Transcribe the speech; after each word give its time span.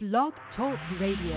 Blog 0.00 0.32
Talk 0.56 0.78
Radio. 1.00 1.34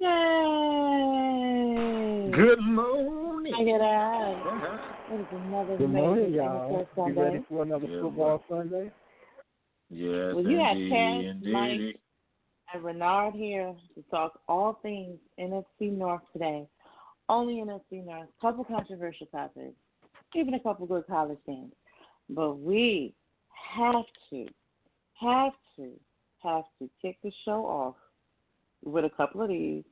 Yay! 0.00 0.20
Good 2.36 2.60
morning. 2.60 3.54
Look. 3.56 3.80
Uh-huh. 3.80 5.14
It 5.14 5.20
is 5.20 5.26
another 5.32 5.76
Good 5.78 5.88
morning, 5.88 6.34
y'all. 6.34 6.86
You 6.94 7.14
ready 7.14 7.44
for 7.48 7.62
another 7.62 7.86
Good 7.86 8.02
football 8.02 8.44
Sunday? 8.50 8.92
Yes, 9.90 10.34
Well, 10.34 10.44
you 10.44 10.60
indeed, 10.60 10.92
Chaz, 10.92 11.30
indeed. 11.30 11.52
Mike, 11.52 12.00
and 12.74 12.84
Renard 12.84 13.34
here 13.34 13.74
to 13.94 14.02
talk 14.10 14.40
all 14.48 14.78
things 14.82 15.18
NFC 15.38 15.90
North 15.92 16.22
today. 16.32 16.66
Only 17.28 17.54
NFC 17.56 18.04
North. 18.04 18.28
A 18.28 18.40
couple 18.40 18.64
controversial 18.64 19.26
topics, 19.26 19.74
even 20.34 20.54
a 20.54 20.60
couple 20.60 20.86
good 20.86 21.06
college 21.06 21.38
games. 21.46 21.72
But 22.28 22.58
we 22.58 23.14
have 23.74 24.04
to, 24.30 24.46
have 25.20 25.52
to, 25.76 25.90
have 26.42 26.64
to 26.80 26.90
kick 27.00 27.18
the 27.22 27.32
show 27.44 27.64
off 27.64 27.96
with 28.84 29.04
a 29.04 29.10
couple 29.10 29.42
of 29.42 29.48
these 29.48 29.84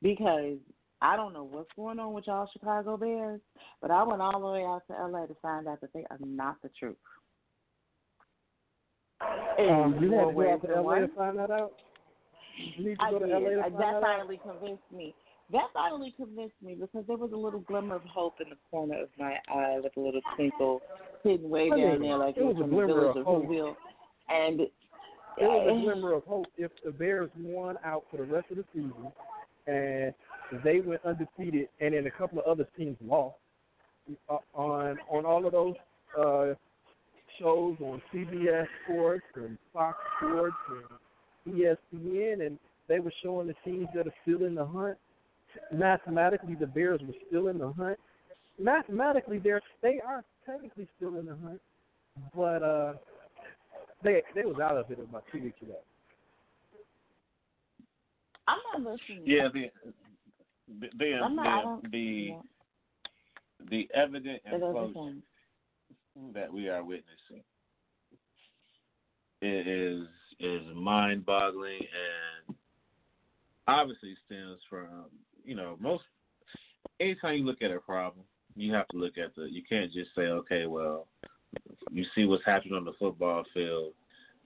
because 0.00 0.56
I 1.00 1.16
don't 1.16 1.32
know 1.32 1.44
what's 1.44 1.70
going 1.76 1.98
on 1.98 2.12
with 2.12 2.26
y'all 2.26 2.48
Chicago 2.52 2.96
Bears, 2.96 3.40
but 3.80 3.90
I 3.90 4.02
went 4.04 4.22
all 4.22 4.40
the 4.40 4.46
way 4.46 4.64
out 4.64 4.82
to 4.88 5.06
LA 5.06 5.26
to 5.26 5.36
find 5.42 5.66
out 5.66 5.80
that 5.80 5.92
they 5.92 6.04
are 6.10 6.18
not 6.20 6.56
the 6.62 6.70
truth. 6.78 6.96
Um, 9.58 9.96
you 10.00 10.12
had 10.12 10.28
to 10.28 10.32
go 10.32 10.52
out 10.52 10.62
to 10.62 10.74
LA 10.74 10.82
one. 10.82 11.00
to 11.02 11.08
find 11.08 11.38
that 11.38 11.50
out? 11.50 11.72
You 12.76 12.84
need 12.88 12.96
to 12.98 13.02
I 13.02 13.10
go 13.10 13.18
did. 13.20 13.28
LA 13.30 13.38
to 13.38 13.58
Uh, 13.58 13.62
find 13.62 13.74
that 13.74 13.78
that 13.78 13.94
out? 13.94 14.02
finally 14.02 14.40
convinced 14.42 14.82
me. 14.94 15.14
That 15.52 15.66
finally 15.74 16.14
convinced 16.16 16.54
me 16.62 16.74
because 16.74 17.04
there 17.06 17.16
was 17.16 17.32
a 17.32 17.36
little 17.36 17.60
glimmer 17.60 17.96
of 17.96 18.02
hope 18.04 18.40
in 18.40 18.48
the 18.48 18.56
corner 18.70 19.02
of 19.02 19.08
my 19.18 19.36
eye 19.48 19.80
with 19.82 19.92
a 19.96 20.00
little 20.00 20.20
twinkle 20.34 20.80
hidden 21.22 21.50
way 21.50 21.70
I 21.70 21.78
down 21.78 22.00
there, 22.00 22.16
like 22.16 22.36
it 22.38 22.44
was 22.44 22.56
a 22.64 22.68
glimmer 22.68 23.06
of 23.10 23.16
hope. 23.24 23.44
Whoville. 23.46 23.76
And 24.30 24.60
It 24.60 24.70
was 25.38 25.68
a 25.70 25.84
glimmer 25.84 26.12
of 26.14 26.24
hope 26.24 26.46
if 26.56 26.70
the 26.84 26.90
Bears 26.90 27.30
won 27.38 27.76
out 27.84 28.04
for 28.10 28.16
the 28.18 28.24
rest 28.24 28.50
of 28.50 28.56
the 28.58 28.64
season 28.72 29.12
and 29.66 30.14
they 30.64 30.80
went 30.80 31.04
undefeated 31.04 31.68
and 31.80 31.94
then 31.94 32.06
a 32.06 32.10
couple 32.10 32.38
of 32.38 32.46
other 32.46 32.66
teams 32.76 32.96
lost 33.04 33.36
uh, 34.30 34.38
on 34.54 34.98
on 35.08 35.24
all 35.24 35.46
of 35.46 35.52
those 35.52 35.74
uh 36.18 36.54
shows 37.38 37.76
on 37.80 38.00
CBS 38.12 38.66
Sports 38.84 39.24
and 39.36 39.56
Fox 39.72 39.98
Sports 40.18 40.54
and 41.46 41.54
E 41.58 41.64
ESPN 41.64 42.46
and 42.46 42.58
they 42.88 43.00
were 43.00 43.12
showing 43.22 43.46
the 43.46 43.54
teams 43.64 43.88
that 43.94 44.06
are 44.06 44.14
still 44.22 44.44
in 44.46 44.54
the 44.54 44.64
hunt. 44.66 44.96
Mathematically 45.72 46.54
the 46.54 46.66
Bears 46.66 47.00
were 47.06 47.14
still 47.28 47.48
in 47.48 47.58
the 47.58 47.72
hunt. 47.72 47.98
Mathematically 48.58 49.38
they're 49.38 49.60
they 49.82 50.00
are 50.06 50.24
technically 50.46 50.88
still 50.96 51.18
in 51.18 51.26
the 51.26 51.36
hunt. 51.42 51.60
But 52.34 52.62
uh 52.62 52.92
they 54.02 54.22
they 54.34 54.42
was 54.44 54.58
out 54.60 54.76
of 54.76 54.90
it 54.90 54.98
about 54.98 55.24
two 55.32 55.42
weeks 55.42 55.60
ago. 55.62 55.76
I'm 58.48 58.58
not 58.82 58.92
listening. 58.92 59.22
Yeah, 59.24 59.48
the 59.52 59.70
the 60.80 60.88
the, 60.98 61.28
not, 61.28 61.82
the, 61.84 61.88
the, 61.90 61.98
yeah, 61.98 62.40
the 63.70 63.88
evident 63.94 64.40
it 64.44 64.50
doesn't 64.50 64.60
implosion 64.62 64.94
sound- 64.94 65.22
that 66.34 66.52
we 66.52 66.68
are 66.68 66.84
witnessing 66.84 67.42
it 69.40 69.66
is 69.66 70.06
is 70.40 70.62
mind 70.74 71.24
boggling 71.24 71.78
and 71.78 72.56
obviously 73.68 74.14
stems 74.26 74.58
from 74.68 75.06
you 75.44 75.54
know 75.54 75.76
most 75.80 76.04
anytime 77.00 77.36
you 77.36 77.44
look 77.44 77.62
at 77.62 77.70
a 77.70 77.80
problem 77.80 78.24
you 78.54 78.72
have 78.72 78.88
to 78.88 78.96
look 78.96 79.16
at 79.18 79.34
the 79.36 79.44
you 79.44 79.62
can't 79.68 79.92
just 79.92 80.10
say 80.14 80.22
okay 80.22 80.66
well 80.66 81.06
you 81.90 82.04
see 82.14 82.24
what's 82.24 82.44
happening 82.44 82.74
on 82.74 82.84
the 82.84 82.92
football 82.98 83.44
field 83.54 83.92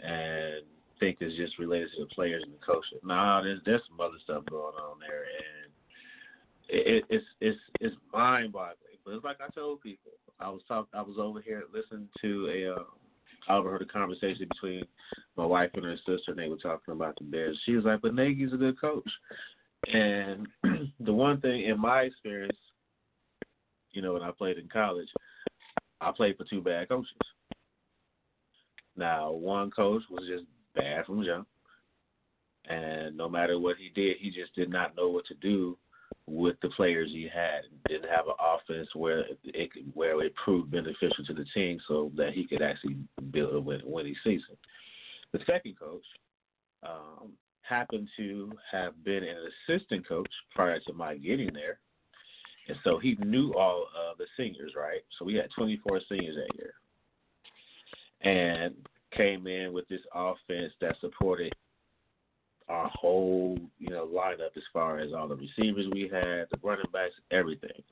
and 0.01 0.65
think 0.99 1.19
it's 1.21 1.37
just 1.37 1.59
related 1.59 1.89
to 1.97 2.05
the 2.05 2.15
players 2.15 2.43
and 2.45 2.53
the 2.53 2.65
coaches. 2.65 3.01
Nah, 3.05 3.43
there's 3.43 3.61
there's 3.65 3.83
some 3.89 4.01
other 4.01 4.19
stuff 4.25 4.45
going 4.51 4.75
on 4.77 4.99
there, 5.01 5.25
and 5.25 5.71
it, 6.69 7.05
it's 7.09 7.25
it's 7.41 7.59
it's 7.81 7.97
mind 8.13 8.53
boggling. 8.53 8.99
But 9.05 9.15
it's 9.15 9.25
like 9.25 9.39
I 9.41 9.51
told 9.53 9.81
people, 9.81 10.13
I 10.41 10.49
was 10.49 10.63
talk 10.69 10.89
I 10.93 11.03
was 11.03 11.17
over 11.19 11.41
here 11.41 11.65
listening 11.73 12.09
to 12.21 12.49
a 12.49 12.75
uh, 12.75 12.85
I 13.49 13.57
overheard 13.57 13.83
a 13.83 13.87
conversation 13.87 14.49
between 14.49 14.85
my 15.37 15.47
wife 15.47 15.71
and 15.75 15.85
her 15.85 15.97
sister, 15.99 16.23
and 16.29 16.39
they 16.39 16.49
were 16.49 16.57
talking 16.57 16.93
about 16.93 17.17
the 17.17 17.25
Bears. 17.25 17.59
She 17.65 17.73
was 17.73 17.85
like, 17.85 18.01
"But 18.03 18.15
Nagy's 18.15 18.53
a 18.53 18.57
good 18.57 18.81
coach," 18.81 19.09
and 19.93 20.47
the 21.01 21.13
one 21.13 21.41
thing 21.41 21.65
in 21.65 21.81
my 21.81 22.03
experience, 22.03 22.57
you 23.93 24.03
know, 24.03 24.15
when 24.15 24.23
I 24.23 24.31
played 24.33 24.59
in 24.59 24.69
college, 24.69 25.09
I 26.01 26.11
played 26.13 26.37
for 26.37 26.45
two 26.45 26.61
bad 26.61 26.89
coaches. 26.89 27.13
Now, 28.97 29.31
one 29.31 29.71
coach 29.71 30.03
was 30.11 30.27
just 30.27 30.45
bad 30.75 31.07
from 31.07 31.25
jump, 31.25 31.47
and 32.69 33.17
no 33.17 33.29
matter 33.29 33.59
what 33.59 33.77
he 33.77 33.91
did, 33.95 34.17
he 34.19 34.31
just 34.31 34.55
did 34.55 34.71
not 34.71 34.97
know 34.97 35.09
what 35.09 35.27
to 35.27 35.35
do 35.35 35.79
with 36.27 36.57
the 36.63 36.69
players 36.71 37.11
he 37.13 37.29
had. 37.33 37.63
Didn't 37.89 38.11
have 38.11 38.27
an 38.27 38.35
offense 38.41 38.89
where 38.95 39.25
it 39.45 39.71
where 39.95 40.23
it 40.23 40.35
proved 40.35 40.71
beneficial 40.71 41.25
to 41.27 41.35
the 41.35 41.47
team, 41.55 41.79
so 41.87 42.11
that 42.17 42.33
he 42.33 42.47
could 42.47 42.63
actually 42.63 42.97
build 43.31 43.55
a 43.55 43.61
win, 43.61 43.81
winning 43.85 44.17
season. 44.25 44.57
The 45.33 45.41
second 45.47 45.79
coach 45.79 46.05
um, 46.83 47.33
happened 47.63 48.09
to 48.17 48.53
have 48.71 49.03
been 49.05 49.23
an 49.25 49.37
assistant 49.69 50.07
coach 50.07 50.31
prior 50.55 50.81
to 50.81 50.93
my 50.93 51.17
getting 51.17 51.53
there. 51.53 51.79
And 52.69 52.77
so 52.83 52.99
he 52.99 53.17
knew 53.25 53.53
all 53.55 53.87
of 53.97 54.19
the 54.19 54.27
seniors, 54.37 54.73
right? 54.77 55.03
So 55.19 55.25
we 55.25 55.35
had 55.35 55.49
24 55.57 56.01
seniors 56.09 56.37
that 56.37 56.57
year. 56.59 56.75
And 58.23 58.75
came 59.17 59.47
in 59.47 59.73
with 59.73 59.87
this 59.89 60.01
offense 60.15 60.73
that 60.81 60.97
supported 61.01 61.53
our 62.69 62.89
whole, 62.89 63.59
you 63.79 63.91
know, 63.91 64.07
lineup 64.07 64.57
as 64.57 64.63
far 64.73 64.99
as 64.99 65.13
all 65.13 65.29
the 65.29 65.37
receivers 65.37 65.87
we 65.93 66.03
had, 66.03 66.47
the 66.51 66.59
running 66.63 66.85
backs, 66.93 67.15
everything, 67.31 67.83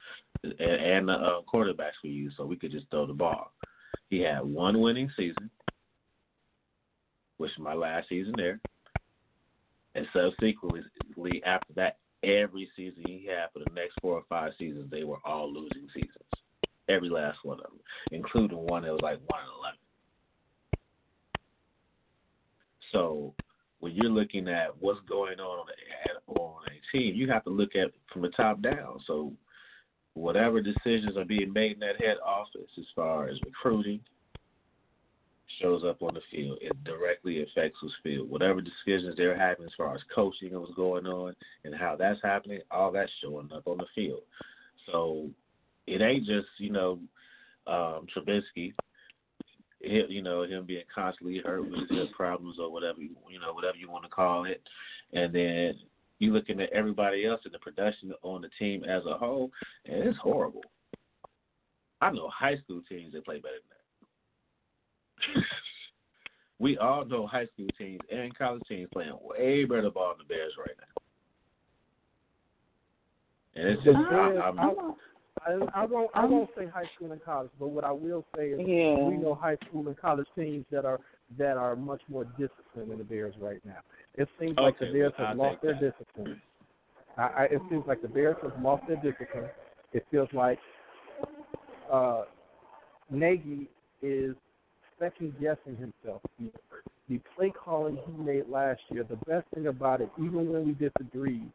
and, 0.42 0.60
and 0.60 1.08
the 1.08 1.12
uh, 1.12 1.40
quarterbacks 1.52 2.02
we 2.02 2.10
used, 2.10 2.36
so 2.36 2.44
we 2.44 2.56
could 2.56 2.72
just 2.72 2.90
throw 2.90 3.06
the 3.06 3.12
ball. 3.12 3.52
He 4.10 4.20
had 4.20 4.44
one 4.44 4.80
winning 4.80 5.10
season, 5.16 5.48
which 7.36 7.52
was 7.56 7.64
my 7.64 7.74
last 7.74 8.08
season 8.08 8.34
there, 8.36 8.60
and 9.94 10.06
subsequently 10.12 11.42
after 11.46 11.72
that, 11.74 11.98
every 12.24 12.68
season 12.74 13.04
he 13.06 13.28
had 13.28 13.52
for 13.52 13.60
the 13.60 13.72
next 13.74 13.94
four 14.00 14.14
or 14.14 14.24
five 14.28 14.52
seasons, 14.58 14.90
they 14.90 15.04
were 15.04 15.18
all 15.24 15.52
losing 15.52 15.88
seasons, 15.94 16.24
every 16.88 17.08
last 17.08 17.38
one 17.44 17.58
of 17.58 17.64
them, 17.64 17.80
including 18.10 18.58
one 18.58 18.82
that 18.82 18.92
was 18.92 19.00
like 19.02 19.20
one 19.28 19.40
and 19.40 19.50
eleven. 19.58 19.78
So 22.92 23.34
when 23.84 23.94
you're 23.94 24.10
looking 24.10 24.48
at 24.48 24.68
what's 24.80 25.00
going 25.06 25.38
on 25.38 25.66
on 26.26 26.64
a, 26.66 26.70
team, 26.90 27.14
you 27.14 27.28
have 27.28 27.44
to 27.44 27.50
look 27.50 27.76
at 27.76 27.90
from 28.10 28.22
the 28.22 28.30
top 28.30 28.62
down. 28.62 28.98
So 29.06 29.32
whatever 30.14 30.62
decisions 30.62 31.18
are 31.18 31.24
being 31.24 31.52
made 31.52 31.72
in 31.72 31.80
that 31.80 32.00
head 32.00 32.16
office 32.24 32.70
as 32.78 32.84
far 32.96 33.28
as 33.28 33.36
recruiting 33.44 34.00
shows 35.60 35.82
up 35.84 36.02
on 36.02 36.14
the 36.14 36.20
field. 36.30 36.58
It 36.62 36.72
directly 36.84 37.42
affects 37.42 37.76
who's 37.80 37.92
field. 38.02 38.30
Whatever 38.30 38.62
decisions 38.62 39.16
they're 39.18 39.38
having 39.38 39.66
as 39.66 39.72
far 39.76 39.94
as 39.94 40.00
coaching 40.14 40.52
and 40.52 40.60
what's 40.60 40.74
going 40.74 41.06
on 41.06 41.34
and 41.64 41.74
how 41.74 41.94
that's 41.94 42.20
happening, 42.22 42.60
all 42.70 42.90
that's 42.90 43.12
showing 43.22 43.50
up 43.54 43.66
on 43.66 43.76
the 43.76 43.86
field. 43.94 44.22
So 44.90 45.28
it 45.86 46.00
ain't 46.00 46.24
just, 46.24 46.48
you 46.56 46.70
know, 46.70 46.98
um, 47.66 48.06
Trubisky 48.16 48.72
you 49.86 50.22
know 50.22 50.42
him 50.42 50.64
being 50.64 50.84
constantly 50.94 51.40
hurt 51.44 51.68
with 51.70 51.88
his 51.88 52.08
problems 52.16 52.56
or 52.60 52.70
whatever 52.70 53.00
you 53.00 53.10
you 53.30 53.40
know 53.40 53.52
whatever 53.52 53.76
you 53.76 53.90
want 53.90 54.04
to 54.04 54.10
call 54.10 54.44
it, 54.44 54.62
and 55.12 55.34
then 55.34 55.74
you 56.18 56.32
looking 56.32 56.60
at 56.60 56.72
everybody 56.72 57.26
else 57.26 57.40
in 57.44 57.52
the 57.52 57.58
production 57.58 58.12
on 58.22 58.42
the 58.42 58.50
team 58.58 58.84
as 58.84 59.02
a 59.06 59.16
whole, 59.16 59.50
and 59.86 60.08
it's 60.08 60.18
horrible. 60.18 60.62
I 62.00 62.10
know 62.10 62.28
high 62.28 62.58
school 62.58 62.82
teams 62.88 63.12
that 63.12 63.24
play 63.24 63.38
better 63.40 63.54
than 65.26 65.34
that. 65.36 65.44
we 66.58 66.78
all 66.78 67.04
know 67.04 67.26
high 67.26 67.46
school 67.46 67.68
teams 67.78 68.00
and 68.10 68.36
college 68.36 68.62
teams 68.68 68.88
playing 68.92 69.16
way 69.22 69.64
better 69.64 69.90
ball 69.90 70.14
than 70.16 70.26
the 70.26 70.34
Bears 70.34 70.52
right 70.58 70.76
now. 70.78 71.02
And 73.56 73.68
it's 73.68 73.84
just 73.84 73.96
Bears- 74.10 74.38
I, 74.42 74.48
I'm, 74.48 74.94
I- 75.46 75.52
I, 75.52 75.82
I 75.82 75.84
won't 75.86 76.10
I 76.14 76.24
won't 76.24 76.50
say 76.56 76.66
high 76.66 76.88
school 76.96 77.12
and 77.12 77.22
college, 77.24 77.50
but 77.58 77.68
what 77.68 77.84
I 77.84 77.92
will 77.92 78.24
say 78.36 78.50
is 78.50 78.60
yeah. 78.60 79.08
we 79.08 79.16
know 79.16 79.34
high 79.34 79.56
school 79.68 79.86
and 79.88 79.96
college 79.96 80.26
teams 80.36 80.64
that 80.70 80.84
are 80.84 81.00
that 81.38 81.56
are 81.56 81.76
much 81.76 82.00
more 82.08 82.24
disciplined 82.24 82.90
than 82.90 82.98
the 82.98 83.04
Bears 83.04 83.34
right 83.40 83.60
now. 83.64 83.78
It 84.14 84.28
seems 84.38 84.56
like 84.58 84.78
the 84.78 84.86
Bears 84.86 85.12
well, 85.18 85.28
have 85.28 85.38
I'll 85.38 85.44
lost 85.46 85.62
take 85.62 85.78
their 85.78 85.90
discipline. 85.90 86.40
I, 87.16 87.22
I, 87.22 87.44
it 87.44 87.60
seems 87.70 87.84
like 87.86 88.02
the 88.02 88.08
Bears 88.08 88.36
have 88.42 88.60
lost 88.60 88.84
their 88.86 88.96
discipline. 88.96 89.48
It 89.92 90.04
feels 90.10 90.28
like 90.32 90.58
uh, 91.92 92.24
Nagy 93.10 93.68
is 94.02 94.34
second 94.98 95.34
guessing 95.40 95.76
himself. 95.76 96.22
The, 96.38 96.50
the 97.08 97.20
play 97.36 97.52
calling 97.52 97.98
he 98.06 98.22
made 98.22 98.48
last 98.48 98.80
year, 98.88 99.04
the 99.04 99.16
best 99.28 99.46
thing 99.54 99.66
about 99.68 100.00
it, 100.00 100.10
even 100.18 100.52
when 100.52 100.66
we 100.66 100.72
disagreed, 100.72 101.50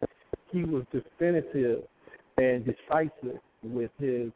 he 0.51 0.63
was 0.63 0.83
definitive 0.91 1.83
and 2.37 2.65
decisive 2.65 3.39
with 3.63 3.91
his 3.99 4.31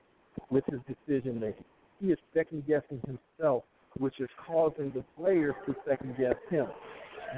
with 0.50 0.64
his 0.66 0.80
decision 0.88 1.40
making. 1.40 1.64
He 2.00 2.08
is 2.08 2.18
second 2.34 2.66
guessing 2.68 3.02
himself, 3.06 3.64
which 3.98 4.20
is 4.20 4.30
causing 4.48 4.92
the 4.92 5.04
players 5.18 5.56
to 5.66 5.76
second 5.88 6.18
guess 6.18 6.36
him. 6.50 6.68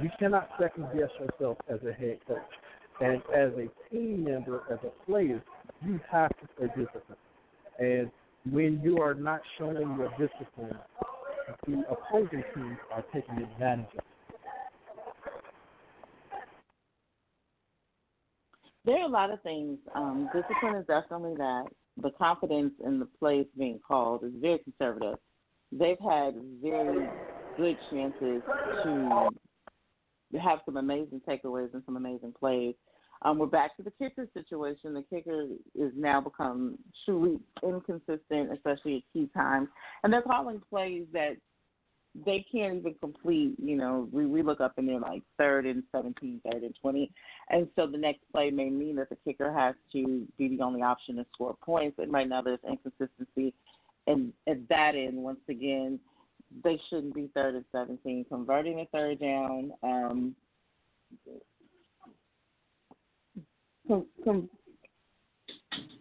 You 0.01 0.09
cannot 0.19 0.49
second 0.59 0.87
guess 0.93 1.09
yourself 1.19 1.57
as 1.69 1.79
a 1.87 1.93
head 1.93 2.19
coach. 2.27 2.39
And 3.01 3.21
as 3.35 3.51
a 3.57 3.67
team 3.89 4.23
member, 4.23 4.63
as 4.71 4.79
a 4.83 5.05
player, 5.05 5.43
you 5.85 5.99
have 6.09 6.29
to 6.29 6.47
stay 6.55 6.67
disciplined. 6.67 7.19
And 7.79 8.09
when 8.49 8.79
you 8.81 8.99
are 9.01 9.13
not 9.13 9.41
showing 9.57 9.97
your 9.97 10.09
discipline, 10.11 10.77
the 11.67 11.83
opposing 11.89 12.43
teams 12.53 12.77
are 12.91 13.03
taking 13.13 13.37
advantage 13.37 13.87
of 13.93 13.99
it. 13.99 14.14
There 18.85 18.97
are 18.97 19.07
a 19.07 19.11
lot 19.11 19.31
of 19.31 19.41
things. 19.41 19.79
Um, 19.95 20.29
discipline 20.33 20.75
is 20.75 20.85
definitely 20.87 21.35
that. 21.37 21.65
The 22.01 22.11
confidence 22.11 22.73
in 22.85 22.99
the 22.99 23.07
plays 23.19 23.47
being 23.57 23.79
called 23.85 24.23
is 24.23 24.31
very 24.39 24.59
conservative. 24.59 25.17
They've 25.71 25.99
had 25.99 26.35
very 26.61 27.07
good 27.57 27.77
chances 27.89 28.41
to 28.83 29.29
have 30.41 30.59
some 30.65 30.77
amazing 30.77 31.21
takeaways 31.27 31.73
and 31.73 31.81
some 31.85 31.97
amazing 31.97 32.33
plays. 32.37 32.75
Um, 33.21 33.39
we're 33.39 33.47
back 33.47 33.75
to 33.77 33.83
the 33.83 33.91
kicker 33.91 34.27
situation. 34.33 34.93
The 34.93 35.03
kicker 35.09 35.47
is 35.73 35.91
now 35.95 36.21
become 36.21 36.77
truly 37.05 37.39
inconsistent, 37.63 38.51
especially 38.53 38.97
at 38.97 39.03
key 39.13 39.29
times, 39.33 39.69
and 40.03 40.11
they're 40.11 40.21
calling 40.21 40.61
plays 40.69 41.05
that 41.13 41.37
they 42.23 42.45
can't 42.49 42.77
even 42.77 42.95
complete. 43.01 43.55
You 43.57 43.75
know, 43.75 44.07
we, 44.11 44.25
we 44.25 44.41
look 44.41 44.61
up 44.61 44.77
and 44.77 44.87
they're 44.87 44.99
like 44.99 45.23
third 45.37 45.65
and 45.65 45.83
17, 45.91 46.41
third 46.49 46.63
and 46.63 46.75
20. 46.81 47.11
And 47.49 47.67
so 47.75 47.87
the 47.87 47.97
next 47.97 48.21
play 48.31 48.51
may 48.51 48.69
mean 48.69 48.95
that 48.97 49.09
the 49.09 49.17
kicker 49.25 49.51
has 49.51 49.75
to 49.91 50.25
be 50.37 50.55
the 50.55 50.63
only 50.63 50.81
option 50.81 51.17
to 51.17 51.25
score 51.33 51.55
points. 51.61 51.99
And 51.99 52.13
right 52.13 52.29
now 52.29 52.41
there's 52.41 52.59
inconsistency. 52.67 53.53
And 54.07 54.31
at 54.47 54.67
that 54.69 54.95
end, 54.95 55.17
once 55.17 55.39
again, 55.49 55.99
they 56.63 56.79
shouldn't 56.89 57.15
be 57.15 57.29
third 57.33 57.55
and 57.55 57.65
17. 57.71 58.25
Converting 58.29 58.79
a 58.79 58.85
third 58.85 59.19
down, 59.19 59.71
um, 59.83 60.35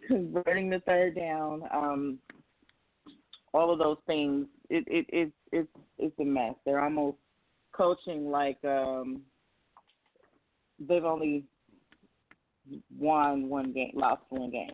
converting 0.07 0.69
the 0.69 0.81
third 0.85 1.15
down, 1.15 1.63
um, 1.73 2.19
all 3.53 3.71
of 3.71 3.79
those 3.79 3.97
things, 4.07 4.47
it, 4.69 4.83
it, 4.87 5.05
it, 5.09 5.31
it's 5.51 5.69
it's 5.97 6.19
a 6.19 6.25
mess. 6.25 6.55
They're 6.65 6.81
almost 6.81 7.17
coaching 7.71 8.29
like 8.29 8.57
um, 8.63 9.21
they've 10.79 11.03
only 11.03 11.45
won 12.97 13.49
one 13.49 13.73
game, 13.73 13.91
lost 13.93 14.23
one 14.29 14.51
game. 14.51 14.71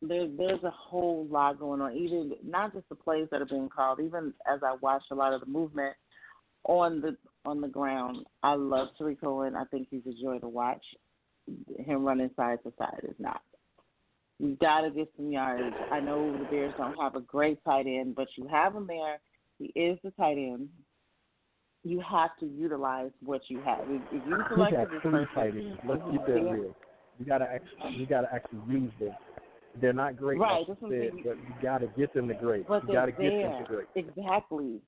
There's 0.00 0.30
there's 0.36 0.62
a 0.62 0.70
whole 0.70 1.26
lot 1.30 1.58
going 1.58 1.80
on. 1.80 1.96
Even 1.96 2.32
not 2.44 2.72
just 2.72 2.88
the 2.88 2.94
plays 2.94 3.28
that 3.30 3.42
are 3.42 3.46
being 3.46 3.68
called. 3.68 4.00
Even 4.00 4.32
as 4.50 4.60
I 4.62 4.76
watch 4.80 5.02
a 5.10 5.14
lot 5.14 5.32
of 5.32 5.40
the 5.40 5.46
movement 5.46 5.94
on 6.64 7.00
the 7.00 7.16
on 7.44 7.60
the 7.60 7.68
ground, 7.68 8.24
I 8.42 8.54
love 8.54 8.88
Tarik 8.96 9.20
Cohen. 9.20 9.56
I 9.56 9.64
think 9.64 9.88
he's 9.90 10.06
a 10.06 10.22
joy 10.22 10.38
to 10.38 10.48
watch. 10.48 10.84
Him 11.78 12.04
running 12.04 12.30
side 12.36 12.58
to 12.64 12.72
side 12.78 13.00
is 13.04 13.16
not. 13.18 13.40
You 14.38 14.56
got 14.60 14.82
to 14.82 14.90
get 14.90 15.10
some 15.16 15.32
yards. 15.32 15.74
I 15.90 16.00
know 16.00 16.32
the 16.32 16.44
Bears 16.44 16.72
don't 16.78 16.96
have 17.00 17.16
a 17.16 17.20
great 17.20 17.62
tight 17.64 17.86
end, 17.86 18.14
but 18.14 18.28
you 18.36 18.46
have 18.48 18.74
him 18.74 18.86
there. 18.86 19.18
He 19.58 19.66
is 19.78 19.98
the 20.04 20.12
tight 20.12 20.38
end. 20.38 20.68
You 21.82 22.00
have 22.08 22.30
to 22.40 22.46
utilize 22.46 23.10
what 23.24 23.40
you 23.48 23.60
have. 23.62 23.80
If, 23.88 24.02
if 24.12 24.26
you 24.26 24.36
select 24.48 24.76
this 24.76 25.00
three 25.02 25.10
person, 25.10 25.28
tight 25.34 25.54
ends. 25.56 25.80
Let's 25.88 26.02
keep 26.10 26.26
that 26.26 26.32
real. 26.32 26.74
You 27.18 27.24
gotta 27.26 27.46
actually, 27.46 28.00
you 28.00 28.06
gotta 28.06 28.28
actually 28.32 28.60
use 28.68 28.92
them. 29.00 29.10
They're 29.80 29.92
not 29.92 30.16
great, 30.16 30.38
Right, 30.38 30.66
like 30.68 30.68
that's 30.68 30.80
you 30.82 30.88
said, 30.90 31.24
but 31.24 31.36
you 31.36 31.54
gotta 31.62 31.88
get 31.96 32.14
them 32.14 32.28
to 32.28 32.34
great. 32.34 32.66
but 32.68 32.82
you 32.82 32.94
gotta 32.94 33.12
get 33.12 33.20
there. 33.20 33.42
them 33.42 33.64
to 33.64 33.68
great. 33.68 33.86
Exactly. 33.96 34.80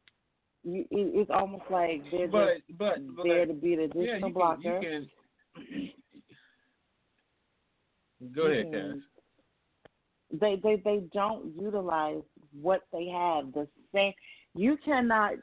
You, 0.63 0.81
it, 0.83 0.87
it's 0.91 1.31
almost 1.33 1.65
like 1.71 2.03
they're 2.13 2.29
But 2.29 2.57
just 2.69 2.79
but, 2.79 3.17
but 3.17 3.23
there 3.25 3.47
to 3.47 3.55
be 3.55 3.77
the 3.77 3.83
yeah, 3.83 3.85
additional 3.85 4.29
you 4.29 4.35
blocker. 4.35 4.81
can, 4.81 5.09
you 8.21 8.29
can 8.29 8.33
go 8.35 8.47
ahead, 8.47 8.67
Mhm. 8.67 8.93
Cass. 8.93 9.01
They 10.33 10.57
they 10.63 10.77
they 10.85 11.03
don't 11.13 11.55
utilize 11.59 12.23
what 12.61 12.83
they 12.93 13.07
have. 13.07 13.53
The 13.53 13.67
same 13.95 14.13
you 14.55 14.77
cannot 14.85 15.35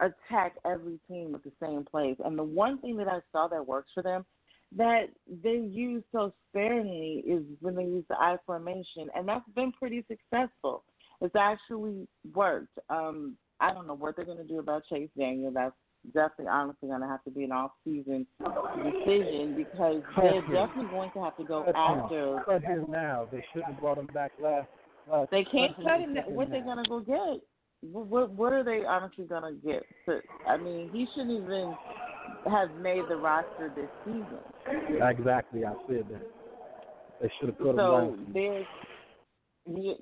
attack 0.00 0.54
every 0.64 0.98
team 1.08 1.32
with 1.32 1.44
the 1.44 1.52
same 1.62 1.84
plays. 1.84 2.16
And 2.24 2.38
the 2.38 2.44
one 2.44 2.78
thing 2.78 2.96
that 2.96 3.08
I 3.08 3.20
saw 3.32 3.48
that 3.48 3.66
works 3.66 3.90
for 3.94 4.02
them 4.02 4.24
that 4.76 5.06
they 5.42 5.56
use 5.56 6.02
so 6.10 6.32
sparingly 6.48 7.22
is 7.26 7.44
when 7.60 7.76
they 7.76 7.84
use 7.84 8.04
the 8.08 8.16
I 8.16 8.36
formation, 8.44 9.08
and 9.14 9.28
that's 9.28 9.48
been 9.54 9.72
pretty 9.72 10.04
successful. 10.08 10.82
It's 11.20 11.36
actually 11.36 12.08
worked. 12.34 12.76
Um, 12.90 13.36
I 13.60 13.72
don't 13.72 13.86
know 13.86 13.94
what 13.94 14.16
they're 14.16 14.24
going 14.24 14.38
to 14.38 14.44
do 14.44 14.58
about 14.58 14.82
Chase 14.90 15.10
Daniel. 15.16 15.52
That's 15.52 15.76
definitely, 16.12 16.48
honestly, 16.48 16.88
going 16.88 17.00
to 17.00 17.06
have 17.06 17.24
to 17.24 17.30
be 17.30 17.44
an 17.44 17.52
off-season 17.52 18.26
decision 18.38 19.54
because 19.56 20.02
they're 20.16 20.42
definitely 20.42 20.90
going 20.90 21.10
to 21.12 21.22
have 21.22 21.36
to 21.36 21.44
go 21.44 21.62
Cut 21.64 21.74
him. 21.74 21.76
after 21.76 22.42
Cut 22.44 22.62
him 22.62 22.86
now. 22.88 23.26
They 23.30 23.44
should 23.52 23.62
have 23.64 23.80
brought 23.80 23.98
him 23.98 24.08
back 24.12 24.32
last. 24.42 24.68
last 25.10 25.30
They 25.30 25.44
can't 25.44 25.74
cut 25.76 26.00
him. 26.00 26.16
What 26.28 26.50
they 26.50 26.60
now. 26.60 26.66
gonna 26.66 26.88
go 26.88 27.00
get? 27.00 27.42
What 27.82 28.30
what, 28.30 28.52
are 28.52 28.64
they 28.64 28.84
honestly 28.86 29.24
gonna 29.24 29.52
get? 29.52 29.84
To, 30.06 30.20
I 30.48 30.56
mean, 30.56 30.90
he 30.92 31.06
shouldn't 31.14 31.42
even 31.42 31.74
have 32.46 32.70
made 32.80 33.02
the 33.08 33.16
roster 33.16 33.72
this 33.74 33.88
season. 34.04 34.38
Exactly, 35.00 35.64
I 35.64 35.72
said 35.86 36.04
that. 36.10 36.22
They 37.20 37.30
should 37.38 37.48
have 37.50 37.58
put 37.58 37.70
him 37.70 37.76
So 37.76 37.82
last. 37.82 38.18
season. 38.18 38.32
there's, 38.34 38.66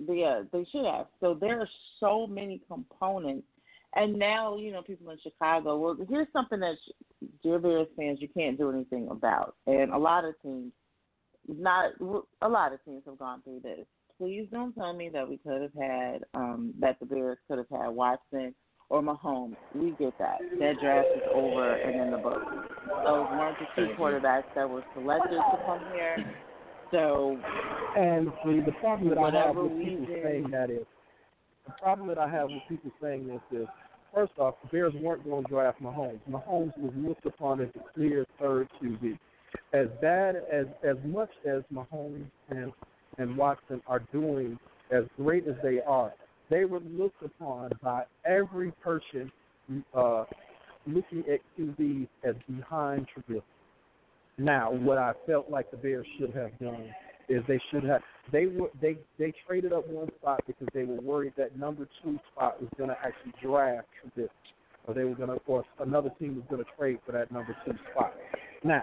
yeah, 0.08 0.42
they 0.52 0.66
should 0.70 0.84
have. 0.84 1.06
So 1.20 1.34
there 1.40 1.60
are 1.60 1.68
so 2.00 2.26
many 2.26 2.60
components, 2.68 3.46
and 3.94 4.18
now 4.18 4.56
you 4.56 4.72
know 4.72 4.82
people 4.82 5.10
in 5.10 5.18
Chicago. 5.22 5.78
Well, 5.78 5.96
here's 6.08 6.28
something 6.32 6.60
that 6.60 6.76
dear 7.42 7.58
Bears 7.58 7.88
fans 7.96 8.18
you 8.20 8.28
can't 8.28 8.58
do 8.58 8.70
anything 8.70 9.08
about, 9.10 9.56
and 9.66 9.92
a 9.92 9.98
lot 9.98 10.24
of 10.24 10.34
teams, 10.42 10.72
not 11.48 11.92
a 12.42 12.48
lot 12.48 12.72
of 12.72 12.84
teams 12.84 13.02
have 13.06 13.18
gone 13.18 13.42
through 13.42 13.60
this. 13.62 13.86
Please 14.18 14.46
don't 14.52 14.74
tell 14.74 14.92
me 14.92 15.08
that 15.08 15.28
we 15.28 15.38
could 15.38 15.62
have 15.62 15.74
had 15.78 16.24
um, 16.34 16.74
that 16.80 16.98
the 17.00 17.06
Bears 17.06 17.38
could 17.48 17.58
have 17.58 17.68
had 17.70 17.88
Watson 17.88 18.54
or 18.88 19.02
Mahomes. 19.02 19.56
We 19.74 19.90
get 19.98 20.16
that. 20.18 20.38
That 20.58 20.74
draft 20.80 21.08
is 21.16 21.22
over 21.34 21.74
and 21.74 22.00
in 22.00 22.10
the 22.12 22.18
book. 22.18 22.42
Those 23.04 23.26
weren't 23.30 23.56
the 23.58 23.66
two 23.74 23.94
quarterbacks 23.98 24.44
that 24.54 24.68
were 24.68 24.84
selected 24.94 25.30
to 25.30 25.58
come 25.66 25.80
here. 25.92 26.24
So 26.92 27.38
And 27.96 28.30
see, 28.44 28.60
the 28.60 28.72
problem 28.80 29.08
that 29.08 29.18
I 29.18 29.46
have 29.46 29.56
with 29.56 29.78
people 29.78 30.06
saying 30.22 30.50
that 30.50 30.70
is, 30.70 30.84
the 31.66 31.72
problem 31.80 32.08
that 32.08 32.18
I 32.18 32.28
have 32.28 32.48
with 32.48 32.62
people 32.68 32.90
saying 33.00 33.26
this 33.26 33.60
is, 33.60 33.66
first 34.14 34.32
off, 34.38 34.54
the 34.62 34.68
Bears 34.68 34.94
weren't 35.00 35.24
going 35.24 35.44
to 35.44 35.50
draft 35.50 35.82
Mahomes. 35.82 36.20
Mahomes 36.28 36.76
was 36.78 36.92
looked 36.96 37.26
upon 37.26 37.60
as 37.60 37.68
the 37.74 37.80
clear 37.94 38.26
third 38.40 38.68
QB. 38.82 39.18
As 39.72 39.86
bad 40.00 40.36
as 40.50 40.66
as 40.82 40.96
much 41.04 41.30
as 41.46 41.62
Mahomes 41.72 42.26
and 42.50 42.72
and 43.18 43.36
Watson 43.36 43.82
are 43.86 44.00
doing, 44.12 44.58
as 44.90 45.04
great 45.16 45.46
as 45.46 45.54
they 45.62 45.80
are, 45.86 46.12
they 46.50 46.64
were 46.64 46.80
looked 46.80 47.22
upon 47.22 47.70
by 47.82 48.04
every 48.24 48.72
person 48.82 49.30
uh, 49.94 50.24
looking 50.86 51.24
at 51.30 51.40
QBs 51.58 52.08
as 52.24 52.34
behind 52.48 53.06
Trubisky. 53.14 53.42
Now, 54.38 54.72
what 54.72 54.98
I 54.98 55.12
felt 55.26 55.50
like 55.50 55.70
the 55.70 55.76
Bears 55.76 56.06
should 56.18 56.34
have 56.34 56.58
done 56.58 56.88
is 57.28 57.42
they 57.46 57.60
should 57.70 57.84
have 57.84 58.00
they 58.30 58.46
were 58.46 58.68
they 58.80 58.96
they 59.18 59.32
traded 59.46 59.72
up 59.72 59.88
one 59.88 60.08
spot 60.20 60.42
because 60.46 60.68
they 60.72 60.84
were 60.84 61.00
worried 61.00 61.32
that 61.36 61.58
number 61.58 61.88
two 62.02 62.18
spot 62.32 62.60
was 62.60 62.70
going 62.76 62.90
to 62.90 62.96
actually 63.04 63.32
draft 63.42 63.88
Trubisky, 64.00 64.28
or 64.86 64.94
they 64.94 65.04
were 65.04 65.14
going 65.14 65.30
to 65.30 65.40
or 65.46 65.64
another 65.80 66.10
team 66.18 66.36
was 66.36 66.44
going 66.48 66.64
to 66.64 66.70
trade 66.78 66.98
for 67.04 67.12
that 67.12 67.32
number 67.32 67.56
two 67.64 67.72
spot. 67.90 68.14
Now, 68.62 68.82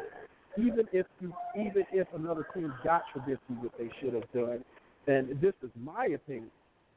even 0.57 0.87
if 0.91 1.05
you 1.21 1.33
even 1.55 1.83
if 1.91 2.07
another 2.13 2.47
team 2.53 2.73
got 2.83 3.03
Trubisky, 3.15 3.61
what 3.61 3.71
they 3.77 3.89
should 4.01 4.13
have 4.13 4.31
done, 4.33 4.63
and 5.07 5.39
this 5.41 5.53
is 5.63 5.69
my 5.81 6.05
opinion, 6.07 6.51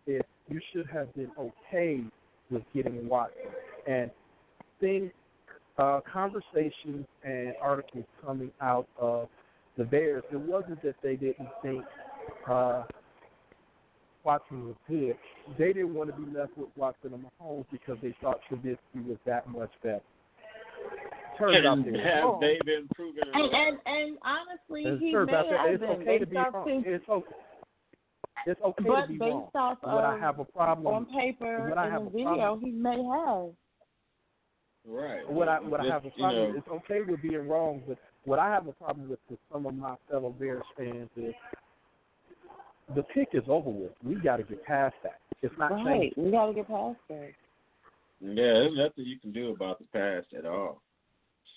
is 0.07 0.23
you 0.49 0.61
should 0.73 0.89
have 0.89 1.15
been 1.15 1.31
okay 1.39 2.03
with 2.51 2.63
getting 2.75 3.09
Watson 3.09 3.37
and 3.87 4.11
things 4.81 5.13
uh, 5.79 6.01
conversations 6.13 7.07
and 7.25 7.55
articles 7.61 8.05
coming 8.25 8.51
out 8.61 8.87
of 8.99 9.29
the 9.79 9.85
Bears, 9.85 10.23
it 10.31 10.39
wasn't 10.39 10.83
that 10.83 10.97
they 11.03 11.17
didn't 11.17 11.49
think 11.63 11.85
uh, 12.49 12.85
Watson 14.25 14.67
was 14.67 14.77
good. 14.89 15.17
They 15.59 15.73
didn't 15.73 15.95
want 15.95 16.15
to 16.15 16.21
be 16.23 16.37
left 16.37 16.57
with 16.57 16.69
Watson 16.77 17.13
and 17.15 17.25
Mahomes 17.41 17.65
because 17.73 17.99
they 18.03 18.15
thought 18.21 18.41
Trubisky 18.51 19.05
was 19.07 19.19
that 19.27 19.49
much 19.49 19.71
better. 19.83 20.01
Turns 21.39 21.57
And 21.65 21.85
they 21.85 21.99
have 22.01 22.25
wrong. 22.25 22.41
they 22.41 22.59
been 22.65 22.87
proven 22.95 23.23
and 23.33 23.53
and, 23.53 23.79
and 23.87 24.19
honestly, 24.25 24.85
And 24.85 25.01
he 25.01 25.11
turns 25.13 25.31
may 25.31 25.37
have 25.37 25.47
it's 25.73 25.81
been 25.81 25.91
okay 25.91 26.19
to 26.19 26.27
based 26.27 26.31
be 26.31 26.37
off 26.37 26.55
wrong. 26.55 26.69
his 26.85 26.95
It's 26.95 27.09
okay. 27.09 27.35
It's 28.47 28.61
okay 28.61 28.85
but 28.89 29.01
to 29.03 29.09
be 29.09 29.15
based 29.19 29.31
wrong. 29.33 29.49
off 29.55 29.79
What 29.83 30.05
I 30.05 30.19
have 30.19 30.39
a 30.41 30.45
problem 30.45 30.87
on 30.87 31.07
paper 31.07 31.69
what 31.69 31.79
I 31.79 31.85
and 31.87 31.93
have 31.93 32.03
the 32.05 32.09
a 32.09 32.13
video, 32.13 32.27
problem- 32.37 32.61
he 32.65 32.71
may 32.71 33.03
have. 33.03 33.51
Right. 34.85 35.31
what 35.31 35.49
I 35.49 35.61
what 35.61 35.81
I 35.81 35.85
have 35.87 36.03
a 36.05 36.09
you 36.09 36.13
problem 36.19 36.53
know, 36.53 36.59
it's 36.59 36.69
okay 36.69 37.01
with 37.03 37.23
being 37.23 37.49
wrong, 37.49 37.83
but 37.89 37.99
what 38.25 38.39
I 38.39 38.51
have 38.51 38.67
a 38.67 38.73
problem 38.73 39.09
with 39.09 39.21
with 39.31 39.39
some 39.53 39.65
of 39.67 39.75
my 39.75 39.95
fellow 40.11 40.31
Bears 40.31 40.65
fans 40.77 41.09
is 41.17 41.35
the 42.95 43.03
pick 43.03 43.29
is 43.33 43.45
over 43.49 43.71
with. 43.71 43.93
We 44.05 44.15
got 44.17 44.37
to 44.39 44.43
get 44.43 44.65
past 44.65 44.95
that. 45.03 45.21
It's 45.43 45.55
not 45.59 45.73
Right. 45.73 45.85
changing. 46.15 46.25
We 46.25 46.31
got 46.31 46.47
to 46.47 46.53
get 46.55 46.69
past 46.69 46.99
that. 47.09 47.31
Yeah, 48.21 48.35
there's 48.35 48.77
nothing 48.77 49.05
you 49.05 49.19
can 49.19 49.33
do 49.33 49.51
about 49.51 49.79
the 49.79 49.85
past 49.93 50.33
at 50.37 50.47
all. 50.47 50.81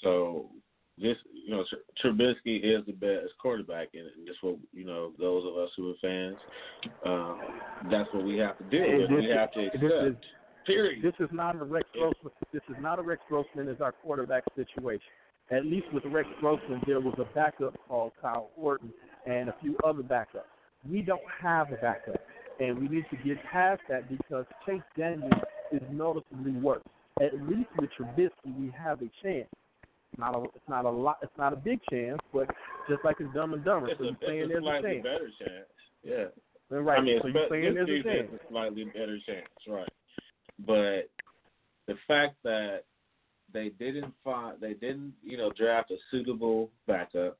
So 0.01 0.49
this, 0.97 1.17
you 1.31 1.51
know, 1.51 1.63
Tr- 1.69 2.07
Trubisky 2.07 2.63
is 2.63 2.85
the 2.85 2.93
best 2.93 3.37
quarterback, 3.37 3.89
and 3.93 4.09
just 4.25 4.41
what 4.41 4.57
you 4.73 4.85
know, 4.85 5.11
those 5.19 5.45
of 5.45 5.57
us 5.57 5.69
who 5.77 5.91
are 5.91 5.95
fans, 6.01 6.37
um, 7.05 7.39
that's 7.91 8.11
what 8.13 8.23
we 8.23 8.37
have 8.37 8.57
to 8.57 8.63
do. 8.65 8.83
And 8.83 9.15
we 9.15 9.27
this 9.27 9.35
have 9.37 9.51
to 9.53 9.65
accept. 9.67 9.81
this 9.81 9.91
is 9.91 10.15
period. 10.65 11.03
this 11.03 11.13
is 11.19 11.29
not 11.31 11.55
a 11.55 11.63
Rex 11.63 11.87
Grossman. 11.93 12.31
This 12.51 12.63
is 12.69 12.75
not 12.81 12.97
a 12.97 13.01
Rex 13.03 13.21
Grossman 13.29 13.67
as 13.67 13.81
our 13.81 13.91
quarterback 13.91 14.43
situation. 14.55 15.05
At 15.51 15.65
least 15.65 15.85
with 15.93 16.03
Rex 16.05 16.27
Grossman, 16.39 16.81
there 16.87 16.99
was 16.99 17.13
a 17.19 17.25
backup 17.35 17.75
called 17.87 18.13
Kyle 18.19 18.49
Orton 18.57 18.91
and 19.27 19.49
a 19.49 19.55
few 19.61 19.77
other 19.83 20.01
backups. 20.01 20.49
We 20.89 21.01
don't 21.01 21.21
have 21.41 21.71
a 21.71 21.75
backup, 21.75 22.21
and 22.59 22.79
we 22.79 22.87
need 22.87 23.05
to 23.09 23.17
get 23.17 23.43
past 23.51 23.81
that 23.89 24.09
because 24.09 24.45
Chase 24.65 24.81
Daniels 24.97 25.33
is 25.71 25.81
noticeably 25.91 26.51
worse. 26.51 26.83
At 27.21 27.33
least 27.47 27.69
with 27.79 27.89
Trubisky, 27.97 28.57
we 28.59 28.71
have 28.77 29.01
a 29.01 29.09
chance. 29.23 29.47
It's 29.83 30.19
not 30.19 30.35
a, 30.35 30.43
it's 30.43 30.69
not 30.69 30.85
a 30.85 30.89
lot, 30.89 31.17
it's 31.21 31.37
not 31.37 31.53
a 31.53 31.55
big 31.55 31.79
chance, 31.89 32.19
but 32.33 32.47
just 32.89 33.03
like 33.03 33.19
in 33.19 33.31
Dumb 33.33 33.53
and 33.53 33.65
Dumber, 33.65 33.89
it's 33.89 33.99
so 33.99 34.03
a, 34.03 34.07
you're 34.07 34.17
saying 34.25 34.39
it's 34.41 34.45
a 34.45 34.53
there's 34.53 34.63
a 34.63 34.65
slightly 34.65 34.91
chance. 34.91 35.03
better 35.03 35.29
chance. 35.39 35.67
Yeah. 36.03 36.77
Right. 36.77 36.99
I 36.99 37.01
mean, 37.01 37.19
so 37.21 37.27
it's 37.27 37.35
you're 37.35 37.49
saying 37.49 37.75
this 37.75 37.85
there's 37.87 38.05
a 38.05 38.27
chance. 38.27 38.41
a 38.45 38.49
slightly 38.51 38.83
better 38.85 39.19
chance, 39.25 39.47
right? 39.67 39.89
But 40.65 41.09
the 41.87 41.95
fact 42.07 42.35
that 42.43 42.83
they 43.53 43.69
didn't 43.69 44.13
find, 44.23 44.59
they 44.59 44.73
didn't, 44.73 45.13
you 45.23 45.37
know, 45.37 45.51
draft 45.57 45.91
a 45.91 45.95
suitable 46.11 46.69
backup. 46.87 47.37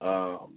Um, 0.00 0.54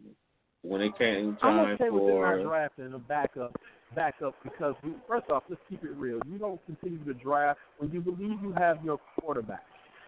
when 0.64 0.82
it 0.82 0.98
came 0.98 1.38
time 1.42 1.60
I'm 1.60 1.66
time 1.66 1.74
okay 1.76 1.90
with 1.90 2.04
them 2.04 2.12
for 2.16 2.38
not 2.38 2.44
drafting 2.44 2.94
a 2.94 3.00
backup 3.00 3.56
backup 3.96 4.36
because 4.44 4.74
we, 4.84 4.94
first 5.08 5.30
off, 5.30 5.44
let's 5.50 5.62
keep 5.70 5.84
it 5.84 5.92
real. 5.96 6.20
You 6.28 6.38
don't 6.40 6.60
continue 6.66 7.04
to 7.06 7.14
draft 7.14 7.60
when 7.78 7.92
you 7.92 8.02
believe 8.02 8.42
you 8.42 8.54
have 8.58 8.84
your 8.84 9.00
quarterback. 9.20 9.64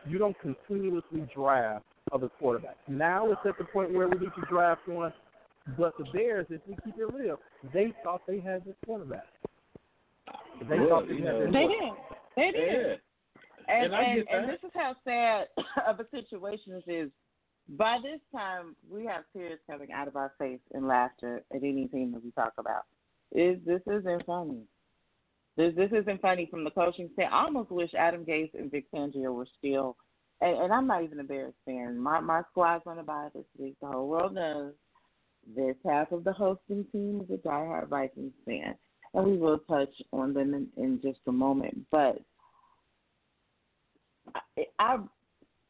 You 0.07 0.17
don't 0.17 0.35
continuously 0.39 1.27
draft 1.35 1.85
other 2.11 2.29
quarterbacks. 2.41 2.75
Now 2.87 3.31
it's 3.31 3.41
at 3.45 3.57
the 3.57 3.63
point 3.65 3.93
where 3.93 4.07
we 4.07 4.17
need 4.17 4.31
to 4.35 4.45
draft 4.49 4.87
one. 4.87 5.13
But 5.77 5.97
the 5.97 6.05
Bears, 6.13 6.45
if 6.51 6.61
we 6.67 6.75
keep 6.85 6.95
it 6.99 7.11
real, 7.13 7.39
they 7.73 7.91
thought 8.03 8.21
they 8.27 8.39
had 8.39 8.63
this 8.65 8.75
quarterback. 8.85 9.25
They 10.69 10.79
Well, 10.79 10.89
thought 10.89 11.07
they 11.07 11.15
had 11.15 11.23
know, 11.23 11.45
They 11.51 11.51
quarterback. 11.51 11.97
did. 12.35 12.53
They 12.53 12.59
did. 12.59 12.99
yeah, 13.67 13.75
And 13.75 13.93
And 13.93 14.03
and, 14.19 14.27
and 14.29 14.49
this 14.49 14.59
is 14.63 14.71
how 14.75 14.95
sad 15.03 15.47
of 15.87 15.99
a 15.99 16.05
situation 16.11 16.73
this 16.73 16.83
is. 16.87 17.09
By 17.69 17.97
this 18.01 18.19
time, 18.31 18.75
we 18.89 19.05
have 19.05 19.23
tears 19.33 19.59
coming 19.69 19.91
out 19.91 20.07
of 20.07 20.15
our 20.15 20.33
face 20.37 20.59
and 20.73 20.87
laughter 20.87 21.43
at 21.53 21.63
anything 21.63 22.11
that 22.11 22.23
we 22.23 22.31
talk 22.31 22.53
about. 22.57 22.83
Is 23.31 23.57
this 23.65 23.81
isn't 23.87 24.25
funny? 24.25 24.61
This 25.57 25.73
this 25.75 25.91
isn't 25.91 26.21
funny 26.21 26.47
from 26.49 26.63
the 26.63 26.71
coaching 26.71 27.09
stand. 27.13 27.33
I 27.33 27.43
almost 27.43 27.71
wish 27.71 27.93
Adam 27.97 28.23
Gase 28.23 28.53
and 28.53 28.69
Vic 28.69 28.85
Fangio 28.93 29.33
were 29.33 29.47
still. 29.57 29.97
And, 30.41 30.57
and 30.57 30.73
I'm 30.73 30.85
not 30.85 31.03
even 31.03 31.19
a 31.19 31.23
Bears 31.23 31.53
fan. 31.65 31.97
My 31.97 32.19
my 32.19 32.43
squad's 32.51 32.83
on 32.85 32.97
the 32.97 33.03
bye 33.03 33.29
this 33.33 33.45
week. 33.57 33.75
The 33.81 33.87
whole 33.87 34.07
world 34.07 34.35
knows. 34.35 34.73
This 35.55 35.75
half 35.85 36.11
of 36.11 36.23
the 36.23 36.33
hosting 36.33 36.85
team 36.91 37.21
is 37.23 37.33
a 37.33 37.47
diehard 37.47 37.87
Vikings 37.87 38.33
fan, 38.45 38.75
and 39.13 39.25
we 39.25 39.37
will 39.37 39.59
touch 39.59 39.93
on 40.11 40.33
them 40.33 40.53
in, 40.53 40.67
in 40.75 40.99
just 41.01 41.19
a 41.27 41.31
moment. 41.31 41.85
But 41.91 42.19
I 44.79 44.97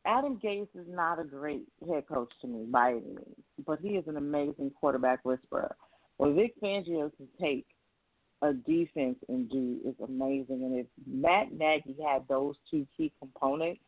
Adam 0.06 0.40
Gase 0.44 0.68
is 0.76 0.88
not 0.88 1.20
a 1.20 1.24
great 1.24 1.64
head 1.88 2.08
coach 2.08 2.32
to 2.42 2.48
me 2.48 2.66
by 2.70 2.92
any 2.92 3.02
means, 3.02 3.36
but 3.66 3.80
he 3.80 3.90
is 3.90 4.08
an 4.08 4.18
amazing 4.18 4.72
quarterback 4.80 5.24
whisperer. 5.24 5.76
What 6.18 6.34
Vic 6.36 6.54
Fangio 6.62 7.12
can 7.18 7.28
take 7.42 7.66
a 8.42 8.54
defense 8.54 9.18
and 9.30 9.50
do 9.50 9.80
is 9.86 9.96
amazing. 10.04 10.64
And 10.64 10.80
if 10.80 10.86
Matt 11.08 11.52
Nagy 11.52 11.96
had 12.06 12.28
those 12.28 12.56
two 12.70 12.86
key 12.96 13.12
components 13.20 13.82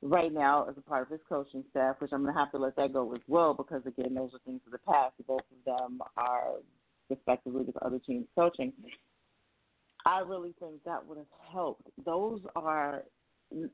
right 0.00 0.32
now 0.32 0.66
as 0.68 0.76
a 0.76 0.82
part 0.82 1.02
of 1.02 1.10
his 1.10 1.20
coaching 1.28 1.64
staff, 1.70 1.96
which 1.98 2.12
I'm 2.12 2.22
going 2.22 2.34
to 2.34 2.38
have 2.38 2.52
to 2.52 2.58
let 2.58 2.76
that 2.76 2.92
go 2.92 3.12
as 3.14 3.20
well 3.26 3.54
because, 3.54 3.82
again, 3.86 4.14
those 4.14 4.34
are 4.34 4.40
things 4.44 4.60
of 4.66 4.72
the 4.72 4.78
past. 4.78 5.14
Both 5.26 5.40
of 5.40 5.64
them 5.64 6.00
are 6.16 6.54
respectively 7.08 7.62
with 7.64 7.76
other 7.82 7.98
teams 7.98 8.26
coaching. 8.34 8.72
I 10.04 10.20
really 10.20 10.54
think 10.58 10.82
that 10.84 11.06
would 11.06 11.18
have 11.18 11.26
helped. 11.52 11.88
Those 12.04 12.40
are 12.56 13.04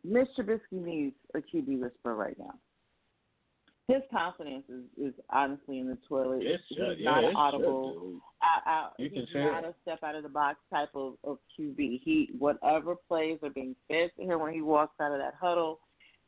Mitch 0.04 0.28
Trubisky 0.38 0.60
needs 0.72 1.16
a 1.34 1.38
QB 1.38 1.80
whisper 1.80 2.14
right 2.14 2.38
now. 2.38 2.54
His 3.88 4.02
confidence 4.12 4.64
is, 4.68 4.84
is 5.02 5.14
honestly 5.30 5.78
in 5.78 5.88
the 5.88 5.96
toilet. 6.06 6.42
it's 6.42 6.62
he's 6.68 6.78
uh, 6.78 6.92
not 7.00 7.24
an 7.24 7.34
audible. 7.34 8.20
I, 8.42 8.70
I, 8.70 8.88
You 8.98 9.08
can 9.08 9.20
he's 9.20 9.28
not 9.34 9.64
it. 9.64 9.70
a 9.70 9.74
step 9.80 10.02
out 10.02 10.14
of 10.14 10.22
the 10.24 10.28
box 10.28 10.58
type 10.70 10.90
of, 10.94 11.14
of 11.24 11.38
QB. 11.58 12.00
He 12.04 12.28
whatever 12.38 12.96
plays 13.08 13.38
are 13.42 13.48
being 13.48 13.74
fed 13.88 14.10
to 14.18 14.26
him 14.26 14.40
when 14.40 14.52
he 14.52 14.60
walks 14.60 15.00
out 15.00 15.12
of 15.12 15.18
that 15.18 15.34
huddle. 15.40 15.80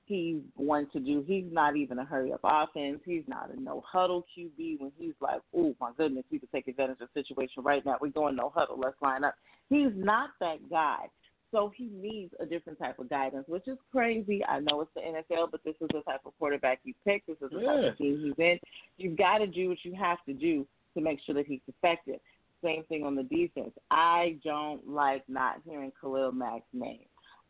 He's 0.07 0.39
going 0.57 0.87
to 0.95 1.01
do. 1.01 1.23
He's 1.27 1.45
not 1.53 1.77
even 1.77 1.99
a 1.99 2.05
hurry 2.05 2.33
up 2.33 2.41
offense. 2.43 3.01
He's 3.05 3.25
not 3.29 3.55
a 3.55 3.61
no 3.61 3.85
huddle 3.87 4.25
QB 4.37 4.81
when 4.81 4.91
he's 4.99 5.13
like, 5.21 5.43
oh 5.55 5.77
my 5.79 5.91
goodness, 5.99 6.25
we 6.33 6.39
could 6.39 6.51
take 6.51 6.67
advantage 6.67 6.97
of 7.03 7.09
the 7.15 7.21
situation 7.23 7.63
right 7.63 7.85
now. 7.85 7.97
We're 8.01 8.09
going 8.09 8.37
no 8.37 8.51
huddle. 8.55 8.81
Let's 8.81 8.97
line 9.03 9.23
up. 9.23 9.35
He's 9.69 9.93
not 9.95 10.31
that 10.41 10.69
guy. 10.71 11.11
So 11.53 11.73
he 11.75 11.91
needs 11.93 12.33
a 12.39 12.47
different 12.47 12.79
type 12.79 12.99
of 12.99 13.11
guidance, 13.11 13.45
which 13.49 13.67
is 13.67 13.77
crazy. 13.91 14.45
I 14.45 14.61
know 14.61 14.83
it's 14.83 14.91
the 14.95 15.01
NFL, 15.01 15.51
but 15.51 15.63
this 15.65 15.75
is 15.81 15.89
the 15.93 16.03
type 16.03 16.21
of 16.25 16.33
quarterback 16.39 16.81
you 16.85 16.95
pick. 17.05 17.27
This 17.27 17.37
is 17.43 17.51
the 17.51 17.61
type 17.61 17.93
of 17.93 17.99
team 17.99 18.23
he's 18.25 18.45
in. 18.45 18.59
You've 18.99 19.19
got 19.19 19.39
to 19.39 19.47
do 19.47 19.69
what 19.69 19.79
you 19.83 19.95
have 19.95 20.19
to 20.27 20.33
do 20.33 20.67
to 20.95 21.01
make 21.01 21.19
sure 21.27 21.35
that 21.35 21.47
he's 21.47 21.61
effective. 21.67 22.21
Same 22.63 22.85
thing 22.85 23.05
on 23.05 23.17
the 23.17 23.25
defense. 23.25 23.73
I 23.91 24.37
don't 24.45 24.87
like 24.89 25.25
not 25.29 25.57
hearing 25.65 25.93
Khalil 26.01 26.33
Mack's 26.33 26.65
name. 26.73 27.01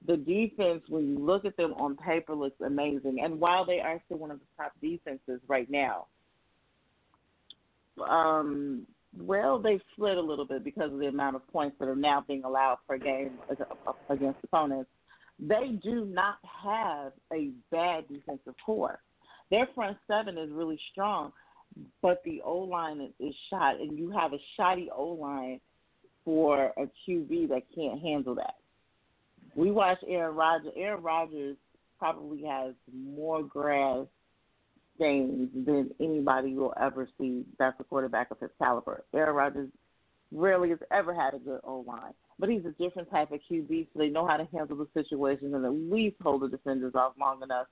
The 0.06 0.16
defense, 0.16 0.82
when 0.88 1.08
you 1.08 1.18
look 1.18 1.44
at 1.44 1.56
them 1.58 1.74
on 1.74 1.96
paper, 1.96 2.34
looks 2.34 2.60
amazing. 2.64 3.20
And 3.22 3.38
while 3.38 3.66
they 3.66 3.80
are 3.80 4.00
still 4.06 4.18
one 4.18 4.30
of 4.30 4.38
the 4.38 4.46
top 4.56 4.72
defenses 4.80 5.40
right 5.46 5.68
now, 5.68 6.06
um, 8.08 8.86
well, 9.16 9.58
they 9.58 9.80
slid 9.96 10.16
a 10.16 10.20
little 10.20 10.44
bit 10.44 10.64
because 10.64 10.92
of 10.92 10.98
the 10.98 11.06
amount 11.06 11.36
of 11.36 11.46
points 11.48 11.76
that 11.80 11.88
are 11.88 11.96
now 11.96 12.24
being 12.26 12.44
allowed 12.44 12.78
per 12.86 12.96
game 12.96 13.32
against 14.08 14.38
opponents. 14.44 14.90
They 15.38 15.78
do 15.82 16.04
not 16.04 16.36
have 16.42 17.12
a 17.32 17.50
bad 17.70 18.06
defensive 18.08 18.54
core. 18.64 19.00
Their 19.50 19.68
front 19.74 19.96
seven 20.06 20.38
is 20.38 20.50
really 20.52 20.78
strong, 20.92 21.32
but 22.02 22.22
the 22.24 22.40
O 22.44 22.58
line 22.58 23.00
is, 23.00 23.10
is 23.18 23.34
shot, 23.48 23.80
and 23.80 23.98
you 23.98 24.10
have 24.10 24.32
a 24.32 24.38
shoddy 24.56 24.90
O 24.94 25.06
line 25.06 25.60
for 26.24 26.72
a 26.76 26.86
QB 27.08 27.48
that 27.48 27.62
can't 27.74 28.00
handle 28.00 28.34
that. 28.36 28.54
We 29.56 29.72
watch 29.72 29.98
Aaron 30.06 30.36
Rodgers. 30.36 30.72
Aaron 30.76 31.02
Rodgers 31.02 31.56
probably 31.98 32.44
has 32.44 32.74
more 32.92 33.42
grass 33.42 34.06
stains 35.00 35.48
than 35.54 35.90
anybody 35.98 36.54
will 36.54 36.74
ever 36.80 37.08
see. 37.18 37.44
That's 37.58 37.78
a 37.80 37.84
quarterback 37.84 38.30
of 38.30 38.38
his 38.38 38.50
caliber. 38.58 39.04
Aaron 39.14 39.34
Rodgers 39.34 39.70
rarely 40.30 40.68
has 40.70 40.78
ever 40.92 41.14
had 41.14 41.34
a 41.34 41.38
good 41.38 41.60
O 41.64 41.84
line, 41.86 42.12
but 42.38 42.50
he's 42.50 42.64
a 42.66 42.82
different 42.82 43.10
type 43.10 43.32
of 43.32 43.40
QB, 43.50 43.88
so 43.92 43.98
they 43.98 44.08
know 44.08 44.26
how 44.26 44.36
to 44.36 44.46
handle 44.52 44.76
the 44.76 44.86
situations 44.94 45.54
and 45.54 45.64
at 45.64 45.72
least 45.72 46.16
hold 46.22 46.42
the 46.42 46.48
defenders 46.48 46.94
off 46.94 47.14
long 47.18 47.42
enough 47.42 47.66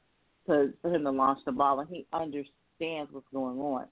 to 0.47 0.73
for 0.80 0.92
him 0.92 1.04
to 1.04 1.11
launch 1.11 1.40
the 1.44 1.52
ball, 1.52 1.80
and 1.80 1.88
he 1.90 2.06
understands 2.12 3.12
what's 3.12 3.26
going 3.32 3.58
on. 3.58 3.85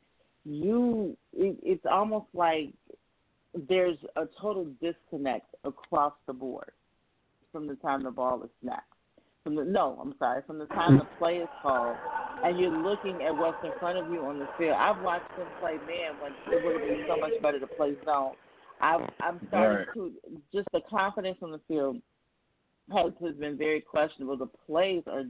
You, 0.45 1.17
it, 1.33 1.59
it's 1.63 1.85
almost 1.91 2.27
like 2.33 2.73
there's 3.69 3.99
a 4.17 4.27
total 4.41 4.67
disconnect 4.81 5.55
across 5.65 6.15
the 6.27 6.33
board 6.33 6.71
from 7.53 7.67
the 7.67 7.75
time 7.77 8.03
the 8.03 8.11
ball 8.11 8.43
is 8.43 8.51
snapped. 8.63 8.96
From 9.47 9.55
the 9.55 9.65
no, 9.65 9.97
I'm 10.03 10.13
sorry, 10.19 10.43
from 10.45 10.59
the 10.59 10.67
time 10.67 10.99
the 10.99 11.05
play 11.19 11.37
is 11.37 11.49
called, 11.63 11.97
and 12.43 12.59
you're 12.59 12.69
looking 12.69 13.23
at 13.23 13.37
what's 13.37 13.63
in 13.63 13.71
front 13.79 13.97
of 13.97 14.11
you 14.11 14.19
on 14.27 14.41
the 14.41 14.49
field. 14.59 14.75
I've 14.77 15.01
watched 15.01 15.37
them 15.37 15.47
play 15.61 15.79
man 15.87 16.19
when 16.19 16.33
it 16.53 16.65
would 16.65 16.73
have 16.73 16.83
been 16.83 17.05
so 17.07 17.17
much 17.17 17.41
better 17.41 17.61
to 17.61 17.67
play 17.69 17.95
zone. 18.05 18.33
I, 18.81 19.07
I'm 19.21 19.39
starting 19.47 19.87
Right. 19.87 19.95
to 19.95 20.13
just 20.53 20.67
the 20.73 20.81
confidence 20.91 21.39
on 21.43 21.53
the 21.53 21.61
field 21.69 22.03
has, 22.93 23.13
has 23.25 23.37
been 23.37 23.57
very 23.57 23.81
questionable. 23.81 24.37
The 24.37 24.47
plays 24.67 25.05
are 25.07 25.23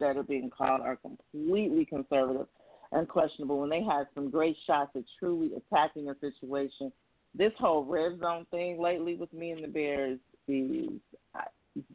that 0.00 0.16
are 0.16 0.24
being 0.24 0.50
called 0.50 0.80
are 0.80 0.96
completely 0.96 1.84
conservative 1.84 2.48
and 2.90 3.06
questionable. 3.08 3.60
When 3.60 3.70
they 3.70 3.84
had 3.84 4.08
some 4.16 4.30
great 4.30 4.56
shots 4.66 4.90
at 4.96 5.04
truly 5.20 5.52
attacking 5.54 6.08
a 6.08 6.16
situation, 6.18 6.90
this 7.36 7.52
whole 7.56 7.84
red 7.84 8.18
zone 8.18 8.46
thing 8.50 8.80
lately 8.82 9.14
with 9.14 9.32
me 9.32 9.52
and 9.52 9.62
the 9.62 9.68
Bears 9.68 10.18
is 10.48 11.00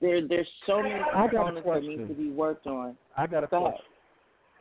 there. 0.01 0.27
There's 0.27 0.47
so 0.65 0.81
many 0.81 0.99
components 1.13 1.67
that 1.67 1.83
need 1.83 2.07
to 2.07 2.13
be 2.13 2.29
worked 2.29 2.67
on. 2.67 2.95
I 3.17 3.27
got 3.27 3.43
a 3.43 3.55
ahead. 3.55 3.73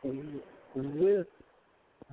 question. 0.01 0.41
With 0.75 1.27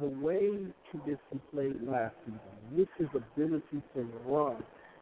the 0.01 0.07
way 0.07 0.67
Trubisky 0.93 1.41
played 1.53 1.83
last 1.83 2.15
season, 2.25 2.41
with 2.77 2.89
his 2.97 3.09
ability 3.15 3.83
to 3.95 4.09
run, 4.27 4.57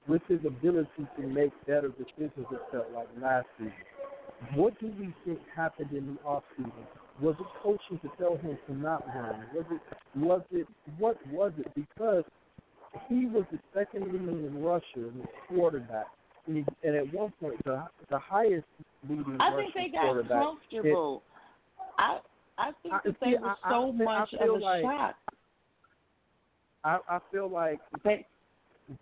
with 0.09 0.23
his 0.28 0.40
ability 0.47 1.07
to 1.16 1.23
make 1.23 1.52
better 1.66 1.88
decisions, 1.88 2.47
it 2.50 2.61
felt 2.73 2.87
like 2.95 3.07
last 3.21 3.47
season. 3.59 3.73
What 4.54 4.78
do 4.80 4.90
we 4.99 5.14
think 5.25 5.38
happened 5.54 5.92
in 5.92 6.16
the 6.16 6.28
off 6.28 6.42
season? 6.57 6.73
Was 7.21 7.37
it 7.38 7.47
coaching 7.62 8.00
to 8.00 8.11
tell 8.19 8.37
him 8.38 8.57
to 8.66 8.75
not 8.75 9.07
run? 9.14 9.45
Was 9.54 9.66
it 9.71 9.80
was 10.19 10.42
it 10.50 10.66
what 10.99 11.19
was 11.30 11.52
it? 11.59 11.73
Because 11.75 12.25
he 13.09 13.26
was 13.26 13.45
the 13.52 13.59
second 13.75 14.07
leading 14.07 14.62
rusher 14.62 14.85
and 14.97 15.23
the 15.23 15.26
quarterback. 15.49 16.07
And, 16.50 16.57
he, 16.83 16.88
and 16.88 16.97
at 16.97 17.14
one 17.14 17.33
point, 17.40 17.62
the 17.64 17.85
the 18.11 18.19
highest 18.19 18.66
leading 19.09 19.37
I 19.40 19.54
think 19.57 19.73
they 19.73 19.88
got 19.88 20.28
comfortable. 20.28 21.23
I 21.97 22.19
I 22.59 22.73
think 22.83 22.95
I- 22.95 23.00
that 23.04 23.16
see, 23.23 23.30
they 23.30 23.38
were 23.38 23.50
I- 23.50 23.71
so 23.71 23.88
I 23.88 23.92
much 23.92 24.33
of 24.35 24.49
a 24.49 24.52
like- 24.52 24.83
shock. 24.83 25.14
I, 26.83 26.99
I 27.09 27.19
feel 27.30 27.49
like 27.49 27.78
They 28.02 28.26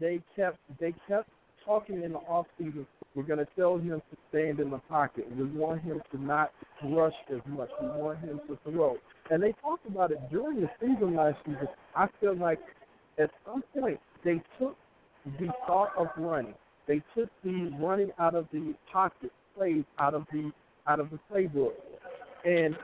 they 0.00 0.20
kept 0.36 0.58
they 0.78 0.92
kept 1.06 1.30
talking 1.64 2.02
in 2.02 2.12
the 2.12 2.18
off 2.18 2.46
season. 2.58 2.86
We're 3.14 3.22
going 3.22 3.38
to 3.38 3.48
tell 3.56 3.78
him 3.78 4.02
to 4.10 4.16
stand 4.28 4.60
in 4.60 4.70
the 4.70 4.78
pocket. 4.78 5.26
We 5.36 5.44
want 5.44 5.80
him 5.82 6.02
to 6.12 6.22
not 6.22 6.52
rush 6.84 7.14
as 7.32 7.40
much. 7.46 7.70
We 7.80 7.86
want 7.88 8.18
him 8.18 8.40
to 8.48 8.58
throw. 8.70 8.96
And 9.30 9.42
they 9.42 9.52
talked 9.62 9.86
about 9.86 10.10
it 10.12 10.18
during 10.30 10.60
the 10.60 10.70
season 10.80 11.16
last 11.16 11.36
season. 11.46 11.66
I 11.96 12.06
feel 12.20 12.36
like 12.36 12.60
at 13.18 13.30
some 13.46 13.62
point 13.74 13.98
they 14.24 14.42
took 14.58 14.76
the 15.38 15.48
thought 15.66 15.92
of 15.96 16.08
running. 16.16 16.54
They 16.88 17.02
took 17.14 17.28
the 17.44 17.70
running 17.78 18.10
out 18.18 18.34
of 18.34 18.48
the 18.50 18.74
pocket 18.90 19.30
plays 19.56 19.84
out 19.98 20.14
of 20.14 20.24
the 20.32 20.50
out 20.86 21.00
of 21.00 21.10
the 21.10 21.18
playbook. 21.30 21.72
And 22.44 22.74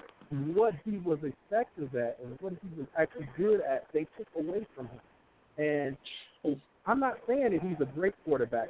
what 0.54 0.75
he 0.84 0.99
was 0.99 1.18
effective 1.23 1.94
at 1.94 2.18
and 2.23 2.37
what 2.40 2.52
he 2.52 2.78
was 2.78 2.87
actually 2.99 3.28
good 3.37 3.61
at, 3.62 3.87
they 3.94 4.06
took 4.18 4.28
away 4.38 4.66
from 4.76 4.88
him. 4.88 5.00
And 5.56 5.96
I'm 6.87 7.00
not 7.00 7.14
saying 7.26 7.52
that 7.52 7.62
he's 7.62 7.80
a 7.80 7.90
great 7.94 8.14
quarterback, 8.25 8.68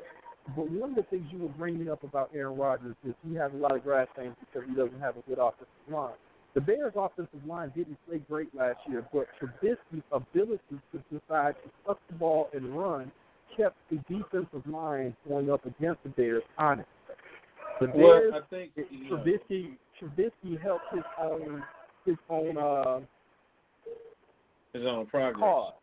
but 0.55 0.71
one 0.71 0.91
of 0.91 0.97
the 0.97 1.03
things 1.05 1.27
you 1.33 1.39
were 1.39 1.49
bringing 1.49 1.89
up 1.89 2.05
about 2.05 2.31
Aaron 2.33 2.57
Rodgers 2.57 2.95
is 3.05 3.15
he 3.29 3.35
has 3.35 3.51
a 3.53 3.57
lot 3.57 3.75
of 3.75 3.83
grass 3.83 4.07
stains 4.15 4.37
because 4.41 4.69
he 4.69 4.75
doesn't 4.77 5.01
have 5.01 5.17
a 5.17 5.23
good 5.29 5.39
offensive 5.39 5.67
line. 5.91 6.15
The 6.55 6.61
Bears' 6.61 6.93
offensive 6.95 7.45
line 7.45 7.73
didn't 7.75 7.99
play 8.09 8.21
great 8.29 8.55
last 8.55 8.79
year, 8.89 9.05
but 9.13 9.27
Trubisky's 9.41 10.05
ability 10.13 10.63
to 10.93 11.03
decide 11.11 11.57
to 11.65 11.71
tuck 11.85 11.99
the 12.09 12.15
ball 12.15 12.51
and 12.53 12.79
run 12.79 13.11
kept 13.57 13.77
the 13.91 13.97
defensive 14.09 14.67
line 14.67 15.15
going 15.29 15.51
up 15.51 15.65
against 15.67 16.03
the 16.03 16.11
Bears 16.11 16.43
honest. 16.59 16.89
The 17.81 17.91
Well, 17.95 18.23
I 18.35 18.41
think 18.51 18.73
you 18.77 19.11
know, 19.11 19.17
Trubisky, 19.17 19.77
Trubisky 20.01 20.61
helped 20.61 20.85
his 20.93 21.05
own 21.21 21.65
his 22.05 22.17
own 22.29 22.57
uh, 22.57 23.01
his 24.73 24.85
own 24.87 25.07
progress. 25.07 25.41
cause. 25.41 25.75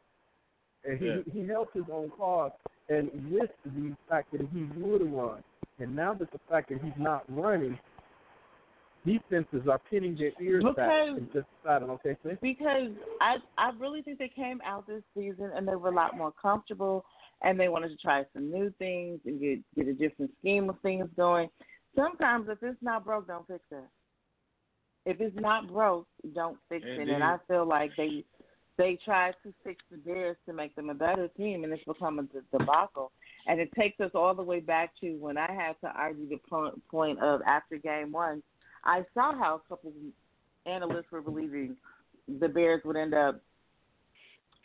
And 0.86 1.00
he 1.00 1.08
Yeah. 1.08 1.18
he 1.32 1.48
helped 1.48 1.76
his 1.76 1.86
own 1.92 2.10
cause 2.12 2.52
and 2.90 3.10
with 3.32 3.50
the 3.66 3.96
fact 4.10 4.32
that 4.32 4.42
he 4.54 4.64
would 4.80 5.14
run. 5.14 5.44
And 5.80 5.96
now 5.96 6.14
that 6.14 6.32
the 6.32 6.40
fact 6.50 6.70
that 6.70 6.82
he's 6.82 6.98
not 6.98 7.24
running, 7.30 7.80
defenses 9.06 9.68
are 9.68 9.80
pinning 9.90 10.16
their 10.16 10.32
ears 10.40 10.64
back 10.76 10.92
and 11.08 11.32
just 11.34 11.48
deciding, 11.64 11.90
okay, 11.90 12.16
so 12.22 12.38
because 12.42 12.92
I 13.20 13.38
I 13.58 13.72
really 13.80 14.02
think 14.02 14.20
they 14.20 14.30
came 14.30 14.62
out 14.66 14.86
this 14.88 15.04
season 15.16 15.52
and 15.56 15.68
they 15.68 15.76
were 15.76 15.90
a 15.90 15.96
lot 15.96 16.18
more 16.18 16.34
comfortable 16.40 17.06
and 17.44 17.60
they 17.60 17.70
wanted 17.70 17.90
to 17.90 17.98
try 17.98 18.24
some 18.34 18.52
new 18.52 18.74
things 18.78 19.20
and 19.26 19.40
get 19.40 19.60
get 19.76 19.88
a 19.88 19.94
different 19.94 20.32
scheme 20.40 20.70
of 20.70 20.80
things 20.82 21.08
going. 21.16 21.50
Sometimes 21.96 22.48
if 22.50 22.60
it's 22.62 22.82
not 22.82 23.04
broke, 23.04 23.28
don't 23.28 23.48
fix 23.48 23.64
it. 23.72 23.84
If 25.06 25.20
it's 25.20 25.36
not 25.40 25.68
broke, 25.68 26.08
don't 26.34 26.58
fix 26.70 26.86
it. 26.86 27.10
And 27.10 27.24
I 27.24 27.38
feel 27.48 27.66
like 27.66 27.92
they 27.98 28.24
they 28.78 28.98
tried 29.04 29.36
to 29.44 29.54
fix 29.64 29.84
the 29.92 29.98
Bears 29.98 30.38
to 30.46 30.54
make 30.54 30.76
them 30.76 30.90
a 30.90 30.94
better 30.94 31.28
team, 31.30 31.64
and 31.64 31.74
it's 31.74 31.84
become 31.84 32.20
a 32.20 32.58
debacle. 32.58 33.12
And 33.48 33.60
it 33.60 33.70
takes 33.78 34.00
us 34.00 34.12
all 34.14 34.34
the 34.34 34.44
way 34.44 34.60
back 34.60 34.92
to 35.02 35.18
when 35.18 35.38
I 35.38 35.52
had 35.52 35.74
to 35.82 35.88
argue 35.96 36.30
the 36.30 36.40
point 36.90 37.20
of 37.20 37.42
after 37.46 37.78
game 37.78 38.12
one, 38.12 38.42
I 38.86 39.04
saw 39.14 39.34
how 39.34 39.56
a 39.56 39.70
couple 39.70 39.92
analysts 40.66 41.12
were 41.12 41.22
believing 41.22 41.76
the 42.40 42.48
Bears 42.48 42.82
would 42.86 42.96
end 42.96 43.14
up 43.14 43.42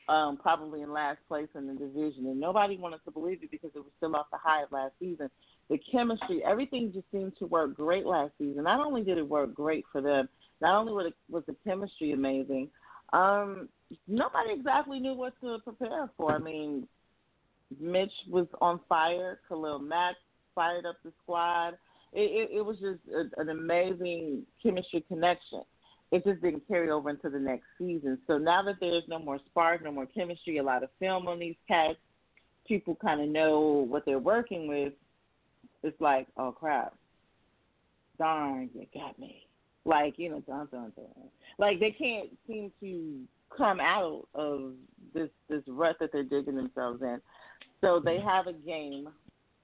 um, 0.09 0.37
probably 0.37 0.83
in 0.83 0.93
last 0.93 1.19
place 1.29 1.49
in 1.55 1.67
the 1.67 1.75
division, 1.75 2.27
and 2.27 2.39
nobody 2.39 2.77
wanted 2.77 3.01
to 3.05 3.11
believe 3.11 3.43
it 3.43 3.51
because 3.51 3.71
it 3.75 3.81
was 3.81 3.91
still 3.97 4.15
off 4.15 4.27
the 4.31 4.39
high 4.39 4.63
of 4.63 4.73
last 4.73 4.93
season. 5.01 5.29
The 5.69 5.79
chemistry, 5.91 6.43
everything 6.45 6.93
just 6.93 7.11
seemed 7.11 7.33
to 7.39 7.47
work 7.47 7.75
great 7.75 8.07
last 8.07 8.33
season. 8.39 8.65
Not 8.65 8.85
only 8.85 9.03
did 9.03 9.19
it 9.19 9.29
work 9.29 9.53
great 9.53 9.85
for 9.91 10.01
them, 10.01 10.29
not 10.61 10.79
only 10.79 10.93
was, 10.93 11.07
it, 11.07 11.15
was 11.29 11.43
the 11.47 11.57
chemistry 11.65 12.13
amazing, 12.13 12.69
um, 13.13 13.69
nobody 14.07 14.53
exactly 14.53 15.01
knew 15.01 15.15
what 15.15 15.35
to 15.41 15.59
prepare 15.65 16.09
for. 16.17 16.33
I 16.33 16.39
mean, 16.39 16.87
Mitch 17.81 18.13
was 18.31 18.47
on 18.61 18.81
fire. 18.89 19.41
Khalil 19.49 19.81
Mack 19.81 20.17
fired 20.55 20.87
up 20.87 20.97
the 21.05 21.13
squad. 21.23 21.71
It, 22.13 22.51
it, 22.51 22.59
it 22.59 22.65
was 22.65 22.77
just 22.79 23.01
a, 23.13 23.41
an 23.41 23.49
amazing 23.49 24.43
chemistry 24.63 25.05
connection. 25.09 25.63
It 26.13 26.25
just 26.25 26.41
didn't 26.41 26.67
carry 26.69 26.91
over 26.91 27.11
into 27.11 27.31
the 27.31 27.39
next 27.39 27.65
season. 27.79 28.19
So 28.27 28.39
now 28.39 28.63
that 28.63 28.77
there's 28.81 29.03
no 29.09 29.19
more 29.19 29.41
spark, 29.47 29.83
no 29.83 29.91
more 29.91 30.07
chemistry, 30.07 30.59
a 30.59 30.63
lot 30.63 30.85
of 30.85 30.91
film 31.01 31.27
on 31.27 31.39
these 31.39 31.57
cats, 31.67 31.99
people 32.67 32.97
kind 33.01 33.21
of 33.21 33.29
know 33.29 33.87
what 33.89 34.05
they're 34.05 34.19
working 34.19 34.69
with. 34.69 34.93
It's 35.83 36.01
like, 36.01 36.27
oh 36.37 36.53
crap, 36.53 36.95
darn, 38.19 38.71
you 38.75 38.87
got 38.95 39.19
me. 39.19 39.47
Like 39.85 40.15
you 40.17 40.31
know, 40.31 40.41
dun 40.41 40.69
dun 40.71 40.93
dun. 40.97 41.07
Like 41.59 41.81
they 41.81 41.91
can't 41.91 42.31
seem 42.47 42.73
to 42.81 43.21
come 43.57 43.81
out 43.81 44.27
of 44.35 44.73
this 45.15 45.29
this 45.49 45.63
rut 45.69 45.97
that 46.01 46.11
they're 46.13 46.25
digging 46.25 46.57
themselves 46.57 47.03
in. 47.03 47.21
So 47.81 48.01
they 48.05 48.19
have 48.21 48.47
a 48.47 48.53
game. 48.53 49.09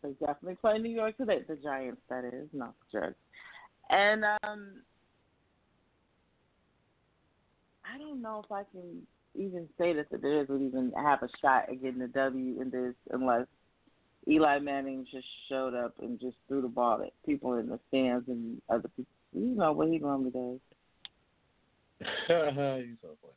They 0.02 0.10
definitely 0.12 0.56
play 0.56 0.78
New 0.78 0.90
York 0.90 1.16
today. 1.16 1.42
The 1.46 1.56
Giants, 1.56 2.02
that 2.08 2.24
is, 2.24 2.48
not 2.52 2.74
the 2.92 3.00
Jets. 3.00 3.14
And 3.90 4.24
um, 4.42 4.82
I 7.92 7.98
don't 7.98 8.22
know 8.22 8.42
if 8.44 8.50
I 8.50 8.62
can 8.72 9.02
even 9.34 9.68
say 9.78 9.92
that 9.94 10.10
the 10.10 10.18
Bears 10.18 10.48
would 10.48 10.62
even 10.62 10.92
have 10.96 11.22
a 11.22 11.28
shot 11.40 11.68
at 11.68 11.82
getting 11.82 12.02
a 12.02 12.08
W 12.08 12.60
in 12.60 12.70
this 12.70 12.94
unless 13.10 13.46
Eli 14.28 14.58
Manning 14.60 15.06
just 15.10 15.26
showed 15.48 15.74
up 15.74 15.94
and 16.00 16.20
just 16.20 16.36
threw 16.48 16.62
the 16.62 16.68
ball 16.68 17.02
at 17.02 17.12
people 17.26 17.54
in 17.54 17.68
the 17.68 17.78
stands 17.88 18.28
and 18.28 18.60
other 18.68 18.88
people. 18.96 19.12
You 19.32 19.54
know 19.56 19.72
what 19.72 19.88
he 19.88 19.98
normally 19.98 20.30
does. 20.30 20.60
You're 22.28 22.84
so 23.02 23.16
funny. 23.20 23.34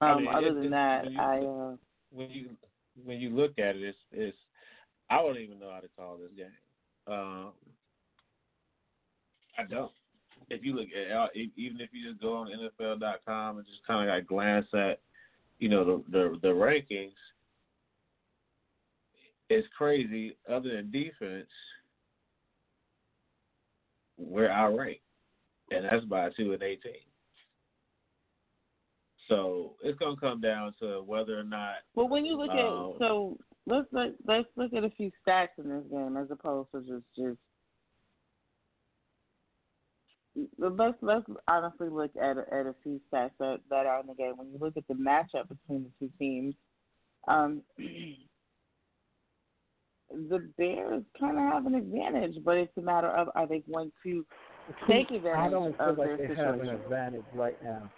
I 0.00 0.12
Um, 0.12 0.24
mean, 0.24 0.34
other 0.34 0.54
than 0.54 0.70
that, 0.70 1.10
you- 1.10 1.20
I 1.20 1.38
uh, 1.38 1.76
when 2.10 2.30
you 2.30 2.50
when 3.04 3.20
you 3.20 3.30
look 3.30 3.58
at 3.58 3.76
it, 3.76 3.82
it's 3.82 3.98
it's 4.12 4.36
I 5.10 5.16
don't 5.18 5.38
even 5.38 5.58
know 5.58 5.70
how 5.70 5.80
to 5.80 5.88
call 5.96 6.16
this 6.16 6.30
game. 6.36 6.46
Um, 7.06 7.52
I 9.58 9.64
don't. 9.68 9.92
If 10.50 10.64
you 10.64 10.74
look 10.74 10.88
at 10.88 11.30
even 11.34 11.80
if 11.80 11.90
you 11.92 12.10
just 12.10 12.22
go 12.22 12.34
on 12.34 12.48
NFL.com 12.48 13.58
and 13.58 13.66
just 13.66 13.86
kind 13.86 14.08
of 14.08 14.14
like 14.14 14.26
glance 14.26 14.66
at 14.74 15.00
you 15.58 15.68
know 15.68 15.84
the 15.84 16.02
the, 16.10 16.38
the 16.42 16.48
rankings, 16.48 17.12
it's 19.50 19.68
crazy. 19.76 20.36
Other 20.48 20.76
than 20.76 20.90
defense, 20.90 21.48
we're 24.18 24.50
outranked, 24.50 25.00
and 25.70 25.84
that's 25.84 26.04
by 26.04 26.30
two 26.36 26.52
and 26.52 26.62
eighteen. 26.62 26.92
So 29.28 29.74
it's 29.82 29.98
gonna 29.98 30.16
come 30.16 30.40
down 30.40 30.74
to 30.80 31.02
whether 31.06 31.38
or 31.38 31.44
not 31.44 31.76
well, 31.94 32.08
when 32.08 32.24
you 32.24 32.36
look 32.36 32.50
Um, 32.50 32.58
at 32.58 32.98
so 32.98 33.38
let's 33.66 33.86
look 33.92 34.14
let's 34.26 34.48
look 34.56 34.72
at 34.74 34.84
a 34.84 34.90
few 34.90 35.10
stats 35.26 35.48
in 35.58 35.68
this 35.68 35.84
game 35.90 36.16
as 36.16 36.30
opposed 36.30 36.70
to 36.72 36.80
just 36.80 37.04
just 37.16 37.38
let's 40.58 40.96
let's 41.00 41.26
honestly 41.48 41.88
look 41.88 42.10
at 42.20 42.38
at 42.38 42.66
a 42.66 42.74
few 42.82 43.00
stats 43.12 43.30
that 43.38 43.60
that 43.70 43.86
are 43.86 44.00
in 44.00 44.06
the 44.06 44.14
game. 44.14 44.36
When 44.36 44.48
you 44.48 44.58
look 44.60 44.76
at 44.76 44.86
the 44.88 44.94
matchup 44.94 45.48
between 45.48 45.84
the 45.84 45.90
two 45.98 46.10
teams, 46.18 46.54
um, 47.28 47.62
the 50.10 50.48
Bears 50.58 51.02
kind 51.18 51.36
of 51.36 51.42
have 51.44 51.66
an 51.66 51.74
advantage, 51.74 52.36
but 52.44 52.56
it's 52.56 52.76
a 52.76 52.82
matter 52.82 53.08
of 53.08 53.28
are 53.34 53.46
they 53.46 53.62
going 53.70 53.92
to 54.04 54.24
take 54.88 55.10
advantage 55.10 55.38
I 55.38 55.50
don't 55.50 55.76
feel 55.76 55.90
of 55.90 55.98
like 55.98 56.18
they 56.18 56.34
have 56.34 56.60
an 56.60 56.68
advantage 56.68 57.24
right 57.34 57.62
now. 57.62 57.90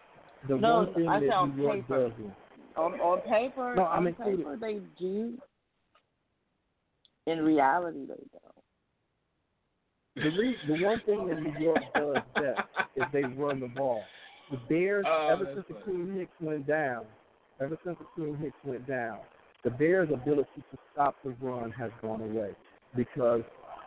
The 0.48 0.56
No, 0.56 0.76
one 0.76 0.94
thing 0.94 1.08
I 1.08 1.20
that 1.20 1.30
on 1.30 1.56
New 1.56 1.62
York 1.62 1.80
paper. 1.88 2.08
does 2.08 2.12
On 2.76 2.92
on 3.00 3.20
paper, 3.22 3.74
No, 3.74 3.84
I'm 3.84 4.06
on 4.06 4.14
paper 4.14 4.56
they 4.60 4.80
do. 4.98 5.38
In 7.26 7.42
reality, 7.44 8.00
they 8.06 8.14
don't. 8.14 8.45
The 10.16 10.30
re- 10.30 10.56
the 10.66 10.82
one 10.84 11.00
thing 11.04 11.28
that 11.28 11.40
New 11.42 11.58
York 11.62 11.82
does 11.94 12.16
best 12.34 12.60
is 12.96 13.04
they 13.12 13.22
run 13.24 13.60
the 13.60 13.68
ball. 13.68 14.02
The 14.50 14.56
Bears, 14.68 15.04
Oh, 15.08 15.28
ever 15.32 15.46
since 15.54 15.66
the. 15.68 15.74
Akiem 15.74 16.16
Hicks 16.18 16.30
went 16.40 16.66
down, 16.66 17.04
ever 17.60 17.78
since 17.84 17.98
the 17.98 18.22
Akiem 18.22 18.40
Hicks 18.40 18.56
went 18.64 18.86
down, 18.88 19.18
the 19.64 19.70
Bears' 19.70 20.08
ability 20.12 20.62
to 20.72 20.78
stop 20.92 21.16
the 21.24 21.30
run 21.40 21.70
has 21.72 21.90
gone 22.00 22.22
away 22.22 22.52
because 22.94 23.42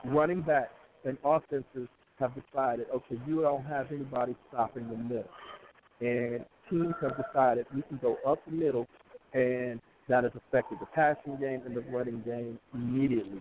running 0.06 0.42
backs 0.42 0.74
and 1.06 1.18
offenses 1.24 1.88
have 2.20 2.34
decided, 2.36 2.86
okay, 2.94 3.15
you 3.26 3.42
don't 3.42 3.63
have 3.65 3.88
anybody 3.92 4.36
stopping 4.50 4.88
the 4.89 4.98
middle. 4.98 5.30
And 6.02 6.46
teams 6.70 6.94
have 7.02 7.15
decided 7.18 7.65
we 7.74 7.82
can 7.84 7.98
go 8.02 8.18
up 8.28 8.39
the 8.46 8.52
middle, 8.52 8.88
and 9.34 9.80
that 10.10 10.24
has 10.26 10.34
affected 10.36 10.80
the 10.82 10.86
passing 10.88 11.38
game 11.39 11.62
and 11.65 11.76
the 11.76 11.82
running 11.92 12.22
game 12.26 12.60
immediately. 12.74 13.39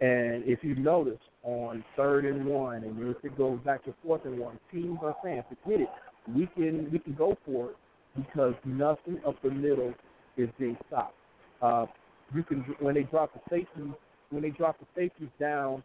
And 0.00 0.44
if 0.44 0.62
you 0.62 0.74
notice 0.76 1.18
on 1.42 1.84
third 1.96 2.24
and 2.24 2.44
one, 2.44 2.84
and 2.84 3.00
if 3.08 3.24
it 3.24 3.36
goes 3.36 3.58
back 3.64 3.84
to 3.84 3.94
fourth 4.04 4.24
and 4.24 4.38
one, 4.38 4.58
teams 4.72 4.98
are 5.02 5.16
saying, 5.22 5.42
"Forget 5.48 5.82
it, 5.82 5.88
we 6.34 6.46
can 6.46 6.90
we 6.90 6.98
can 6.98 7.14
go 7.14 7.36
for 7.46 7.70
it 7.70 7.76
because 8.16 8.54
nothing 8.64 9.20
up 9.26 9.40
the 9.42 9.50
middle 9.50 9.94
is 10.36 10.48
being 10.58 10.76
stopped." 10.88 11.14
Uh, 11.62 11.86
you 12.34 12.42
can 12.42 12.60
when 12.80 12.94
they 12.94 13.04
drop 13.04 13.32
the 13.32 13.40
safety 13.48 13.92
when 14.30 14.42
they 14.42 14.50
drop 14.50 14.78
the 14.78 14.86
safeties 14.94 15.28
down 15.38 15.82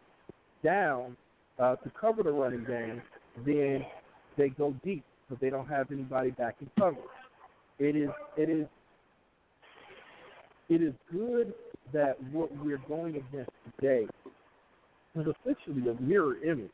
down 0.62 1.16
uh, 1.58 1.76
to 1.76 1.90
cover 1.98 2.22
the 2.22 2.30
running 2.30 2.64
game, 2.64 3.00
then 3.44 3.84
they 4.36 4.50
go 4.50 4.74
deep 4.84 5.04
because 5.28 5.40
they 5.40 5.50
don't 5.50 5.68
have 5.68 5.90
anybody 5.90 6.30
back 6.30 6.56
in 6.60 6.70
coverage. 6.78 7.04
It 7.78 7.96
is 7.96 8.10
it 8.36 8.50
is 8.50 8.66
it 10.68 10.82
is 10.82 10.92
good 11.10 11.54
that 11.92 12.22
what 12.32 12.50
we're 12.64 12.82
going 12.88 13.16
against 13.16 13.50
today 13.78 14.06
is 15.16 15.26
essentially 15.44 15.90
a 15.90 16.00
mirror 16.00 16.36
image 16.44 16.70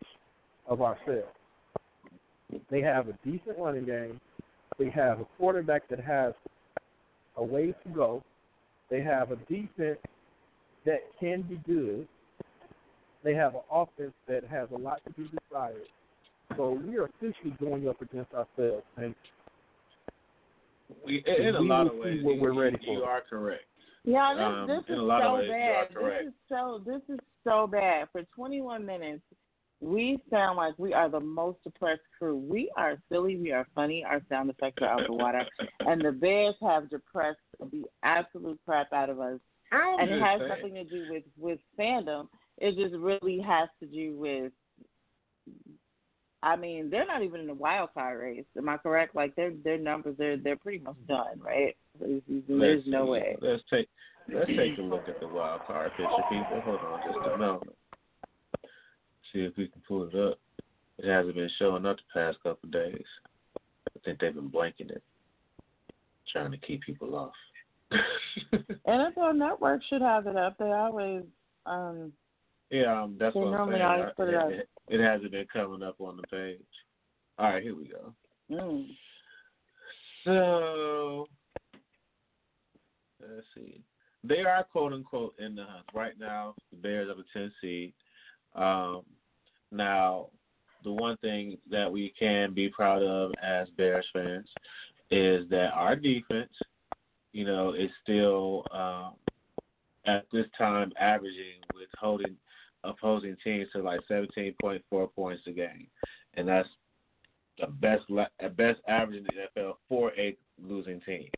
of 0.67 0.83
ourselves. 0.83 1.29
They 2.71 2.81
have 2.83 3.09
a 3.09 3.19
decent 3.25 3.59
running 3.59 3.87
game. 3.87 4.21
They 4.79 4.91
have 4.91 5.21
a 5.21 5.25
quarterback 5.39 5.89
that 5.89 6.01
has 6.01 6.35
a 7.37 7.45
ways 7.45 7.75
to 7.87 7.91
go. 7.91 8.23
They 8.91 9.01
have 9.03 9.31
a 9.31 9.37
defense 9.37 9.99
that 10.85 11.01
can 11.19 11.43
be 11.43 11.61
good. 11.67 12.07
They 13.25 13.35
have 13.35 13.55
an 13.55 13.61
offense 13.71 14.13
that 14.29 14.45
has 14.45 14.69
a 14.75 14.79
lot 14.79 15.01
to 15.05 15.11
be 15.13 15.31
desired. 15.49 15.87
So 16.57 16.79
we 16.87 16.99
are 16.99 17.09
essentially 17.17 17.55
going 17.61 17.89
up 17.89 18.03
against 18.03 18.33
ourselves, 18.35 18.85
and 18.97 19.15
we, 21.07 21.25
in 21.27 21.55
a 21.55 21.63
we 21.63 21.69
lot 21.69 21.85
will 21.85 21.91
of 22.01 22.05
see 22.05 22.11
ways, 22.17 22.21
what 22.25 22.39
we're 22.39 22.53
ready 22.61 22.77
you 22.83 23.01
for. 23.01 23.09
are 23.09 23.23
correct. 23.29 23.63
Yeah, 24.05 24.35
this, 24.35 24.43
Um, 24.45 24.67
this 24.69 24.85
in 24.89 24.95
is 24.95 25.01
a 25.01 25.03
lot 25.03 25.23
of 25.23 25.29
so 25.31 25.35
ways, 25.37 25.49
bad. 25.49 25.89
This 25.89 26.27
is 26.27 26.33
so 26.49 26.83
this 26.85 27.01
is 27.09 27.21
so 27.45 27.67
bad. 27.67 28.09
For 28.13 28.23
21 28.35 28.85
minutes, 28.85 29.23
we 29.83 30.19
sound 30.31 30.57
like 30.57 30.75
we 30.79 30.95
are 30.95 31.09
the 31.09 31.21
most 31.21 31.59
depressed 31.65 32.03
crew. 32.17 32.37
We 32.37 32.71
are 32.77 32.97
silly. 33.11 33.37
We 33.37 33.51
are 33.51 33.67
funny. 33.75 34.05
Our 34.05 34.21
sound 34.29 34.49
effects 34.49 34.81
are 34.81 34.89
out 34.89 35.01
the 35.07 35.13
water, 35.13 35.45
and 35.81 36.01
the 36.01 36.13
Bears 36.13 36.55
have 36.63 36.89
depressed 36.89 37.39
the 37.59 37.83
absolute 38.05 38.61
crap 38.65 38.93
out 38.93 39.11
of 39.11 39.19
us. 39.19 39.41
I'm 39.73 40.01
And 40.01 40.11
it 40.11 40.23
has 40.23 40.39
saying. 40.39 40.49
nothing 40.49 40.75
to 40.75 40.85
do 40.85 41.07
with 41.11 41.25
with 41.37 41.59
fandom. 41.79 42.29
It 42.59 42.77
just 42.77 42.95
really 42.95 43.41
has 43.41 43.69
to 43.81 43.87
do 43.87 44.17
with. 44.17 44.53
I 46.45 46.57
mean, 46.57 46.91
they're 46.91 47.07
not 47.07 47.23
even 47.23 47.41
in 47.41 47.47
the 47.47 47.55
wild 47.55 47.91
card 47.95 48.21
race. 48.21 48.45
Am 48.57 48.69
I 48.69 48.77
correct? 48.77 49.17
Like 49.17 49.35
their 49.35 49.53
their 49.65 49.79
numbers, 49.79 50.15
they're 50.17 50.37
they're 50.37 50.57
pretty 50.57 50.79
much 50.79 50.95
mm-hmm. 50.95 51.13
done, 51.13 51.41
right? 51.41 51.77
There's, 51.99 52.23
there's 52.49 52.85
no 52.87 53.07
way. 53.07 53.37
Let's 53.41 53.63
take 53.69 53.89
let's 54.29 54.47
take 54.47 54.79
a 54.79 54.83
look 54.83 55.09
at 55.09 55.21
the 55.21 55.29
wild 55.29 55.63
card 55.67 55.91
picture, 55.97 56.07
people. 56.31 56.61
Hold 56.65 56.81
on 56.81 57.01
just 57.05 57.35
a 57.35 57.39
moment. 57.39 57.77
See 59.33 59.41
if 59.41 59.57
we 59.57 59.69
can 59.69 59.83
pull 59.87 60.05
it 60.05 60.15
up. 60.15 60.39
It 60.99 61.09
hasn't 61.11 61.35
been 61.35 61.51
showing 61.59 61.87
up 61.87 61.97
the 61.97 62.21
past 62.21 62.39
couple 62.43 62.69
of 62.69 62.73
days. 62.73 63.05
I 63.57 64.01
think 64.05 64.21
they've 64.21 64.35
been 64.35 64.51
blanking 64.51 64.91
it, 64.91 65.03
trying 66.31 66.51
to 66.51 66.59
keep 66.59 66.83
people 66.83 67.15
off. 67.15 67.33
NFL 68.89 69.37
Network 69.37 69.83
should 69.89 70.03
have 70.03 70.27
it 70.27 70.37
up. 70.37 70.57
They 70.59 70.73
always 70.73 71.25
um 71.67 72.13
yeah, 72.71 73.03
um, 73.03 73.17
that's 73.21 73.35
what 73.35 73.49
I'm 73.49 73.71
saying. 73.71 73.83
always 73.83 74.13
put 74.17 74.29
it 74.29 74.35
up. 74.35 74.51
it, 74.51 74.69
it 74.89 75.01
hasn't 75.01 75.31
been 75.31 75.47
coming 75.53 75.83
up 75.83 75.97
on 76.01 76.17
the 76.17 76.23
page. 76.23 76.59
All 77.39 77.51
right, 77.51 77.63
here 77.63 77.77
we 77.77 77.89
go. 77.89 78.15
mm, 78.51 78.87
So 80.25 81.27
let's 83.21 83.47
see. 83.55 83.83
They 84.25 84.41
are 84.41 84.65
quote 84.65 84.93
unquote 84.93 85.35
in 85.39 85.55
the 85.55 85.65
hunt 85.65 85.87
right 85.95 86.19
now. 86.19 86.55
The 86.71 86.77
Bears 86.77 87.09
have 87.09 87.19
a 87.19 87.25
10 87.33 87.53
seed. 87.61 87.93
Um, 88.55 89.03
now, 89.71 90.29
the 90.85 90.93
one 90.93 91.17
thing 91.19 91.59
that 91.71 91.91
we 91.91 92.13
can 92.19 92.53
be 92.53 92.69
proud 92.69 93.03
of 93.03 93.33
as 93.43 93.69
Bears 93.77 94.07
fans 94.13 94.49
is 95.11 95.49
that 95.51 95.71
our 95.75 95.97
defense, 95.97 96.53
you 97.33 97.45
know, 97.45 97.73
is 97.73 97.91
still 98.03 98.67
um, 98.73 99.15
at 100.07 100.25
this 100.33 100.47
time 100.59 100.93
averaging 101.01 101.61
with 101.75 101.89
holding 101.99 102.37
opposing 102.85 103.37
teams 103.45 103.69
to 103.73 103.83
like 103.83 104.01
17.4 104.11 104.81
points 105.15 105.43
a 105.47 105.53
game, 105.53 105.87
and 106.35 106.49
that's 106.49 106.69
the 107.59 107.67
best 107.67 108.03
at 108.41 108.57
best 108.57 108.81
average 108.89 109.19
in 109.19 109.25
the 109.25 109.63
NFL 109.63 109.75
for 109.89 110.13
a 110.19 110.37
losing 110.61 111.01
team. 111.03 111.29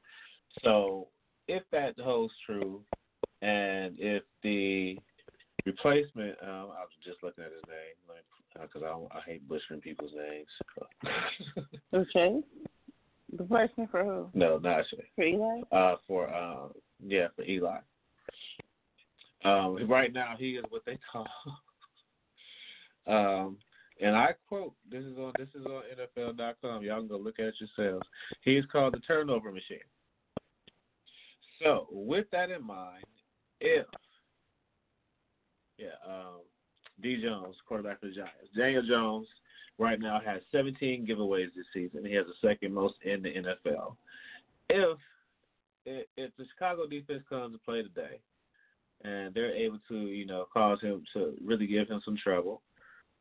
So 0.62 1.09
if 1.48 1.62
that 1.72 1.98
holds 1.98 2.33
true, 2.46 2.83
and 3.42 3.94
if 3.98 4.22
the 4.42 4.98
replacement, 5.66 6.37
um, 6.42 6.70
I 6.72 6.85
was 6.85 6.90
just 7.04 7.22
looking 7.22 7.44
at 7.44 7.50
his 7.52 7.62
name 7.68 7.94
because 8.61 8.83
I 8.83 9.16
I 9.16 9.20
hate 9.26 9.48
butchering 9.48 9.80
people's 9.80 10.12
names. 10.14 11.66
okay. 11.94 12.40
The 13.37 13.44
person 13.44 13.88
for 13.90 14.04
who? 14.04 14.28
no, 14.33 14.59
not 14.59 14.85
Shay. 14.90 15.04
For 15.16 15.24
Eli? 15.24 15.61
Uh, 15.72 15.96
for 16.07 16.33
um, 16.33 16.72
yeah, 17.04 17.28
for 17.35 17.42
Eli. 17.42 17.78
Um, 19.44 19.88
right 19.88 20.12
now 20.12 20.35
he 20.38 20.52
is 20.52 20.64
what 20.70 20.83
they 20.87 20.98
call. 21.12 21.26
um, 23.07 23.57
and 24.00 24.16
I 24.16 24.35
quote: 24.48 24.74
"This 24.90 25.04
is 25.04 25.18
on 25.18 25.33
this 25.38 25.48
is 25.54 25.66
on 25.66 25.83
NFL.com. 26.18 26.83
Y'all 26.83 27.00
can 27.00 27.09
go 27.09 27.16
look 27.16 27.38
at 27.38 27.46
it 27.46 27.54
yourselves. 27.59 28.07
He 28.42 28.57
is 28.57 28.64
called 28.70 28.94
the 28.94 29.00
turnover 29.00 29.50
machine." 29.50 29.78
So, 31.62 31.86
with 31.90 32.26
that 32.32 32.50
in 32.50 32.64
mind, 32.64 33.04
if 33.60 33.86
yeah, 35.78 35.88
um, 36.06 36.40
D. 37.02 37.20
Jones, 37.22 37.56
quarterback 37.66 38.00
for 38.00 38.06
the 38.06 38.14
Giants, 38.14 38.50
Daniel 38.56 38.82
Jones, 38.86 39.26
right 39.78 39.98
now 39.98 40.20
has 40.24 40.40
17 40.52 41.06
giveaways 41.06 41.48
this 41.56 41.66
season. 41.72 42.04
He 42.04 42.14
has 42.14 42.26
the 42.26 42.48
second 42.48 42.72
most 42.72 42.94
in 43.04 43.22
the 43.22 43.30
NFL. 43.30 43.96
If 44.68 44.98
if 45.86 46.30
the 46.38 46.44
Chicago 46.54 46.86
defense 46.86 47.22
comes 47.28 47.54
to 47.54 47.58
play 47.58 47.82
today, 47.82 48.20
and 49.04 49.34
they're 49.34 49.54
able 49.54 49.78
to, 49.88 49.96
you 49.96 50.24
know, 50.24 50.46
cause 50.52 50.80
him 50.80 51.04
to 51.12 51.34
really 51.44 51.66
give 51.66 51.88
him 51.88 52.00
some 52.04 52.16
trouble, 52.16 52.62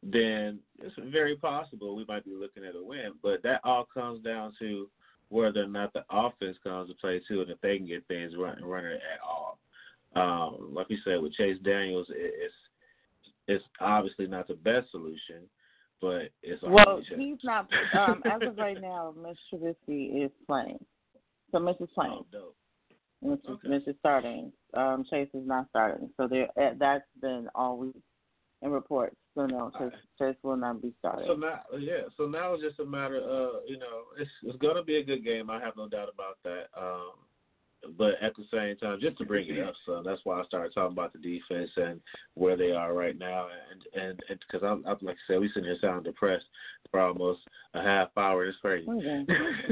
then 0.01 0.59
it's 0.81 0.95
very 1.11 1.35
possible 1.35 1.95
we 1.95 2.05
might 2.05 2.23
be 2.23 2.31
looking 2.31 2.63
at 2.63 2.75
a 2.75 2.83
win. 2.83 3.13
But 3.21 3.43
that 3.43 3.59
all 3.63 3.85
comes 3.93 4.23
down 4.23 4.53
to 4.59 4.89
whether 5.33 5.63
or 5.63 5.67
not 5.67 5.91
the 5.93 6.05
offense 6.11 6.57
comes 6.63 6.89
to 6.89 6.95
play 6.95 7.19
too, 7.27 7.41
and 7.41 7.49
if 7.49 7.59
they 7.61 7.77
can 7.77 7.87
get 7.87 8.07
things 8.07 8.33
running 8.37 8.63
running 8.63 8.91
at 8.91 9.19
all. 9.27 9.57
Um, 10.15 10.73
like 10.73 10.89
we 10.89 10.99
said 11.03 11.21
with 11.21 11.33
Chase 11.33 11.57
Daniels, 11.63 12.07
it's 12.09 12.53
it's 13.47 13.63
obviously 13.81 14.27
not 14.27 14.47
the 14.47 14.53
best 14.53 14.91
solution, 14.91 15.41
but 15.99 16.29
it's 16.43 16.61
Well, 16.61 17.01
he's 17.17 17.37
not. 17.43 17.67
Um, 17.97 18.21
as 18.25 18.47
of 18.47 18.57
right 18.57 18.79
now, 18.79 19.13
Mitch 19.21 19.37
Trubisky 19.51 20.23
is 20.23 20.31
playing. 20.47 20.83
So 21.51 21.59
Mitch 21.59 21.77
is 21.79 21.89
playing. 21.95 22.13
Oh, 22.13 22.25
dope. 22.31 22.55
Mitch, 23.21 23.41
okay. 23.49 23.67
Mitch 23.67 23.87
is 23.87 23.95
starting. 23.99 24.51
Um, 24.73 25.05
Chase 25.09 25.29
is 25.33 25.47
not 25.47 25.67
starting. 25.69 26.09
So 26.17 26.27
there, 26.27 26.47
uh, 26.59 26.73
that's 26.79 27.05
been 27.21 27.47
all 27.55 27.77
week 27.77 27.95
in 28.61 28.71
reports. 28.71 29.15
So 29.35 29.45
no, 29.47 29.69
Chase, 29.71 29.81
Alright. 29.81 29.93
Chase 30.19 30.35
will 30.43 30.57
not 30.57 30.81
be 30.81 30.93
starting. 30.99 31.25
So 31.27 31.33
now, 31.35 31.61
yeah. 31.79 32.03
So 32.17 32.27
now 32.27 32.53
it's 32.53 32.63
just 32.63 32.79
a 32.79 32.85
matter 32.85 33.17
of 33.17 33.61
you 33.67 33.77
know, 33.77 34.03
it's 34.19 34.29
it's 34.43 34.57
going 34.59 34.75
to 34.75 34.83
be 34.83 34.97
a 34.97 35.03
good 35.03 35.23
game. 35.23 35.49
I 35.49 35.59
have 35.59 35.75
no 35.75 35.87
doubt 35.89 36.09
about 36.13 36.37
that. 36.43 36.65
Um, 36.79 37.11
but 37.97 38.13
at 38.21 38.31
the 38.37 38.45
same 38.49 38.77
time, 38.77 38.99
just 39.01 39.17
to 39.17 39.25
bring 39.25 39.45
it 39.49 39.59
up, 39.61 39.73
so 39.85 40.01
that's 40.05 40.21
why 40.23 40.39
I 40.39 40.45
started 40.45 40.73
talking 40.73 40.93
about 40.93 41.11
the 41.11 41.19
defense 41.19 41.69
and 41.75 41.99
where 42.35 42.55
they 42.55 42.71
are 42.71 42.93
right 42.93 43.17
now, 43.17 43.47
and 43.95 44.03
and 44.03 44.21
because 44.29 44.65
I'm, 44.65 44.85
I'm 44.87 44.97
like 45.01 45.17
I 45.27 45.33
said, 45.33 45.41
we 45.41 45.49
sitting 45.49 45.65
here 45.65 45.77
sounding 45.81 46.03
depressed 46.03 46.45
for 46.91 47.01
almost 47.01 47.41
a 47.73 47.81
half 47.81 48.09
hour. 48.15 48.45
It's 48.45 48.57
crazy. 48.59 48.87
Okay. 48.89 49.25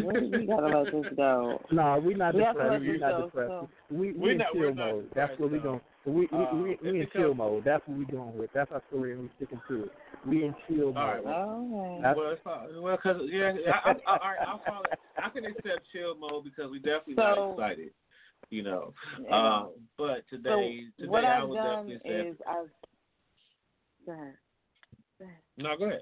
we, 0.03 0.27
we 0.39 0.45
gotta 0.45 0.77
let 0.79 0.91
this 0.91 1.13
go. 1.15 1.61
No, 1.71 2.01
we're 2.03 2.17
not 2.17 2.33
We 2.35 2.41
depressed. 2.43 2.81
We're 2.83 2.97
not 2.97 3.11
go, 3.17 3.25
depressed. 3.27 3.49
so- 3.49 3.69
We 3.91 4.11
We're 4.11 4.19
we 4.25 4.31
in 4.31 4.37
not- 4.39 4.55
we're 4.55 4.73
not 4.73 4.91
mode. 4.91 5.07
That's 5.15 5.39
what 5.39 5.51
we 5.51 5.59
depressed, 5.59 5.63
going. 5.63 5.81
We 6.05 6.11
we 6.13 6.27
Uh, 6.31 6.55
we, 6.55 6.61
we 6.61 6.89
in 6.89 6.99
becomes- 6.99 7.11
chill 7.13 7.33
mode. 7.35 7.63
That's 7.63 7.87
what 7.87 7.97
we 7.97 8.05
going 8.05 8.35
with. 8.37 8.49
That's 8.53 8.71
our 8.71 8.81
story, 8.89 9.13
and 9.13 9.21
we 9.23 9.29
sticking 9.35 9.61
to 9.67 9.83
it. 9.83 9.91
We 10.25 10.45
in 10.45 10.55
chill 10.67 10.87
All 10.87 10.93
right, 10.93 11.23
mode. 11.23 11.73
Okay. 11.93 12.01
That's- 12.01 12.17
well, 12.17 12.31
it's 12.31 12.41
fine. 12.43 12.81
well, 12.81 12.95
because 12.97 13.21
yeah, 13.29 13.53
I, 13.67 13.89
I, 13.89 13.91
I, 13.91 13.93
all 14.07 14.17
right, 14.17 14.47
I'll 14.47 14.57
call 14.59 14.81
it. 14.91 14.99
I 15.23 15.29
can 15.29 15.45
accept 15.45 15.85
chill 15.91 16.15
mode 16.15 16.43
because 16.45 16.71
we 16.71 16.79
definitely 16.79 17.15
So- 17.15 17.21
not 17.21 17.51
excited, 17.53 17.91
you 18.49 18.63
know. 18.63 18.93
Yeah. 19.23 19.57
Um, 19.57 19.69
but 19.97 20.23
so 20.31 20.37
today, 20.37 20.85
today 20.97 21.07
what 21.09 21.23
I 21.23 21.41
I've 21.41 21.49
would 21.49 21.55
done 21.55 21.87
definitely 21.89 22.09
say. 22.09 22.27
is 22.29 22.37
I've. 22.47 22.69
Go 24.05 24.11
ahead. 24.13 24.33
Go 25.19 25.25
ahead. 25.25 25.37
No, 25.57 25.77
go 25.77 25.85
ahead. 25.85 26.01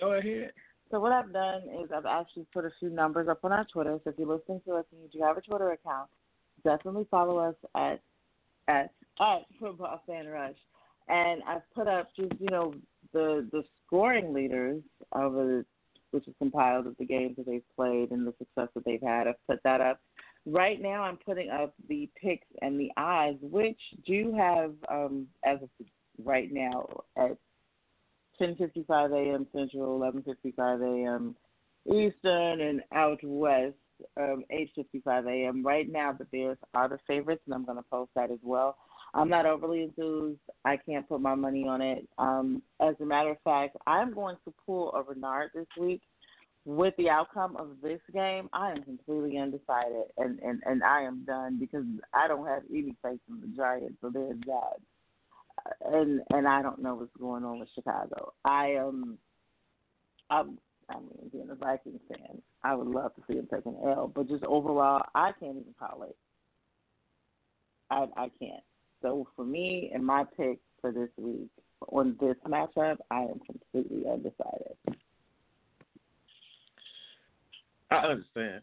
Go 0.00 0.12
ahead. 0.14 0.52
So 0.90 1.00
what 1.00 1.12
I've 1.12 1.32
done 1.32 1.62
is 1.82 1.90
I've 1.94 2.06
actually 2.06 2.46
put 2.52 2.64
a 2.64 2.70
few 2.80 2.90
numbers 2.90 3.28
up 3.28 3.44
on 3.44 3.52
our 3.52 3.64
Twitter. 3.64 3.98
So 4.04 4.10
if 4.10 4.18
you're 4.18 4.28
listening 4.36 4.60
to 4.66 4.74
us 4.74 4.84
and 4.92 5.00
you 5.02 5.08
do 5.12 5.24
have 5.24 5.36
a 5.36 5.40
Twitter 5.40 5.70
account, 5.72 6.08
definitely 6.64 7.06
follow 7.10 7.38
us 7.38 7.54
at 7.76 8.00
at 8.68 8.90
at 9.20 9.42
Football 9.60 10.02
Fan 10.06 10.26
Rush. 10.26 10.56
And 11.08 11.42
I've 11.46 11.68
put 11.74 11.86
up 11.86 12.08
just 12.16 12.32
you 12.40 12.48
know 12.50 12.74
the 13.12 13.48
the 13.52 13.62
scoring 13.86 14.32
leaders 14.32 14.82
of 15.12 15.34
over 15.36 15.64
which 16.10 16.26
is 16.28 16.34
compiled 16.38 16.86
of 16.86 16.96
the 16.98 17.04
games 17.04 17.36
that 17.36 17.46
they've 17.46 17.68
played 17.74 18.10
and 18.10 18.26
the 18.26 18.32
success 18.38 18.68
that 18.74 18.84
they've 18.84 19.02
had. 19.02 19.26
I've 19.26 19.46
put 19.46 19.62
that 19.64 19.80
up. 19.80 20.00
Right 20.46 20.80
now, 20.80 21.02
I'm 21.02 21.18
putting 21.18 21.50
up 21.50 21.74
the 21.88 22.08
picks 22.20 22.46
and 22.62 22.78
the 22.78 22.90
odds, 22.96 23.38
which 23.42 23.80
do 24.06 24.32
have, 24.36 24.74
um, 24.88 25.26
as 25.44 25.58
of 25.62 25.68
right 26.24 26.52
now, 26.52 26.86
at 27.18 27.36
10:55 28.40 29.12
a.m. 29.12 29.46
Central, 29.52 29.98
11:55 29.98 30.82
a.m. 30.82 31.36
Eastern, 31.86 32.60
and 32.60 32.82
out 32.92 33.18
west, 33.22 33.74
um, 34.16 34.44
8:55 34.50 35.26
a.m. 35.26 35.64
Right 35.64 35.90
now, 35.90 36.12
But 36.12 36.30
Bears 36.30 36.58
are 36.74 36.88
the 36.88 36.98
favorites, 37.06 37.42
and 37.46 37.54
I'm 37.54 37.64
going 37.64 37.78
to 37.78 37.84
post 37.90 38.12
that 38.14 38.30
as 38.30 38.38
well. 38.42 38.76
I'm 39.14 39.28
not 39.28 39.46
overly 39.46 39.82
enthused. 39.82 40.40
I 40.64 40.76
can't 40.76 41.08
put 41.08 41.20
my 41.20 41.34
money 41.34 41.66
on 41.66 41.80
it. 41.80 42.06
Um, 42.18 42.62
as 42.80 42.94
a 43.00 43.04
matter 43.04 43.30
of 43.30 43.38
fact, 43.44 43.76
I'm 43.86 44.12
going 44.12 44.36
to 44.44 44.54
pull 44.66 44.92
a 44.92 45.02
Renard 45.02 45.50
this 45.54 45.66
week. 45.78 46.02
With 46.66 46.94
the 46.96 47.08
outcome 47.08 47.56
of 47.56 47.76
this 47.80 48.00
game, 48.12 48.48
I 48.52 48.72
am 48.72 48.82
completely 48.82 49.38
undecided, 49.38 50.06
and, 50.18 50.40
and, 50.40 50.60
and 50.66 50.82
I 50.82 51.02
am 51.02 51.24
done 51.24 51.58
because 51.60 51.84
I 52.12 52.26
don't 52.26 52.44
have 52.44 52.64
any 52.68 52.92
faith 53.04 53.20
in 53.28 53.40
the 53.40 53.56
Giants. 53.56 53.94
So 54.00 54.10
there's 54.10 54.40
that, 54.46 55.92
and 55.92 56.22
and 56.30 56.48
I 56.48 56.62
don't 56.62 56.82
know 56.82 56.96
what's 56.96 57.16
going 57.20 57.44
on 57.44 57.60
with 57.60 57.68
Chicago. 57.72 58.32
I 58.44 58.70
am, 58.80 59.16
um, 60.30 60.58
I 60.90 60.94
mean, 60.94 61.30
being 61.30 61.50
a 61.50 61.54
Vikings 61.54 62.00
fan, 62.08 62.42
I 62.64 62.74
would 62.74 62.88
love 62.88 63.14
to 63.14 63.22
see 63.28 63.34
them 63.34 63.46
take 63.48 63.66
an 63.66 63.76
L, 63.86 64.10
but 64.12 64.26
just 64.26 64.42
overall, 64.42 65.02
I 65.14 65.30
can't 65.38 65.58
even 65.58 65.74
call 65.78 66.02
it. 66.02 66.16
I 67.92 68.06
I 68.16 68.30
can't. 68.40 68.64
So 69.02 69.28
for 69.36 69.44
me 69.44 69.90
and 69.94 70.04
my 70.04 70.24
pick 70.36 70.58
for 70.80 70.92
this 70.92 71.10
week 71.16 71.48
on 71.88 72.16
this 72.20 72.36
matchup, 72.46 72.96
I 73.10 73.22
am 73.22 73.40
completely 73.44 74.04
undecided. 74.10 74.76
I 77.90 77.96
understand. 77.96 78.62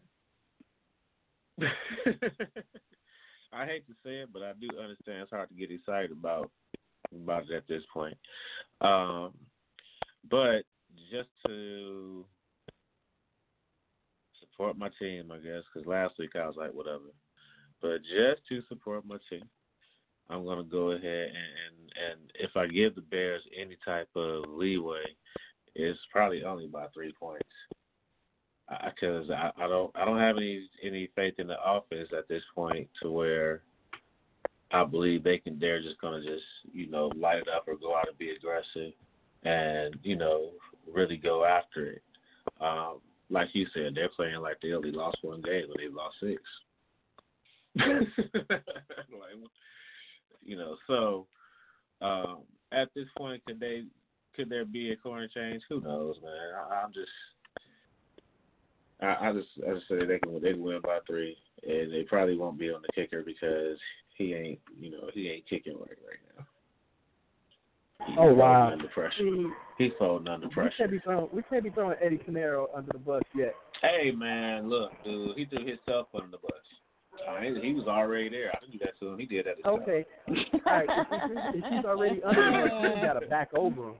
I 3.52 3.66
hate 3.66 3.86
to 3.86 3.94
say 4.04 4.16
it, 4.16 4.30
but 4.32 4.42
I 4.42 4.52
do 4.60 4.68
understand 4.78 5.22
it's 5.22 5.30
hard 5.30 5.48
to 5.48 5.54
get 5.54 5.70
excited 5.70 6.10
about 6.10 6.50
about 7.14 7.44
it 7.48 7.54
at 7.54 7.68
this 7.68 7.82
point. 7.92 8.16
Um, 8.80 9.32
but 10.28 10.62
just 11.10 11.28
to 11.46 12.24
support 14.40 14.76
my 14.76 14.88
team, 14.98 15.30
I 15.30 15.36
guess, 15.38 15.62
because 15.72 15.86
last 15.86 16.14
week 16.18 16.30
I 16.34 16.46
was 16.46 16.56
like, 16.56 16.72
whatever. 16.72 17.12
But 17.80 17.98
just 18.02 18.42
to 18.48 18.62
support 18.68 19.04
my 19.06 19.18
team, 19.30 19.44
I'm 20.30 20.44
gonna 20.44 20.64
go 20.64 20.92
ahead 20.92 21.28
and, 21.28 21.90
and 22.10 22.20
if 22.38 22.56
I 22.56 22.66
give 22.66 22.94
the 22.94 23.02
Bears 23.02 23.42
any 23.58 23.76
type 23.84 24.08
of 24.16 24.44
leeway, 24.48 25.04
it's 25.74 25.98
probably 26.10 26.44
only 26.44 26.66
by 26.66 26.86
three 26.94 27.12
points. 27.18 27.44
Because 28.84 29.28
I, 29.30 29.50
I, 29.56 29.64
I 29.64 29.68
don't 29.68 29.90
I 29.94 30.04
don't 30.04 30.18
have 30.18 30.36
any 30.38 30.68
any 30.82 31.10
faith 31.14 31.34
in 31.38 31.46
the 31.46 31.62
offense 31.62 32.08
at 32.16 32.28
this 32.28 32.42
point 32.54 32.88
to 33.02 33.10
where 33.10 33.60
I 34.72 34.84
believe 34.84 35.22
they 35.22 35.38
can 35.38 35.58
they're 35.58 35.82
just 35.82 36.00
gonna 36.00 36.22
just 36.22 36.44
you 36.72 36.90
know 36.90 37.12
light 37.14 37.38
it 37.38 37.48
up 37.54 37.68
or 37.68 37.76
go 37.76 37.94
out 37.94 38.08
and 38.08 38.18
be 38.18 38.30
aggressive 38.30 38.92
and 39.44 39.96
you 40.02 40.16
know 40.16 40.50
really 40.92 41.18
go 41.18 41.44
after 41.44 41.86
it. 41.86 42.02
Um, 42.60 43.00
like 43.30 43.48
you 43.52 43.66
said, 43.74 43.94
they're 43.94 44.08
playing 44.08 44.40
like 44.40 44.58
they 44.62 44.72
only 44.72 44.92
lost 44.92 45.18
one 45.22 45.42
game 45.42 45.64
when 45.68 45.76
they 45.78 45.94
lost 45.94 46.16
six. 46.20 46.42
like, 47.76 49.36
you 50.44 50.56
know, 50.56 50.76
so 50.86 51.26
um, 52.00 52.38
at 52.72 52.88
this 52.94 53.06
point, 53.16 53.42
could 53.46 53.60
they 53.60 53.84
could 54.36 54.48
there 54.50 54.64
be 54.64 54.90
a 54.92 54.96
corner 54.96 55.28
change? 55.28 55.62
Who 55.68 55.80
knows, 55.80 56.16
man? 56.22 56.32
I, 56.70 56.82
I'm 56.82 56.92
just, 56.92 57.08
I, 59.00 59.28
I 59.28 59.32
just, 59.32 59.48
I 59.68 59.74
just 59.74 59.88
say 59.88 60.04
they 60.04 60.18
can 60.18 60.40
they 60.42 60.52
can 60.52 60.62
win 60.62 60.80
by 60.82 60.98
three, 61.06 61.36
and 61.66 61.92
they 61.92 62.02
probably 62.02 62.36
won't 62.36 62.58
be 62.58 62.70
on 62.70 62.82
the 62.82 62.92
kicker 62.94 63.22
because 63.22 63.78
he 64.16 64.34
ain't, 64.34 64.60
you 64.78 64.90
know, 64.90 65.08
he 65.12 65.28
ain't 65.30 65.48
kicking 65.48 65.74
right 65.74 65.98
right 66.06 66.20
now. 66.36 66.46
He's 68.06 68.16
Oh, 68.18 68.34
wow. 68.34 68.72
Under 68.72 68.88
pressure. 68.88 69.12
See, 69.18 69.46
He's 69.78 69.92
folding 69.98 70.28
under 70.28 70.48
we 70.48 70.52
pressure. 70.54 70.74
can't 70.78 70.90
be 70.90 70.98
throwing 71.00 71.28
we 71.32 71.42
can't 71.44 71.64
be 71.64 71.70
throwing 71.70 71.96
Eddy 72.02 72.18
Piñeiro 72.18 72.66
under 72.74 72.92
the 72.92 72.98
bus 72.98 73.22
yet. 73.34 73.54
Hey 73.82 74.10
man, 74.10 74.68
look, 74.68 74.92
dude, 75.04 75.36
he 75.36 75.44
threw 75.46 75.66
himself 75.66 76.08
under 76.14 76.30
the 76.30 76.38
bus. 76.38 76.52
I 77.28 77.40
mean, 77.40 77.62
he 77.62 77.72
was 77.74 77.86
already 77.86 78.28
there. 78.28 78.50
I 78.54 78.60
didn't 78.60 78.72
do 78.72 78.78
that 78.80 78.98
to 79.00 79.08
him. 79.08 79.18
He 79.18 79.26
did 79.26 79.46
that 79.46 79.56
himself. 79.56 79.80
Okay, 79.82 80.06
all 80.28 80.72
right. 80.72 80.88
If, 80.88 81.54
if 81.56 81.64
he's 81.72 81.84
already 81.84 82.22
under 82.22 82.44
the 82.44 82.68
bus, 82.68 82.82
we 82.82 82.88
ain't 82.88 83.02
got 83.02 83.20
to 83.20 83.26
back 83.26 83.48
over 83.54 83.88
him. 83.88 83.94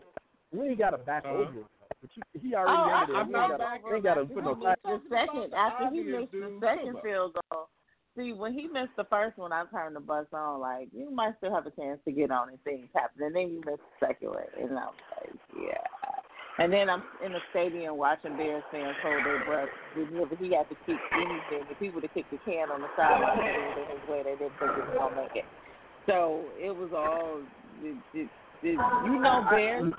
We 0.52 0.68
ain't 0.68 0.78
got 0.78 0.90
to 0.90 0.98
back 0.98 1.24
Uh-huh. 1.24 1.34
over 1.34 1.52
him. 1.52 1.64
But 2.00 2.10
you, 2.16 2.22
he 2.42 2.54
already 2.54 2.76
Oh, 2.76 2.94
under 2.94 3.12
there. 3.12 3.22
I'm 3.22 3.32
not 3.32 3.58
back 3.58 3.82
got 3.82 3.88
to. 3.88 3.88
We 3.90 3.94
ain't 3.96 4.04
got 4.04 4.14
to 4.14 4.20
over 4.20 4.34
put 4.34 4.44
him. 4.44 4.60
no. 4.60 4.74
I'm 4.84 5.00
the 5.00 5.08
second 5.08 5.54
after 5.54 5.84
he 5.90 6.00
Obvious, 6.00 6.20
missed 6.20 6.32
the 6.32 6.58
second 6.60 6.96
field 7.02 7.36
goal. 7.50 7.68
See, 8.16 8.32
when 8.32 8.52
he 8.52 8.68
missed 8.68 8.94
the 8.96 9.04
first 9.10 9.36
one, 9.38 9.52
I 9.52 9.64
turned 9.72 9.96
the 9.96 10.00
bus 10.00 10.26
on. 10.32 10.60
Like 10.60 10.88
you 10.92 11.10
might 11.10 11.34
still 11.38 11.52
have 11.54 11.66
a 11.66 11.70
chance 11.70 11.98
to 12.04 12.12
get 12.12 12.30
on 12.30 12.50
and 12.50 12.62
things 12.62 12.86
happen, 12.94 13.22
and 13.24 13.34
then 13.34 13.48
you 13.50 13.62
miss 13.66 13.78
the 14.00 14.06
second 14.06 14.28
one, 14.28 14.44
and 14.60 14.70
I 14.78 14.84
was 14.84 14.94
like, 15.20 15.34
yeah. 15.60 16.03
And 16.58 16.72
then 16.72 16.88
I'm 16.88 17.02
in 17.24 17.32
the 17.32 17.40
stadium 17.50 17.96
watching 17.96 18.36
Bears 18.36 18.62
fans 18.70 18.94
hold 19.02 19.24
their 19.26 19.44
breath. 19.44 19.68
If 19.96 20.38
he 20.38 20.54
had 20.54 20.68
to 20.68 20.76
kick 20.86 21.00
anything, 21.12 21.66
if 21.68 21.78
he 21.78 21.90
would 21.90 22.04
have 22.04 22.14
kicked 22.14 22.30
the 22.30 22.38
can 22.44 22.70
on 22.70 22.80
the 22.80 22.86
sideline, 22.96 23.38
it 23.38 23.58
was 23.58 23.88
in 23.90 23.98
his 23.98 24.08
way. 24.08 24.22
They 24.22 24.38
didn't 24.38 24.58
think 24.60 24.74
he 24.74 24.80
was 24.80 24.96
gonna 24.96 25.16
make 25.16 25.34
it. 25.34 25.44
So 26.06 26.44
it 26.60 26.70
was 26.70 26.90
all, 26.94 27.40
it, 27.82 27.96
it, 28.14 28.30
it, 28.62 28.78
you 29.04 29.20
know, 29.20 29.44
Bears 29.50 29.92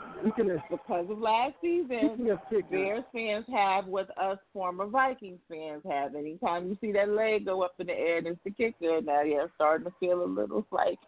because 0.72 1.06
of 1.10 1.18
last 1.18 1.56
season. 1.62 2.16
speaking 2.16 2.32
of 2.32 2.40
kickers, 2.50 2.72
Bears 2.72 3.04
fans 3.12 3.46
have 3.54 3.86
what 3.88 4.18
us 4.18 4.38
former 4.54 4.88
Vikings 4.88 5.40
fans 5.50 5.82
have. 5.90 6.16
Anytime 6.16 6.70
you 6.70 6.78
see 6.80 6.94
that 6.94 7.10
leg 7.10 7.46
go 7.46 7.64
up 7.64 7.74
in 7.80 7.88
the 7.88 7.94
air 7.94 8.20
and 8.20 8.28
it's 8.28 8.40
the 8.46 8.52
kicker, 8.52 9.02
now 9.02 9.24
you're 9.24 9.52
starting 9.56 9.86
to 9.86 9.94
feel 10.00 10.24
a 10.24 10.26
little 10.26 10.66
like 10.72 11.00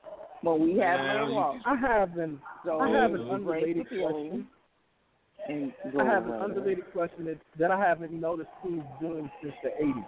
when 0.42 0.60
we 0.60 0.72
have 0.72 1.00
Yeah, 1.00 1.14
no 1.22 1.28
you 1.28 1.34
walk. 1.36 1.56
I 1.66 1.76
have 1.76 2.18
an 2.18 2.40
So 2.66 2.80
I 2.80 2.90
have 2.90 3.14
an 3.14 3.30
unrelated 3.30 3.88
question. 3.88 4.48
And 5.48 5.74
I 6.00 6.06
have 6.06 6.26
an 6.26 6.34
away. 6.34 6.44
unrelated 6.44 6.92
question 6.92 7.26
that, 7.26 7.40
that 7.60 7.72
I 7.72 7.80
haven't 7.80 8.12
noticed 8.12 8.50
teams 8.64 8.84
doing 9.00 9.30
since 9.42 9.54
the 9.64 9.70
80s. 9.84 10.06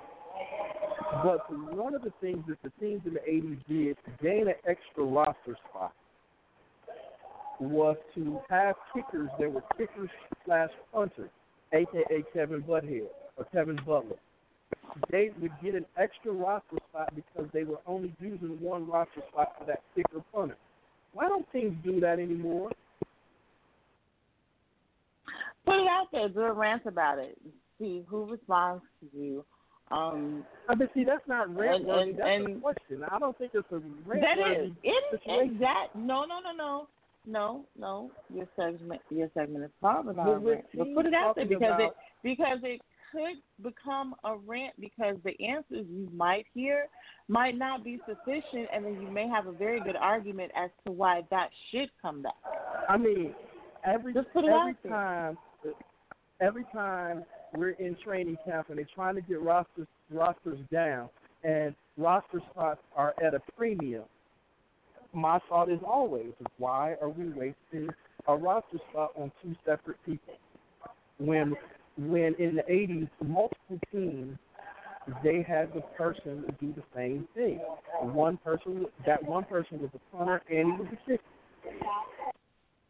But 1.24 1.76
one 1.76 1.96
of 1.96 2.02
the 2.04 2.14
things 2.22 2.44
that 2.48 2.58
the 2.64 2.72
teams 2.80 3.02
in 3.06 3.14
the 3.14 3.20
80s 3.22 3.58
did 3.68 3.98
to 4.06 4.24
gain 4.24 4.48
an 4.48 4.56
extra 4.68 5.04
roster 5.04 5.58
spot 5.70 5.94
was 7.60 7.98
to 8.16 8.40
have 8.50 8.76
kickers 8.94 9.30
that 9.40 9.52
were 9.52 9.64
kickers 9.78 10.10
slash 10.46 10.70
punters, 10.94 11.30
aka 11.74 12.24
Kevin 12.34 12.62
Butthead 12.64 13.08
or 13.38 13.46
Kevin 13.52 13.80
Butler. 13.86 14.18
They 15.12 15.32
would 15.42 15.52
get 15.64 15.76
an 15.76 15.86
extra 15.98 16.32
roster 16.32 16.78
spot 16.90 17.14
because 17.16 17.50
they 17.54 17.64
were 17.64 17.80
only 17.86 18.14
using 18.20 18.60
one 18.62 18.88
roster 18.88 19.22
spot 19.32 19.54
for 19.58 19.66
that 19.66 19.82
kicker 19.96 20.24
punter. 20.34 20.58
Why 21.14 21.28
don't 21.28 21.50
teams 21.52 21.76
do 21.84 22.00
that 22.00 22.20
anymore? 22.20 22.72
Put 25.70 25.80
it 25.80 25.88
out 25.88 26.08
there. 26.12 26.30
Do 26.30 26.42
a 26.42 26.54
rant 26.54 26.86
about 26.86 27.20
it. 27.20 27.38
See 27.78 28.04
who 28.08 28.26
responds 28.26 28.84
to 29.02 29.18
you. 29.18 29.46
Um, 29.92 30.44
I 30.68 30.76
mean, 30.76 30.88
see, 30.94 31.04
that's 31.04 31.28
not 31.28 31.54
rant 31.56 31.82
And- 31.88 32.20
and- 32.20 32.20
That's 32.20 32.58
a 32.58 32.62
question. 32.62 33.04
I 33.10 33.20
don't 33.20 33.38
think 33.38 33.52
it's 33.56 33.72
a 33.72 33.80
rant 34.06 34.22
that 34.22 34.38
is 34.52 34.72
it. 34.84 35.04
situation. 35.12 35.56
Exact. 35.56 35.96
No, 35.96 36.26
no, 36.26 36.40
no, 36.40 36.52
no, 36.52 36.88
no, 37.26 37.66
no. 37.78 38.12
Your 38.34 38.48
segment, 38.56 39.02
your 39.10 39.30
segment 39.34 39.66
is 39.66 39.72
But 39.82 40.06
not 40.16 40.28
a 40.28 40.38
rant. 40.38 40.66
but 40.76 40.94
put 40.94 41.06
it 41.06 41.14
out 41.14 41.36
there 41.36 41.46
because 41.46 41.80
it 41.80 41.94
because 42.22 42.60
it 42.64 42.82
could 43.12 43.42
become 43.64 44.14
a 44.24 44.36
rant 44.38 44.80
because 44.80 45.16
the 45.24 45.34
answers 45.44 45.88
you 45.90 46.08
might 46.14 46.46
hear 46.54 46.88
might 47.28 47.58
not 47.58 47.84
be 47.84 48.00
sufficient, 48.06 48.70
and 48.72 48.86
then 48.86 49.02
you 49.02 49.10
may 49.10 49.28
have 49.28 49.48
a 49.48 49.52
very 49.52 49.80
good 49.80 49.96
argument 49.96 50.52
as 50.56 50.70
to 50.86 50.92
why 50.92 51.24
that 51.32 51.50
should 51.72 51.90
come 52.00 52.22
back. 52.22 52.34
I 52.88 52.98
mean, 52.98 53.34
every 53.84 54.14
Just 54.14 54.32
put 54.34 54.44
it 54.44 54.50
every 54.50 54.58
out 54.60 54.76
there. 54.84 54.92
time, 54.92 55.38
every 56.42 56.66
time 56.74 57.24
we're 57.54 57.72
in 57.72 57.96
training 58.04 58.38
camp 58.46 58.70
and 58.70 58.78
they're 58.78 58.88
trying 58.94 59.16
to 59.16 59.22
get 59.22 59.42
rosters 59.42 59.88
rosters 60.12 60.60
down, 60.72 61.10
and 61.44 61.76
roster 61.98 62.42
spots 62.52 62.82
are 62.96 63.14
at 63.24 63.34
a 63.34 63.40
premium. 63.56 64.04
My 65.14 65.40
thought 65.50 65.70
is 65.70 65.80
always, 65.86 66.34
why 66.58 66.96
are 67.02 67.10
we 67.10 67.30
wasting 67.30 67.90
a 68.28 68.36
roster 68.36 68.80
spot 68.90 69.12
on 69.16 69.32
two 69.42 69.56
separate 69.66 69.98
people? 70.06 70.36
When 71.18 71.56
when 71.98 72.36
in 72.40 72.56
the 72.56 72.64
'80s, 72.64 73.10
multiple 73.22 73.80
teams 73.92 74.38
they 75.24 75.44
had 75.48 75.74
the 75.74 75.82
person 75.98 76.44
do 76.60 76.74
the 76.74 76.84
same 76.96 77.28
thing. 77.34 77.60
One 78.02 78.38
person, 78.38 78.86
that 79.06 79.24
one 79.24 79.44
person 79.46 79.80
was 79.82 79.90
a 79.94 80.16
punter 80.16 80.42
and 80.50 80.74
he 80.74 80.80
was 80.82 80.88
a 80.92 81.10
kicker. 81.10 81.24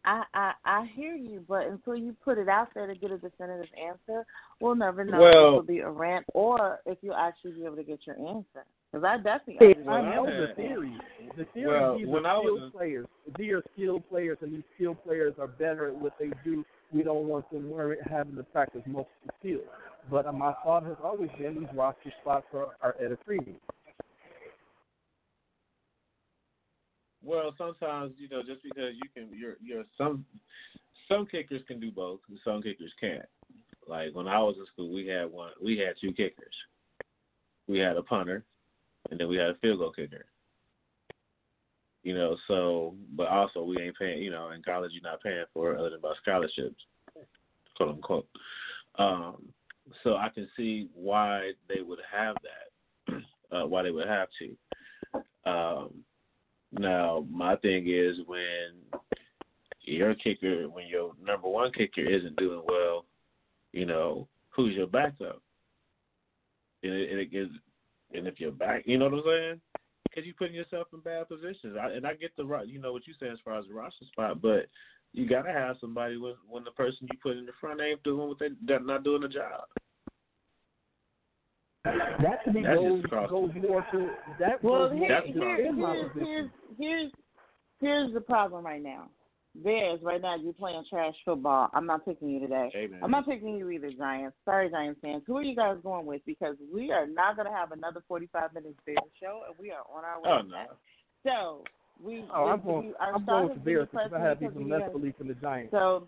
I, 0.10 0.24
I 0.34 0.54
I 0.66 0.86
hear 0.96 1.14
you, 1.14 1.44
but 1.48 1.68
until 1.68 1.96
you 1.96 2.16
put 2.24 2.40
it 2.40 2.50
out 2.50 2.70
there 2.74 2.88
to 2.88 2.96
get 2.96 3.12
a 3.12 3.18
definitive 3.18 3.70
answer, 3.80 4.26
we'll 4.60 4.76
never 4.76 5.06
know 5.06 5.20
Well- 5.20 5.30
if 5.30 5.48
it'll 5.48 5.62
be 5.64 5.80
a 5.80 5.90
rant 5.90 6.26
or 6.34 6.80
if 6.86 6.98
you'll 7.02 7.16
actually 7.16 7.52
be 7.52 7.66
able 7.66 7.76
to 7.76 7.84
get 7.84 8.00
your 8.06 8.16
answer. 8.16 8.66
Because 8.92 9.04
I 9.06 9.18
definitely 9.18 9.76
I 9.88 10.02
know 10.16 10.26
I 10.26 10.32
the 10.32 10.54
theory. 10.56 10.98
The 11.38 11.46
theory 11.54 11.80
Well, 11.80 11.98
these 11.98 12.08
when 12.08 12.26
are 12.26 12.42
skilled 12.42 12.74
players. 12.74 13.08
These 13.38 13.52
are 13.52 13.64
skilled 13.76 14.10
players, 14.10 14.38
and 14.42 14.52
these 14.52 14.64
skilled 14.76 15.04
players 15.04 15.36
are 15.40 15.48
better 15.48 15.90
at 15.90 15.96
what 15.96 16.14
they 16.20 16.32
do 16.44 16.66
we 16.92 17.04
don't 17.04 17.28
want 17.28 17.50
them 17.52 17.70
worry, 17.70 17.98
having 18.10 18.36
to 18.36 18.44
practice 18.44 18.82
multiple 18.88 19.30
skills. 19.40 19.62
But 20.10 20.26
uh, 20.26 20.32
my 20.32 20.54
thought 20.64 20.86
has 20.86 20.98
always 21.04 21.30
been 21.38 21.60
these 21.60 21.70
roster 21.76 22.12
spots 22.22 22.48
are, 22.54 22.70
are 22.82 22.96
at 23.04 23.12
a 23.12 23.18
premium. 23.18 23.58
Well, 27.24 27.54
sometimes 27.58 28.14
you 28.18 28.30
know, 28.30 28.42
just 28.42 28.64
because 28.64 28.94
you 28.96 29.10
can, 29.14 29.30
you're, 29.38 29.58
you're 29.62 29.84
some, 29.98 30.26
some 31.08 31.26
kickers 31.26 31.62
can 31.68 31.80
do 31.80 31.92
both, 31.92 32.20
and 32.30 32.40
some 32.46 32.62
kickers 32.62 32.94
can't. 33.00 33.26
Like 33.88 34.14
when 34.14 34.28
I 34.28 34.40
was 34.40 34.56
in 34.58 34.66
school, 34.68 34.94
we 34.94 35.08
had 35.08 35.32
one, 35.32 35.52
we 35.62 35.78
had 35.78 35.96
two 36.00 36.14
kickers. 36.14 36.54
We 37.68 37.80
had 37.80 37.98
a 37.98 38.04
punter, 38.04 38.44
and 39.10 39.20
then 39.20 39.28
we 39.28 39.38
had 39.38 39.50
a 39.50 39.56
field 39.56 39.80
goal 39.80 39.92
kicker. 39.92 40.26
You 42.04 42.16
know, 42.16 42.38
so 42.48 42.96
but 43.16 43.28
also 43.28 43.64
we 43.64 43.80
ain't 43.80 43.98
paying. 43.98 44.22
You 44.22 44.32
know, 44.32 44.52
in 44.52 44.64
college 44.64 44.92
you're 44.94 45.04
not 45.04 45.22
paying 45.22 45.44
for 45.54 45.74
it 45.74 45.80
other 45.80 45.90
than 45.90 46.02
by 46.02 46.14
scholarships, 46.22 46.82
quote 47.76 47.90
unquote. 47.90 48.28
Um, 48.98 49.50
so 50.04 50.16
I 50.16 50.30
can 50.30 50.48
see 50.56 50.90
why 50.94 51.52
they 51.68 51.82
would 51.82 52.00
have 52.12 52.36
that, 52.44 53.22
uh, 53.52 53.66
why 53.68 53.84
they 53.84 53.92
would 53.92 54.08
have 54.08 54.30
to. 54.40 55.50
Um, 55.50 55.94
now, 56.72 57.26
my 57.32 57.56
thing 57.58 57.86
is 57.88 58.18
when 58.26 59.02
your 59.82 60.14
kicker, 60.16 60.70
when 60.70 60.88
your 60.88 61.14
number 61.24 61.48
one 61.50 61.72
kicker 61.72 62.02
isn't 62.02 62.36
doing 62.36 62.62
well, 62.68 63.06
you 63.72 63.86
know, 63.86 64.28
who's 64.50 64.76
your 64.76 64.88
backup? 64.88 65.42
And, 66.84 66.94
it, 66.94 67.12
and, 67.12 67.20
it 67.20 67.50
and 68.14 68.28
if 68.28 68.40
you're 68.40 68.52
back, 68.52 68.84
you 68.86 68.98
know 68.98 69.06
what 69.06 69.16
I'm 69.16 69.24
saying? 69.26 69.62
Because 70.04 70.26
you're 70.26 70.36
putting 70.36 70.56
yourself 70.56 70.88
in 70.94 71.00
bad 71.00 71.28
positions. 71.28 71.76
I, 71.80 71.92
and 71.92 72.06
I 72.06 72.14
get 72.14 72.36
the 72.38 72.46
right, 72.46 72.68
you 72.68 72.80
know 72.80 72.94
what 72.94 73.08
you 73.08 73.14
say 73.20 73.30
as 73.30 73.40
far 73.44 73.58
as 73.60 73.66
the 73.68 73.74
roster 73.74 74.06
spot, 74.06 74.42
but 74.42 74.68
you 75.14 75.28
got 75.28 75.44
to 75.44 75.52
have 75.52 75.78
somebody 75.82 76.18
when 76.18 76.36
when 76.48 76.64
the 76.64 76.72
person 76.72 77.08
you 77.12 77.20
put 77.22 77.38
in 77.38 77.46
the 77.46 77.52
front 77.60 77.82
ain't 77.82 78.04
doing 78.04 78.28
what 78.28 78.40
they 78.40 78.50
they're 78.66 78.80
not 78.80 79.04
doing 79.04 79.22
the 79.22 79.28
job. 79.28 79.62
That 81.86 82.44
to 82.46 82.52
me 82.54 82.64
That's 82.64 82.76
goes 82.76 83.04
goes 83.30 83.52
more 83.56 83.86
to 83.94 84.10
that. 84.40 84.62
Well, 84.64 84.90
goes 84.90 84.98
here, 85.00 85.08
more 85.08 85.22
That's 85.22 85.28
to 85.28 85.40
here, 85.40 85.56
here's, 85.58 86.16
here's 86.16 86.50
here's 86.78 87.12
here's 87.80 88.14
the 88.14 88.22
problem 88.22 88.66
right 88.66 88.84
now. 88.84 89.10
Bears, 89.56 90.00
right 90.04 90.22
now 90.22 90.36
you're 90.36 90.54
playing 90.54 90.84
trash 90.90 91.16
football. 91.26 91.70
I'm 91.74 91.86
not 91.86 92.06
picking 92.06 92.30
you 92.30 92.40
today. 92.40 92.70
Hey, 92.72 92.88
man. 92.88 93.00
I'm 93.02 93.12
not 93.12 93.26
picking 93.26 93.56
you 93.56 93.70
either, 93.72 93.92
Giants. 93.92 94.38
Sorry, 94.46 94.70
Giants 94.70 95.00
fans. 95.02 95.24
Who 95.26 95.38
are 95.38 95.44
you 95.44 95.56
guys 95.56 95.78
going 95.82 96.06
with? 96.06 96.22
Because 96.26 96.56
we 96.72 96.92
are 96.92 97.08
not 97.08 97.36
going 97.36 97.48
to 97.48 97.54
have 97.54 97.72
another 97.72 98.04
45 98.08 98.54
minutes 98.54 98.76
Bears 98.86 99.00
show, 99.22 99.42
and 99.48 99.56
we 99.60 99.72
are 99.72 99.82
on 99.94 100.04
our 100.06 100.22
way. 100.22 100.30
Oh 100.30 100.48
no. 100.48 100.66
So 101.24 101.64
we. 102.06 102.26
Oh, 102.34 102.46
we- 102.46 102.52
I'm 102.52 102.62
going. 102.62 102.88
we- 102.88 102.94
our 103.00 103.16
I'm 103.16 103.26
going 103.26 103.48
has 103.48 103.56
with 103.56 103.66
been 103.66 103.74
Bears 103.74 103.88
because 103.92 104.12
I 104.16 104.20
have 104.20 104.44
even 104.44 104.70
less 104.70 104.92
belief 104.92 105.16
in 105.20 105.28
the 105.28 105.34
Giants. 105.36 105.72
So 105.72 106.08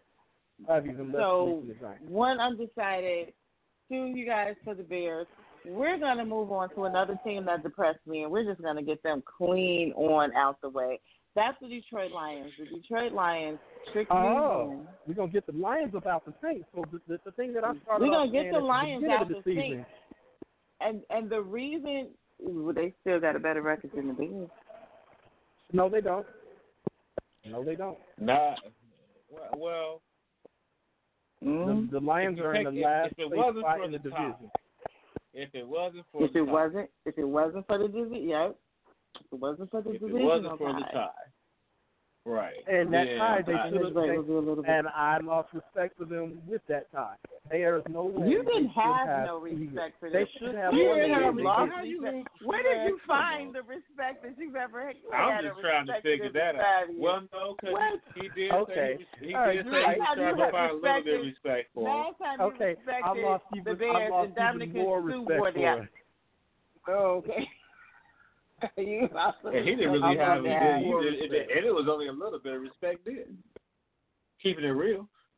I 0.70 0.76
have 0.76 0.86
even 0.86 1.12
less 1.12 1.22
so 1.22 1.46
belief 1.46 1.62
in 1.64 1.68
the 1.70 1.74
Giants. 1.76 2.04
one 2.10 2.40
undecided, 2.40 3.34
two 3.90 4.06
you 4.06 4.26
guys 4.26 4.56
for 4.64 4.76
the 4.76 4.84
Bears. 4.84 5.28
We're 5.66 6.00
gonna 6.00 6.26
move 6.26 6.52
on 6.52 6.70
to 6.76 6.86
another 6.86 7.20
team 7.24 7.46
that 7.46 7.64
depressed 7.64 8.00
me, 8.08 8.24
and 8.24 8.32
we're 8.32 8.44
just 8.44 8.62
gonna 8.62 8.82
get 8.82 9.02
them 9.04 9.24
clean 9.38 9.94
on 9.94 10.34
out 10.36 10.60
the 10.62 10.70
way. 10.70 11.00
That's 11.36 11.58
the 11.62 11.68
Detroit 11.68 12.12
Lions. 12.12 12.52
The 12.60 12.66
Detroit 12.66 13.14
Lions 13.14 13.60
strictly 13.90 14.18
Oh, 14.18 14.68
win. 14.70 14.88
we're 15.08 15.14
gonna 15.14 15.32
get 15.32 15.46
the 15.46 15.54
Lions 15.54 15.94
about 15.96 16.26
the 16.26 16.34
Saints. 16.42 16.68
So 16.74 16.84
the, 16.92 17.00
the, 17.08 17.20
the 17.26 17.32
thing 17.32 17.54
that 17.54 17.64
I 17.64 17.74
started 17.84 18.06
We're 18.06 18.12
gonna 18.14 18.32
get 18.32 18.52
the 18.52 18.60
Lions 18.60 19.02
beginning 19.02 19.18
out 19.18 19.22
of 19.24 19.28
the 19.30 19.42
the. 19.46 19.56
Saints. 19.56 19.90
and 20.82 21.02
and 21.10 21.30
the 21.30 21.42
reason 21.42 22.10
well, 22.40 22.74
they 22.74 22.94
still 23.02 23.20
got 23.20 23.36
a 23.36 23.40
better 23.40 23.62
record 23.62 23.92
than 23.96 24.08
the 24.08 24.14
Bears. 24.14 24.50
No, 25.72 25.88
they 25.90 26.02
don't. 26.02 26.26
No, 27.46 27.64
they 27.64 27.76
don't. 27.76 27.98
Not 28.20 28.58
well. 29.30 29.50
well 29.58 30.02
Mm. 31.44 31.90
The, 31.90 32.00
the 32.00 32.06
Lions 32.06 32.40
are 32.40 32.54
in 32.54 32.64
the 32.66 32.82
last 32.82 33.14
if 33.14 33.20
it 33.20 33.28
place 33.30 33.38
wasn't 33.40 33.64
spot 33.64 33.78
for 33.78 33.84
in 33.86 33.92
the 33.92 33.98
the 33.98 34.10
top, 34.12 34.40
division. 34.40 34.52
If 35.34 35.50
it 35.54 35.68
wasn't 35.68 36.06
for 36.12 36.24
If 36.26 36.34
the 36.34 36.40
it 36.40 36.46
tie, 36.46 36.52
wasn't, 36.52 36.90
if 37.06 37.18
it 37.18 37.26
wasn't 37.26 37.68
for 37.68 37.78
the 37.78 37.88
division, 37.88 38.30
yep. 38.30 38.56
If 39.20 39.26
it 39.32 39.40
wasn't 39.40 39.72
for 39.72 39.82
the 39.82 39.92
if 39.92 40.02
it 40.02 40.14
wasn't 40.14 40.54
oh 40.54 40.58
for 40.58 40.74
the 40.74 40.80
tie, 40.94 41.10
right? 42.26 42.54
And 42.68 42.94
that 42.94 43.06
then 43.06 43.18
tie, 43.18 43.42
they 43.46 43.58
should 43.70 43.86
His 43.86 43.96
rate 43.96 44.18
a 44.18 44.22
little 44.22 44.56
bit. 44.58 44.66
And 44.70 44.88
I 44.88 45.18
lost 45.24 45.50
respect 45.54 45.98
for 45.98 46.06
them 46.06 46.40
with 46.48 46.62
that 46.70 46.92
tie. 46.92 47.16
There 47.50 47.78
is 47.78 47.84
no 47.90 48.06
way. 48.06 48.30
You 48.30 48.44
didn't 48.44 48.72
should 48.72 49.08
have 49.10 49.26
no 49.26 49.46
even- 49.48 49.68
respect 49.74 50.00
for 50.00 50.10
They 50.10 50.20
them. 50.20 50.28
should 50.40 50.56
have 50.56 50.74
You 50.74 50.86
more 50.86 50.96
didn't 50.96 51.12
than 51.12 51.24
have 51.24 51.36
lost 51.36 51.72
did. 51.84 52.00
respect. 52.02 52.28
Where 52.46 52.64
did 52.64 52.88
you 52.88 53.00
find 53.08 53.54
the 53.54 53.64
respect 53.64 54.24
that 54.24 54.38
you've 54.38 54.56
ever 54.56 54.88
had? 54.88 54.96
I'm 55.14 55.30
had 55.36 55.44
just 55.50 55.60
trying 55.60 55.88
to 55.88 56.02
figure 56.02 56.32
that 56.32 56.56
out. 56.56 56.86
Well, 56.96 57.22
no, 57.34 57.56
because 57.60 58.00
he, 58.16 58.22
he 58.22 58.30
did 58.30 58.52
Okay. 58.54 58.74
say 58.98 59.06
he, 59.20 59.28
he 59.28 59.36
All 59.36 59.42
right, 59.42 59.56
did 59.58 59.66
you 59.66 59.72
say 59.72 59.78
he 59.78 59.84
right. 59.84 59.98
was 60.00 60.08
Last 60.08 60.16
time 60.16 60.38
you 60.40 60.46
to 60.46 60.52
find 60.52 60.72
a 60.72 60.76
little 60.76 61.04
bit 61.04 61.20
of 61.20 61.26
respect 61.26 61.70
for 61.74 61.80
him. 61.82 61.98
Last 61.98 62.18
time 62.20 62.40
you 62.40 62.46
Okay, 62.46 62.64
I 62.64 62.70
respected 62.70 63.24
lost 63.26 63.44
the 63.52 63.58
even, 63.60 63.78
Bears 63.78 64.12
and 64.16 64.36
Dominic 64.36 64.70
even 64.70 64.82
more 64.84 65.02
Sue 65.02 65.08
respect 65.08 65.40
wore 65.40 65.52
for 65.52 65.60
the 65.60 65.82
it. 65.84 65.90
Oh, 66.88 67.24
okay. 67.26 67.48
you 68.78 69.10
also 69.18 69.48
And 69.56 69.68
he 69.68 69.76
didn't 69.76 69.92
really 69.92 70.04
I'm 70.04 70.18
have 70.18 70.38
on 70.40 70.46
it. 70.46 70.84
He 70.84 70.92
did, 70.92 71.32
it, 71.32 71.34
it, 71.34 71.58
and 71.58 71.66
it 71.66 71.74
was 71.74 71.88
only 71.90 72.08
a 72.08 72.12
little 72.12 72.40
bit 72.40 72.54
of 72.54 72.62
respect 72.62 73.06
then. 73.06 73.38
Keeping 74.42 74.64
it 74.66 74.70
real. 74.70 75.08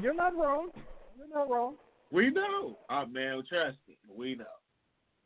You're 0.00 0.14
not 0.14 0.34
wrong. 0.36 0.70
You're 1.18 1.28
not 1.28 1.50
wrong. 1.50 1.74
we 2.10 2.30
know. 2.30 2.78
Oh, 2.88 3.06
man, 3.06 3.42
trust 3.48 3.76
me. 3.88 3.96
We 4.14 4.34
know. 4.34 4.44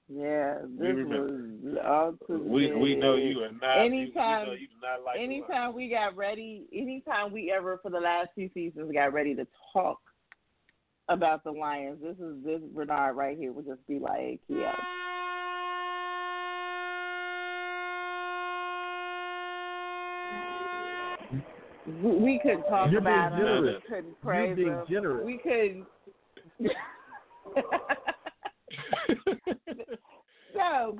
Yeah, 0.08 0.56
We 0.66 0.86
this 0.86 0.96
remember. 0.96 1.48
was 1.62 1.76
all 1.82 2.14
too 2.26 2.42
We 2.42 2.74
we 2.74 2.94
know 2.94 3.14
you 3.16 3.38
are 3.42 3.52
not. 3.52 3.78
Anytime- 3.78 4.48
you, 4.48 4.52
we 4.52 4.52
know 4.52 4.52
you 4.52 4.66
do 4.68 4.74
not 4.82 5.02
like. 5.02 5.18
anytime 5.18 5.74
we 5.74 5.88
got 5.88 6.14
ready, 6.14 6.66
anytime 6.74 7.32
we 7.32 7.50
ever 7.50 7.78
for 7.82 7.90
the 7.90 8.00
last 8.00 8.28
two 8.36 8.50
seasons 8.52 8.92
got 8.92 9.14
ready 9.14 9.34
to 9.34 9.46
talk 9.72 9.98
about 11.08 11.42
the 11.42 11.50
Lions, 11.52 12.02
this 12.02 12.16
is 12.18 12.44
this 12.44 12.60
Bernard 12.74 13.16
right 13.16 13.38
here 13.38 13.52
would 13.52 13.64
just 13.66 13.86
be 13.86 13.98
like, 13.98 14.40
yeah. 14.48 14.74
We- 21.86 22.16
We 22.16 22.38
couldn't 22.42 22.64
talk 22.64 22.90
You're 22.90 23.00
about 23.00 23.32
being 23.36 23.46
him. 23.46 23.46
generous. 23.54 23.82
We 23.82 23.88
couldn't 23.88 24.06
You're 24.06 24.14
praise 24.22 24.56
being 24.56 24.68
him. 24.68 24.84
generous. 24.88 25.24
We 25.26 25.38
couldn't. 25.38 25.86
so, 30.54 30.96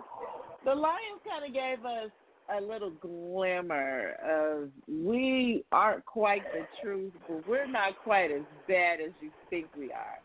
the 0.65 0.75
Lions 0.75 1.21
kind 1.29 1.45
of 1.47 1.53
gave 1.53 1.85
us 1.85 2.11
a 2.57 2.61
little 2.61 2.91
glimmer 2.91 4.13
of 4.25 4.69
we 4.89 5.65
aren't 5.73 6.05
quite 6.05 6.43
the 6.53 6.67
truth, 6.83 7.13
but 7.29 7.47
we're 7.49 7.67
not 7.67 7.93
quite 8.03 8.31
as 8.31 8.43
bad 8.69 9.01
as 9.01 9.13
you 9.21 9.31
think 9.51 9.67
we 9.79 9.91
are. 9.93 10.19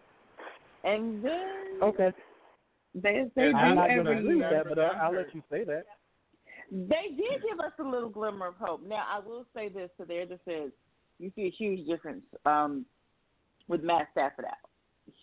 And 0.83 1.23
then 1.23 1.79
Okay. 1.81 2.11
they 2.95 3.25
they 3.35 3.51
I'm 3.53 3.69
do 3.69 3.75
not 3.75 3.87
going 3.89 4.05
to 4.05 4.11
every 4.11 4.17
agree 4.19 4.35
with 4.35 4.49
that, 4.49 4.67
but 4.67 4.79
I, 4.79 4.87
I'll 5.03 5.13
let 5.13 5.33
you 5.33 5.41
say 5.49 5.63
that. 5.65 5.83
They 6.71 7.15
did 7.15 7.41
give 7.47 7.59
us 7.59 7.71
a 7.79 7.83
little 7.83 8.09
glimmer 8.09 8.47
of 8.47 8.55
hope. 8.59 8.85
Now, 8.85 9.03
I 9.11 9.19
will 9.19 9.45
say 9.55 9.69
this 9.69 9.89
to 9.99 10.05
their 10.05 10.25
defense: 10.25 10.71
you 11.19 11.31
see 11.35 11.47
a 11.47 11.51
huge 11.51 11.87
difference 11.87 12.23
um, 12.45 12.85
with 13.67 13.83
Matt 13.83 14.07
Stafford 14.11 14.45
out. 14.45 14.69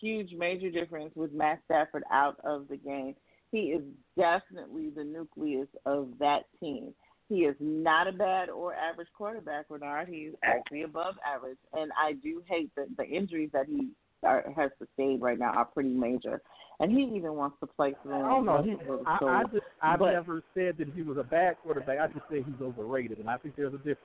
Huge, 0.01 0.33
major 0.33 0.71
difference 0.71 1.13
with 1.15 1.33
Matt 1.33 1.61
Stafford 1.67 2.03
out 2.11 2.37
of 2.45 2.69
the 2.69 2.77
game. 2.77 3.15
He 3.53 3.69
is 3.69 3.83
definitely 4.17 4.91
the 4.91 5.05
nucleus 5.05 5.69
of 5.85 6.09
that 6.19 6.45
team. 6.59 6.93
He 7.29 7.41
is 7.41 7.57
not 7.61 8.07
a 8.07 8.13
bad 8.13 8.51
or 8.51 8.75
average 8.75 9.09
quarterback, 9.17 9.67
Renard. 9.69 10.09
He's 10.09 10.33
actually 10.45 10.83
above 10.83 11.15
average, 11.27 11.59
and 11.73 11.91
I 12.01 12.13
do 12.15 12.43
hate 12.49 12.71
that 12.77 12.97
the 12.97 13.05
injuries 13.05 13.51
that 13.53 13.67
he 13.67 13.91
has 14.23 14.71
sustained 14.79 15.23
right 15.23 15.39
now 15.39 15.53
are 15.53 15.65
pretty 15.65 15.91
major. 15.91 16.41
And 16.79 16.91
he 16.91 17.05
even 17.17 17.35
wants 17.35 17.57
to 17.61 17.67
play 17.67 17.95
for 18.03 18.09
them. 18.11 18.25
I 18.25 18.29
don't 18.29 18.45
know. 18.45 18.63
He, 18.63 18.77
So- 18.87 19.27
I, 19.27 19.41
I 19.41 19.43
just, 19.45 19.65
I've 19.81 19.99
but- 19.99 20.13
never 20.13 20.43
said 20.55 20.77
that 20.79 20.89
he 20.95 21.03
was 21.03 21.17
a 21.17 21.25
bad 21.25 21.57
quarterback. 21.63 21.99
I 21.99 22.07
just 22.09 22.29
say 22.31 22.43
he's 22.43 22.61
overrated, 22.61 23.19
and 23.19 23.31
I 23.31 23.39
think 23.39 23.57
there's 23.57 23.75
a 23.75 23.79
difference. 23.79 24.01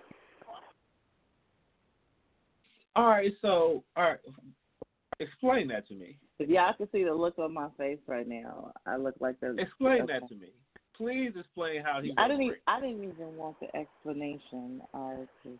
All 2.95 3.07
right, 3.07 3.31
so 3.41 3.83
all 3.95 4.03
right, 4.03 4.19
explain 5.19 5.69
that 5.69 5.87
to 5.87 5.93
me. 5.93 6.17
If 6.39 6.49
y'all 6.49 6.73
can 6.73 6.89
see 6.91 7.05
the 7.05 7.13
look 7.13 7.39
on 7.39 7.53
my 7.53 7.69
face 7.77 7.99
right 8.05 8.27
now, 8.27 8.73
I 8.85 8.97
look 8.97 9.15
like 9.21 9.35
a. 9.43 9.57
Explain 9.57 10.01
okay. 10.01 10.13
that 10.13 10.27
to 10.27 10.35
me. 10.35 10.49
Please 10.97 11.31
explain 11.39 11.83
how 11.83 12.01
he. 12.01 12.13
I 12.17 12.27
didn't. 12.27 12.47
was 12.47 12.55
Even, 12.57 12.57
I 12.67 12.81
didn't 12.81 13.03
even 13.03 13.37
want 13.37 13.57
the 13.61 13.67
explanation. 13.77 14.81
I 14.93 15.15
just, 15.43 15.59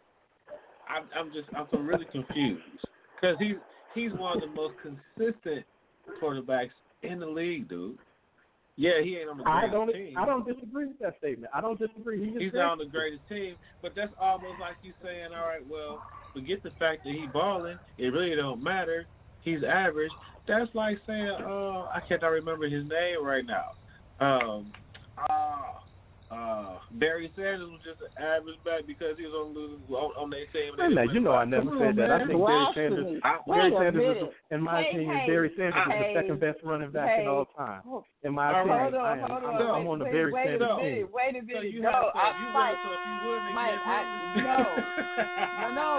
I'm, 0.89 1.03
I'm 1.17 1.32
just 1.32 1.47
I'm 1.55 1.88
really 1.88 2.05
confused 2.11 2.61
because 3.15 3.38
he's 3.39 3.55
he's 3.93 4.11
one 4.13 4.37
of 4.37 4.41
the 4.41 4.55
most 4.55 4.75
consistent 4.81 5.65
quarterbacks 6.21 6.71
in 7.03 7.19
the 7.19 7.25
league, 7.25 7.69
dude. 7.69 7.97
Yeah, 8.77 9.01
he 9.03 9.17
ain't 9.17 9.29
on 9.29 9.37
the 9.37 9.43
greatest 9.43 9.69
I 9.69 9.71
don't, 9.71 9.93
team. 9.93 10.17
I 10.17 10.25
don't 10.25 10.47
disagree 10.47 10.87
with 10.87 10.99
that 10.99 11.17
statement. 11.19 11.51
I 11.53 11.61
don't 11.61 11.77
disagree. 11.77 12.19
He 12.19 12.43
He's 12.43 12.53
not 12.53 12.71
on 12.71 12.77
the 12.77 12.85
greatest 12.85 13.21
team, 13.29 13.55
but 13.81 13.91
that's 13.95 14.11
almost 14.19 14.59
like 14.59 14.75
you 14.81 14.93
saying, 15.03 15.27
all 15.35 15.45
right, 15.45 15.61
well, 15.69 16.01
forget 16.33 16.63
the 16.63 16.71
fact 16.79 17.03
that 17.03 17.13
he 17.13 17.27
balling. 17.31 17.77
It 17.97 18.07
really 18.07 18.35
don't 18.35 18.63
matter. 18.63 19.05
He's 19.41 19.63
average. 19.63 20.11
That's 20.47 20.73
like 20.73 20.97
saying, 21.05 21.37
uh, 21.43 21.89
I 21.93 22.01
cannot 22.07 22.27
remember 22.29 22.65
his 22.69 22.83
name 22.83 23.23
right 23.23 23.45
now. 23.45 23.73
Um, 24.25 24.71
uh, 25.29 25.80
uh, 26.32 26.79
Barry 26.95 27.29
Sanders 27.36 27.67
was 27.67 27.84
just 27.84 27.99
an 27.99 28.15
average 28.15 28.55
back 28.63 28.88
because 28.88 29.19
he 29.19 29.27
was 29.27 29.36
on 29.36 29.51
the 29.51 29.75
on, 29.95 30.11
on 30.15 30.29
their 30.32 30.47
team. 30.55 30.71
Wait 30.79 30.95
a 30.95 31.13
you 31.13 31.19
know 31.19 31.36
I 31.36 31.43
never 31.43 31.75
said 31.75 31.99
that. 31.99 32.07
I 32.07 32.23
man. 32.23 32.27
think 32.32 32.39
Barry 32.47 32.67
Sanders, 32.71 33.19
I, 33.23 33.38
Barry 33.45 33.73
Sanders, 33.75 34.17
is, 34.17 34.29
in 34.51 34.61
my 34.63 34.79
Hey, 34.82 34.95
opinion, 34.95 35.17
hey, 35.19 35.27
Barry 35.27 35.51
Sanders 35.59 35.75
is 35.75 35.91
the 35.91 36.13
second 36.15 36.39
best 36.39 36.59
running 36.63 36.91
back 36.91 37.09
hey. 37.19 37.23
in 37.23 37.27
all 37.27 37.45
time. 37.51 37.84
In 38.23 38.32
my 38.34 38.47
All 38.47 38.63
right. 38.63 38.63
opinion, 38.63 38.79
Hold 38.79 38.95
on, 38.95 39.05
I 39.05 39.11
am. 39.11 39.29
hold 39.29 39.43
on. 39.43 39.55
I'm, 39.59 39.75
I'm 39.75 39.88
on 39.91 39.99
the 39.99 40.05
wait, 40.05 40.13
Barry 40.15 40.32
wait 40.32 40.47
Sanders 40.47 40.71
a 40.71 40.75
team. 40.79 40.88
minute, 40.88 41.11
wait 41.11 41.36
a 41.36 41.39
so 41.39 41.45
minute. 41.51 41.71
you 41.75 41.82
no, 41.84 41.91
have 41.91 41.99
to, 41.99 42.15
I, 42.15 42.32
if 42.32 42.36
you 42.39 42.47
Mike, 42.55 42.79
would, 42.88 43.43
you 43.43 43.51
Mike, 43.51 43.84
I, 43.84 43.99
no, 44.47 44.55
no, 45.75 45.91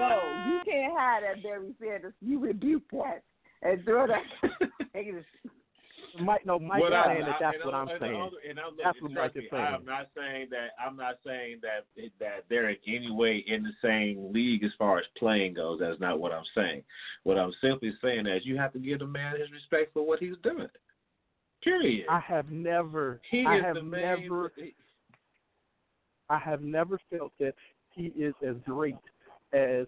no, 0.00 0.16
you 0.48 0.56
can't 0.64 0.96
have 0.96 1.20
that 1.28 1.42
Barry 1.44 1.76
Sanders. 1.76 2.16
You 2.24 2.40
rebuke 2.40 2.88
that 2.92 3.20
and 3.60 3.84
throw 3.84 4.06
that. 4.08 4.24
Mike, 6.20 6.44
no, 6.44 6.58
Mike 6.58 6.80
What 6.80 6.92
is 6.92 6.98
I- 6.98 7.14
that 7.20 7.36
that's 7.40 7.56
and 7.56 7.64
what 7.64 7.74
I'm 7.74 7.88
and 7.88 8.00
saying. 8.00 8.30
and 8.50 8.60
I'm, 8.60 8.76
That's 8.82 9.00
what 9.00 9.12
Mike 9.12 9.32
is 9.36 9.44
saying. 9.50 9.64
I'm 9.64 9.84
not 9.84 10.08
saying 10.16 10.48
that. 10.50 10.70
I'm 10.84 10.96
not 10.96 11.18
saying 11.24 11.60
that 11.62 11.86
that 12.20 12.44
they're 12.48 12.70
in 12.70 12.76
any 12.86 13.10
way 13.10 13.44
in 13.46 13.62
the 13.62 13.72
same 13.82 14.32
league 14.32 14.64
as 14.64 14.72
far 14.78 14.98
as 14.98 15.04
playing 15.16 15.54
goes. 15.54 15.80
That's 15.80 16.00
not 16.00 16.20
what 16.20 16.32
I'm 16.32 16.44
saying. 16.54 16.82
What 17.24 17.38
I'm 17.38 17.52
simply 17.60 17.92
saying 18.02 18.26
is 18.26 18.44
you 18.44 18.56
have 18.58 18.72
to 18.74 18.78
give 18.78 18.98
the 18.98 19.06
man 19.06 19.38
his 19.38 19.50
respect 19.52 19.92
for 19.94 20.06
what 20.06 20.18
he's 20.18 20.36
doing. 20.42 20.68
Period. 21.62 22.06
I 22.10 22.18
have 22.20 22.50
never, 22.50 23.20
he 23.30 23.46
I 23.46 23.54
have 23.56 23.76
never, 23.84 24.52
I 26.28 26.38
have 26.38 26.62
never 26.62 26.98
felt 27.10 27.32
that 27.38 27.54
he 27.90 28.06
is 28.16 28.34
as 28.46 28.56
great 28.66 28.96
as 29.52 29.86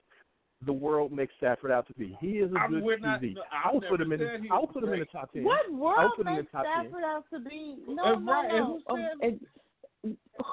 the 0.66 0.72
world 0.72 1.12
makes 1.12 1.32
Stafford 1.38 1.70
out 1.70 1.86
to 1.88 1.94
be. 1.94 2.16
He 2.20 2.38
is 2.38 2.52
a 2.52 2.58
I'm- 2.58 2.70
good 2.72 2.82
we're 2.82 2.98
not- 2.98 3.20
QB. 3.20 3.34
no, 3.34 3.42
I 3.52 3.68
I've 3.68 3.74
would 3.74 3.84
put 3.88 4.00
him 4.00 4.08
never 4.10 4.24
in. 4.24 4.28
said 4.30 4.42
he 4.42 4.50
I 4.50 4.54
was 4.54 4.62
would 4.68 4.72
put 4.74 4.84
him 4.84 4.92
in 4.94 4.98
the 5.00 5.06
top 5.06 5.32
ten. 5.32 5.44
What 5.44 5.66
I'll 5.66 5.72
world 5.76 6.12
put 6.16 6.26
him 6.26 6.32
in 6.32 6.36
makes 6.36 6.52
the 6.52 6.58
top 6.58 6.66
ten. 6.66 6.84
Stafford 6.90 7.04
out 7.04 7.24
to 7.32 7.40
be? 7.40 7.76
No, 7.88 8.14
no, 8.14 8.32
right, 8.32 8.48
no. 8.48 8.80
who 8.86 8.94
Um, 8.94 9.40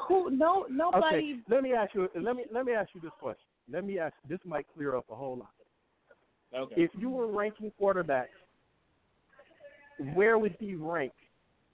who? 0.07 0.29
No, 0.31 0.65
nobody. 0.69 1.05
Okay, 1.05 1.39
let 1.49 1.63
me 1.63 1.73
ask 1.73 1.93
you. 1.93 2.09
Let 2.15 2.35
me 2.35 2.45
let 2.51 2.65
me 2.65 2.73
ask 2.73 2.89
you 2.93 3.01
this 3.01 3.11
question. 3.19 3.43
Let 3.71 3.83
me 3.85 3.99
ask. 3.99 4.15
This 4.27 4.39
might 4.45 4.65
clear 4.73 4.95
up 4.95 5.05
a 5.09 5.15
whole 5.15 5.37
lot. 5.37 5.51
Okay. 6.53 6.81
If 6.81 6.91
you 6.97 7.09
were 7.09 7.27
ranking 7.27 7.71
quarterbacks, 7.79 8.27
where 10.13 10.37
would 10.37 10.55
he 10.59 10.75
rank 10.75 11.13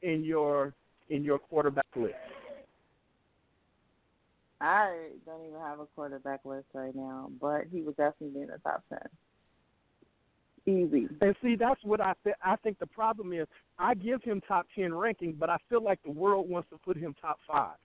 in 0.01 0.23
your 0.23 0.73
in 1.09 1.23
your 1.23 1.39
quarterback 1.39 1.85
list? 1.95 2.15
I 4.60 5.10
don't 5.26 5.45
even 5.47 5.60
have 5.60 5.80
a 5.80 5.86
quarterback 5.95 6.41
list 6.45 6.68
right 6.74 6.95
now, 6.95 7.30
but 7.39 7.66
he 7.72 7.82
would 7.82 7.97
definitely 7.97 8.39
be 8.39 8.41
in 8.41 8.47
the 8.47 8.58
top 8.60 8.84
ten. 8.89 8.99
Easy. 10.66 11.08
And 11.22 11.36
see, 11.41 11.55
that's 11.55 11.82
what 11.84 12.01
I 12.01 12.14
th- 12.24 12.36
I 12.43 12.55
think 12.58 12.80
the 12.80 12.88
problem 12.88 13.34
is. 13.34 13.47
I 13.80 13.93
give 13.93 14.22
him 14.24 14.41
top 14.47 14.68
ten 14.76 14.93
ranking, 14.93 15.34
but 15.39 15.49
I 15.49 15.58
feel 15.70 15.84
like 15.84 15.99
the 16.03 16.12
world 16.12 16.49
wants 16.49 16.70
to 16.72 16.78
put 16.78 16.97
him 16.97 17.16
top 17.22 17.39
five. 17.47 17.78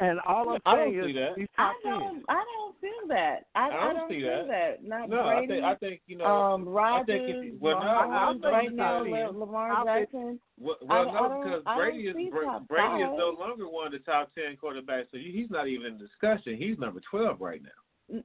And 0.00 0.18
all 0.26 0.48
I'm 0.50 0.60
I 0.66 0.74
don't 0.76 0.90
saying 0.90 1.02
see 1.04 1.10
is 1.10 1.16
that. 1.16 1.32
he's 1.38 1.48
I 1.56 1.62
top 1.62 1.76
ten. 1.84 1.92
don't. 1.92 2.22
I 2.28 2.44
don't 2.56 2.80
feel 2.80 3.08
that. 3.08 3.36
I, 3.54 3.68
I 3.70 3.92
don't 3.92 4.08
see 4.10 4.20
feel 4.20 4.28
that. 4.28 4.48
that. 4.48 4.84
Not 4.84 5.08
no, 5.08 5.20
I 5.20 5.34
Brady. 5.36 5.46
think 5.52 5.64
I 5.64 5.74
think 5.76 6.00
you 6.08 6.16
know. 6.18 6.24
um, 6.26 6.68
I 6.68 6.70
Rodgers, 6.72 7.06
think 7.06 7.28
if 7.28 7.44
you- 7.44 7.58
well, 7.60 7.78
no, 7.78 7.86
Mahomes, 7.86 8.44
I'll 8.44 8.52
right 8.52 8.74
now. 8.74 9.02
Le- 9.04 9.38
Lamar 9.38 9.84
Jackson. 9.84 10.40
Well, 10.58 10.76
well 10.82 10.98
I 11.10 11.28
no, 11.28 11.42
because 11.44 11.62
Brady 11.76 12.08
is 12.08 12.30
Bra- 12.32 12.42
top 12.44 12.68
Brady 12.68 13.02
is 13.04 13.10
no 13.16 13.36
longer 13.38 13.68
one 13.68 13.86
of 13.86 13.92
the 13.92 14.00
top 14.00 14.30
ten 14.34 14.56
quarterbacks, 14.56 15.06
so 15.12 15.16
he's 15.18 15.48
not 15.48 15.68
even 15.68 15.86
in 15.86 15.98
discussion. 15.98 16.56
He's 16.56 16.76
number 16.78 17.00
twelve 17.08 17.40
right 17.40 17.62
now. 17.62 18.20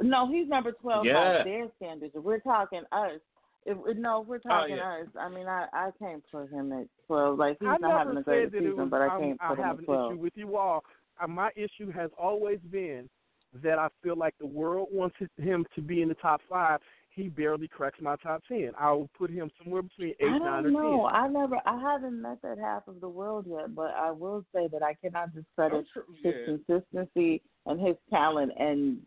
No, 0.00 0.26
he's 0.32 0.48
number 0.48 0.72
twelve 0.72 1.04
Yeah. 1.04 1.38
by 1.38 1.44
their 1.44 1.66
standards. 1.76 2.14
We're 2.16 2.40
talking 2.40 2.82
us, 2.92 3.20
if 3.66 3.96
no, 3.96 4.22
if 4.22 4.28
we're 4.28 4.38
talking 4.38 4.74
Oh, 4.74 4.76
yeah. 4.76 5.02
us. 5.02 5.08
I 5.18 5.28
mean, 5.28 5.46
I 5.46 5.66
I 5.72 5.90
can't 5.98 6.22
put 6.30 6.50
him 6.50 6.72
at 6.72 6.86
twelve. 7.06 7.38
Like 7.38 7.56
he's 7.60 7.68
I 7.68 7.76
not 7.78 7.98
having 7.98 8.14
never 8.14 8.20
a 8.20 8.22
great 8.22 8.44
said 8.44 8.52
that 8.52 8.56
it 8.58 8.60
season, 8.70 8.76
was. 8.76 8.88
but 8.90 9.00
I 9.02 9.18
can't 9.18 9.38
I 9.40 9.48
put 9.48 9.58
him 9.58 9.64
at 9.64 9.84
twelve. 9.84 9.98
I 10.00 10.02
have 10.02 10.10
an 10.10 10.14
issue 10.14 10.22
with 10.22 10.32
you 10.36 10.56
all. 10.56 10.84
Uh, 11.22 11.26
my 11.28 11.50
issue 11.56 11.90
has 11.92 12.10
always 12.18 12.58
been 12.70 13.08
that 13.62 13.78
I 13.78 13.88
feel 14.02 14.16
like 14.16 14.34
the 14.40 14.46
world 14.46 14.88
wants 14.90 15.16
him 15.36 15.64
to 15.74 15.80
be 15.80 16.02
in 16.02 16.08
the 16.08 16.14
top 16.14 16.40
five. 16.48 16.80
He 17.10 17.28
barely 17.28 17.68
cracks 17.68 18.00
my 18.02 18.16
top 18.16 18.42
ten. 18.48 18.72
I 18.76 18.90
will 18.90 19.08
put 19.16 19.30
him 19.30 19.48
somewhere 19.62 19.82
between 19.82 20.10
eight, 20.18 20.26
I 20.26 20.38
nine, 20.38 20.66
or 20.66 20.70
don't 20.70 20.72
know. 20.72 21.08
ten. 21.08 21.22
I 21.22 21.28
never. 21.28 21.56
I 21.64 21.80
haven't 21.80 22.20
met 22.20 22.42
that 22.42 22.58
half 22.58 22.88
of 22.88 23.00
the 23.00 23.08
world 23.08 23.46
yet, 23.48 23.74
but 23.74 23.94
I 23.96 24.10
will 24.10 24.44
say 24.52 24.66
that 24.72 24.82
I 24.82 24.94
cannot 24.94 25.32
discredit 25.34 25.86
his 26.22 26.34
Yeah. 26.34 26.44
consistency 26.46 27.42
and 27.66 27.80
his 27.80 27.94
talent 28.10 28.52
and 28.58 28.98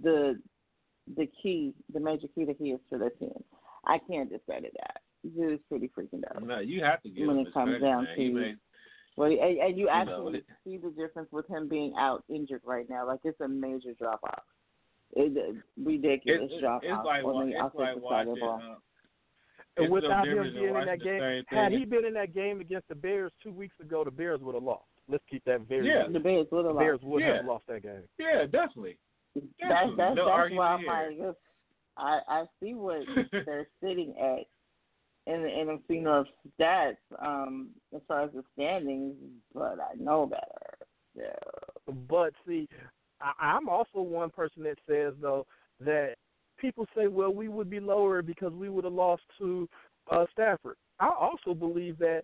the 0.00 0.38
the 1.16 1.26
key, 1.42 1.74
the 1.92 1.98
major 1.98 2.28
key 2.34 2.44
that 2.44 2.56
he 2.58 2.70
is 2.72 2.80
to 2.90 2.98
the 2.98 3.10
team. 3.18 3.42
I 3.84 3.98
can't 4.08 4.30
discredit 4.30 4.72
that. 4.78 5.00
He 5.22 5.28
is 5.40 5.60
pretty 5.68 5.88
freaking 5.96 6.22
dope. 6.22 6.42
No, 6.42 6.58
you 6.60 6.82
have 6.82 7.00
to 7.02 7.08
give 7.10 7.26
When 7.28 7.38
him 7.38 7.46
it 7.46 7.54
comes 7.54 7.80
down 7.80 8.04
man. 8.04 8.16
To- 8.16 8.32
made, 8.32 8.56
Well, 9.16 9.30
and, 9.30 9.38
and 9.58 9.78
you 9.78 9.86
know, 9.86 9.92
actually 9.92 10.38
it- 10.38 10.46
see 10.64 10.78
the 10.78 10.90
difference 10.90 11.30
with 11.32 11.46
him 11.48 11.68
being 11.68 11.94
out 11.98 12.24
injured 12.28 12.62
right 12.64 12.88
now. 12.90 13.06
Like 13.06 13.20
it's 13.24 13.40
a 13.40 13.48
major 13.48 13.92
drop 13.98 14.20
off. 14.24 14.42
It's 15.14 15.36
a 15.36 15.54
ridiculous 15.82 16.50
it's, 16.50 16.60
drop 16.60 16.82
off 16.90 17.04
like 17.04 17.24
on 17.24 17.34
wa- 17.34 17.44
the 17.44 17.50
it's 17.50 17.74
like 17.74 17.90
offensive 17.96 18.02
side 18.08 18.26
of 18.28 18.34
the 18.34 18.40
ball. 18.40 18.60
Uh, 18.62 18.74
And 19.76 19.84
it's 19.86 19.92
without 19.92 20.26
him 20.28 20.42
being 20.54 20.74
in 20.74 20.84
that 20.86 21.02
game, 21.02 21.44
had 21.48 21.72
he 21.72 21.84
been 21.84 22.04
in 22.04 22.14
that 22.14 22.34
game 22.34 22.60
against 22.60 22.88
the 22.88 22.94
Bears 22.94 23.32
two 23.42 23.52
weeks 23.52 23.74
ago, 23.80 24.04
the 24.04 24.10
Bears 24.10 24.40
would 24.42 24.54
have 24.54 24.64
lost. 24.64 24.84
Let's 25.08 25.24
keep 25.30 25.44
that 25.44 25.60
very 25.62 25.86
Yeah. 25.86 26.04
clear. 26.04 26.12
The 26.14 26.20
Bears 26.20 26.46
would 26.50 26.64
The 26.64 26.68
have 26.70 26.78
Bears 26.78 27.00
lost. 27.02 27.10
would 27.12 27.22
have 27.22 27.44
lost 27.44 27.66
that 27.68 27.82
game. 27.82 28.02
Yeah, 28.18 28.44
definitely. 28.46 28.96
That's 29.34 29.46
Definitely. 29.60 29.96
that's 29.96 30.16
No 30.16 30.26
that's 30.26 30.54
why 30.54 30.66
I'm 30.68 30.80
here. 30.80 31.26
like, 31.28 31.36
I 31.96 32.20
I 32.28 32.44
see 32.60 32.74
what 32.74 33.02
they're 33.32 33.68
sitting 33.82 34.14
at 34.18 34.46
in 35.32 35.42
the 35.42 35.48
NFC 35.48 36.02
North 36.02 36.26
stats 36.58 36.96
um, 37.24 37.68
as 37.94 38.00
far 38.08 38.22
as 38.22 38.30
the 38.32 38.42
standings, 38.54 39.14
but 39.54 39.78
I 39.80 39.94
know 39.98 40.26
better. 40.26 40.78
So. 41.16 41.92
But 42.08 42.32
see, 42.46 42.68
I, 43.20 43.32
I'm 43.40 43.68
also 43.68 44.00
one 44.00 44.30
person 44.30 44.64
that 44.64 44.78
says 44.88 45.14
though 45.20 45.46
that 45.80 46.14
people 46.58 46.86
say, 46.96 47.08
well, 47.08 47.32
we 47.32 47.48
would 47.48 47.70
be 47.70 47.80
lower 47.80 48.22
because 48.22 48.52
we 48.52 48.68
would 48.68 48.84
have 48.84 48.92
lost 48.92 49.22
to 49.38 49.68
uh, 50.10 50.24
Stafford. 50.32 50.76
I 51.00 51.08
also 51.08 51.54
believe 51.54 51.98
that 51.98 52.22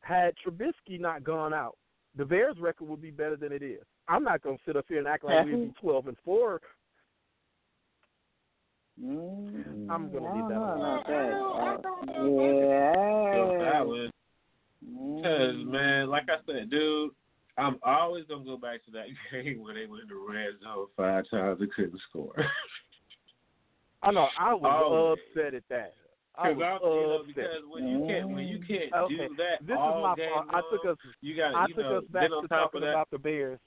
had 0.00 0.34
Trubisky 0.44 1.00
not 1.00 1.24
gone 1.24 1.52
out, 1.52 1.76
the 2.16 2.24
Bears' 2.24 2.56
record 2.60 2.88
would 2.88 3.02
be 3.02 3.10
better 3.10 3.36
than 3.36 3.52
it 3.52 3.62
is. 3.62 3.82
I'm 4.08 4.22
not 4.22 4.42
going 4.42 4.56
to 4.56 4.62
sit 4.66 4.76
up 4.76 4.84
here 4.88 4.98
and 4.98 5.08
act 5.08 5.24
like 5.24 5.46
we'd 5.46 5.74
be 5.74 5.80
12 5.80 6.08
and 6.08 6.16
four. 6.24 6.60
Mm, 9.02 9.90
I'm 9.90 10.10
gonna 10.12 10.28
I 10.28 10.34
leave 10.36 10.48
that 10.48 10.54
know 10.54 10.64
alone. 10.64 10.78
about 10.78 11.06
that. 11.06 11.32
Uh, 12.12 12.14
So 13.32 13.50
yeah. 13.52 13.64
that 13.64 13.86
was 13.86 14.10
because 14.86 15.56
Mm. 15.56 15.66
man, 15.66 16.08
like 16.10 16.28
I 16.28 16.36
said, 16.46 16.70
dude, 16.70 17.10
I'm 17.56 17.78
always 17.82 18.24
gonna 18.26 18.44
go 18.44 18.56
back 18.56 18.84
to 18.84 18.90
that 18.92 19.06
game 19.32 19.62
where 19.62 19.74
they 19.74 19.86
went 19.86 20.02
in 20.02 20.08
the 20.08 20.14
red 20.14 20.54
zone 20.62 20.86
five 20.96 21.24
times 21.30 21.60
and 21.60 21.72
couldn't 21.72 22.00
score. 22.08 22.34
I 24.02 24.10
know 24.10 24.28
I 24.38 24.52
was 24.54 24.70
Always. 24.70 25.18
upset 25.36 25.54
at 25.54 25.62
that. 25.70 25.94
I 26.36 26.48
Because 26.52 26.58
was 26.58 26.80
I'm, 26.82 26.90
you 26.90 27.06
know, 27.06 27.14
upset. 27.20 27.34
because 27.34 27.62
when 27.70 27.86
you 27.88 28.04
can't 28.06 28.28
when 28.28 28.46
you 28.46 28.58
can't 28.66 28.92
Okay, 28.92 29.28
do 29.28 29.34
that 29.36 29.66
This 29.66 29.76
all 29.78 29.98
is 29.98 30.02
my 30.02 30.14
game 30.16 30.30
fault. 30.32 30.46
I 30.50 30.60
took 30.70 30.84
us 30.84 30.98
you 31.22 31.36
got 31.36 31.54
I 31.54 31.66
you 31.66 31.74
took 31.74 31.84
know, 31.84 31.98
us 31.98 32.04
back 32.12 32.28
to 32.28 32.48
top 32.48 32.48
talking 32.48 32.78
of 32.78 32.82
that, 32.82 32.90
about 32.90 33.10
the 33.10 33.18
Bears. 33.18 33.60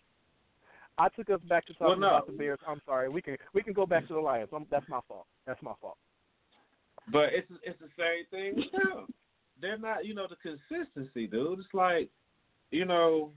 I 0.97 1.09
took 1.09 1.29
us 1.29 1.39
back 1.47 1.65
to 1.67 1.73
Well, 1.79 1.89
talking 1.89 2.01
no. 2.01 2.07
about 2.07 2.27
the 2.27 2.33
Bears. 2.33 2.59
I'm 2.67 2.81
sorry. 2.85 3.09
We 3.09 3.21
can 3.21 3.37
we 3.53 3.61
can 3.61 3.73
go 3.73 3.85
back 3.85 4.07
to 4.07 4.13
the 4.13 4.19
Lions. 4.19 4.49
i 4.53 4.59
that's 4.71 4.87
my 4.89 4.99
fault. 5.07 5.25
That's 5.45 5.61
my 5.61 5.73
fault. 5.81 5.97
But 7.11 7.29
it's 7.33 7.49
it's 7.63 7.79
the 7.79 7.89
same 7.97 8.25
thing 8.31 8.55
with 8.55 8.71
them. 8.71 9.07
They're 9.61 9.77
not, 9.77 10.05
you 10.05 10.13
know, 10.13 10.27
the 10.29 10.35
consistency, 10.35 11.25
dude. 11.27 11.59
It's 11.59 11.67
like, 11.73 12.09
you 12.71 12.85
know, 12.85 13.31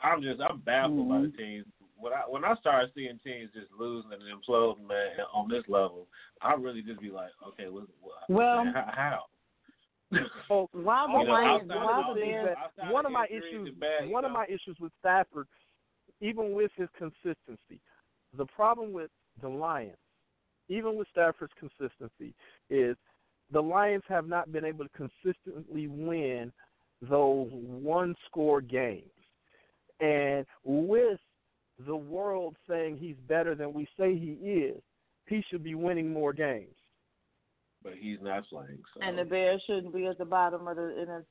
I'm 0.00 0.22
just 0.22 0.40
I'm 0.40 0.58
baffled 0.60 1.08
by 1.08 1.20
the 1.22 1.26
Mhm. 1.28 1.36
teams. 1.36 1.66
When 1.96 2.12
I 2.12 2.20
when 2.28 2.44
I 2.44 2.54
start 2.56 2.90
seeing 2.94 3.18
teams 3.24 3.50
just 3.52 3.70
losing 3.78 4.12
and 4.12 4.22
imploding, 4.22 4.86
man, 4.86 5.20
on 5.32 5.48
this 5.48 5.64
level, 5.68 6.08
I 6.40 6.54
really 6.54 6.82
just 6.82 7.00
be 7.00 7.10
like, 7.10 7.30
okay, 7.48 7.68
what, 7.68 7.84
what 8.00 8.28
Well- 8.28 8.64
man, 8.64 8.74
how? 8.74 8.90
how? 8.92 9.26
Oh, 10.50 10.68
While 10.72 11.06
the 11.08 11.18
You 11.20 11.24
know, 11.24 11.32
Lions, 11.32 11.70
outside 11.70 11.84
while 11.84 12.10
of 12.10 12.14
the 12.16 12.20
the 12.20 12.26
Bears, 12.26 12.56
one 12.90 13.06
of 13.06 13.10
of 13.10 13.12
my 13.12 13.26
issues 13.30 13.74
bad, 13.76 14.10
one 14.10 14.24
you 14.24 14.26
of 14.28 14.32
my 14.32 14.44
issues 14.46 14.76
with 14.78 14.92
Stafford, 14.98 15.46
even 16.22 16.52
with 16.52 16.70
his 16.76 16.88
consistency, 16.96 17.80
the 18.36 18.46
problem 18.46 18.92
with 18.92 19.10
the 19.42 19.48
Lions, 19.48 19.96
even 20.68 20.96
with 20.96 21.08
Stafford's 21.10 21.52
consistency, 21.58 22.34
is 22.70 22.96
the 23.52 23.60
Lions 23.60 24.04
have 24.08 24.26
not 24.26 24.50
been 24.52 24.64
able 24.64 24.86
to 24.86 24.90
consistently 24.96 25.88
win 25.88 26.52
those 27.02 27.48
one 27.52 28.14
score 28.26 28.60
games. 28.60 29.02
And 30.00 30.46
with 30.64 31.18
the 31.86 31.96
world 31.96 32.56
saying 32.68 32.98
he's 32.98 33.16
better 33.28 33.54
than 33.54 33.72
we 33.74 33.86
say 33.98 34.16
he 34.16 34.38
is, 34.48 34.80
he 35.26 35.44
should 35.50 35.64
be 35.64 35.74
winning 35.74 36.12
more 36.12 36.32
games. 36.32 36.76
but 37.82 37.94
he's 37.98 38.18
not 38.22 38.44
playing. 38.48 38.78
So. 38.94 39.00
and 39.02 39.18
the 39.18 39.24
Bears 39.24 39.62
shouldn't 39.66 39.94
be 39.94 40.06
at 40.06 40.18
the 40.18 40.24
bottom 40.24 40.68
of 40.68 40.76
the 40.76 40.82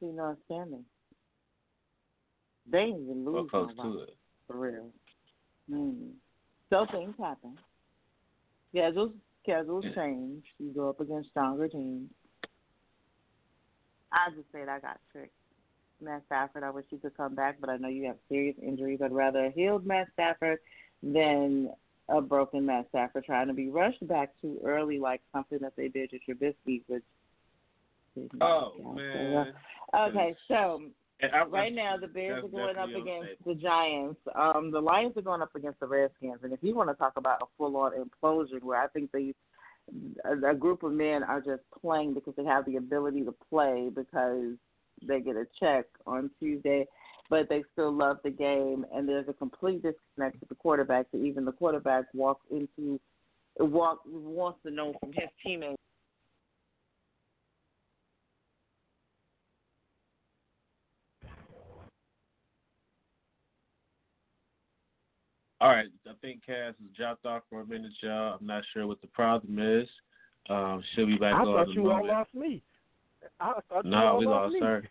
NFC 0.01 0.13
North 0.13 0.37
standing. 0.45 0.83
They 2.69 2.79
ain't 2.79 3.01
even 3.01 3.25
or 3.27 3.41
lose 3.41 3.49
close 3.49 3.69
nobody, 3.75 3.97
to 3.97 4.03
it. 4.03 4.17
For 4.51 4.57
real. 4.57 4.89
Mm. 5.71 6.11
So 6.69 6.85
things 6.91 7.15
happen. 7.19 7.57
Schedules 8.71 9.13
schedules 9.43 9.85
Yeah. 9.85 9.95
change. 9.95 10.45
You 10.59 10.71
go 10.71 10.89
up 10.89 10.99
against 10.99 11.29
stronger 11.29 11.67
teams. 11.67 12.09
I 14.11 14.29
just 14.31 14.51
said 14.51 14.67
I 14.67 14.79
got 14.79 14.99
tricked. 15.11 15.33
Matt 16.01 16.25
Stafford. 16.25 16.63
I 16.63 16.71
wish 16.71 16.85
he 16.89 16.97
could 16.97 17.15
come 17.15 17.35
back, 17.35 17.59
but 17.59 17.69
I 17.69 17.77
know 17.77 17.87
you 17.87 18.05
have 18.07 18.17
serious 18.27 18.57
injuries. 18.61 19.01
I'd 19.01 19.11
rather 19.11 19.45
a 19.45 19.51
healed 19.51 19.85
Matt 19.85 20.11
Stafford 20.13 20.59
than 21.03 21.71
a 22.09 22.21
broken 22.21 22.65
Matt 22.65 22.89
Stafford 22.89 23.23
trying 23.23 23.47
to 23.47 23.53
be 23.53 23.69
rushed 23.69 24.05
back 24.07 24.31
too 24.41 24.59
early, 24.65 24.99
like 24.99 25.21
something 25.31 25.59
that 25.59 25.75
they 25.75 25.87
did 25.87 26.09
to 26.09 26.19
Trubisky, 26.19 26.83
which. 26.87 27.03
Oh 28.41 28.73
man. 28.93 29.53
Okay, 29.93 30.35
so 30.47 30.81
I, 31.23 31.43
right 31.45 31.73
now 31.73 31.97
the 31.97 32.07
Bears 32.07 32.43
are 32.43 32.47
going 32.47 32.77
up 32.77 32.89
against 32.89 33.43
the 33.45 33.55
Giants. 33.55 34.19
Um, 34.35 34.71
the 34.71 34.79
Lions 34.79 35.15
are 35.17 35.21
going 35.21 35.41
up 35.41 35.55
against 35.55 35.79
the 35.79 35.87
Redskins, 35.87 36.39
and 36.43 36.53
if 36.53 36.59
you 36.61 36.75
want 36.75 36.89
to 36.89 36.95
talk 36.95 37.13
about 37.15 37.41
a 37.41 37.45
full-on 37.57 37.91
implosion, 37.93 38.63
where 38.63 38.81
I 38.81 38.87
think 38.87 39.11
they 39.11 39.33
a, 40.25 40.51
a 40.51 40.55
group 40.55 40.83
of 40.83 40.91
men 40.91 41.23
are 41.23 41.41
just 41.41 41.63
playing 41.81 42.13
because 42.13 42.33
they 42.37 42.45
have 42.45 42.65
the 42.65 42.77
ability 42.77 43.23
to 43.23 43.33
play 43.49 43.89
because 43.93 44.53
they 45.05 45.19
get 45.19 45.35
a 45.35 45.45
check 45.59 45.85
on 46.05 46.29
Tuesday, 46.39 46.87
but 47.29 47.49
they 47.49 47.63
still 47.73 47.91
love 47.91 48.17
the 48.23 48.29
game, 48.29 48.85
and 48.93 49.07
there's 49.07 49.27
a 49.27 49.33
complete 49.33 49.81
disconnect 49.81 50.39
with 50.39 50.49
the 50.49 50.55
quarterback. 50.55 51.07
So 51.11 51.17
even 51.17 51.45
the 51.45 51.51
quarterback 51.51 52.05
walks 52.13 52.45
into 52.51 52.99
walk 53.59 53.99
wants 54.05 54.59
to 54.65 54.71
know 54.71 54.93
from 54.99 55.11
his 55.13 55.29
teammates 55.43 55.81
All 65.61 65.69
right, 65.69 65.85
I 66.07 66.13
think 66.23 66.43
Cass 66.43 66.73
has 66.81 66.97
dropped 66.97 67.23
off 67.23 67.43
for 67.47 67.61
a 67.61 67.65
minute, 67.65 67.91
y'all. 68.01 68.35
I'm 68.39 68.47
not 68.47 68.63
sure 68.73 68.87
what 68.87 68.99
the 68.99 69.07
problem 69.07 69.59
is. 69.59 69.87
Um, 70.49 70.83
she'll 70.95 71.05
be 71.05 71.17
back 71.17 71.35
I 71.35 71.41
on 71.41 71.45
thought 71.45 71.69
a 71.69 71.71
you 71.71 71.83
moment. 71.83 72.09
all 72.09 72.17
lost 72.17 72.33
me. 72.33 72.63
I 73.39 73.53
thought 73.69 73.85
you 73.85 73.91
no, 73.91 73.97
all 73.97 74.17
we 74.17 74.25
lost 74.25 74.53
lost 74.53 74.63
her. 74.63 74.83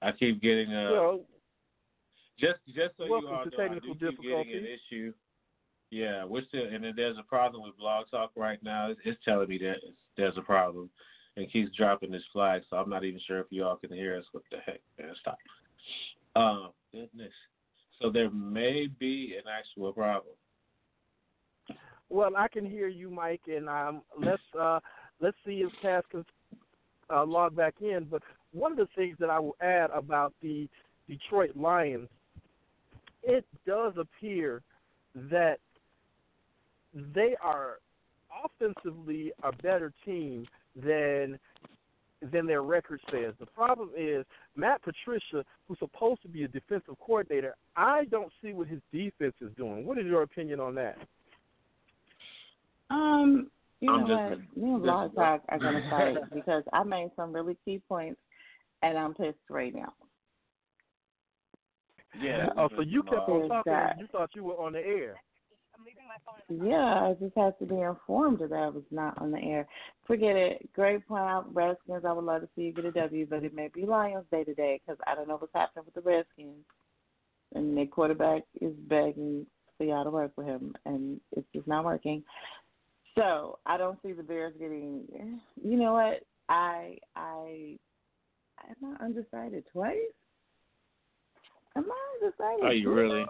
I 0.00 0.12
keep 0.12 0.40
getting 0.40 0.72
uh 0.72 0.92
Well, 0.92 1.20
just 2.38 2.60
just 2.68 2.96
so 2.96 3.04
you 3.04 3.14
all 3.14 3.22
know, 3.22 3.40
I 3.40 3.44
do 3.44 3.50
technical 3.50 3.94
keep 3.94 4.22
getting 4.22 4.52
an 4.52 4.66
issue. 4.66 5.12
Yeah, 5.90 6.24
we're 6.24 6.44
still 6.46 6.66
and 6.72 6.84
then 6.84 6.92
there's 6.94 7.18
a 7.18 7.24
problem 7.24 7.64
with 7.64 7.76
Blog 7.76 8.06
Talk 8.12 8.30
right 8.36 8.62
now. 8.62 8.90
It's, 8.90 9.00
it's 9.04 9.20
telling 9.24 9.48
me 9.48 9.58
that 9.58 9.78
it's, 9.82 9.98
there's 10.16 10.36
a 10.36 10.42
problem 10.42 10.88
and 11.36 11.50
keeps 11.50 11.74
dropping 11.76 12.12
this 12.12 12.22
flag, 12.32 12.62
so 12.70 12.76
I'm 12.76 12.88
not 12.90 13.02
even 13.02 13.20
sure 13.26 13.40
if 13.40 13.46
you 13.50 13.64
all 13.64 13.76
can 13.76 13.92
hear 13.92 14.16
us. 14.16 14.24
What 14.30 14.44
the 14.52 14.58
heck, 14.64 14.80
man? 15.00 15.14
Stop. 15.20 15.38
Um, 16.36 16.70
goodness. 16.92 17.32
So 18.02 18.10
there 18.10 18.30
may 18.30 18.88
be 18.98 19.36
an 19.38 19.44
actual 19.48 19.92
problem. 19.92 20.34
well, 22.08 22.36
I 22.36 22.48
can 22.48 22.68
hear 22.68 22.88
you, 22.88 23.08
Mike, 23.10 23.42
and 23.46 23.68
um, 23.68 24.02
let's 24.18 24.42
uh, 24.60 24.80
let's 25.20 25.36
see 25.46 25.64
if 25.64 25.70
Cass 25.80 26.02
can 26.10 26.24
uh, 27.10 27.24
log 27.24 27.54
back 27.54 27.74
in. 27.80 28.06
But 28.10 28.22
one 28.50 28.72
of 28.72 28.78
the 28.78 28.88
things 28.96 29.16
that 29.20 29.30
I 29.30 29.38
will 29.38 29.56
add 29.60 29.90
about 29.94 30.34
the 30.42 30.68
Detroit 31.08 31.56
Lions, 31.56 32.08
it 33.22 33.46
does 33.66 33.92
appear 33.96 34.62
that 35.30 35.58
they 37.14 37.36
are 37.40 37.78
offensively 38.44 39.32
a 39.44 39.52
better 39.52 39.92
team 40.04 40.44
than 40.74 41.38
than 42.30 42.46
their 42.46 42.62
record 42.62 43.00
says. 43.10 43.34
The 43.40 43.46
problem 43.46 43.90
is 43.96 44.24
Matt 44.56 44.82
Patricia, 44.82 45.44
who's 45.66 45.78
supposed 45.78 46.22
to 46.22 46.28
be 46.28 46.44
a 46.44 46.48
defensive 46.48 46.94
coordinator, 47.00 47.56
I 47.76 48.04
don't 48.04 48.30
see 48.42 48.52
what 48.52 48.68
his 48.68 48.80
defense 48.92 49.34
is 49.40 49.50
doing. 49.56 49.84
What 49.86 49.98
is 49.98 50.06
your 50.06 50.22
opinion 50.22 50.60
on 50.60 50.74
that? 50.76 50.98
Um, 52.90 53.50
you 53.80 53.92
I'm 53.92 54.06
know 54.06 54.28
just- 54.30 54.40
what? 54.54 54.62
Me 54.62 54.74
and 54.74 54.82
this 54.84 55.14
Talk 55.16 55.42
are 55.48 55.58
going 55.58 55.82
to 55.82 55.90
fight 55.90 56.16
because 56.32 56.62
I 56.72 56.82
made 56.84 57.10
some 57.16 57.32
really 57.32 57.56
key 57.64 57.80
points, 57.88 58.20
and 58.82 58.96
I'm 58.96 59.14
pissed 59.14 59.38
right 59.48 59.74
now. 59.74 59.92
Yeah. 62.20 62.50
Oh, 62.58 62.68
so 62.76 62.82
you 62.82 63.02
kept 63.04 63.28
on 63.28 63.48
talking 63.48 63.72
you 63.98 64.06
thought 64.12 64.30
you 64.34 64.44
were 64.44 64.60
on 64.60 64.74
the 64.74 64.80
air. 64.80 65.16
Yeah, 66.48 67.08
I 67.08 67.14
just 67.20 67.36
have 67.36 67.58
to 67.58 67.66
be 67.66 67.80
informed 67.80 68.40
that 68.40 68.52
I 68.52 68.68
was 68.68 68.82
not 68.90 69.20
on 69.20 69.30
the 69.30 69.38
air. 69.38 69.66
Forget 70.06 70.36
it. 70.36 70.72
Great 70.74 71.06
point 71.06 71.22
out, 71.22 71.54
Redskins. 71.54 72.04
I 72.06 72.12
would 72.12 72.24
love 72.24 72.42
to 72.42 72.48
see 72.54 72.62
you 72.62 72.72
get 72.72 72.84
a 72.84 72.92
W, 72.92 73.26
but 73.28 73.44
it 73.44 73.54
may 73.54 73.68
be 73.68 73.86
Lions 73.86 74.26
day 74.30 74.44
today 74.44 74.80
because 74.84 75.00
I 75.06 75.14
don't 75.14 75.28
know 75.28 75.36
what's 75.36 75.54
happening 75.54 75.84
with 75.84 75.94
the 75.94 76.08
Redskins. 76.08 76.64
And 77.54 77.76
their 77.76 77.86
quarterback 77.86 78.42
is 78.60 78.72
begging 78.88 79.46
for 79.76 79.84
y'all 79.84 80.04
to 80.04 80.10
work 80.10 80.32
with 80.36 80.46
him, 80.46 80.74
and 80.86 81.20
it's 81.36 81.46
just 81.54 81.66
not 81.66 81.84
working. 81.84 82.22
So 83.16 83.58
I 83.66 83.76
don't 83.76 83.98
see 84.02 84.12
the 84.12 84.22
Bears 84.22 84.54
getting. 84.58 85.40
You 85.62 85.76
know 85.76 85.92
what? 85.92 86.22
I 86.48 86.96
I 87.14 87.76
I 88.58 88.70
am 88.70 88.96
I 89.00 89.04
undecided 89.04 89.64
twice. 89.72 89.96
Am 91.76 91.84
I 91.84 92.24
undecided? 92.24 92.64
Are 92.64 92.72
you 92.72 92.92
really? 92.92 93.20
times? 93.20 93.28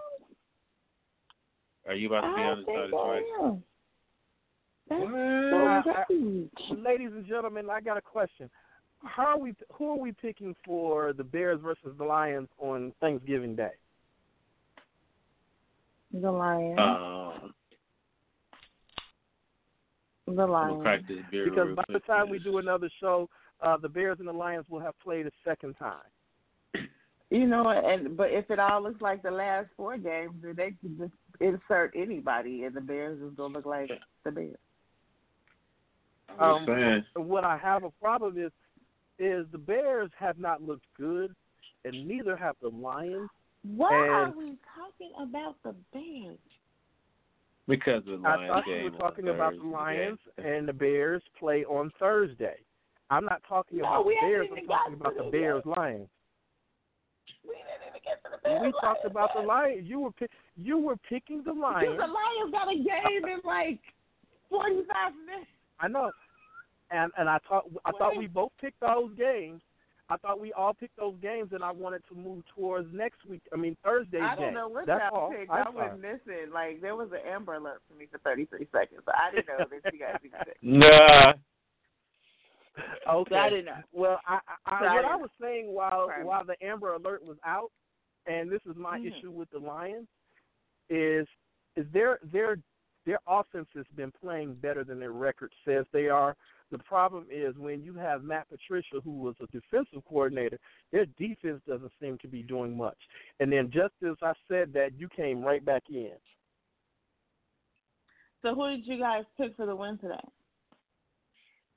Are 1.86 1.94
you 1.94 2.06
about 2.08 2.20
to 2.22 2.34
be 2.36 2.42
I 2.42 2.44
on 2.46 2.58
the 2.60 2.64
think 2.64 2.78
side 2.78 2.84
I 2.86 2.90
twice? 2.90 3.22
am. 3.42 3.64
That's 4.88 5.02
I- 5.04 5.82
so 5.84 6.74
I- 6.74 6.74
Ladies 6.76 7.10
and 7.12 7.26
gentlemen, 7.26 7.70
I 7.70 7.80
got 7.80 7.96
a 7.96 8.02
question. 8.02 8.50
How 9.04 9.26
are 9.26 9.38
we? 9.38 9.54
Who 9.74 9.90
are 9.90 9.98
we 9.98 10.12
picking 10.12 10.54
for 10.64 11.12
the 11.12 11.24
Bears 11.24 11.60
versus 11.60 11.96
the 11.98 12.04
Lions 12.04 12.48
on 12.58 12.92
Thanksgiving 13.00 13.56
Day? 13.56 13.72
The 16.12 16.30
Lions. 16.30 16.78
Um, 16.78 17.54
the 20.36 20.42
I'm 20.42 20.50
Lions. 20.50 20.82
crack 20.82 21.00
this 21.08 21.18
beer 21.30 21.44
Because 21.50 21.74
by 21.74 21.84
the 21.88 21.98
time 22.00 22.28
we 22.30 22.38
do 22.38 22.58
another 22.58 22.88
show, 23.00 23.28
uh, 23.60 23.76
the 23.76 23.88
Bears 23.88 24.18
and 24.20 24.28
the 24.28 24.32
Lions 24.32 24.66
will 24.68 24.80
have 24.80 24.98
played 25.00 25.26
a 25.26 25.32
second 25.44 25.74
time. 25.74 26.88
You 27.30 27.46
know, 27.46 27.70
and 27.70 28.14
but 28.16 28.30
if 28.30 28.50
it 28.50 28.58
all 28.60 28.82
looks 28.82 29.00
like 29.00 29.22
the 29.22 29.30
last 29.30 29.68
four 29.76 29.96
games, 29.96 30.34
they 30.42 30.72
can 30.80 30.98
just 30.98 31.12
insert 31.42 31.92
anybody, 31.96 32.64
and 32.64 32.74
the 32.74 32.80
Bears 32.80 33.20
is 33.20 33.34
gonna 33.36 33.54
look 33.54 33.66
like 33.66 33.90
the 34.24 34.30
Bears. 34.30 34.56
Um. 36.38 36.66
What 37.14 37.44
I 37.44 37.56
have 37.58 37.84
a 37.84 37.90
problem 37.90 38.38
is, 38.38 38.52
is 39.18 39.46
the 39.52 39.58
Bears 39.58 40.10
have 40.18 40.38
not 40.38 40.62
looked 40.62 40.86
good, 40.96 41.34
and 41.84 42.06
neither 42.08 42.36
have 42.36 42.56
the 42.62 42.68
Lions. 42.68 43.28
Why 43.62 43.92
And- 43.94 44.10
are 44.10 44.30
we 44.30 44.56
talking 44.74 45.12
about 45.18 45.56
the 45.62 45.74
Bears? 45.92 46.38
Because 47.68 48.02
of 48.08 48.22
the 48.22 48.28
I 48.28 48.36
Lions 48.36 48.52
thought 48.52 48.66
you 48.66 48.84
were 48.84 48.90
talking 48.98 49.28
about 49.28 49.52
the 49.52 49.58
Thursday. 49.58 49.76
Lions 49.76 50.18
and 50.38 50.68
the 50.68 50.72
Bears 50.72 51.22
play 51.38 51.64
on 51.66 51.90
Thursday. 51.98 52.58
I'm 53.10 53.24
not 53.24 53.42
talking 53.44 53.78
No, 53.78 53.84
about 53.84 54.04
the 54.04 54.14
Bears. 54.20 54.48
I'm 54.50 54.66
talking 54.66 54.94
about 54.94 55.16
the 55.16 55.30
Bears 55.30 55.62
yet. 55.64 55.76
Lions. 55.78 56.08
We 57.44 57.54
didn't 57.54 57.88
even 57.88 58.00
get 58.02 58.24
to 58.24 58.30
the 58.30 58.38
Bears. 58.42 58.62
We 58.62 58.72
talked 58.80 59.04
about 59.04 59.30
the. 59.34 59.42
Lions. 59.42 59.86
You 59.86 60.00
were 60.00 60.10
pick, 60.12 60.30
you 60.56 60.78
were 60.78 60.96
picking 61.08 61.38
the 61.38 61.52
Because 61.52 61.60
Lions. 61.74 61.96
the 61.98 62.06
Lions 62.06 62.52
got 62.52 62.68
a 62.72 62.76
game 62.76 63.24
in 63.24 63.40
like 63.44 63.80
forty-five 64.50 65.12
minutes. 65.26 65.50
I 65.80 65.88
know, 65.88 66.10
and 66.90 67.10
and 67.18 67.28
I 67.28 67.38
thought 67.48 67.64
I 67.84 67.90
thought 67.92 68.16
we 68.16 68.26
both 68.26 68.52
picked 68.60 68.80
those 68.80 69.10
games. 69.16 69.62
I 70.08 70.16
thought 70.18 70.38
we 70.40 70.52
all 70.52 70.74
picked 70.74 70.96
those 70.98 71.14
games, 71.22 71.50
and 71.52 71.64
I 71.64 71.70
wanted 71.70 72.02
to 72.10 72.14
move 72.14 72.42
towards 72.54 72.86
next 72.92 73.24
week. 73.24 73.40
I 73.52 73.56
mean 73.56 73.76
Thursday. 73.82 74.20
I 74.20 74.34
don't 74.34 74.52
know 74.52 74.68
what 74.68 74.86
That's 74.86 75.04
y'all 75.10 75.30
picked. 75.32 75.50
I'm 75.50 75.66
I 75.68 75.70
was 75.70 75.98
sorry. 75.98 75.98
missing. 76.00 76.52
Like 76.52 76.80
there 76.82 76.94
was 76.96 77.08
an 77.12 77.26
Amber 77.26 77.54
Alert 77.54 77.80
for 77.88 77.94
me 77.98 78.06
for 78.10 78.18
33 78.18 78.66
seconds, 78.72 79.00
so 79.06 79.12
I 79.16 79.34
didn't 79.34 79.46
know 79.46 79.64
that 79.82 79.92
you 79.92 79.98
guys 79.98 80.16
even 80.24 80.38
picked. 80.44 80.58
Nah. 80.62 81.32
Okay. 83.06 83.34
So 83.34 83.36
I 83.38 83.50
didn't 83.50 83.66
know. 83.66 83.76
Well, 83.92 84.18
I, 84.26 84.38
I, 84.66 84.80
So 84.80 84.86
I 84.86 84.94
what 84.94 85.04
I 85.04 85.16
was 85.16 85.28
saying 85.40 85.66
while 85.74 86.06
Right. 86.08 86.24
while 86.24 86.44
the 86.44 86.56
Amber 86.64 86.94
Alert 86.94 87.22
was 87.22 87.36
out, 87.44 87.70
and 88.26 88.50
this 88.50 88.60
is 88.64 88.76
my 88.76 88.98
Mhm. 88.98 89.12
issue 89.18 89.30
with 89.30 89.50
the 89.50 89.58
Lions, 89.58 90.08
is 90.88 91.26
is 91.76 91.86
their 91.92 92.18
their 92.32 92.58
their 93.06 93.18
offense 93.26 93.68
has 93.74 93.86
been 93.96 94.12
playing 94.20 94.54
better 94.54 94.84
than 94.84 95.00
their 95.00 95.12
record 95.12 95.52
says 95.66 95.84
they 95.92 96.08
are. 96.08 96.36
The 96.70 96.78
problem 96.78 97.26
is 97.30 97.56
when 97.56 97.82
you 97.82 97.94
have 97.94 98.22
Matt 98.22 98.48
Patricia, 98.48 99.00
who 99.04 99.18
was 99.18 99.34
a 99.40 99.46
defensive 99.46 100.02
coordinator, 100.08 100.58
their 100.90 101.06
defense 101.18 101.60
doesn't 101.68 101.92
seem 102.00 102.16
to 102.22 102.28
be 102.28 102.42
doing 102.42 102.76
much. 102.76 102.96
And 103.40 103.52
then 103.52 103.70
just 103.72 103.92
as 104.08 104.16
I 104.22 104.32
said 104.48 104.72
that, 104.74 104.90
you 104.96 105.08
came 105.08 105.42
right 105.42 105.64
back 105.64 105.82
in. 105.90 106.12
So 108.40 108.54
who 108.54 108.70
did 108.70 108.86
you 108.86 108.98
guys 108.98 109.24
pick 109.36 109.54
for 109.56 109.66
the 109.66 109.76
win 109.76 109.98
today? 109.98 110.14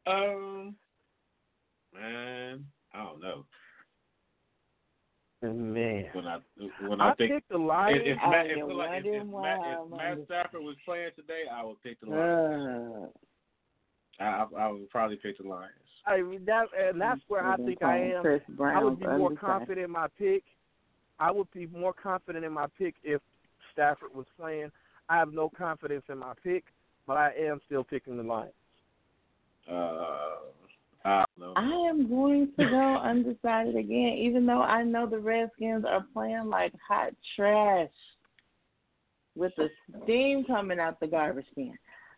Um, 0.07 0.75
man, 1.93 2.65
I 2.93 3.03
don't 3.03 3.21
know. 3.21 3.45
Man, 5.41 6.05
When 6.13 6.25
I 6.25 6.39
when 6.87 7.01
I, 7.01 7.11
I 7.11 7.15
think 7.15 7.31
picked 7.31 7.49
the 7.49 7.57
Lions. 7.57 8.01
if, 8.03 8.17
if, 8.17 8.23
I 8.23 8.29
Matt, 8.29 8.45
if, 8.47 8.57
am 8.57 8.69
like, 8.69 9.05
if, 9.05 9.21
if, 9.21 9.27
Matt, 9.27 9.59
if 9.61 9.91
Matt 9.91 10.25
Stafford 10.25 10.61
was 10.61 10.75
playing 10.85 11.09
today, 11.15 11.43
I 11.53 11.63
would 11.63 11.81
pick 11.83 11.99
the 11.99 12.09
Lions. 12.09 13.11
Uh, 14.19 14.23
I, 14.23 14.25
I 14.25 14.47
I 14.57 14.71
would 14.71 14.89
probably 14.89 15.17
pick 15.17 15.37
the 15.37 15.47
Lions. 15.47 15.73
I 16.07 16.21
mean 16.21 16.45
that, 16.45 16.65
and 16.77 16.99
that's 16.99 17.21
where 17.27 17.45
I 17.45 17.57
think 17.57 17.83
I 17.83 17.97
am. 17.97 18.21
Chris 18.21 18.41
I 18.59 18.83
would 18.83 18.99
be 18.99 19.07
more 19.07 19.35
confident 19.35 19.79
in 19.85 19.91
my 19.91 20.07
pick. 20.17 20.43
I 21.19 21.31
would 21.31 21.51
be 21.51 21.67
more 21.67 21.93
confident 21.93 22.45
in 22.45 22.51
my 22.51 22.67
pick 22.77 22.95
if 23.03 23.21
Stafford 23.73 24.13
was 24.15 24.25
playing. 24.39 24.71
I 25.09 25.17
have 25.17 25.33
no 25.33 25.49
confidence 25.49 26.03
in 26.09 26.17
my 26.17 26.33
pick, 26.43 26.63
but 27.05 27.17
I 27.17 27.31
am 27.39 27.59
still 27.65 27.83
picking 27.83 28.17
the 28.17 28.23
Lions. 28.23 28.53
Uh, 29.69 30.35
Ah, 31.07 31.25
I. 31.39 31.53
I 31.55 31.89
am 31.89 32.09
going 32.09 32.51
to 32.57 32.65
go 32.65 32.95
undecided 32.97 33.75
again, 33.75 34.17
even 34.17 34.45
though 34.45 34.61
I 34.63 34.83
know 34.83 35.07
the 35.07 35.19
Redskins 35.19 35.85
are 35.87 36.05
playing 36.13 36.49
like 36.49 36.73
hot 36.87 37.13
trash 37.35 37.89
with 39.35 39.51
the 39.55 39.69
steam 40.03 40.43
coming 40.45 40.79
out 40.79 40.99
the 40.99 41.07
garbage 41.07 41.45
can. 41.53 41.77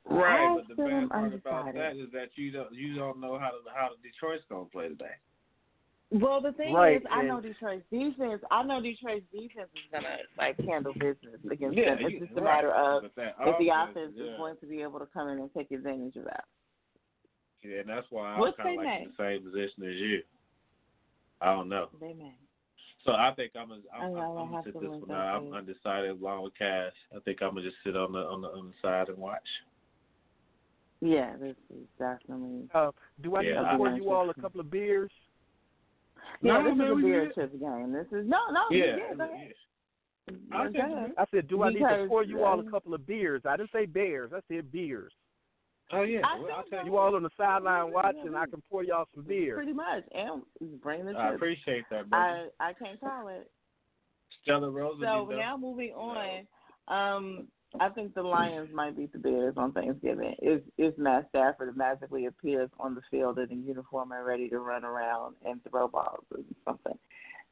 Right, 0.09 0.51
I 0.51 0.55
but 0.55 0.67
the 0.69 0.73
still 0.75 0.87
am 0.87 1.09
bad 1.09 1.09
part 1.09 1.33
about 1.33 1.73
that 1.73 1.97
is 1.97 2.09
that 2.13 2.29
you 2.35 2.51
don't 2.51 2.73
you 2.73 2.95
don't 2.95 3.19
know 3.19 3.37
how 3.37 3.51
the 3.65 3.71
how 3.75 3.89
the 3.89 4.09
Detroit's 4.09 4.43
gonna 4.49 4.65
play 4.65 4.87
today. 4.87 5.15
Well, 6.09 6.39
the 6.39 6.53
thing 6.53 6.73
Right, 6.73 6.95
is, 6.95 7.03
I 7.11 7.23
know 7.23 7.41
Detroit's 7.41 7.83
defense. 7.91 8.41
I 8.49 8.63
know 8.63 8.81
Detroit's 8.81 9.25
defense 9.33 9.67
is 9.75 9.91
gonna 9.91 10.15
like 10.37 10.57
handle 10.59 10.93
business 10.93 11.41
against 11.51 11.77
Yeah, 11.77 11.95
them. 11.95 12.05
It's 12.05 12.13
you- 12.13 12.19
just 12.21 12.31
a 12.31 12.35
right. 12.35 12.43
matter 12.55 12.71
of 12.73 13.01
But 13.01 13.15
that 13.15 13.35
if 13.41 13.57
the 13.59 13.67
offense, 13.67 13.97
offense 13.97 14.13
yeah. 14.15 14.23
is 14.31 14.37
going 14.37 14.55
to 14.61 14.65
be 14.65 14.81
able 14.81 14.99
to 14.99 15.05
come 15.07 15.27
in 15.27 15.39
and 15.39 15.53
take 15.53 15.71
advantage 15.71 16.15
of 16.15 16.23
that. 16.23 16.45
Yeah, 17.67 17.79
and 17.81 17.89
that's 17.89 18.07
why 18.09 18.29
I'm 18.29 18.53
kind 18.53 18.79
of 18.79 18.85
like 18.85 19.01
in 19.01 19.11
the 19.17 19.23
same 19.23 19.43
position 19.43 19.83
as 19.83 19.95
you. 19.95 20.21
I 21.41 21.53
don't 21.53 21.69
know. 21.69 21.89
They 21.99 22.13
may. 22.13 22.33
So 23.05 23.11
I 23.13 23.31
think 23.35 23.53
I'm 23.59 23.69
gonna, 23.69 23.81
I'm, 23.93 24.01
I 24.01 24.05
I'm, 24.05 24.17
I'll 24.17 24.37
I'm 24.37 24.45
gonna 24.45 24.55
have 24.55 24.65
sit 24.65 24.73
to 24.73 24.79
this 24.79 24.89
one 24.89 25.11
up 25.11 25.17
out. 25.17 25.43
I'm 25.43 25.53
undecided 25.53 26.11
along 26.11 26.43
with 26.43 26.57
Cass. 26.57 26.91
I 27.15 27.19
think 27.19 27.41
I'm 27.41 27.49
gonna 27.49 27.63
just 27.63 27.75
sit 27.83 27.95
on 27.95 28.11
the 28.11 28.19
on 28.19 28.41
the 28.41 28.47
on 28.49 28.67
the 28.67 28.73
side 28.81 29.09
and 29.09 29.17
watch. 29.17 29.47
Yeah, 31.01 31.35
this 31.37 31.55
is 31.69 31.85
definitely. 31.99 32.69
Uh, 32.73 32.91
do 33.21 33.35
I 33.35 33.41
need 33.43 33.49
Yeah, 33.49 33.71
to 33.71 33.77
pour 33.77 33.91
you 33.91 34.11
all 34.11 34.29
a 34.29 34.33
couple 34.33 34.59
of 34.59 34.71
beers? 34.71 35.11
Yeah, 36.41 36.53
No, 36.53 36.63
this 36.63 36.77
man, 36.77 36.87
is 36.87 36.91
a 36.91 36.95
we 36.95 37.01
beer 37.03 37.25
good. 37.25 37.35
chips 37.35 37.59
game. 37.59 37.93
This 37.93 38.07
is 38.07 38.27
no, 38.27 38.39
no. 38.51 38.63
Yeah, 38.71 38.97
yeah, 38.97 39.15
go 39.15 39.23
ahead. 39.23 39.53
I 40.51 40.71
said. 40.71 41.13
I 41.17 41.25
said, 41.31 41.47
do 41.47 41.63
I 41.63 41.69
need 41.69 41.79
to 41.79 42.05
pour 42.07 42.23
you 42.23 42.43
all 42.43 42.59
a 42.59 42.63
couple 42.63 42.93
of 42.93 43.05
beers? 43.05 43.43
I 43.45 43.55
didn't 43.55 43.71
say 43.71 43.85
bears. 43.85 44.31
I 44.35 44.39
said 44.49 44.71
beers. 44.71 45.13
Oh 45.91 46.01
yeah, 46.01 46.19
I 46.23 46.39
well, 46.39 46.49
I'll 46.57 46.63
tell 46.63 46.85
you. 46.85 46.91
You 46.91 46.97
all 46.97 47.15
on 47.15 47.23
the 47.23 47.29
sideline 47.37 47.93
watching. 47.93 48.35
I 48.35 48.45
can 48.45 48.61
pour 48.69 48.83
y'all 48.83 49.07
some 49.15 49.23
beer. 49.23 49.55
Pretty 49.55 49.73
much, 49.73 50.03
and 50.13 50.41
bring 50.81 51.05
the 51.05 51.13
I 51.13 51.33
appreciate 51.33 51.85
that, 51.89 52.09
brother. 52.09 52.49
I 52.59 52.69
I 52.69 52.73
can't 52.73 52.99
call 52.99 53.29
it. 53.29 53.49
Stella 54.43 54.69
Rosa. 54.69 54.99
So 55.01 55.29
now 55.31 55.57
moving 55.57 55.91
on, 55.91 56.47
um, 56.89 57.47
I 57.79 57.89
think 57.89 58.15
the 58.15 58.21
Lions 58.21 58.69
might 58.73 58.97
beat 58.97 59.13
the 59.13 59.19
Bears 59.19 59.55
on 59.57 59.71
Thanksgiving. 59.71 60.35
If 60.39 60.61
if 60.77 60.97
Matt 60.97 61.27
Stafford 61.29 61.75
magically 61.77 62.25
appears 62.25 62.69
on 62.79 62.93
the 62.93 63.01
field 63.09 63.39
in 63.39 63.49
a 63.51 63.55
uniform 63.55 64.11
and 64.11 64.25
ready 64.25 64.49
to 64.49 64.59
run 64.59 64.83
around 64.83 65.35
and 65.45 65.61
throw 65.69 65.87
balls 65.87 66.25
or 66.31 66.39
something, 66.65 66.97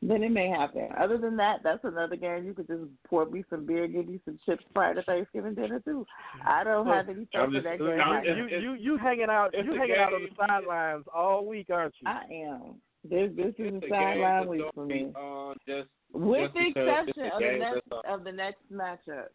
then 0.02 0.24
it 0.24 0.32
may 0.32 0.50
happen. 0.50 0.88
Other 1.00 1.18
than 1.18 1.38
that, 1.38 1.62
that's 1.64 1.84
another 1.84 2.16
game 2.16 2.46
you 2.46 2.54
could 2.54 2.68
just 2.68 2.84
pour 3.08 3.26
me 3.26 3.44
some 3.50 3.66
beer, 3.66 3.88
give 3.88 4.08
me 4.08 4.20
some 4.26 4.38
chips 4.46 4.64
prior 4.74 4.94
to 4.94 5.04
Thanksgiving 5.04 5.56
dinner 5.56 5.80
too. 5.80 6.06
I 6.46 6.64
don't 6.64 6.86
have 6.88 7.10
any 7.10 7.22
faith 7.26 7.42
I'm 7.42 7.56
in 7.56 7.64
that 7.64 7.82
I'm 7.82 8.24
game. 8.24 8.38
You 8.38 8.48
you 8.48 8.60
you 8.60 8.74
you 8.74 8.98
hanging 8.98 9.30
out 9.30 9.54
you 9.54 9.74
a 9.74 9.78
hanging 9.78 9.96
out 9.98 10.14
on 10.14 10.24
the 10.24 10.30
sidelines 10.38 11.06
all 11.14 11.46
week, 11.46 11.68
aren't 11.72 11.96
you? 12.02 12.08
I 12.08 12.24
am. 12.32 12.76
This 13.10 13.32
this 13.36 13.54
is 13.58 13.74
It's 13.76 13.84
a 13.84 13.88
a 13.88 13.90
sideline 13.90 14.48
week 14.48 14.62
for 14.74 14.86
me. 14.86 15.12
on 15.16 15.56
just 15.68 15.90
With 16.14 16.52
just 16.52 16.54
the 16.56 16.68
exception 16.68 17.32
of 17.34 17.40
the 17.40 17.58
next 17.60 18.08
of 18.08 18.24
the 18.24 18.32
next 18.32 18.72
matchup 18.74 19.28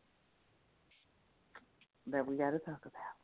that 2.06 2.26
we 2.26 2.36
got 2.36 2.50
to 2.50 2.58
talk 2.60 2.80
about. 2.82 3.19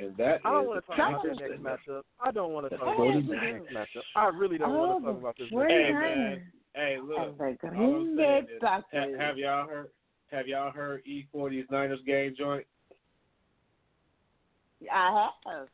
And 0.00 0.16
that 0.16 0.40
I 0.44 0.50
don't 0.52 0.66
want 0.66 0.82
to 0.84 0.86
talk 0.96 1.08
about 1.10 1.22
this 1.24 1.36
next 1.40 1.62
matchup. 1.62 2.02
I 2.20 2.30
don't 2.30 2.52
want 2.52 2.70
to 2.70 2.76
talk 2.76 2.94
about 2.94 3.14
this 3.14 3.24
next 3.28 3.74
matchup. 3.74 4.02
I 4.16 4.26
really 4.28 4.56
don't 4.58 4.72
want 4.76 5.04
to 5.04 5.10
talk 5.12 5.20
about 5.20 5.36
this 5.38 5.48
the 5.50 5.56
next 5.58 5.72
Hey, 5.72 5.92
man. 5.92 6.42
Hey, 6.74 6.96
look. 7.02 7.18
All 7.18 7.34
I'm 7.38 8.16
saying 8.16 8.46
is, 8.54 8.62
ha- 8.62 8.82
have 9.18 9.36
y'all 9.38 9.66
heard? 9.68 9.88
Have 10.30 10.46
y'all 10.46 10.70
heard 10.70 11.02
E40's 11.04 11.68
Niners 11.70 11.98
game 12.06 12.34
joint? 12.38 12.64
I 14.90 15.30
have. 15.44 15.68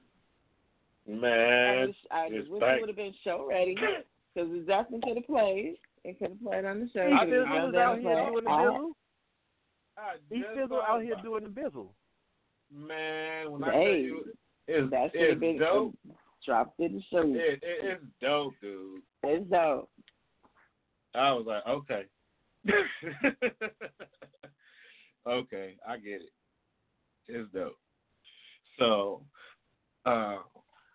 I 1.09 1.11
Man, 1.11 1.87
wish, 1.89 1.97
I 2.11 2.27
it's 2.33 2.49
wish 2.49 2.61
back. 2.61 2.79
it 2.79 2.81
would 2.81 2.89
have 2.89 2.97
been 2.97 3.15
show 3.23 3.47
ready 3.49 3.75
because 3.77 4.51
it 4.51 4.67
definitely 4.67 5.01
could 5.07 5.17
have 5.19 5.27
played. 5.27 5.77
It 6.03 6.19
could 6.19 6.31
have 6.31 6.43
played 6.43 6.65
on 6.65 6.81
the 6.81 6.89
show. 6.93 7.01
I 7.01 7.05
It 7.05 7.11
just- 7.11 7.31
could've 7.31 7.47
Fizzle 7.47 7.71
been 7.71 7.75
is 7.75 7.77
out 7.77 7.99
here 8.01 8.17
doing 8.27 8.35
the 8.35 8.51
bizzle. 8.51 8.91
I 9.99 10.17
just 10.17 10.49
Fizzle 10.55 10.69
thought 10.69 10.89
out 10.91 11.03
here 11.03 11.15
doing 11.23 11.45
the 11.45 11.51
bizzle. 11.51 11.89
Man, 12.73 13.51
when 13.53 13.65
I 13.65 13.73
Hey, 13.73 13.85
tell 13.85 13.95
you, 13.97 14.25
it's, 14.67 14.91
That 14.91 15.11
it's 15.15 15.41
been 15.41 15.59
dope. 15.59 15.95
dropped 16.45 16.79
in 16.81 16.95
the 16.97 17.03
show. 17.11 17.23
It, 17.23 17.61
it, 17.63 17.63
it's 17.63 18.05
dope, 18.21 18.55
dude. 18.61 19.03
It's 19.25 19.49
dope. 19.51 19.91
I 21.15 21.33
was 21.33 21.47
like, 21.47 21.67
okay. 21.67 22.05
okay, 25.27 25.77
I 25.89 25.97
get 25.99 26.21
it. 26.23 26.33
It's 27.29 27.51
dope. 27.53 27.79
So, 28.79 29.23
uh, 30.05 30.39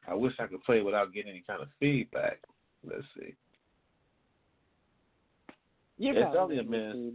I 0.07 0.13
wish 0.13 0.33
I 0.39 0.47
could 0.47 0.63
play 0.63 0.81
without 0.81 1.13
getting 1.13 1.31
any 1.31 1.43
kind 1.47 1.61
of 1.61 1.69
feedback. 1.79 2.39
Let's 2.83 3.03
see. 3.17 3.33
You're 5.97 6.17
It's 6.17 6.35
only 6.37 6.59
a 6.59 6.63
minute. 6.63 7.13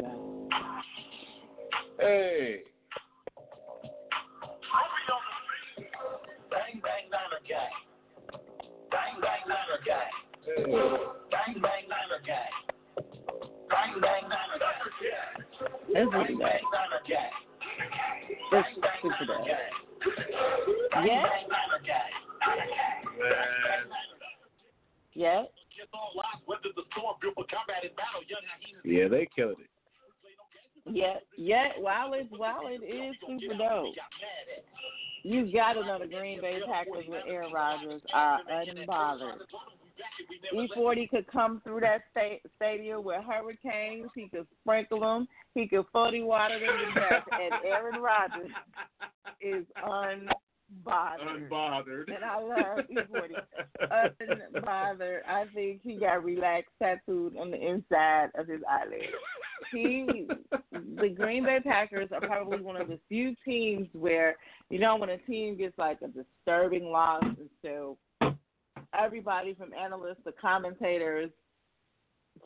Hey. 1.98 2.60
Bang 6.50 6.80
bang 6.82 7.04
Niner 7.10 7.42
gang. 7.46 7.74
Bang 8.90 9.14
bang 9.22 9.42
Niner 9.46 9.80
gang. 9.86 10.10
Bang 11.30 11.54
bang 11.62 11.84
Niner 11.86 12.20
gang. 12.26 12.52
Bang 13.70 13.92
bang 14.00 14.24
Niner 14.26 14.58
gang. 14.58 14.82
It's 15.88 15.94
Bang 15.94 16.10
really 16.10 16.34
bang 16.34 16.58
dope. 16.62 16.72
Niner 16.74 17.02
gang. 17.06 17.32
It's 18.52 18.68
super 19.02 19.26
dope. 19.26 19.46
Bang 20.92 21.06
Yeah, 21.06 21.22
bang 21.22 21.46
Niner 21.46 21.82
gang. 21.86 22.12
Man. 23.18 23.90
yeah. 25.14 25.42
Kiss 25.74 25.88
on 25.92 26.16
lock, 26.16 26.40
weather 26.48 26.72
the 26.74 26.82
storm, 26.92 27.16
built 27.20 27.34
for 27.34 27.44
combat 27.52 27.84
in 27.84 27.92
battle. 27.96 28.24
Young 28.28 28.44
hyenas 28.48 28.82
Yeah, 28.84 29.08
they 29.08 29.28
killed 29.34 29.60
it. 29.60 29.70
Yeah, 30.88 31.14
yeah. 31.36 31.68
While 31.78 32.14
it 32.14 32.26
while 32.30 32.62
it 32.66 32.82
is 32.84 33.14
super 33.20 33.54
dope, 33.58 33.94
you 35.22 35.52
gotta 35.52 35.80
know 35.80 35.98
the 35.98 36.06
Green 36.06 36.40
Bay 36.40 36.60
Packers 36.66 37.04
with 37.08 37.24
Aaron 37.28 37.52
Rodgers 37.52 38.02
are 38.14 38.40
unbothered. 38.50 39.38
E40 40.54 41.08
could 41.10 41.26
come 41.26 41.60
through 41.64 41.80
that 41.80 42.02
sta- 42.10 42.40
stadium 42.56 43.04
with 43.04 43.22
hurricanes. 43.24 44.10
He 44.14 44.28
could 44.28 44.46
sprinkle 44.62 45.00
them. 45.00 45.26
He 45.54 45.66
could 45.66 45.84
40 45.92 46.22
water 46.22 46.58
them 46.60 46.94
to 46.94 47.00
death. 47.00 47.24
And 47.32 47.52
Aaron 47.64 48.00
Rodgers 48.00 48.50
is 49.40 49.64
unbothered. 49.84 50.30
Unbothered. 51.50 52.04
And 52.14 52.24
I 52.24 52.40
love 52.40 52.84
E40. 52.90 54.14
Unbothered. 54.54 55.20
I 55.28 55.44
think 55.54 55.80
he 55.82 55.96
got 55.98 56.24
relaxed 56.24 56.72
tattooed 56.80 57.36
on 57.36 57.50
the 57.50 57.58
inside 57.58 58.28
of 58.38 58.46
his 58.46 58.60
eyelid. 58.68 59.00
He, 59.72 60.28
the 60.72 61.08
Green 61.08 61.44
Bay 61.44 61.58
Packers 61.62 62.08
are 62.12 62.20
probably 62.20 62.60
one 62.60 62.76
of 62.76 62.88
the 62.88 62.98
few 63.08 63.34
teams 63.44 63.88
where, 63.92 64.36
you 64.70 64.78
know, 64.78 64.96
when 64.96 65.10
a 65.10 65.18
team 65.18 65.56
gets 65.56 65.76
like 65.78 65.98
a 66.02 66.08
disturbing 66.08 66.90
loss, 66.90 67.22
and 67.22 67.50
so 67.62 67.96
everybody 68.98 69.54
from 69.54 69.72
analysts 69.72 70.22
to 70.26 70.32
commentators 70.32 71.30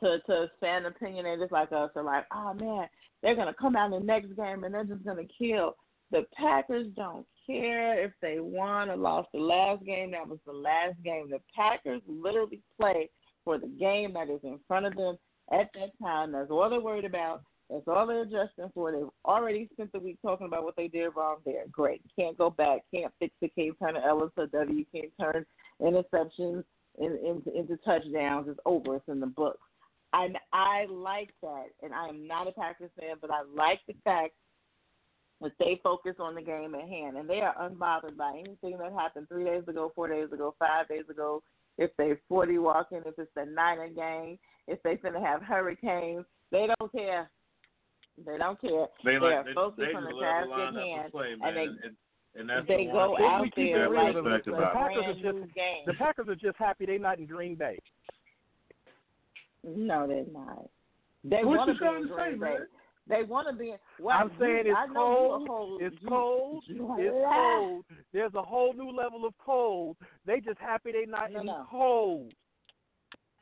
to 0.01 0.19
to 0.27 0.51
fan 0.61 0.85
opinionators 0.85 1.51
like 1.51 1.73
us 1.73 1.91
are 1.97 2.03
like, 2.03 2.25
oh 2.33 2.55
man, 2.55 2.89
they're 3.23 3.37
gonna 3.37 3.55
come 3.55 3.77
out 3.77 3.93
in 3.93 4.01
the 4.01 4.07
next 4.07 4.35
game 4.37 4.65
and 4.65 4.75
they're 4.75 4.85
just 4.85 5.05
gonna 5.05 5.23
kill. 5.39 5.77
The 6.11 6.25
Packers 6.37 6.87
don't 6.97 7.27
care 7.47 8.05
if 8.05 8.13
they 8.21 8.39
won 8.41 8.91
or 8.91 8.97
lost 8.97 9.29
the 9.33 9.41
last 9.41 9.85
game. 9.85 10.11
That 10.13 10.29
was 10.29 10.39
the 10.47 10.53
last 10.53 11.01
game. 11.05 11.31
The 11.31 11.41
Packers 11.55 12.03
literally 12.07 12.61
play 12.81 13.11
for 13.45 13.59
the 13.59 13.69
game 13.69 14.15
that 14.15 14.29
is 14.29 14.41
in 14.43 14.59
front 14.67 14.87
of 14.87 14.95
them 14.97 15.17
at 15.53 15.71
that 15.75 15.91
time. 16.03 16.33
That's 16.33 16.51
all 16.51 16.69
they're 16.71 16.81
worried 16.81 17.05
about. 17.05 17.43
That's 17.69 17.87
all 17.87 18.07
they're 18.07 18.23
adjusting 18.23 18.71
for. 18.75 18.91
They've 18.91 19.09
already 19.25 19.69
spent 19.73 19.93
the 19.93 20.01
week 20.01 20.19
talking 20.23 20.47
about 20.47 20.65
what 20.65 20.75
they 20.77 20.89
did 20.89 21.11
wrong 21.17 21.37
there. 21.45 21.65
Great. 21.71 22.03
Can't 22.19 22.37
go 22.37 22.51
back. 22.51 22.81
Can't 22.93 23.13
fix 23.21 23.33
it. 23.41 23.53
Can't 23.55 23.79
turn 23.79 23.97
an 23.97 24.03
L 24.05 24.23
into 24.23 24.43
a 24.43 24.47
W. 24.49 24.85
Can't 24.93 25.13
turn 25.21 25.47
interceptions 25.81 26.65
in, 26.99 27.19
into, 27.25 27.57
into 27.57 27.77
touchdowns. 27.85 28.49
It's 28.49 28.59
over. 28.67 28.97
It's 28.97 29.09
in 29.09 29.21
the 29.21 29.27
books. 29.27 29.61
And 30.13 30.37
I 30.53 30.87
like 30.91 31.31
that. 31.43 31.67
And 31.83 31.95
I 31.95 32.09
am 32.09 32.27
not 32.27 32.49
a 32.49 32.53
Packers 32.53 32.91
fan, 32.99 33.17
but 33.21 33.31
I 33.31 33.43
like 33.55 33.79
the 33.87 33.95
fact 34.03 34.33
that 35.41 35.53
they 35.61 35.81
focus 35.83 36.17
on 36.19 36.35
the 36.35 36.43
game 36.43 36.75
at 36.75 36.89
hand. 36.89 37.17
And 37.17 37.31
they 37.31 37.41
are 37.41 37.55
unbothered 37.55 38.17
by 38.17 38.33
anything 38.33 38.79
that 38.79 38.93
happened 38.93 39.29
three 39.29 39.45
days 39.45 39.63
ago, 39.69 39.93
four 39.95 40.09
days 40.09 40.33
ago, 40.33 40.57
five 40.59 40.89
days 40.89 41.05
ago. 41.09 41.43
If 41.81 41.91
they 41.97 42.13
40 42.29 42.59
walking, 42.59 42.99
if 43.07 43.19
it's 43.19 43.31
the 43.35 43.47
Niner 43.47 43.89
game, 43.89 44.39
if 44.69 44.81
they 44.83 44.97
finna 44.97 45.21
have 45.21 45.43
hurricanes, 45.43 46.27
they 46.53 46.69
don't 46.79 46.93
care. 46.93 47.29
They 48.25 48.37
don't 48.37 48.61
care. 48.61 48.87
They 49.03 49.13
They 49.15 49.19
like 49.19 49.33
are 49.35 49.45
they, 49.45 49.53
focused 49.55 49.79
they 49.91 49.97
on 49.97 50.05
the 50.05 50.11
just 50.11 50.21
task 50.21 50.51
at 50.53 50.75
hand, 50.75 51.11
play, 51.13 51.33
and 51.33 51.57
they- 51.57 51.63
and, 51.63 51.97
and 52.37 52.49
that's 52.51 52.69
they 52.69 52.85
the 52.87 52.93
go 52.93 53.17
out 53.27 53.49
there 53.57 53.89
like 53.89 54.15
respect 54.15 54.47
it's 54.47 54.47
a 54.47 54.51
The. 54.51 54.67
Packers 54.75 55.05
are 55.07 55.15
just- 55.15 55.55
game. 55.55 55.83
The 55.87 55.95
Packers 55.95 56.29
are 56.29 56.35
just 56.37 56.57
happy 56.59 56.85
they're 56.87 56.99
not 56.99 57.19
in 57.19 57.25
Green 57.27 57.55
Bay. 57.55 57.79
No, 59.65 60.07
they're 60.07 60.25
not. 60.33 60.69
They 61.25 61.45
What 61.45 61.59
want 61.59 61.69
to 61.69 61.73
be 61.75 61.79
trying 61.79 62.03
in 62.03 62.09
to 62.09 62.15
say, 62.15 62.29
Green 62.29 62.41
Bay. 62.41 62.47
man? 62.59 62.67
They 63.11 63.25
want 63.25 63.49
to 63.51 63.55
be. 63.55 63.75
Well, 63.99 64.17
I'm 64.19 64.31
saying 64.41 64.67
you, 64.67 64.71
it's 64.73 64.79
I 64.79 64.87
know 64.87 65.43
cold. 65.47 65.81
You 65.81 65.87
a 65.87 65.89
It's 65.91 65.97
cold. 66.09 66.65
It's 66.69 66.79
cold. 66.79 67.85
There's 68.13 68.35
a 68.35 68.43
whole 68.43 68.73
new 68.73 68.91
level 68.91 69.27
of 69.27 69.35
cold. 69.45 69.97
They 70.27 70.41
just 70.41 70.59
happy 70.59 70.93
they 70.93 71.05
not 71.11 71.33
No, 71.33 71.41
in 71.41 71.47
no. 71.47 71.67
cold. 71.71 72.33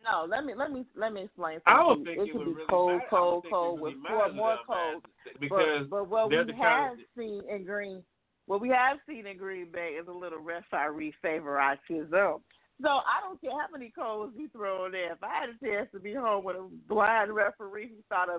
No, 0.02 0.24
let 0.28 0.44
me 0.44 0.54
let 0.56 0.72
me 0.72 0.84
let 0.96 1.12
me 1.12 1.22
explain. 1.24 1.58
Something. 1.58 1.72
I 1.74 1.76
don't 1.76 2.04
think 2.04 2.18
it 2.18 2.22
it 2.28 2.32
could 2.32 2.44
be 2.46 2.52
really 2.52 2.64
cold, 2.70 2.92
matter. 2.92 3.04
I 3.04 3.10
cold, 3.10 3.32
don't 3.32 3.42
think 3.42 3.52
it 3.52 3.54
cold 3.54 3.80
really 3.80 3.94
with 3.94 4.06
four 4.08 4.32
more 4.32 4.56
that 4.56 4.66
cold. 4.66 5.02
much 5.02 5.40
because 5.40 5.86
but, 5.90 5.90
but 5.90 6.08
what 6.08 6.30
we 6.30 6.36
the 6.36 6.52
have 6.54 6.56
kind 6.56 7.00
of- 7.00 7.06
seen 7.16 7.42
in 7.50 7.64
Green, 7.64 8.02
what 8.46 8.60
we 8.60 8.68
have 8.70 8.98
seen 9.08 9.26
in 9.26 9.36
Green 9.36 9.70
Bay 9.72 9.98
is 10.00 10.06
a 10.08 10.12
little 10.12 10.38
referee 10.40 11.12
favoritism. 11.20 12.40
So 12.80 12.88
I 12.88 13.18
don't 13.26 13.40
care 13.40 13.50
how 13.50 13.66
many 13.72 13.90
colds 13.90 14.32
we 14.38 14.46
throw 14.48 14.86
in 14.86 14.92
there. 14.92 15.12
If 15.12 15.22
I 15.22 15.34
had 15.34 15.48
a 15.50 15.58
chance 15.66 15.88
to 15.92 15.98
be 15.98 16.14
home 16.14 16.44
with 16.44 16.54
a 16.56 16.68
blind 16.88 17.34
referee 17.34 17.88
who 17.88 17.96
thought 18.08 18.28
a 18.28 18.38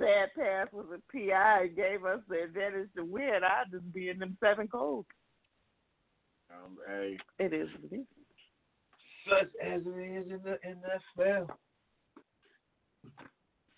bad 0.00 0.30
pass 0.36 0.66
was 0.72 0.86
a 0.94 1.00
PI 1.12 1.62
and 1.64 1.76
gave 1.76 2.04
us 2.04 2.20
the 2.28 2.42
advantage 2.42 2.88
to 2.96 3.04
win, 3.04 3.40
I'd 3.44 3.70
just 3.70 3.92
be 3.92 4.08
in 4.08 4.18
them 4.18 4.36
seven 4.40 4.66
colds. 4.66 5.06
Um, 6.50 6.78
hey, 6.88 7.16
It 7.38 7.52
is 7.52 7.68
what 7.80 7.92
it 7.92 7.96
is. 8.00 8.06
such 9.28 9.50
as 9.62 9.82
it 9.84 9.88
is 9.88 10.30
in 10.32 10.40
the 10.42 10.58
NFL. 10.66 11.48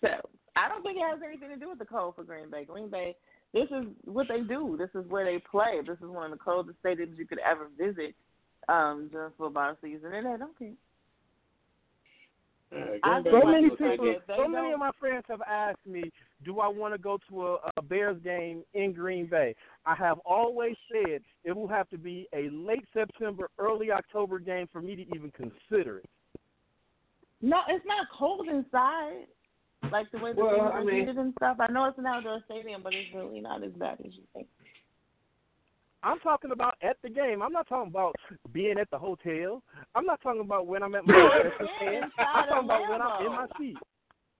So 0.01 0.07
I 0.55 0.67
don't 0.69 0.81
think 0.83 0.97
it 0.97 1.09
has 1.09 1.19
anything 1.25 1.49
to 1.49 1.57
do 1.57 1.69
with 1.69 1.79
the 1.79 1.85
cold 1.85 2.15
for 2.15 2.23
Green 2.23 2.49
Bay. 2.49 2.65
Green 2.65 2.89
Bay, 2.89 3.15
this 3.53 3.69
is 3.69 3.85
what 4.05 4.27
they 4.27 4.41
do. 4.41 4.75
This 4.77 4.89
is 4.99 5.09
where 5.09 5.25
they 5.25 5.39
play. 5.51 5.79
This 5.85 5.97
is 5.99 6.07
one 6.09 6.31
of 6.31 6.37
the 6.37 6.43
coldest 6.43 6.81
stadiums 6.83 7.17
you 7.17 7.27
could 7.27 7.39
ever 7.39 7.67
visit 7.77 8.15
um, 8.69 9.09
during 9.11 9.31
football 9.37 9.75
season, 9.81 10.13
and 10.13 10.25
they 10.25 10.37
don't 10.37 10.57
care. 10.57 10.71
Uh, 12.75 12.79
I 13.03 13.21
Green 13.21 13.33
So 13.41 13.45
many 13.47 13.69
people, 13.69 14.15
so 14.35 14.47
many 14.47 14.71
of 14.71 14.79
my 14.79 14.91
friends 14.99 15.23
have 15.29 15.41
asked 15.47 15.85
me, 15.85 16.03
do 16.43 16.59
I 16.59 16.67
want 16.67 16.93
to 16.93 16.97
go 16.97 17.17
to 17.29 17.47
a, 17.47 17.57
a 17.77 17.81
Bears 17.81 18.17
game 18.23 18.63
in 18.73 18.93
Green 18.93 19.27
Bay? 19.27 19.55
I 19.85 19.95
have 19.95 20.17
always 20.25 20.75
said 20.91 21.21
it 21.43 21.55
will 21.55 21.67
have 21.67 21.89
to 21.89 21.97
be 21.97 22.27
a 22.33 22.49
late 22.49 22.85
September, 22.93 23.49
early 23.59 23.91
October 23.91 24.39
game 24.39 24.67
for 24.71 24.81
me 24.81 24.95
to 24.95 25.01
even 25.15 25.31
consider 25.31 25.99
it. 25.99 26.09
No, 27.41 27.59
it's 27.67 27.85
not 27.85 28.07
cold 28.17 28.47
inside. 28.47 29.25
Like 29.91 30.09
the 30.11 30.17
way 30.19 30.31
the 30.33 30.39
Well, 30.39 30.55
games 30.55 30.71
I 30.73 30.77
are 30.77 30.83
mean- 30.85 30.99
heated 31.01 31.17
and 31.17 31.33
stuff. 31.37 31.57
I 31.59 31.69
know 31.71 31.85
it's 31.85 31.97
an 31.99 32.05
outdoor 32.05 32.39
stadium, 32.45 32.81
but 32.83 32.93
it's 32.93 33.13
really 33.13 33.41
not 33.41 33.63
as 33.63 33.71
bad 33.73 33.99
as 33.99 34.13
you 34.13 34.23
think. 34.33 34.47
I'm 36.03 36.19
talking 36.19 36.51
about 36.51 36.75
at 36.81 36.97
the 37.01 37.09
game. 37.09 37.41
I'm 37.41 37.53
not 37.53 37.67
talking 37.67 37.89
about 37.89 38.13
being 38.51 38.77
at 38.77 38.89
the 38.91 38.97
hotel. 38.99 39.63
I'm 39.95 40.05
not 40.05 40.21
talking 40.21 40.41
about 40.41 40.67
when 40.67 40.83
I'm 40.83 40.93
at 40.95 41.05
my 41.07 41.13
concession 41.57 41.67
stand. 41.77 42.05
I'm 42.17 42.47
talking 42.49 42.65
about 42.65 42.89
when 42.89 43.01
I'm 43.01 43.25
in 43.25 43.31
my 43.31 43.47
seat. 43.57 43.77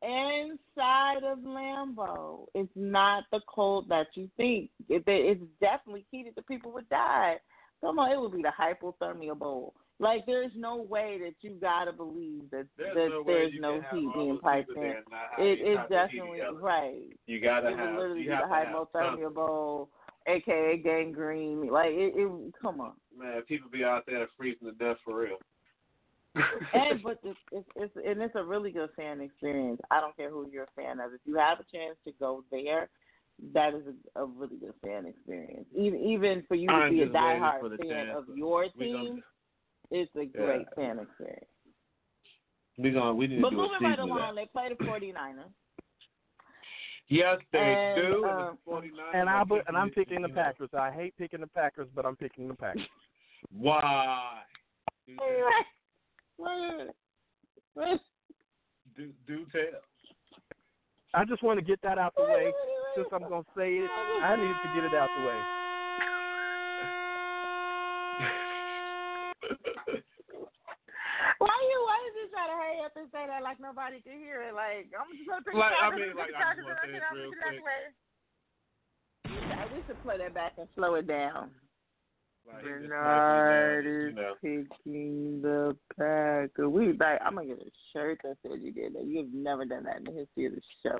Inside 0.02 1.24
of 1.24 1.40
Lambeau, 1.40 2.46
it's 2.54 2.70
not 2.76 3.24
the 3.32 3.40
cold 3.48 3.88
that 3.88 4.08
you 4.16 4.30
think. 4.36 4.70
It, 4.90 5.04
it's 5.08 5.42
definitely 5.62 6.06
heated. 6.12 6.34
The 6.36 6.42
people 6.42 6.74
would 6.74 6.90
die. 6.90 7.36
Come 7.80 8.00
on, 8.00 8.12
it 8.12 8.20
would 8.20 8.34
be 8.34 8.42
the 8.42 8.52
hypothermia 8.58 9.38
bowl. 9.38 9.74
Like, 10.00 10.26
there's 10.26 10.52
no 10.58 10.82
way 10.82 11.20
that 11.24 11.36
you 11.42 11.56
gotta 11.62 11.94
believe 11.94 12.50
that 12.52 12.66
There's 12.78 12.96
that 12.96 13.10
no 13.10 13.24
there's 13.26 13.54
no 13.60 13.82
heat 13.94 14.10
being 14.16 14.40
piped 14.40 14.70
in. 14.70 14.76
there 14.76 14.98
and 14.98 15.06
not 15.10 15.20
have 15.38 15.46
It 15.46 15.60
any 15.62 15.70
is 15.70 15.78
type 15.78 15.92
of 15.92 16.10
heating 16.10 16.26
definitely 16.28 16.62
right. 16.62 17.02
You 17.28 17.40
gotta 17.40 17.68
It 17.68 17.72
would 17.72 17.80
have. 17.80 17.96
literally 17.96 18.20
you 18.22 18.26
be 18.26 18.30
the 18.30 18.36
have 18.36 18.50
to 18.50 18.56
have 18.56 18.68
hypothermia 18.94 19.34
bowl, 19.34 19.90
aka 20.28 20.78
gangrene. 20.78 21.68
Like, 21.68 21.92
it, 21.92 22.14
it 22.16 22.54
come 22.62 22.82
on. 22.82 22.94
Man, 23.18 23.42
people 23.44 23.70
be 23.70 23.84
out 23.84 24.04
there 24.06 24.28
freezing 24.38 24.68
to 24.68 24.74
death 24.74 24.98
for 25.06 25.18
real. 25.20 25.38
and 26.74 27.04
but 27.04 27.20
it's, 27.24 27.38
it's 27.52 27.68
it's 27.76 27.94
and 27.96 28.20
it's 28.22 28.36
a 28.36 28.44
really 28.44 28.72
good 28.72 28.90
fan 28.96 29.22
experience. 29.22 29.80
I 29.92 30.00
don't 30.02 30.16
care 30.18 30.32
who 30.32 30.50
you're 30.52 30.64
a 30.64 30.82
fan 30.82 31.00
of. 31.00 31.14
If 31.14 31.22
you 31.26 31.36
have 31.38 31.60
a 31.60 31.66
chance 31.72 31.96
to 32.06 32.12
go 32.20 32.44
there, 32.52 32.90
that 33.54 33.76
is 33.76 33.84
a, 34.16 34.22
a 34.22 34.26
really 34.26 34.58
good 34.58 34.74
fan 34.84 35.06
experience. 35.06 35.66
Even 35.78 36.00
even 36.00 36.44
for 36.48 36.56
you 36.56 36.68
to 36.68 36.74
I'm 36.74 36.92
be 36.92 37.04
a 37.04 37.08
diehard 37.08 37.78
fan 37.78 38.08
chance. 38.08 38.18
of 38.18 38.26
your 38.36 38.66
team, 38.80 39.22
it's 39.92 40.12
a 40.16 40.24
Yeah. 40.24 40.42
great 40.42 40.66
fan 40.76 41.00
experience. 41.00 41.46
We 42.80 42.90
gonna 42.90 43.14
we 43.14 43.28
need 43.28 43.42
But 43.42 43.52
to 43.52 43.56
do 43.56 43.62
a 43.62 43.66
moving 43.66 43.78
season 43.92 44.10
right 44.10 44.22
along, 44.22 44.36
they 44.36 44.46
play 44.52 44.70
the 44.70 44.76
49ers. 44.84 45.52
Yes, 47.10 47.38
they 47.52 47.60
And, 47.60 48.02
do. 48.02 48.26
um, 48.26 48.40
and 48.40 48.58
the 48.58 48.72
49ers 48.72 49.14
And 49.14 49.30
I 49.30 49.44
but 49.44 49.68
and 49.68 49.78
I'm 49.78 49.90
picking, 49.90 50.22
the 50.22 50.30
Packers. 50.30 50.70
I 50.78 50.92
hate 50.92 51.16
picking 51.18 51.42
the 51.42 51.48
Packers, 51.48 51.88
but 51.94 52.06
I'm 52.06 52.16
picking 52.16 52.48
the 52.48 52.54
Packers. 52.56 52.88
Why? 53.58 54.42
Do, 58.96 59.10
do 59.28 59.46
tell. 59.52 59.82
I 61.14 61.26
just 61.26 61.44
want 61.44 61.60
to 61.60 61.66
get 61.66 61.82
that 61.84 61.98
out 61.98 62.14
the 62.16 62.24
way. 62.24 62.52
Since 62.96 63.08
I'm 63.12 63.28
gonna 63.28 63.44
say 63.56 63.74
it, 63.74 63.90
I 63.90 64.36
need 64.36 64.54
to 64.54 64.70
get 64.76 64.84
it 64.86 64.96
out 64.96 65.10
the 65.18 65.26
way. 65.26 65.40
Why 71.40 71.58
you 71.70 71.84
why 72.44 72.52
did 72.52 72.52
you 72.52 72.52
try 72.52 72.52
to 72.52 72.56
hurry 72.60 72.80
up 72.86 72.96
and 72.96 73.08
say 73.12 73.24
that 73.28 73.44
like 73.44 73.60
nobody 73.60 74.02
can 74.02 74.20
hear 74.20 74.42
it? 74.44 74.54
Like 74.54 74.92
I'm 75.00 75.08
just 75.16 75.28
gonna 75.30 75.42
pick 75.44 75.54
Like, 75.56 75.72
I 75.80 75.90
mean, 75.96 76.16
like, 76.16 76.28
the 76.28 76.36
I 76.36 76.42
Packers, 76.44 76.66
just 76.66 76.68
wanna 76.68 76.80
say 76.84 76.92
get 76.92 77.00
this 77.00 77.04
out- 77.08 77.16
real 77.16 77.32
get 77.32 77.44
out 77.44 77.54
the 77.54 77.62
quick. 77.64 77.94
Yeah, 79.26 79.66
we 79.74 79.80
should 79.88 80.02
play 80.04 80.18
that 80.18 80.34
back 80.34 80.54
and 80.58 80.68
slow 80.76 80.96
it 80.96 81.08
down. 81.08 81.52
Like, 82.46 82.64
Bernard 82.64 83.86
like, 83.86 83.94
you 83.94 84.10
is 84.10 84.16
know, 84.16 84.34
picking 84.44 85.42
the 85.42 85.78
Packers. 85.98 86.68
We 86.68 86.92
like 86.94 87.20
I'm 87.24 87.36
gonna 87.36 87.48
get 87.48 87.60
a 87.60 87.72
shirt 87.94 88.20
that 88.24 88.36
says 88.44 88.60
you 88.62 88.72
did 88.74 88.94
that. 88.96 89.06
You've 89.06 89.34
never 89.34 89.66
done 89.66 89.84
that 89.86 89.98
in 89.98 90.04
the 90.04 90.12
history 90.12 90.48
of 90.48 90.54
the 90.56 90.62
show. 90.84 91.00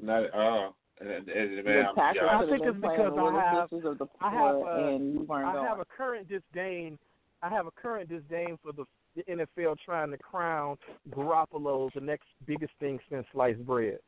not 0.00 0.24
at 0.24 0.34
all. 0.34 0.74
And, 1.00 1.08
and, 1.10 1.28
and, 1.28 1.58
The 1.58 1.62
man, 1.62 1.86
I'm, 1.86 2.14
yeah, 2.16 2.26
I 2.26 2.40
think 2.40 2.62
it's 2.66 2.80
playing 2.80 2.80
because 2.80 3.12
I 3.16 3.22
Little 3.22 3.38
have- 3.40 3.72
of 3.72 3.98
the 3.98 4.06
I 4.20 4.30
have, 4.32 4.54
Poor, 4.56 4.70
and 4.88 5.14
you 5.14 5.26
I 5.32 5.62
have 5.68 5.78
a 5.78 5.84
current 5.84 6.28
disdain. 6.28 6.98
I 7.40 7.48
have 7.50 7.68
a 7.68 7.70
current 7.70 8.08
disdain 8.08 8.58
for 8.64 8.72
the, 8.72 8.84
the 9.16 9.22
NFL 9.24 9.76
trying 9.84 10.10
to 10.10 10.18
crown 10.18 10.76
Garoppolo 11.10 11.92
the 11.94 12.00
next 12.00 12.26
biggest 12.46 12.72
thing 12.80 12.98
since 13.10 13.26
sliced 13.32 13.64
bread. 13.66 13.98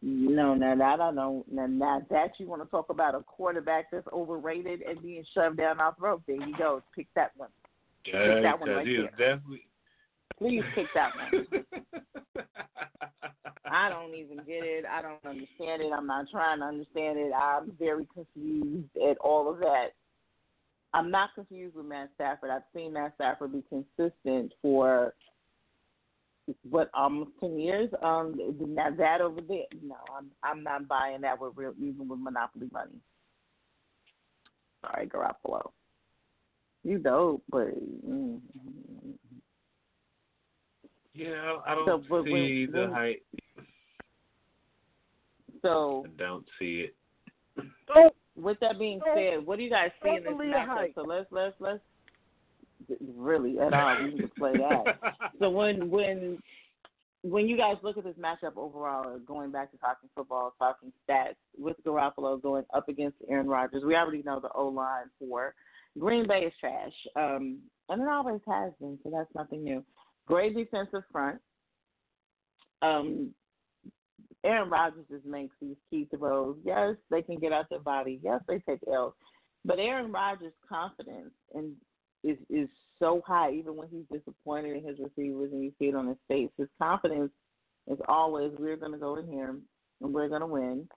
No, 0.00 0.54
no, 0.54 0.76
that 0.76 1.00
I 1.00 1.12
don't. 1.12 1.44
Now, 1.52 1.66
now 1.66 2.02
that 2.10 2.32
you 2.38 2.46
want 2.46 2.62
to 2.62 2.68
talk 2.68 2.88
about 2.90 3.14
a 3.14 3.20
quarterback 3.20 3.90
that's 3.90 4.06
overrated 4.12 4.82
and 4.82 5.02
being 5.02 5.24
shoved 5.34 5.56
down 5.56 5.80
our 5.80 5.94
throat, 5.96 6.22
there 6.26 6.36
you 6.36 6.56
go. 6.56 6.82
Pick 6.94 7.08
that 7.14 7.32
one. 7.36 7.48
yeah, 8.04 8.40
that 8.42 8.60
one 8.60 8.68
because 8.68 8.76
right 8.76 8.86
he 8.86 8.94
is 8.94 9.08
definitely. 9.18 9.66
Please 10.38 10.62
pick 10.74 10.86
that 10.94 11.12
one. 11.16 11.64
I 13.72 13.88
don't 13.88 14.14
even 14.14 14.36
get 14.38 14.64
it. 14.64 14.84
I 14.84 15.00
don't 15.00 15.24
understand 15.24 15.82
it. 15.82 15.92
I'm 15.96 16.06
not 16.06 16.26
trying 16.30 16.58
to 16.58 16.66
understand 16.66 17.18
it. 17.18 17.32
I'm 17.32 17.72
very 17.78 18.06
confused 18.12 18.88
at 18.96 19.16
all 19.18 19.50
of 19.50 19.58
that. 19.60 19.92
I'm 20.94 21.10
not 21.10 21.30
confused 21.34 21.74
with 21.76 21.86
Matt 21.86 22.10
Stafford. 22.14 22.50
I've 22.50 22.62
seen 22.74 22.92
Matt 22.92 23.14
Stafford 23.14 23.52
be 23.52 23.62
consistent 23.68 24.52
for 24.60 25.14
what 26.68 26.90
almost 26.92 27.30
ten 27.40 27.58
years. 27.58 27.88
Um, 28.02 28.34
now 28.60 28.90
that 28.98 29.20
over 29.20 29.40
there, 29.40 29.64
no, 29.82 29.96
I'm 30.16 30.30
I'm 30.42 30.62
not 30.62 30.88
buying 30.88 31.20
that 31.22 31.40
with 31.40 31.52
real 31.56 31.72
even 31.80 32.08
with 32.08 32.18
monopoly 32.18 32.68
money. 32.72 33.00
Sorry, 34.82 35.06
Garoppolo. 35.06 35.70
You 36.84 36.98
dope, 36.98 37.42
but 37.48 37.68
mm, 38.04 38.40
yeah, 41.14 41.58
I 41.64 41.74
don't 41.76 41.86
So, 41.86 41.98
but 42.08 42.24
when- 42.24 42.26
see 42.26 42.66
the 42.66 42.80
when- 42.80 42.92
hype. 42.92 43.22
so 45.62 46.04
I 46.06 46.10
don't 46.18 46.44
see 46.58 46.88
it. 46.88 48.14
Don't 48.36 48.44
With 48.44 48.60
that 48.60 48.78
being 48.78 49.00
Don't- 49.00 49.16
said, 49.16 49.46
what 49.46 49.56
do 49.58 49.64
you 49.64 49.70
guys 49.70 49.90
see 50.02 50.10
in 50.10 50.24
this 50.24 50.32
matchup? 50.32 50.94
So 50.94 51.02
let's 51.02 51.26
let's 51.30 51.54
let's 51.60 51.80
really 53.16 53.58
at 53.58 53.72
all 53.72 54.02
we 54.02 54.10
can 54.10 54.20
just 54.20 54.36
play 54.36 54.52
that. 54.52 54.98
So 55.38 55.50
when 55.50 55.90
when 55.90 56.38
when 57.22 57.46
you 57.46 57.56
guys 57.56 57.76
look 57.82 57.96
at 57.96 58.04
this 58.04 58.16
matchup 58.16 58.56
overall, 58.56 59.18
going 59.20 59.52
back 59.52 59.70
to 59.70 59.76
talking 59.78 60.08
football, 60.14 60.54
talking 60.58 60.92
stats, 61.08 61.36
with 61.56 61.76
Garoppolo 61.86 62.40
going 62.40 62.64
up 62.74 62.88
against 62.88 63.16
Aaron 63.28 63.46
Rodgers, 63.46 63.84
we 63.84 63.94
already 63.94 64.22
know 64.22 64.40
the 64.40 64.50
O 64.54 64.66
line 64.68 65.06
for 65.18 65.54
Green 65.98 66.26
Bay 66.26 66.40
is 66.40 66.52
trash, 66.58 66.92
um, 67.16 67.58
and 67.88 68.02
it 68.02 68.08
always 68.08 68.40
has 68.48 68.72
been. 68.80 68.98
So 69.04 69.10
that's 69.10 69.32
nothing 69.34 69.62
new. 69.62 69.84
Great 70.26 70.56
defensive 70.56 71.02
front. 71.12 71.38
Um, 72.80 73.32
Aaron 74.44 74.70
Rodgers 74.70 75.04
just 75.10 75.24
makes 75.24 75.54
these 75.60 75.76
key 75.90 76.08
throws. 76.16 76.56
Yes, 76.64 76.96
they 77.10 77.22
can 77.22 77.38
get 77.38 77.52
out 77.52 77.70
their 77.70 77.78
body. 77.80 78.20
Yes, 78.22 78.40
they 78.48 78.58
take 78.58 78.80
L's. 78.92 79.14
But 79.64 79.78
Aaron 79.78 80.10
Rodgers' 80.10 80.52
confidence 80.68 81.32
and 81.54 81.72
is 82.24 82.38
is 82.50 82.68
so 82.98 83.22
high, 83.26 83.52
even 83.52 83.76
when 83.76 83.88
he's 83.88 84.04
disappointed 84.12 84.76
in 84.76 84.84
his 84.86 84.98
receivers 84.98 85.52
and 85.52 85.62
you 85.62 85.72
see 85.78 85.86
it 85.86 85.94
on 85.94 86.08
his 86.08 86.16
face. 86.28 86.50
His 86.56 86.68
confidence 86.80 87.30
is 87.90 87.98
always 88.08 88.52
we're 88.58 88.76
going 88.76 88.92
to 88.92 88.98
go 88.98 89.16
in 89.16 89.26
here 89.26 89.56
and 90.00 90.14
we're 90.14 90.28
going 90.28 90.40
to 90.40 90.46
win. 90.46 90.88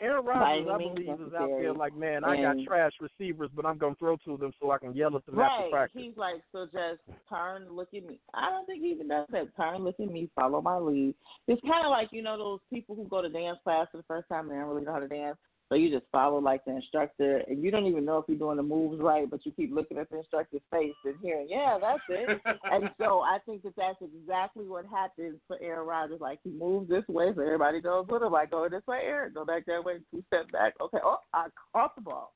Aaron 0.00 0.24
Rodgers, 0.24 0.68
I 0.72 0.78
believe, 0.78 1.08
is 1.08 1.34
out 1.34 1.50
there 1.58 1.74
like, 1.74 1.94
man, 1.94 2.24
I 2.24 2.40
got 2.40 2.56
trash 2.66 2.92
receivers, 3.00 3.50
but 3.54 3.66
I'm 3.66 3.78
gonna 3.78 3.94
throw 3.96 4.16
to 4.24 4.36
them 4.36 4.52
so 4.60 4.70
I 4.70 4.78
can 4.78 4.94
yell 4.94 5.14
at 5.16 5.26
them 5.26 5.38
after 5.38 5.62
Right. 5.62 5.70
practice. 5.70 6.02
He's 6.02 6.16
like, 6.16 6.42
so 6.52 6.66
just 6.66 7.00
turn, 7.28 7.68
look 7.70 7.92
at 7.94 8.04
me. 8.04 8.18
I 8.34 8.50
don't 8.50 8.66
think 8.66 8.82
he 8.82 8.90
even 8.90 9.08
does 9.08 9.26
that. 9.30 9.54
Turn, 9.56 9.84
look 9.84 10.00
at 10.00 10.08
me, 10.08 10.30
follow 10.34 10.60
my 10.62 10.78
lead. 10.78 11.14
It's 11.46 11.60
kind 11.62 11.84
of 11.84 11.90
like 11.90 12.08
you 12.12 12.22
know 12.22 12.38
those 12.38 12.60
people 12.70 12.94
who 12.96 13.04
go 13.08 13.22
to 13.22 13.28
dance 13.28 13.58
class 13.62 13.88
for 13.90 13.98
the 13.98 14.04
first 14.04 14.28
time 14.28 14.48
and 14.48 14.50
they 14.50 14.56
don't 14.56 14.68
really 14.68 14.84
know 14.84 14.92
how 14.92 15.00
to 15.00 15.08
dance. 15.08 15.36
So 15.70 15.76
you 15.76 15.88
just 15.88 16.10
follow 16.10 16.40
like 16.40 16.64
the 16.64 16.72
instructor, 16.74 17.44
and 17.46 17.62
you 17.62 17.70
don't 17.70 17.86
even 17.86 18.04
know 18.04 18.18
if 18.18 18.24
you're 18.26 18.36
doing 18.36 18.56
the 18.56 18.62
moves 18.62 19.00
right, 19.00 19.30
but 19.30 19.46
you 19.46 19.52
keep 19.52 19.72
looking 19.72 19.98
at 19.98 20.10
the 20.10 20.18
instructor's 20.18 20.62
face 20.68 20.92
and 21.04 21.14
hearing, 21.22 21.46
yeah, 21.48 21.78
that's 21.80 22.02
it. 22.08 22.40
and 22.64 22.90
so 22.98 23.20
I 23.24 23.38
think 23.46 23.62
that 23.62 23.74
that's 23.76 23.98
exactly 24.02 24.66
what 24.66 24.84
happens 24.86 25.38
for 25.46 25.56
Aaron 25.62 25.86
Rodgers. 25.86 26.20
Like 26.20 26.40
he 26.42 26.50
moves 26.50 26.88
this 26.90 27.04
way, 27.08 27.30
so 27.36 27.42
everybody 27.42 27.80
goes 27.80 28.06
with 28.08 28.20
him. 28.20 28.32
Like 28.32 28.50
go 28.50 28.68
this 28.68 28.82
way, 28.88 28.98
Aaron, 29.04 29.32
go 29.32 29.44
back 29.44 29.64
that 29.66 29.84
way, 29.84 29.98
two 30.10 30.24
steps 30.26 30.50
back. 30.50 30.74
Okay, 30.80 30.98
oh, 31.04 31.18
I 31.32 31.46
caught 31.72 31.94
the 31.94 32.02
ball. 32.02 32.34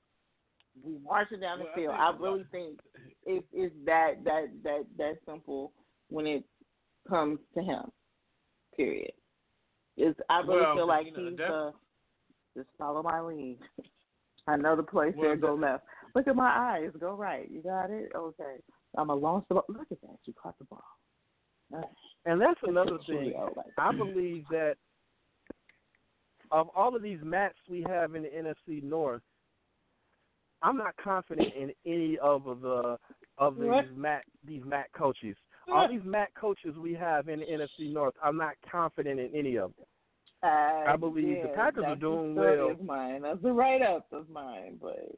We 0.85 0.99
marching 1.05 1.41
down 1.41 1.59
the 1.59 1.65
Well, 1.65 1.73
I 1.73 1.77
field. 1.77 1.91
think 1.91 2.01
I 2.01 2.11
lot- 2.11 2.21
really 2.21 2.45
think 2.53 2.79
it's 3.27 3.47
it's 3.53 3.75
that 3.85 4.23
that 4.25 4.47
that 4.63 4.85
that 4.97 5.15
simple 5.27 5.73
when 6.09 6.29
it 6.29 6.45
comes 7.09 7.41
to 7.57 7.63
him. 7.65 7.91
Period. 8.77 9.13
Is 9.97 10.15
I 10.31 10.39
really 10.39 10.61
Well, 10.61 10.77
feel 10.77 10.87
like 10.89 11.07
you 11.07 11.13
know, 11.17 11.31
he's 11.31 11.41
uh 11.41 11.71
just 12.57 12.69
follow 12.79 13.03
my 13.03 13.21
lead. 13.21 13.59
I 14.47 14.57
know 14.57 14.77
the 14.77 14.83
place 14.83 15.15
Well, 15.17 15.29
there 15.29 15.37
go 15.37 15.55
left. 15.55 15.85
Look 16.15 16.29
at 16.29 16.37
my 16.37 16.51
eyes, 16.51 16.91
go 17.01 17.15
right. 17.15 17.51
You 17.51 17.63
got 17.63 17.91
it? 17.91 18.13
Okay. 18.15 18.57
I'm 18.97 19.11
a 19.11 19.15
launch 19.15 19.47
the 19.49 19.55
ball. 19.55 19.65
Look 19.69 19.87
at 19.91 20.01
that, 20.03 20.19
you 20.25 20.35
caught 20.41 20.59
the 20.59 20.65
ball. 20.65 20.85
Nice. 21.71 21.85
And 22.27 22.41
that's 22.41 22.61
another 22.63 22.99
thing. 23.07 23.33
like 23.57 23.67
I 23.79 23.93
believe 23.93 24.45
that 24.51 24.75
of 26.51 26.69
all 26.77 26.95
of 26.95 27.03
these 27.03 27.19
Matts 27.23 27.59
we 27.69 27.85
have 27.89 28.15
in 28.15 28.23
the 28.23 28.29
NFC 28.29 28.83
North, 28.83 29.23
I'm 30.63 30.77
not 30.77 30.95
confident 31.03 31.53
in 31.55 31.73
any 31.87 32.19
of 32.19 32.45
the 32.45 32.99
of 33.39 33.57
these 33.57 33.67
What? 33.67 33.97
mat 33.97 34.25
these 34.47 34.63
Matt 34.65 34.93
coaches. 34.97 35.37
All 35.73 35.89
these 35.89 36.05
Matt 36.05 36.29
coaches 36.35 36.77
we 36.77 36.93
have 36.95 37.29
in 37.29 37.41
the 37.41 37.47
NFC 37.47 37.93
North, 37.93 38.15
I'm 38.23 38.37
not 38.37 38.55
confident 38.71 39.19
in 39.19 39.35
any 39.35 39.57
of 39.57 39.73
them. 39.77 39.87
I, 40.45 40.93
I 40.93 40.97
believe 40.97 41.43
the 41.43 41.49
Packers 41.49 41.85
are 41.85 41.91
that's 41.91 42.01
doing 42.01 42.35
well. 42.35 42.71
Of 42.71 42.83
mine. 42.83 43.23
That's 43.23 43.43
a 43.45 43.53
write 43.53 43.83
up 43.83 44.07
of 44.13 44.29
mine, 44.29 44.79
but 44.81 45.11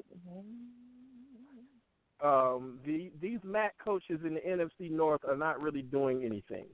Um, 2.24 2.78
the 2.86 3.10
these 3.20 3.40
Matt 3.44 3.72
coaches 3.84 4.20
in 4.24 4.34
the 4.34 4.40
NFC 4.40 4.90
North 4.90 5.22
are 5.28 5.36
not 5.36 5.60
really 5.60 5.82
doing 5.82 6.24
anything. 6.24 6.66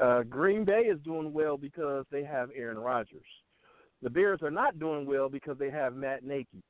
Uh, 0.00 0.22
Green 0.22 0.64
Bay 0.64 0.82
is 0.82 1.00
doing 1.04 1.32
well 1.32 1.56
because 1.56 2.04
they 2.10 2.24
have 2.24 2.50
Aaron 2.54 2.78
Rodgers. 2.78 3.22
The 4.02 4.10
Bears 4.10 4.40
are 4.42 4.50
not 4.50 4.78
doing 4.78 5.06
well 5.06 5.28
because 5.28 5.58
they 5.58 5.70
have 5.70 5.94
Matt 5.94 6.24
Nagy. 6.24 6.62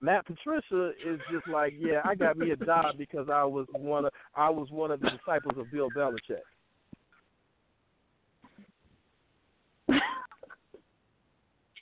Matt 0.00 0.26
Patricia 0.26 0.90
is 1.06 1.20
just 1.30 1.46
like, 1.46 1.74
yeah, 1.78 2.00
I 2.04 2.14
got 2.16 2.36
me 2.36 2.50
a 2.50 2.56
job 2.56 2.96
because 2.98 3.28
I 3.32 3.44
was 3.44 3.66
one 3.72 4.04
of 4.06 4.12
I 4.34 4.50
was 4.50 4.68
one 4.70 4.90
of 4.90 5.00
the 5.00 5.10
disciples 5.10 5.54
of 5.56 5.70
Bill 5.70 5.88
Belichick. 5.96 6.42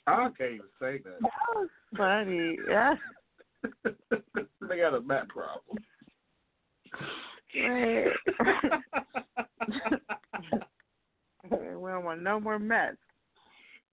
I 0.07 0.29
can't 0.37 0.53
even 0.53 0.65
say 0.79 0.99
that. 1.03 1.19
that 1.21 1.55
was 1.55 1.69
funny. 1.95 2.57
Yeah. 2.67 2.95
they 4.67 4.77
got 4.77 4.95
a 4.95 5.01
Matt 5.01 5.27
problem. 5.29 5.77
Right. 7.55 8.07
we 11.49 11.57
don't 11.59 12.03
want 12.05 12.21
no 12.23 12.39
more 12.39 12.57
mess. 12.59 12.95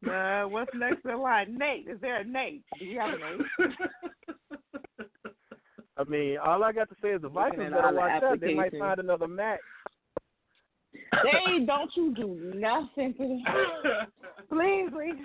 Uh, 0.08 0.44
what's 0.44 0.70
next 0.74 1.04
in 1.04 1.18
line? 1.18 1.58
Nate. 1.58 1.88
Is 1.88 2.00
there 2.00 2.20
a 2.20 2.24
Nate? 2.24 2.62
Do 2.78 2.84
you 2.84 3.00
have 3.00 3.14
a 3.14 3.18
Nate? 3.18 3.40
I 5.96 6.04
mean, 6.04 6.38
all 6.38 6.62
I 6.62 6.70
got 6.72 6.88
to 6.90 6.94
say 7.02 7.08
is 7.10 7.22
the 7.22 7.28
Vikings 7.28 7.64
at 7.64 7.72
better 7.72 7.92
watch 7.96 8.22
out. 8.22 8.40
They 8.40 8.54
might 8.54 8.72
find 8.78 9.00
another 9.00 9.26
Matt. 9.26 9.58
They 10.94 11.64
don't 11.64 11.90
you 11.96 12.14
do 12.14 12.52
nothing 12.54 13.14
to 13.14 13.18
them. 13.18 13.42
Please, 14.48 14.88
please. 14.92 15.16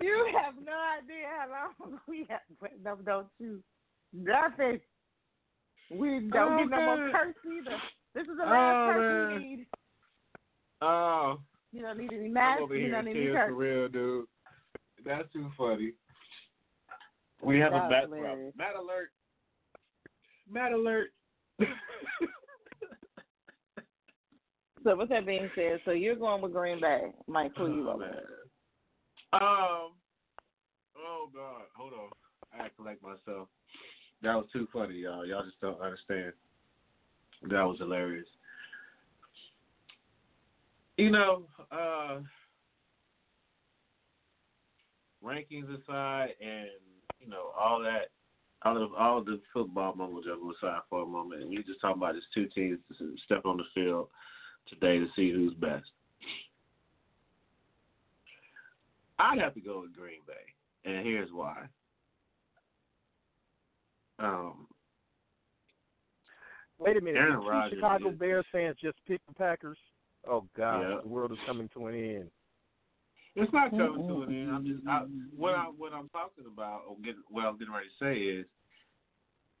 You 0.00 0.26
have 0.40 0.54
no 1.48 1.56
idea 1.56 1.68
how 1.78 1.84
long 1.90 1.98
we 2.08 2.26
have. 2.28 2.40
No, 2.82 2.96
don't 3.04 3.26
you? 3.38 3.62
Nothing. 4.12 4.80
We 5.90 6.28
don't 6.32 6.56
get 6.56 6.70
no 6.70 6.80
more 6.82 6.94
Okay. 6.94 7.12
curse 7.12 7.34
either. 7.46 7.76
This 8.14 8.22
is 8.22 8.36
the 8.38 8.44
Oh, 8.44 8.50
last 8.50 8.94
curse 8.94 9.02
man. 9.10 9.28
we 9.28 9.38
need. 9.56 9.66
oh, 10.82 11.38
You 11.72 11.82
don't 11.82 11.98
need 11.98 12.12
any 12.12 12.26
I'm 12.26 12.32
masks. 12.32 12.62
over 12.62 12.74
You 12.74 12.82
here 12.82 12.90
don't 12.92 13.04
need 13.06 13.16
any 13.16 13.26
curse. 13.32 13.48
for 13.48 13.54
real, 13.54 13.88
dude. 13.88 14.26
That's 15.04 15.30
too 15.32 15.50
funny. 15.58 15.92
We 17.42 17.58
have 17.58 17.72
That 17.72 17.76
a 17.78 17.80
was 17.82 17.90
Matt 17.90 18.02
problem. 18.04 18.18
hilarious. 18.22 18.54
Matt 18.56 18.76
alert. 18.76 19.10
Matt 20.50 20.72
alert. 20.72 21.08
So 24.84 24.94
with 24.96 25.08
that 25.08 25.24
being 25.26 25.50
said, 25.54 25.80
so 25.86 25.92
you're 25.92 26.14
going 26.14 26.42
with 26.42 26.52
Green 26.52 26.78
Bay. 26.78 27.12
Mike, 27.26 27.52
who 27.56 27.74
you 27.74 27.80
Oh, 27.88 27.96
going 27.96 28.00
man. 28.00 28.10
with? 29.32 29.42
Um. 29.42 29.92
Oh 31.04 31.28
God, 31.34 31.62
hold 31.76 31.92
on. 31.92 32.10
I 32.52 32.62
had 32.62 32.68
to 32.68 32.74
collect 32.76 33.02
myself. 33.02 33.48
That 34.22 34.34
was 34.34 34.46
too 34.52 34.66
funny, 34.72 34.94
y'all. 34.94 35.26
Y'all 35.26 35.44
just 35.44 35.60
don't 35.60 35.80
understand. 35.80 36.32
That 37.42 37.62
was 37.62 37.78
hilarious. 37.78 38.26
You 40.96 41.10
know, 41.10 41.44
uh 41.70 42.20
rankings 45.24 45.68
aside, 45.82 46.30
and 46.40 46.68
you 47.20 47.28
know 47.28 47.50
all 47.58 47.82
that, 47.82 48.10
all 48.62 48.82
of 48.82 48.94
all 48.94 49.24
the 49.24 49.40
football 49.52 49.94
mumbo 49.94 50.22
jumbo 50.22 50.52
aside 50.52 50.80
for 50.88 51.02
a 51.02 51.06
moment, 51.06 51.42
and 51.42 51.50
we 51.50 51.56
just 51.56 51.80
talking 51.80 52.00
about 52.00 52.14
just 52.14 52.26
two 52.32 52.46
teams 52.54 52.78
step 53.24 53.44
on 53.44 53.56
the 53.56 53.64
field 53.74 54.08
today 54.68 54.98
to 54.98 55.06
see 55.16 55.32
who's 55.32 55.54
best. 55.54 55.86
I'd 59.18 59.38
have 59.38 59.54
to 59.54 59.60
go 59.60 59.82
with 59.82 59.94
Green 59.94 60.20
Bay, 60.26 60.53
and 60.84 61.04
here's 61.06 61.30
why. 61.32 61.64
Um, 64.18 64.66
Wait 66.78 66.96
a 66.96 67.00
minute. 67.00 67.18
Aaron 67.18 67.40
two 67.40 67.48
Rodgers 67.48 67.74
Chicago 67.78 68.10
is- 68.10 68.18
Bears 68.18 68.46
fans 68.52 68.76
just 68.80 68.96
pick 69.06 69.20
the 69.26 69.34
Packers? 69.34 69.78
Oh 70.26 70.46
God, 70.56 70.80
Yeah. 70.80 71.00
the 71.02 71.08
world 71.08 71.32
is 71.32 71.38
coming 71.46 71.68
to 71.70 71.86
an 71.86 71.94
end. 71.94 72.30
it's 73.36 73.52
not 73.52 73.70
coming 73.70 74.08
to 74.08 74.22
an 74.22 74.32
end. 74.34 74.50
I'm 74.54 74.64
just 74.66 74.86
I, 74.86 75.00
what 75.36 75.54
I 75.54 75.64
what 75.64 75.92
I'm 75.92 76.08
talking 76.10 76.44
about, 76.46 76.82
or 76.88 76.96
get, 77.02 77.16
what 77.28 77.44
I'm 77.44 77.58
getting 77.58 77.74
ready 77.74 77.88
to 77.88 78.04
say 78.04 78.20
is, 78.20 78.46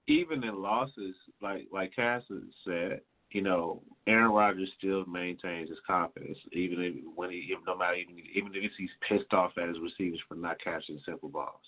even 0.06 0.44
in 0.44 0.60
losses, 0.60 1.14
like 1.42 1.66
like 1.72 1.94
Cass 1.94 2.22
said, 2.64 3.00
you 3.30 3.42
know, 3.42 3.82
Aaron 4.06 4.30
Rodgers 4.30 4.70
still 4.78 5.04
maintains 5.06 5.70
his 5.70 5.78
confidence, 5.86 6.38
even 6.52 6.82
if, 6.82 6.94
when 7.14 7.30
he, 7.30 7.48
even 7.50 7.64
no 7.66 7.76
matter 7.76 7.94
even 7.94 8.16
even 8.34 8.52
if 8.54 8.72
he's 8.76 8.90
pissed 9.08 9.32
off 9.32 9.52
at 9.60 9.68
his 9.68 9.78
receivers 9.80 10.20
for 10.28 10.34
not 10.34 10.62
catching 10.62 11.00
simple 11.06 11.28
balls. 11.28 11.60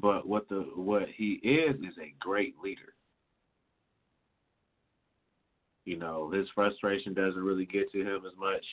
But 0.00 0.26
what 0.26 0.48
the 0.48 0.66
what 0.74 1.02
he 1.16 1.34
is 1.42 1.76
is 1.76 1.98
a 2.00 2.14
great 2.18 2.54
leader. 2.62 2.94
You 5.84 5.98
know, 5.98 6.30
his 6.30 6.46
frustration 6.54 7.14
doesn't 7.14 7.42
really 7.42 7.64
get 7.64 7.90
to 7.92 8.00
him 8.00 8.22
as 8.26 8.36
much, 8.38 8.64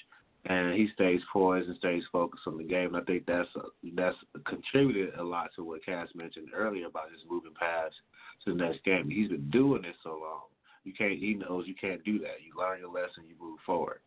and 0.45 0.75
he 0.75 0.87
stays 0.93 1.21
poised 1.31 1.67
and 1.67 1.77
stays 1.77 2.03
focused 2.11 2.43
on 2.47 2.57
the 2.57 2.63
game. 2.63 2.93
And 2.93 2.97
I 2.97 3.05
think 3.05 3.25
that's 3.25 3.49
that's 3.95 4.17
contributed 4.45 5.15
a 5.15 5.23
lot 5.23 5.49
to 5.55 5.63
what 5.63 5.85
Cass 5.85 6.07
mentioned 6.15 6.49
earlier 6.53 6.87
about 6.87 7.11
his 7.11 7.21
moving 7.29 7.53
past 7.57 7.95
to 8.43 8.51
the 8.51 8.57
next 8.57 8.83
game. 8.83 9.09
He's 9.09 9.29
been 9.29 9.49
doing 9.49 9.81
this 9.81 9.95
so 10.03 10.11
long. 10.11 10.43
You 10.85 10.93
can't. 10.93 11.19
He 11.19 11.33
knows 11.33 11.65
you 11.67 11.75
can't 11.75 12.03
do 12.03 12.19
that. 12.19 12.41
You 12.45 12.53
learn 12.57 12.79
your 12.79 12.93
lesson. 12.93 13.25
You 13.27 13.35
move 13.39 13.59
forward. 13.65 13.99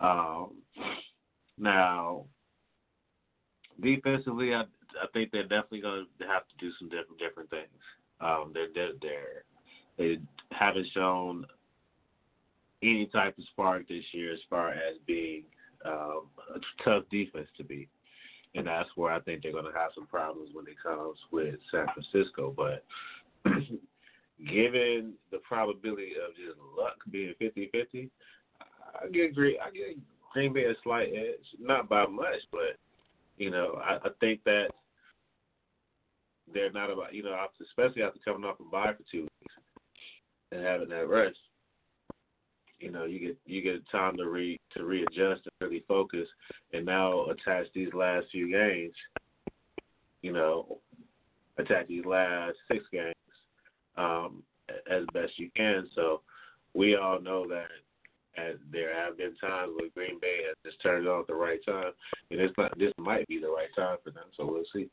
Um, 0.00 0.54
now, 1.58 2.24
defensively, 3.80 4.54
I 4.54 4.62
I 5.00 5.06
think 5.12 5.30
they're 5.30 5.42
definitely 5.42 5.82
going 5.82 6.06
to 6.20 6.26
have 6.26 6.42
to 6.48 6.54
do 6.58 6.72
some 6.78 6.88
different 6.88 7.18
different 7.18 7.50
things. 7.50 7.68
Um, 8.20 8.52
they're 8.54 8.68
they're, 8.74 8.92
they're 9.00 9.44
they 9.98 10.18
haven't 10.50 10.86
shown 10.94 11.46
any 12.82 13.06
type 13.06 13.38
of 13.38 13.44
spark 13.52 13.88
this 13.88 14.04
year 14.12 14.32
as 14.32 14.40
far 14.50 14.70
as 14.70 14.96
being 15.06 15.44
um, 15.84 16.26
a 16.54 16.60
tough 16.84 17.04
defense 17.10 17.48
to 17.56 17.64
beat. 17.64 17.88
And 18.54 18.66
that's 18.66 18.88
where 18.94 19.12
I 19.12 19.20
think 19.20 19.42
they're 19.42 19.52
going 19.52 19.64
to 19.64 19.78
have 19.78 19.90
some 19.94 20.06
problems 20.06 20.50
when 20.52 20.66
it 20.66 20.76
comes 20.82 21.18
with 21.32 21.56
San 21.70 21.86
Francisco. 21.92 22.54
But 22.56 22.84
given 24.38 25.14
the 25.30 25.38
probability 25.38 26.12
of 26.12 26.34
just 26.36 26.58
luck 26.76 26.96
being 27.10 27.34
50-50, 27.40 28.10
I 29.02 29.08
get 29.08 29.34
Green, 29.34 29.56
I 29.64 29.70
give 29.70 29.98
Green 30.32 30.52
Bay 30.52 30.64
a 30.64 30.74
slight 30.82 31.08
edge, 31.08 31.44
not 31.60 31.88
by 31.88 32.06
much, 32.06 32.40
but 32.50 32.78
you 33.36 33.50
know, 33.50 33.80
I, 33.82 33.96
I 33.96 34.10
think 34.20 34.42
that 34.44 34.68
they're 36.52 36.72
not 36.72 36.90
about 36.90 37.14
you 37.14 37.22
know, 37.22 37.36
especially 37.62 38.02
after 38.02 38.20
coming 38.24 38.44
off 38.44 38.60
a 38.60 38.64
bye 38.64 38.92
for 38.92 39.04
two 39.10 39.22
weeks 39.22 39.54
and 40.52 40.64
having 40.64 40.88
that 40.90 41.08
rest 41.08 41.38
you 42.84 42.90
know, 42.90 43.04
you 43.04 43.18
get 43.18 43.38
you 43.46 43.62
get 43.62 43.88
time 43.90 44.16
to 44.18 44.28
re 44.28 44.60
to 44.76 44.84
readjust 44.84 45.42
and 45.46 45.52
really 45.60 45.84
focus, 45.88 46.28
and 46.74 46.84
now 46.84 47.26
attach 47.26 47.66
these 47.74 47.92
last 47.94 48.26
few 48.30 48.50
games. 48.50 48.92
You 50.20 50.32
know, 50.32 50.78
attack 51.56 51.88
these 51.88 52.04
last 52.04 52.56
six 52.70 52.84
games 52.92 53.13
um, 53.96 54.42
as 54.90 55.04
best 55.12 55.38
you 55.38 55.50
can. 55.56 55.88
So 55.94 56.20
we 56.74 56.96
all 56.96 57.20
know 57.20 57.46
that 57.48 57.66
as 58.36 58.56
there 58.72 58.94
have 58.94 59.16
been 59.16 59.36
times 59.36 59.72
where 59.76 59.90
Green 59.94 60.18
Bay 60.20 60.40
has 60.46 60.56
just 60.64 60.82
turned 60.82 61.06
on 61.06 61.20
at 61.20 61.26
the 61.28 61.34
right 61.34 61.60
time, 61.64 61.92
and 62.30 62.40
it's 62.40 62.54
not. 62.58 62.76
This 62.78 62.92
might 62.98 63.26
be 63.28 63.38
the 63.38 63.48
right 63.48 63.68
time 63.76 63.98
for 64.02 64.10
them. 64.10 64.24
So 64.36 64.46
we'll 64.46 64.64
see. 64.74 64.88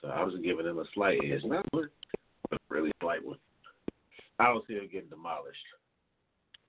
So 0.00 0.08
I 0.08 0.22
was 0.22 0.34
giving 0.42 0.64
them 0.64 0.78
a 0.78 0.84
slight 0.94 1.18
edge, 1.22 1.44
not 1.44 1.66
one, 1.72 1.90
but 2.48 2.58
a 2.58 2.74
really 2.74 2.92
slight 3.00 3.24
one. 3.24 3.38
I 4.38 4.46
don't 4.46 4.66
see 4.66 4.74
them 4.74 4.88
getting 4.90 5.10
demolished. 5.10 5.58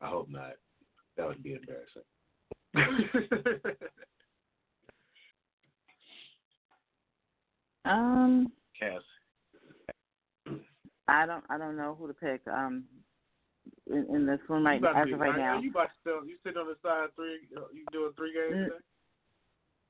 I 0.02 0.08
hope 0.08 0.30
not. 0.30 0.56
That 1.16 1.28
would 1.28 1.44
be 1.44 1.56
embarrassing. 1.56 2.02
Um, 7.86 8.52
Cass. 8.80 9.02
I 11.08 11.26
don't 11.26 11.44
I 11.50 11.58
don't 11.58 11.78
know 11.78 11.96
who 12.00 12.08
to 12.08 12.14
pick. 12.14 12.42
Um, 12.48 12.86
in, 13.88 14.06
in 14.14 14.26
this 14.26 14.40
one 14.48 14.64
right 14.64 14.82
you 14.82 14.88
about 14.88 15.02
as 15.02 15.08
to, 15.08 15.14
of 15.14 15.20
right 15.20 15.38
now. 15.38 15.62
You 15.62 15.72
about 15.72 15.84
to 15.84 15.92
still, 16.02 16.26
you 16.26 16.36
sitting 16.44 16.60
on 16.62 16.68
the 16.68 16.76
side 16.82 17.10
three? 17.16 17.40
uh, 17.56 17.62
You 17.74 17.86
doing 17.92 18.12
three 18.16 18.34
games 18.34 18.56
Mm. 18.56 18.64
today? 18.66 18.84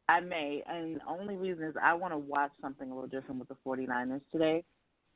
I 0.10 0.20
may, 0.20 0.62
and 0.68 0.98
the 0.98 1.06
only 1.08 1.38
reason 1.38 1.64
is 1.64 1.76
I 1.82 1.94
want 1.94 2.14
to 2.14 2.18
watch 2.18 2.52
something 2.62 2.92
a 2.92 2.94
little 2.94 3.10
different 3.10 3.40
with 3.40 3.48
the 3.48 3.56
49ers 3.66 4.22
today 4.32 4.64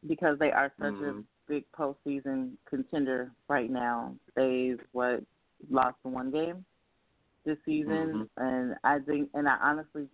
because 0.07 0.39
they 0.39 0.51
are 0.51 0.71
such 0.79 0.93
Mhm. 0.93 1.19
a 1.19 1.23
big 1.47 1.69
postseason 1.73 2.57
contender 2.65 3.31
right 3.49 3.69
now. 3.69 4.15
They've 4.35 4.81
what 4.93 5.23
lost 5.69 5.97
one 6.03 6.31
game 6.31 6.65
this 7.43 7.57
season, 7.65 8.29
and 8.37 8.77
I 8.83 8.99
think, 8.99 9.29
and 9.33 9.47
I 9.47 9.57
honestly, 9.57 10.07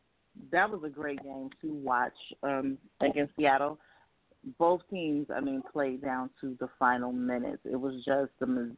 that 0.50 0.70
was 0.70 0.84
a 0.84 0.90
great 0.90 1.22
game 1.22 1.50
to 1.62 1.74
watch 1.74 2.18
um, 2.42 2.78
against 3.00 3.36
Seattle. 3.36 3.80
Both 4.58 4.82
teams, 4.90 5.28
I 5.34 5.40
mean, 5.40 5.62
played 5.72 6.02
down 6.02 6.30
to 6.42 6.58
the 6.60 6.68
final 6.78 7.12
minutes. 7.12 7.62
It 7.66 7.80
was 7.80 7.96
just 8.04 8.32
a 8.42 8.46
man. 8.46 8.76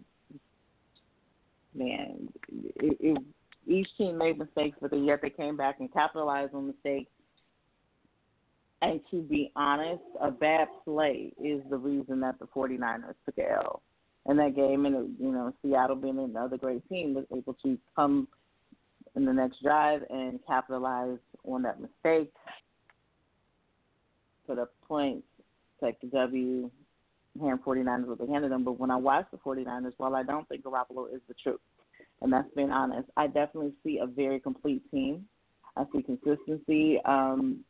It, 2.75 2.97
it 2.99 3.17
each 3.67 3.87
team 3.97 4.17
made 4.17 4.37
mistakes, 4.37 4.77
but 4.79 4.93
yet 4.93 5.21
they 5.21 5.29
came 5.29 5.57
back 5.57 5.79
and 5.79 5.91
capitalized 5.91 6.53
on 6.53 6.67
mistakes. 6.67 7.09
And 8.81 8.99
to 9.09 9.21
be 9.21 9.51
honest, 9.55 10.03
a 10.21 10.29
bad 10.29 10.67
play 10.83 11.33
is 11.43 11.61
the 11.69 11.77
reason 11.77 12.19
that 12.19 12.37
the 12.39 12.45
49ers 12.45 13.15
took 13.25 13.37
a 13.39 13.53
L 13.53 13.81
in 14.29 14.37
that 14.37 14.55
game. 14.55 14.85
And, 14.85 15.15
you 15.19 15.31
know, 15.31 15.51
Seattle 15.63 15.95
being 15.95 16.19
another 16.19 16.57
great 16.57 16.87
team 16.89 17.15
was 17.15 17.25
able 17.35 17.55
to 17.63 17.77
come 17.95 18.27
in 19.15 19.25
the 19.25 19.33
next 19.33 19.63
drive 19.63 20.03
and 20.09 20.39
capitalize 20.45 21.17
on 21.45 21.63
that 21.63 21.79
mistake, 21.81 22.31
put 24.45 24.59
up 24.59 24.71
points, 24.87 25.25
take 25.83 25.99
the 26.01 26.07
W, 26.07 26.69
hand 27.41 27.59
49ers 27.65 28.07
what 28.07 28.19
they 28.19 28.27
handed 28.27 28.51
them. 28.51 28.63
But 28.63 28.79
when 28.79 28.91
I 28.91 28.95
watch 28.95 29.25
the 29.31 29.37
49ers, 29.37 29.93
while 29.97 30.15
I 30.15 30.23
don't 30.23 30.47
think 30.47 30.63
Garoppolo 30.63 31.13
is 31.13 31.21
the 31.27 31.35
truth, 31.41 31.59
and 32.21 32.31
that's 32.31 32.47
being 32.55 32.71
honest. 32.71 33.09
I 33.17 33.27
definitely 33.27 33.73
see 33.83 33.99
a 34.01 34.07
very 34.07 34.39
complete 34.39 34.81
team. 34.91 35.25
I 35.77 35.83
see 35.93 36.01
consistency. 36.01 36.99
Um, 37.05 37.63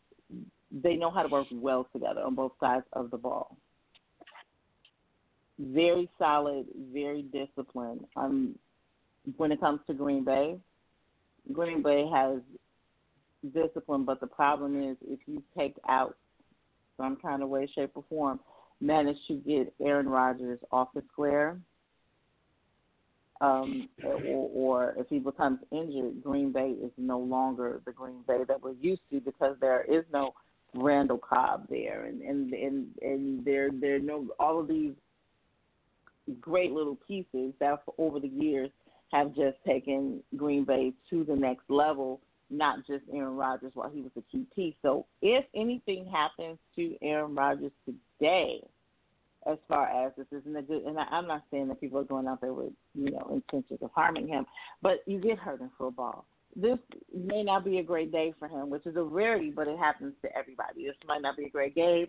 they 0.72 0.96
know 0.96 1.10
how 1.10 1.24
to 1.24 1.30
work 1.30 1.48
well 1.52 1.88
together 1.92 2.22
on 2.22 2.36
both 2.36 2.54
sides 2.60 2.86
of 2.94 3.12
the 3.12 3.18
ball. 3.18 3.58
Very 5.58 6.10
solid, 6.20 6.68
very 6.94 7.24
disciplined. 7.24 8.06
Um, 8.16 8.56
when 9.38 9.52
it 9.52 9.60
comes 9.60 9.80
to 9.88 9.94
Green 9.94 10.24
Bay, 10.24 10.58
Green 11.52 11.82
Bay 11.82 12.08
has 12.14 12.40
discipline, 13.54 14.06
but 14.06 14.20
the 14.20 14.28
problem 14.28 14.82
is 14.90 14.98
if 15.08 15.20
you 15.28 15.42
take 15.58 15.76
out 15.88 16.18
some 16.98 17.18
kind 17.18 17.44
of 17.44 17.50
way, 17.50 17.70
shape, 17.74 17.92
or 17.96 18.04
form, 18.10 18.40
manage 18.82 19.18
to 19.28 19.36
get 19.36 19.74
Aaron 19.82 20.10
Rodgers 20.10 20.60
off 20.72 20.90
the 20.94 21.04
square, 21.12 21.58
um, 23.42 23.90
or, 24.04 24.50
or 24.54 24.94
if 24.98 25.08
he 25.10 25.20
becomes 25.20 25.60
injured, 25.72 26.24
Green 26.24 26.52
Bay 26.52 26.70
is 26.82 26.92
no 26.98 27.20
longer 27.20 27.82
the 27.86 27.92
Green 27.92 28.24
Bay 28.28 28.44
that 28.48 28.62
we're 28.62 28.72
used 28.72 29.02
to 29.12 29.20
because 29.20 29.58
there 29.60 29.84
is 29.84 30.06
no 30.12 30.34
Randall 30.74 31.18
Cobb 31.18 31.68
there, 31.70 32.06
and 32.06 32.22
and 32.22 32.54
and 32.54 32.88
and 33.02 33.46
there 33.46 33.70
there 33.72 33.96
are 33.96 34.00
no 34.00 34.28
all 34.40 34.60
of 34.60 34.68
these 34.68 34.94
great 36.42 36.72
little 36.72 36.98
pieces 37.08 37.54
that 37.60 37.82
over 37.98 38.20
the 38.20 38.28
years 38.28 38.70
have 39.12 39.36
just 39.36 39.58
taken 39.66 40.22
Green 40.36 40.66
Bay 40.66 40.94
to 41.10 41.24
the 41.24 41.36
next 41.36 41.70
level. 41.70 42.20
Not 42.50 42.86
just 42.86 43.04
Aaron 43.12 43.36
Rodgers 43.36 43.72
while 43.74 43.90
he 43.90 44.02
was 44.02 44.12
a 44.18 44.56
piece. 44.56 44.76
So 44.82 45.06
if 45.22 45.46
anything 45.56 46.06
happens 46.06 46.60
to 46.76 46.96
Aaron 47.02 47.34
Rodgers 47.34 47.72
today, 47.86 48.62
as 49.48 49.58
far 49.68 49.88
as 49.88 50.12
this 50.18 50.26
isn't 50.32 50.56
a 50.56 50.62
good, 50.62 50.84
and 50.84 51.00
I, 51.00 51.04
I'm 51.12 51.28
not 51.28 51.44
saying 51.52 51.68
that 51.68 51.80
people 51.80 52.00
are 52.00 52.04
going 52.04 52.28
out 52.28 52.42
there 52.42 52.54
with 52.54 52.74
you 52.94 53.12
know 53.12 53.30
intentions 53.32 53.80
of 53.82 53.92
harming 53.94 54.28
him, 54.28 54.46
but 54.82 55.04
you 55.06 55.20
get 55.20 55.38
hurt 55.38 55.62
in 55.62 55.70
football. 55.78 56.26
This 56.56 56.80
may 57.14 57.44
not 57.44 57.66
be 57.66 57.80
a 57.80 57.84
great 57.84 58.12
day 58.12 58.34
for 58.40 58.48
him, 58.48 58.70
which 58.70 58.86
is 58.86 58.96
a 58.96 59.04
rarity, 59.04 59.52
but 59.52 59.68
it 59.68 59.78
happens 59.78 60.14
to 60.22 60.36
everybody. 60.36 60.86
This 60.86 60.96
might 61.06 61.22
not 61.22 61.38
be 61.38 61.46
a 61.46 61.50
great 61.50 61.76
game. 61.76 62.08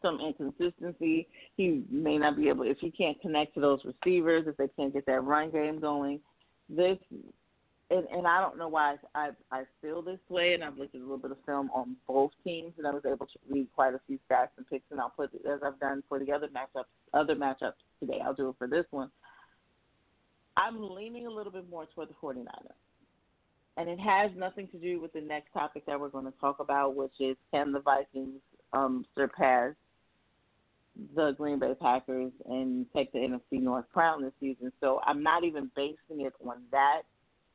Some 0.00 0.20
inconsistency. 0.20 1.26
He 1.56 1.82
may 1.90 2.18
not 2.18 2.36
be 2.36 2.48
able 2.48 2.62
if 2.62 2.78
he 2.78 2.90
can't 2.90 3.20
connect 3.20 3.54
to 3.54 3.60
those 3.60 3.80
receivers, 3.84 4.46
if 4.46 4.56
they 4.56 4.68
can't 4.68 4.92
get 4.92 5.06
that 5.06 5.24
run 5.24 5.50
game 5.50 5.80
going. 5.80 6.20
This 6.70 6.98
and, 7.92 8.06
and 8.10 8.26
I 8.26 8.40
don't 8.40 8.58
know 8.58 8.68
why 8.68 8.96
I 9.14 9.30
I 9.50 9.64
feel 9.80 10.02
this 10.02 10.18
way, 10.28 10.54
and 10.54 10.64
I've 10.64 10.78
looked 10.78 10.94
at 10.94 11.00
a 11.00 11.04
little 11.04 11.18
bit 11.18 11.30
of 11.30 11.36
film 11.44 11.70
on 11.74 11.96
both 12.08 12.30
teams, 12.42 12.72
and 12.78 12.86
I 12.86 12.90
was 12.90 13.02
able 13.06 13.26
to 13.26 13.38
read 13.48 13.68
quite 13.74 13.94
a 13.94 14.00
few 14.06 14.18
stats 14.30 14.48
and 14.56 14.66
picks, 14.68 14.90
and 14.90 15.00
I'll 15.00 15.10
put 15.10 15.34
it 15.34 15.46
as 15.46 15.60
I've 15.64 15.78
done 15.78 16.02
for 16.08 16.18
the 16.18 16.32
other 16.32 16.48
matchups, 16.48 16.84
other 17.12 17.36
matchups 17.36 17.74
today. 18.00 18.20
I'll 18.24 18.34
do 18.34 18.48
it 18.48 18.54
for 18.58 18.66
this 18.66 18.86
one. 18.90 19.10
I'm 20.56 20.82
leaning 20.94 21.26
a 21.26 21.30
little 21.30 21.52
bit 21.52 21.68
more 21.68 21.86
toward 21.94 22.08
the 22.08 22.14
49ers, 22.22 22.46
and 23.76 23.88
it 23.88 24.00
has 24.00 24.30
nothing 24.36 24.68
to 24.68 24.78
do 24.78 25.00
with 25.00 25.12
the 25.12 25.20
next 25.20 25.52
topic 25.52 25.84
that 25.86 26.00
we're 26.00 26.08
going 26.08 26.26
to 26.26 26.38
talk 26.40 26.60
about, 26.60 26.96
which 26.96 27.20
is 27.20 27.36
can 27.52 27.72
the 27.72 27.80
Vikings 27.80 28.40
um, 28.72 29.04
surpass 29.14 29.74
the 31.14 31.32
Green 31.32 31.58
Bay 31.58 31.74
Packers 31.80 32.32
and 32.46 32.86
take 32.94 33.12
the 33.12 33.18
NFC 33.18 33.60
North 33.60 33.86
crown 33.92 34.22
this 34.22 34.32
season? 34.40 34.72
So 34.80 35.00
I'm 35.04 35.22
not 35.22 35.44
even 35.44 35.70
basing 35.76 36.20
it 36.20 36.32
on 36.46 36.62
that. 36.70 37.02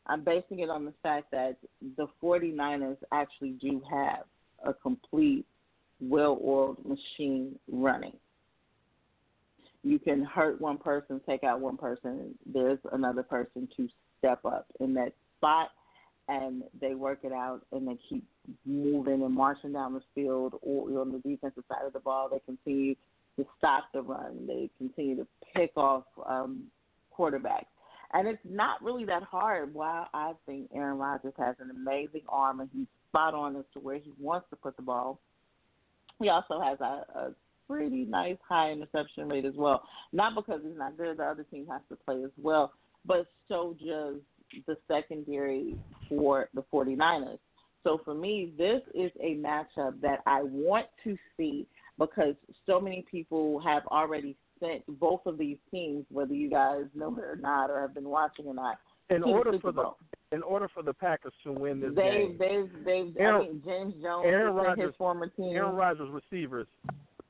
I'm 0.07 0.23
basing 0.23 0.59
it 0.59 0.69
on 0.69 0.85
the 0.85 0.93
fact 1.03 1.31
that 1.31 1.57
the 1.97 2.07
49ers 2.23 2.97
actually 3.11 3.51
do 3.61 3.81
have 3.89 4.23
a 4.65 4.73
complete, 4.73 5.45
well 5.99 6.39
oiled 6.43 6.77
machine 6.85 7.57
running. 7.71 8.15
You 9.83 9.99
can 9.99 10.23
hurt 10.23 10.59
one 10.59 10.77
person, 10.77 11.21
take 11.27 11.43
out 11.43 11.59
one 11.59 11.77
person, 11.77 12.35
there's 12.45 12.79
another 12.91 13.23
person 13.23 13.67
to 13.77 13.87
step 14.19 14.43
up 14.45 14.65
in 14.79 14.93
that 14.95 15.13
spot, 15.37 15.69
and 16.27 16.63
they 16.79 16.93
work 16.93 17.19
it 17.23 17.31
out 17.31 17.61
and 17.71 17.87
they 17.87 17.97
keep 18.09 18.23
moving 18.65 19.23
and 19.23 19.33
marching 19.33 19.73
down 19.73 19.93
the 19.93 20.01
field 20.13 20.55
or 20.61 20.99
on 20.99 21.11
the 21.11 21.19
defensive 21.19 21.63
side 21.69 21.85
of 21.85 21.93
the 21.93 21.99
ball. 21.99 22.29
They 22.29 22.39
continue 22.45 22.95
to 23.37 23.45
stop 23.57 23.85
the 23.93 24.01
run, 24.01 24.47
they 24.47 24.69
continue 24.77 25.15
to 25.17 25.27
pick 25.55 25.71
off 25.77 26.03
um, 26.27 26.63
quarterbacks 27.17 27.65
and 28.13 28.27
it's 28.27 28.41
not 28.43 28.81
really 28.81 29.05
that 29.05 29.23
hard. 29.23 29.73
While 29.73 30.07
I 30.13 30.33
think 30.45 30.69
Aaron 30.73 30.97
Rodgers 30.97 31.33
has 31.37 31.55
an 31.59 31.71
amazing 31.71 32.23
arm 32.29 32.59
and 32.59 32.69
he's 32.73 32.87
spot 33.09 33.33
on 33.33 33.55
as 33.55 33.65
to 33.73 33.79
where 33.79 33.97
he 33.97 34.11
wants 34.19 34.47
to 34.49 34.55
put 34.55 34.75
the 34.75 34.83
ball, 34.83 35.19
he 36.19 36.29
also 36.29 36.59
has 36.61 36.79
a, 36.79 37.05
a 37.15 37.31
pretty 37.67 38.05
nice 38.05 38.37
high 38.47 38.71
interception 38.71 39.29
rate 39.29 39.45
as 39.45 39.55
well. 39.55 39.83
Not 40.13 40.35
because 40.35 40.61
he's 40.63 40.77
not 40.77 40.97
good, 40.97 41.17
the 41.17 41.23
other 41.23 41.43
team 41.43 41.67
has 41.69 41.81
to 41.89 41.95
play 41.95 42.23
as 42.23 42.31
well, 42.37 42.73
but 43.05 43.27
so 43.47 43.75
does 43.85 44.15
the 44.65 44.77
secondary 44.87 45.75
for 46.07 46.49
the 46.53 46.63
49ers. 46.73 47.39
So 47.83 48.01
for 48.03 48.13
me, 48.13 48.53
this 48.57 48.81
is 48.93 49.11
a 49.21 49.35
matchup 49.35 50.01
that 50.01 50.19
I 50.25 50.43
want 50.43 50.87
to 51.03 51.17
see 51.35 51.67
because 51.97 52.35
so 52.65 52.79
many 52.79 53.05
people 53.09 53.59
have 53.59 53.85
already 53.87 54.35
sent 54.59 54.83
both 54.99 55.21
of 55.25 55.37
these 55.37 55.57
teams, 55.71 56.05
whether 56.09 56.33
you 56.33 56.49
guys 56.49 56.83
know 56.95 57.15
it 57.17 57.23
or 57.23 57.35
not, 57.39 57.69
or 57.69 57.81
have 57.81 57.93
been 57.93 58.09
watching 58.09 58.45
or 58.47 58.53
not. 58.53 58.77
In 59.09 59.21
to 59.21 59.25
the 59.25 59.31
order 59.31 59.59
for 59.59 59.71
the 59.71 59.91
in 60.33 60.43
order 60.43 60.67
for 60.73 60.83
the 60.83 60.93
Packers 60.93 61.31
to 61.45 61.53
win 61.53 61.79
this 61.79 61.91
they've, 61.95 62.37
game, 62.37 62.69
they've, 62.83 62.85
they've, 63.15 63.25
I 63.25 63.39
mean, 63.39 63.61
James 63.65 63.93
Jones 64.01 64.25
Aaron 64.25 64.57
is 64.57 64.73
in 64.77 64.85
his 64.87 64.95
former 64.97 65.27
team. 65.27 65.55
Aaron 65.55 65.75
Rodgers 65.75 66.09
receivers, 66.11 66.67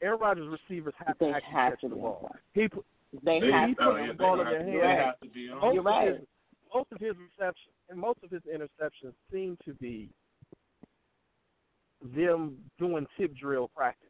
Aaron 0.01 0.19
Rodgers 0.19 0.47
receivers 0.49 0.95
have 1.05 1.15
They 1.19 1.27
to 1.27 1.33
actually 1.33 1.51
have 1.53 1.71
catch 1.73 1.81
to 1.81 1.89
the 1.89 1.95
ball. 1.95 2.31
He 2.53 2.67
put, 2.67 2.83
They 3.23 3.39
They, 3.39 3.51
have 3.51 3.69
he 3.69 3.75
to. 3.75 3.81
put 3.83 4.07
the 4.07 4.13
ball 4.15 4.39
in 4.41 4.47
their 4.47 4.57
to- 4.59 4.65
hand. 4.65 4.81
They 4.81 4.87
have 5.05 5.19
to 5.19 5.29
be 5.29 5.49
on. 5.49 5.59
most 5.61 5.73
You're 5.75 5.83
right. 5.83 6.07
of 6.07 6.15
his 6.17 6.27
most 6.73 6.91
of 6.91 6.99
his 6.99 7.13
reception 7.17 7.71
and 7.89 7.99
most 7.99 8.19
of 8.23 8.31
his 8.31 8.41
interceptions 8.43 9.13
seem 9.31 9.57
to 9.63 9.73
be 9.75 10.09
them 12.15 12.57
doing 12.79 13.05
tip 13.17 13.35
drill 13.35 13.67
practice 13.75 14.06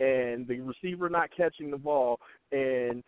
and 0.00 0.48
the 0.48 0.60
receiver 0.60 1.08
not 1.08 1.28
catching 1.36 1.70
the 1.70 1.76
ball 1.76 2.18
and 2.50 3.04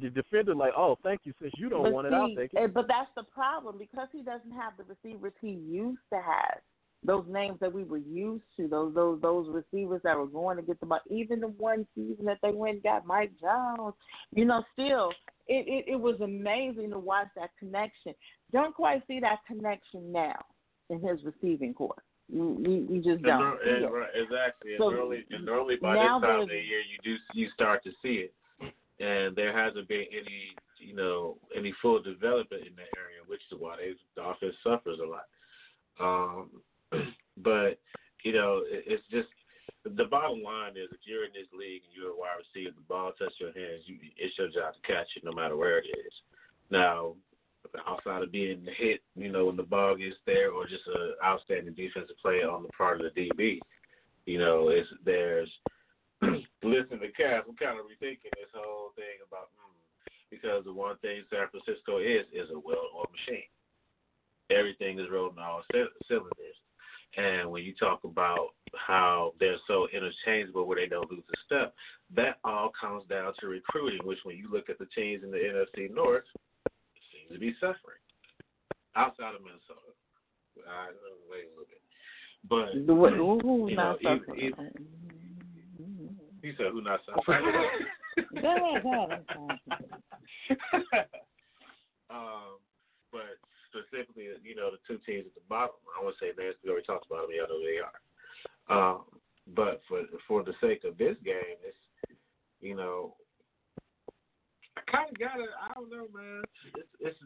the 0.00 0.10
defender 0.10 0.54
like, 0.54 0.72
oh, 0.76 0.96
thank 1.02 1.22
you. 1.24 1.32
Since 1.40 1.52
you 1.58 1.68
don't 1.68 1.82
but 1.82 1.92
want 1.92 2.08
see, 2.08 2.14
it, 2.14 2.18
I'll 2.18 2.34
take 2.36 2.50
it. 2.54 2.74
But 2.74 2.86
that's 2.88 3.10
the 3.16 3.24
problem 3.24 3.76
because 3.78 4.08
he 4.12 4.22
doesn't 4.22 4.52
have 4.52 4.74
the 4.78 4.84
receivers 4.84 5.32
he 5.40 5.50
used 5.50 6.00
to 6.12 6.20
have. 6.20 6.60
Those 7.02 7.24
names 7.28 7.58
that 7.60 7.72
we 7.72 7.82
were 7.82 7.96
used 7.96 8.44
to, 8.58 8.68
those 8.68 8.94
those 8.94 9.22
those 9.22 9.48
receivers 9.48 10.02
that 10.04 10.18
were 10.18 10.26
going 10.26 10.58
to 10.58 10.62
get 10.62 10.78
the 10.80 10.86
ball. 10.86 11.00
Even 11.10 11.40
the 11.40 11.48
one 11.48 11.86
season 11.94 12.26
that 12.26 12.38
they 12.42 12.50
went 12.50 12.74
and 12.74 12.82
got 12.82 13.06
Mike 13.06 13.32
Jones, 13.40 13.94
you 14.34 14.44
know, 14.44 14.62
still 14.74 15.10
it, 15.48 15.66
it 15.66 15.92
it 15.92 15.96
was 15.96 16.20
amazing 16.20 16.90
to 16.90 16.98
watch 16.98 17.28
that 17.36 17.50
connection. 17.58 18.12
Don't 18.52 18.74
quite 18.74 19.02
see 19.08 19.18
that 19.20 19.38
connection 19.46 20.12
now 20.12 20.44
in 20.90 21.00
his 21.00 21.20
receiving 21.24 21.72
core. 21.72 22.02
We 22.32 22.80
we, 22.82 22.98
just 22.98 23.22
don't. 23.22 23.58
and, 23.64 23.84
it. 23.84 23.90
right, 23.90 24.08
exactly. 24.14 24.72
So, 24.78 24.90
and 24.90 24.98
early, 24.98 25.24
and 25.30 25.48
early 25.48 25.76
by 25.80 25.94
this 25.94 26.02
time 26.02 26.42
of 26.42 26.48
the 26.48 26.54
year, 26.54 26.80
you 26.80 26.98
do 27.02 27.16
you 27.34 27.48
start 27.54 27.82
to 27.84 27.90
see 28.02 28.26
it, 28.28 28.34
and 29.00 29.34
there 29.34 29.56
hasn't 29.56 29.88
been 29.88 30.04
any 30.12 30.54
you 30.78 30.94
know 30.94 31.38
any 31.56 31.74
full 31.82 32.02
development 32.02 32.62
in 32.66 32.74
that 32.76 32.92
area, 32.96 33.20
which 33.26 33.40
is 33.50 33.58
why 33.58 33.76
they, 33.76 33.92
the 34.16 34.22
offense 34.22 34.54
suffers 34.62 34.98
a 35.02 35.06
lot. 35.06 35.26
Um, 35.98 36.50
but 37.38 37.78
you 38.24 38.32
know, 38.32 38.62
it, 38.66 38.84
it's 38.86 39.04
just 39.10 39.28
the 39.84 40.04
bottom 40.04 40.42
line 40.42 40.72
is 40.76 40.88
if 40.92 41.00
you're 41.04 41.24
in 41.24 41.32
this 41.32 41.48
league 41.56 41.82
and 41.88 41.94
you're 41.96 42.12
a 42.12 42.16
wide 42.16 42.38
receiver, 42.38 42.74
the 42.76 42.84
ball 42.88 43.12
touches 43.18 43.40
your 43.40 43.52
hands, 43.52 43.82
you, 43.86 43.96
it's 44.16 44.36
your 44.38 44.48
job 44.48 44.74
to 44.74 44.82
catch 44.86 45.08
it 45.16 45.24
no 45.24 45.32
matter 45.32 45.56
where 45.56 45.78
it 45.78 45.88
is. 45.88 46.12
Now, 46.70 47.14
outside 47.86 48.22
of 48.22 48.32
being 48.32 48.66
hit, 48.78 49.00
you 49.14 49.30
know, 49.30 49.46
when 49.46 49.56
the 49.56 49.62
ball 49.62 49.96
gets 49.96 50.16
there, 50.26 50.50
or 50.50 50.64
just 50.64 50.86
an 50.86 51.14
outstanding 51.24 51.74
defensive 51.74 52.16
play 52.20 52.42
on 52.42 52.62
the 52.62 52.68
part 52.70 53.00
of 53.00 53.12
the 53.14 53.20
DB, 53.20 53.58
you 54.26 54.38
know, 54.38 54.68
it's 54.68 54.88
there's 55.04 55.50
listen 56.62 57.00
to 57.00 57.10
Cass. 57.16 57.44
I'm 57.48 57.56
kind 57.56 57.78
of 57.78 57.86
rethinking 57.86 58.32
this 58.36 58.52
whole 58.54 58.92
thing 58.96 59.20
about 59.26 59.48
mm, 59.56 59.74
because 60.30 60.64
the 60.64 60.72
one 60.72 60.96
thing 60.98 61.22
San 61.30 61.48
Francisco 61.50 61.98
is 61.98 62.26
is 62.32 62.50
a 62.54 62.58
well-oiled 62.58 63.10
machine. 63.10 63.48
Everything 64.50 64.98
is 64.98 65.06
rolling 65.10 65.38
all 65.38 65.62
cylinders, 65.70 66.58
and 67.16 67.50
when 67.50 67.62
you 67.62 67.74
talk 67.74 68.04
about 68.04 68.54
how 68.74 69.32
they're 69.40 69.62
so 69.66 69.88
interchangeable 69.92 70.66
where 70.66 70.78
they 70.78 70.86
don't 70.86 71.10
lose 71.10 71.24
a 71.26 71.38
step, 71.46 71.74
that 72.14 72.38
all 72.44 72.70
comes 72.78 73.04
down 73.08 73.32
to 73.40 73.46
recruiting. 73.46 74.00
Which, 74.04 74.18
when 74.24 74.36
you 74.36 74.50
look 74.50 74.68
at 74.68 74.78
the 74.78 74.86
teams 74.94 75.22
in 75.24 75.30
the 75.30 75.38
NFC 75.38 75.92
North, 75.92 76.24
to 77.32 77.38
be 77.38 77.54
suffering 77.60 78.00
outside 78.96 79.34
of 79.34 79.40
Minnesota. 79.42 79.92
I 80.68 80.90
wait 81.30 81.44
a 81.46 81.50
little 81.54 81.66
bit, 81.70 81.82
but 82.48 82.72
The- 82.74 82.94
who- 83.16 83.38
who's 83.40 83.70
you 83.70 83.76
not 83.76 84.02
know, 84.02 84.18
he 86.42 86.52
said, 86.56 86.72
"Who 86.72 86.80
not 86.82 87.00
suffering?" 87.06 87.44
Go 88.42 88.56
ahead, 88.56 88.82
go 88.82 88.92
ahead. 89.04 89.24
Um, 92.10 92.58
but 93.12 93.38
specifically, 93.70 94.26
you 94.42 94.56
know, 94.56 94.70
the 94.72 94.78
two 94.86 94.98
teams 95.06 95.26
at 95.28 95.34
the 95.34 95.40
bottom. 95.48 95.76
I 95.96 96.02
want 96.02 96.16
to 96.18 96.24
say 96.24 96.32
names. 96.36 96.56
We 96.64 96.70
already 96.70 96.84
talked 96.84 97.06
about 97.06 97.28
them. 97.28 97.36
Y'all 97.36 97.46
know 97.46 97.60
who 97.62 97.70
they 97.70 97.78
are. 97.78 97.98
Um, 98.66 99.04
but 99.54 99.80
for 99.86 100.02
for 100.26 100.42
the 100.42 100.54
sake 100.60 100.82
of 100.82 100.98
this 100.98 101.16
game, 101.24 101.56
it's 101.62 101.78
you 102.60 102.74
know, 102.74 103.14
kind 104.90 105.10
of 105.10 105.18
got 105.18 105.40
it. 105.40 105.50
I 105.60 105.74
don't 105.74 105.90
know, 105.90 106.06
man. 106.14 106.42
It's, 106.76 106.88
it's 107.00 107.18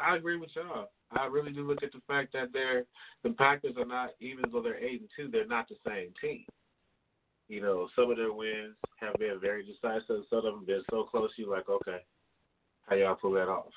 I 0.00 0.16
agree 0.16 0.36
with 0.36 0.50
y'all. 0.54 0.90
I 1.12 1.26
really 1.26 1.52
do 1.52 1.66
look 1.66 1.82
at 1.82 1.92
the 1.92 2.00
fact 2.06 2.32
that 2.32 2.52
they're 2.52 2.84
the 3.22 3.30
Packers 3.30 3.76
are 3.78 3.86
not 3.86 4.10
even 4.20 4.44
though 4.50 4.62
they're 4.62 4.82
eight 4.82 5.00
and 5.00 5.10
two, 5.16 5.28
they're 5.30 5.46
not 5.46 5.68
the 5.68 5.76
same 5.86 6.12
team. 6.20 6.44
You 7.48 7.60
know, 7.60 7.88
some 7.94 8.10
of 8.10 8.16
their 8.16 8.32
wins 8.32 8.74
have 9.00 9.14
been 9.14 9.38
very 9.40 9.64
decisive. 9.64 10.24
Some 10.28 10.38
of 10.38 10.44
them 10.44 10.64
been 10.66 10.82
so 10.90 11.04
close. 11.04 11.30
You 11.36 11.48
like, 11.48 11.68
okay, 11.68 11.98
how 12.88 12.96
y'all 12.96 13.14
pull 13.14 13.32
that 13.32 13.48
off? 13.48 13.72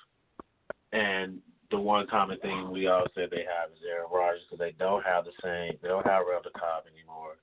And 0.92 1.38
the 1.70 1.78
one 1.78 2.08
common 2.08 2.40
thing 2.40 2.72
we 2.72 2.88
all 2.88 3.06
said 3.14 3.30
they 3.30 3.46
have 3.46 3.72
is 3.72 3.78
Aaron 3.88 4.10
Rodgers 4.12 4.42
because 4.50 4.60
they 4.60 4.76
don't 4.80 5.06
have 5.06 5.26
the 5.26 5.32
same. 5.44 5.78
They 5.82 5.88
don't 5.88 6.06
have 6.06 6.26
Randall 6.28 6.52
Cobb 6.58 6.86
anymore. 6.92 7.36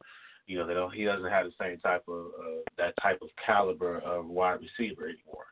You 0.48 0.58
know, 0.58 0.66
they 0.66 0.74
don't. 0.74 0.92
He 0.92 1.04
doesn't 1.04 1.30
have 1.30 1.46
the 1.46 1.52
same 1.60 1.78
type 1.78 2.04
of 2.08 2.26
uh, 2.38 2.62
that 2.76 2.94
type 3.00 3.20
of 3.22 3.28
caliber 3.44 3.98
of 4.00 4.26
wide 4.26 4.58
receiver 4.60 5.04
anymore. 5.04 5.46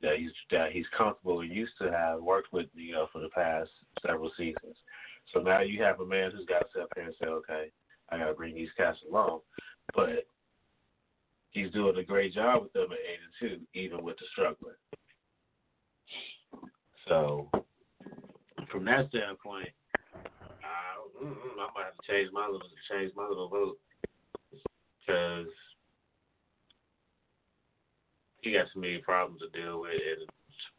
That 0.00 0.16
he's 0.18 0.30
that 0.50 0.72
he's 0.72 0.86
comfortable 0.96 1.40
and 1.40 1.52
used 1.52 1.72
to 1.80 1.90
have 1.90 2.22
worked 2.22 2.52
with. 2.52 2.66
You 2.74 2.94
uh, 2.94 2.98
know, 2.98 3.06
for 3.12 3.20
the 3.20 3.30
past 3.30 3.70
several 4.06 4.30
seasons. 4.36 4.76
So 5.32 5.40
now 5.40 5.60
you 5.60 5.82
have 5.82 6.00
a 6.00 6.06
man 6.06 6.30
who's 6.30 6.46
got 6.46 6.60
to 6.60 6.66
sit 6.72 6.82
up 6.82 6.92
here 6.94 7.04
and 7.04 7.14
say, 7.20 7.26
okay, 7.26 7.70
I 8.08 8.18
got 8.18 8.28
to 8.28 8.34
bring 8.34 8.54
these 8.54 8.70
cats 8.76 8.98
along, 9.08 9.40
but 9.94 10.26
he's 11.50 11.70
doing 11.72 11.98
a 11.98 12.02
great 12.02 12.34
job 12.34 12.62
with 12.62 12.72
them 12.72 12.88
at 12.90 12.98
eight 12.98 13.20
and 13.22 13.58
two, 13.58 13.78
even 13.78 14.02
with 14.02 14.16
the 14.16 14.24
struggling. 14.32 14.74
So, 17.06 17.50
from 18.70 18.84
that 18.86 19.08
standpoint, 19.08 19.68
I, 20.14 20.98
I 21.20 21.68
might 21.74 21.84
have 21.84 21.96
to 21.96 22.12
change 22.12 22.30
my 22.32 22.46
little 22.46 22.68
change 22.90 23.12
my 23.16 23.26
little 23.26 23.48
vote 23.48 23.78
because 25.06 25.46
he 28.40 28.52
got 28.52 28.66
too 28.72 28.80
many 28.80 28.98
problems 28.98 29.40
to 29.40 29.48
deal 29.60 29.80
with, 29.80 29.90
and 29.92 30.28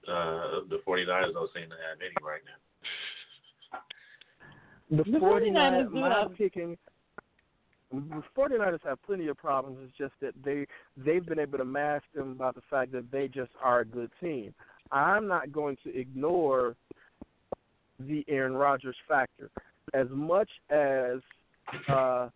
uh, 0.07 0.60
the 0.70 0.80
49ers 0.88 1.34
don't 1.34 1.49
seem 1.53 1.70
to 1.70 1.76
have 1.76 1.99
any 1.99 2.14
right 2.26 2.41
now. 2.45 3.80
The 4.91 5.03
The 5.03 5.20
49ers, 5.20 5.89
49ers 5.89 5.91
my 5.91 6.10
have- 6.10 6.36
picking, 6.36 6.78
the 7.91 8.24
49ers 8.38 8.80
have 8.86 9.01
plenty 9.03 9.28
of 9.28 9.38
problems. 9.38 9.78
It's 9.84 9.97
just 9.97 10.14
that 10.22 10.34
they 10.43 10.66
they've 10.97 11.26
been 11.26 11.39
able 11.39 11.57
to 11.57 11.66
mask 11.66 12.05
them 12.16 12.36
by 12.36 12.51
the 12.51 12.62
fact 12.70 12.91
that 12.93 13.12
they 13.12 13.28
just 13.28 13.51
are 13.62 13.82
a 13.82 13.86
good 13.86 14.12
team. 14.22 14.53
I'm 14.91 15.28
not 15.28 15.51
going 15.51 15.78
to 15.84 15.95
ignore 15.95 16.76
the 17.99 18.24
Aaron 18.28 18.53
Rodgers 18.53 18.95
factor. 19.07 19.49
As 19.93 20.07
much 20.12 20.49
as 20.70 21.20
uh, 21.88 22.30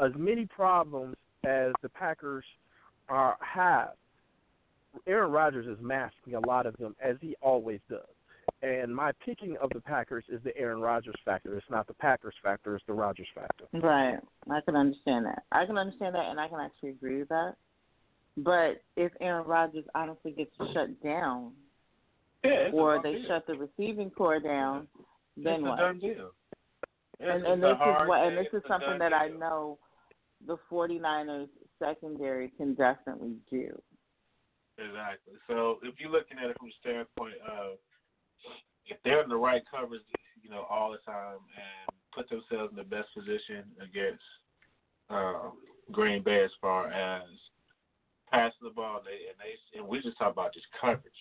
as 0.00 0.12
many 0.16 0.46
problems 0.46 1.16
as 1.44 1.72
the 1.82 1.88
Packers 1.88 2.44
are 3.08 3.36
have, 3.40 3.92
Aaron 5.06 5.30
Rodgers 5.30 5.66
is 5.66 5.82
masking 5.82 6.34
a 6.34 6.46
lot 6.46 6.66
of 6.66 6.76
them 6.76 6.94
as 7.02 7.16
he 7.20 7.36
always 7.40 7.80
does. 7.88 8.00
And 8.62 8.94
my 8.94 9.12
picking 9.24 9.56
of 9.62 9.70
the 9.74 9.80
Packers 9.80 10.24
is 10.28 10.40
the 10.44 10.56
Aaron 10.56 10.80
Rodgers 10.80 11.14
factor. 11.24 11.56
It's 11.56 11.66
not 11.70 11.86
the 11.86 11.94
Packers 11.94 12.34
factor, 12.42 12.76
it's 12.76 12.84
the 12.86 12.92
Rodgers 12.94 13.26
factor. 13.34 13.64
Right. 13.74 14.18
I 14.50 14.60
can 14.62 14.76
understand 14.76 15.26
that. 15.26 15.44
I 15.52 15.66
can 15.66 15.76
understand 15.78 16.14
that, 16.14 16.26
and 16.30 16.38
I 16.40 16.48
can 16.48 16.60
actually 16.60 16.90
agree 16.90 17.18
with 17.20 17.28
that. 17.28 17.54
But 18.36 18.82
if 18.96 19.12
Aaron 19.20 19.46
Rodgers 19.46 19.84
honestly 19.94 20.32
gets 20.32 20.50
shut 20.72 21.02
down, 21.02 21.52
Yeah, 22.42 22.70
or 22.72 23.00
they 23.02 23.12
deal. 23.14 23.24
shut 23.28 23.46
the 23.46 23.54
receiving 23.54 24.10
core 24.10 24.40
down, 24.40 24.88
then 25.36 25.54
it's 25.54 25.62
what? 25.62 25.78
a 25.78 25.82
done 25.82 25.98
deal. 26.00 26.30
and 27.20 27.30
It's 27.42 27.46
and 27.48 27.64
a 27.64 27.68
this 27.68 27.76
is 27.76 28.08
what 28.08 28.26
and 28.26 28.36
this 28.38 28.46
is 28.46 28.54
It's 28.54 28.68
something 28.68 28.88
done 28.90 28.98
that 28.98 29.12
I 29.14 29.28
know 29.28 29.78
the 30.46 30.56
49ers 30.70 31.48
secondary 31.78 32.48
can 32.56 32.74
definitely 32.74 33.36
do. 33.50 33.80
Exactly. 34.78 35.34
So 35.46 35.78
if 35.82 35.94
you're 35.98 36.10
looking 36.10 36.38
at 36.38 36.50
it 36.50 36.56
from 36.58 36.68
the 36.68 36.80
standpoint 36.80 37.38
of 37.46 37.78
if 38.86 38.98
they're 39.04 39.22
in 39.22 39.28
the 39.28 39.36
right 39.36 39.62
coverage, 39.70 40.02
you 40.42 40.50
know, 40.50 40.66
all 40.68 40.92
the 40.92 40.98
time 41.10 41.38
and 41.56 41.96
put 42.14 42.28
themselves 42.28 42.72
in 42.72 42.76
the 42.76 42.84
best 42.84 43.08
position 43.14 43.64
against 43.80 44.22
um, 45.10 45.52
Green 45.92 46.22
Bay 46.22 46.44
as 46.44 46.50
far 46.60 46.90
as 46.90 47.22
passing 48.30 48.62
the 48.62 48.70
ball, 48.70 49.00
they 49.04 49.30
and 49.30 49.38
they 49.38 49.78
and 49.78 49.86
we 49.86 50.00
just 50.02 50.18
talk 50.18 50.32
about 50.32 50.54
just 50.54 50.66
coverage. 50.80 51.12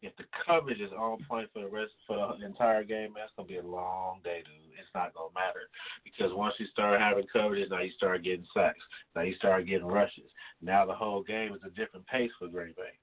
If 0.00 0.16
the 0.16 0.24
coverage 0.46 0.80
is 0.80 0.92
on 0.92 1.18
point 1.28 1.48
for 1.52 1.62
the 1.62 1.68
rest 1.68 1.90
for 2.06 2.36
the 2.38 2.46
entire 2.46 2.84
game, 2.84 3.14
that's 3.16 3.32
gonna 3.36 3.48
be 3.48 3.56
a 3.56 3.62
long 3.62 4.20
day, 4.22 4.42
dude. 4.44 4.72
It's 4.78 4.88
not 4.94 5.12
gonna 5.14 5.34
matter 5.34 5.68
because 6.04 6.32
once 6.34 6.54
you 6.58 6.66
start 6.66 7.00
having 7.00 7.26
coverages, 7.34 7.70
now 7.70 7.80
you 7.80 7.90
start 7.96 8.22
getting 8.22 8.46
sacks. 8.54 8.78
Now 9.16 9.22
you 9.22 9.34
start 9.34 9.66
getting 9.66 9.86
rushes. 9.86 10.30
Now 10.62 10.86
the 10.86 10.94
whole 10.94 11.22
game 11.22 11.52
is 11.52 11.60
a 11.64 11.70
different 11.70 12.06
pace 12.06 12.30
for 12.38 12.48
Green 12.48 12.74
Bay. 12.76 12.94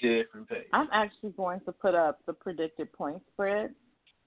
Different 0.00 0.48
pace. 0.48 0.66
I'm 0.72 0.88
actually 0.92 1.30
going 1.30 1.60
to 1.60 1.72
put 1.72 1.94
up 1.94 2.18
the 2.26 2.32
predicted 2.32 2.92
point 2.92 3.22
spread 3.32 3.72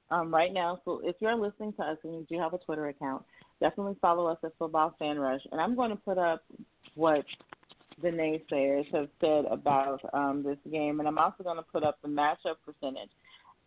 um, 0.10 0.34
right 0.34 0.54
now. 0.54 0.80
So 0.86 1.02
if 1.04 1.18
you're 1.20 1.36
listening 1.36 1.74
to 1.74 1.84
us 1.84 1.98
and 2.04 2.14
you 2.14 2.26
do 2.30 2.40
have 2.40 2.54
a 2.54 2.60
Twitter 2.60 2.88
account, 2.88 3.24
definitely 3.60 3.98
follow 4.02 4.28
us 4.28 4.38
at 4.44 4.54
Football 4.58 4.96
Fan 5.00 5.20
Rush. 5.20 5.42
And 5.52 5.60
I'm 5.60 5.76
going 5.76 5.90
to 5.90 5.98
put 5.98 6.18
up 6.18 6.44
what 6.96 7.26
the 8.02 8.10
naysayers 8.10 8.94
have 8.94 9.08
said 9.22 9.46
about 9.50 10.02
um, 10.14 10.44
this 10.44 10.58
game, 10.72 11.00
and 11.00 11.08
I'm 11.08 11.18
also 11.18 11.44
going 11.44 11.58
to 11.58 11.64
put 11.64 11.84
up 11.84 11.98
the 12.02 12.10
matchup 12.10 12.58
percentage. 12.66 13.10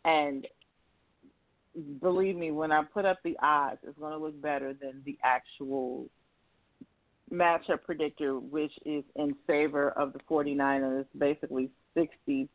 And 0.04 0.46
believe 2.00 2.36
me, 2.36 2.50
when 2.50 2.72
I 2.72 2.82
put 2.82 3.04
up 3.04 3.18
the 3.24 3.36
odds, 3.42 3.78
it's 3.82 3.98
going 3.98 4.12
to 4.12 4.18
look 4.18 4.40
better 4.40 4.74
than 4.74 5.02
the 5.04 5.18
actual 5.24 6.08
matchup 7.32 7.82
predictor, 7.84 8.38
which 8.38 8.72
is 8.84 9.04
in 9.16 9.34
favor 9.46 9.90
of 9.90 10.12
the 10.12 10.18
49ers, 10.30 11.06
basically 11.16 11.70
60 11.94 12.48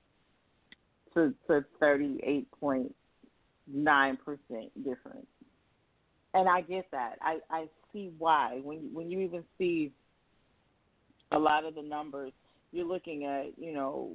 to, 1.14 1.34
to 1.48 1.66
38.9% 1.82 2.90
difference. 4.84 5.28
And 6.36 6.50
I 6.50 6.62
get 6.62 6.90
that. 6.92 7.18
I, 7.22 7.40
I 7.50 7.68
see 7.92 8.12
why. 8.18 8.60
When 8.64 8.90
when 8.92 9.12
you 9.12 9.20
even 9.20 9.44
see 9.60 9.92
a 11.34 11.40
lot 11.40 11.66
of 11.66 11.76
the 11.76 11.82
numbers 11.82 12.32
you're 12.72 12.86
looking 12.88 13.26
at, 13.26 13.52
you 13.58 13.74
know, 13.74 14.12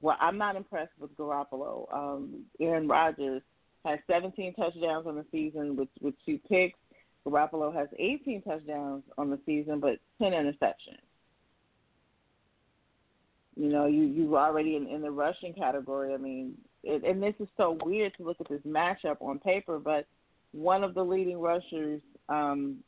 well, 0.00 0.16
I'm 0.20 0.38
not 0.38 0.56
impressed 0.56 0.92
with 0.98 1.16
Garoppolo. 1.16 1.92
Um, 1.94 2.44
Aaron 2.60 2.88
Rodgers 2.88 3.42
has 3.84 3.98
17 4.10 4.54
touchdowns 4.54 5.06
on 5.06 5.16
the 5.16 5.24
season 5.30 5.76
with 5.76 5.88
with 6.00 6.14
two 6.24 6.38
picks. 6.48 6.78
Garoppolo 7.26 7.74
has 7.74 7.88
18 7.98 8.42
touchdowns 8.42 9.02
on 9.16 9.30
the 9.30 9.38
season, 9.46 9.80
but 9.80 9.98
10 10.20 10.32
interceptions. 10.32 11.00
You 13.56 13.68
know, 13.68 13.86
you 13.86 14.02
you 14.02 14.36
already 14.36 14.76
in, 14.76 14.88
in 14.88 15.00
the 15.00 15.10
rushing 15.10 15.54
category. 15.54 16.12
I 16.12 16.16
mean, 16.16 16.54
it, 16.82 17.04
and 17.04 17.22
this 17.22 17.34
is 17.38 17.48
so 17.56 17.78
weird 17.84 18.14
to 18.16 18.24
look 18.24 18.40
at 18.40 18.48
this 18.48 18.62
matchup 18.66 19.16
on 19.20 19.38
paper, 19.38 19.78
but 19.78 20.06
one 20.52 20.82
of 20.82 20.94
the 20.94 21.02
leading 21.02 21.40
rushers 21.40 22.00
um, 22.28 22.78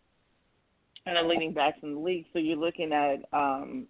and 1.06 1.16
the 1.16 1.22
leading 1.22 1.52
backs 1.52 1.78
in 1.82 1.94
the 1.94 2.00
league. 2.00 2.26
So 2.32 2.38
you're 2.38 2.56
looking 2.56 2.92
at 2.92 3.16
um, 3.32 3.86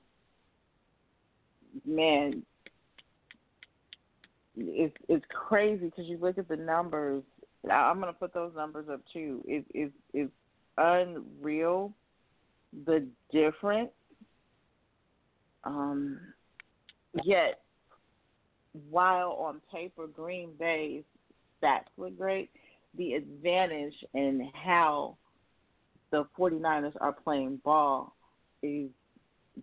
man, 1.84 2.42
it's 4.56 4.96
it's 5.08 5.24
crazy 5.28 5.86
because 5.86 6.06
you 6.06 6.18
look 6.18 6.38
at 6.38 6.48
the 6.48 6.56
numbers. 6.56 7.22
I'm 7.70 7.98
gonna 7.98 8.12
put 8.12 8.32
those 8.32 8.52
numbers 8.54 8.86
up 8.90 9.00
too. 9.12 9.42
It 9.46 9.64
is 9.74 9.90
it's 10.12 10.30
unreal 10.78 11.92
the 12.84 13.06
difference. 13.32 13.90
Um, 15.64 16.20
yet, 17.24 17.60
while 18.90 19.32
on 19.32 19.60
paper 19.72 20.06
Green 20.06 20.50
Bay's 20.58 21.02
stats 21.60 21.86
look 21.96 22.16
great, 22.16 22.50
the 22.96 23.14
advantage 23.14 23.94
in 24.14 24.50
how 24.54 25.16
the 26.10 26.26
49ers 26.38 26.94
are 27.00 27.12
playing 27.12 27.60
ball 27.64 28.14
is 28.62 28.88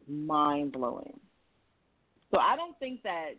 mind 0.07 0.71
blowing. 0.71 1.19
So 2.31 2.39
I 2.39 2.55
don't 2.55 2.77
think 2.79 3.03
that 3.03 3.31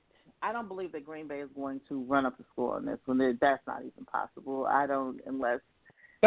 I 0.43 0.53
don't 0.53 0.69
believe 0.69 0.93
that 0.93 1.05
Green 1.05 1.27
Bay 1.27 1.41
is 1.41 1.49
going 1.57 1.81
to 1.89 2.03
run 2.05 2.27
up 2.27 2.39
the 2.39 2.45
score 2.53 2.77
on 2.77 2.85
this 2.85 2.99
one. 3.07 3.19
That's 3.19 3.67
not 3.67 3.81
even 3.81 4.05
possible. 4.05 4.67
I 4.67 4.87
don't 4.87 5.21
unless 5.27 5.61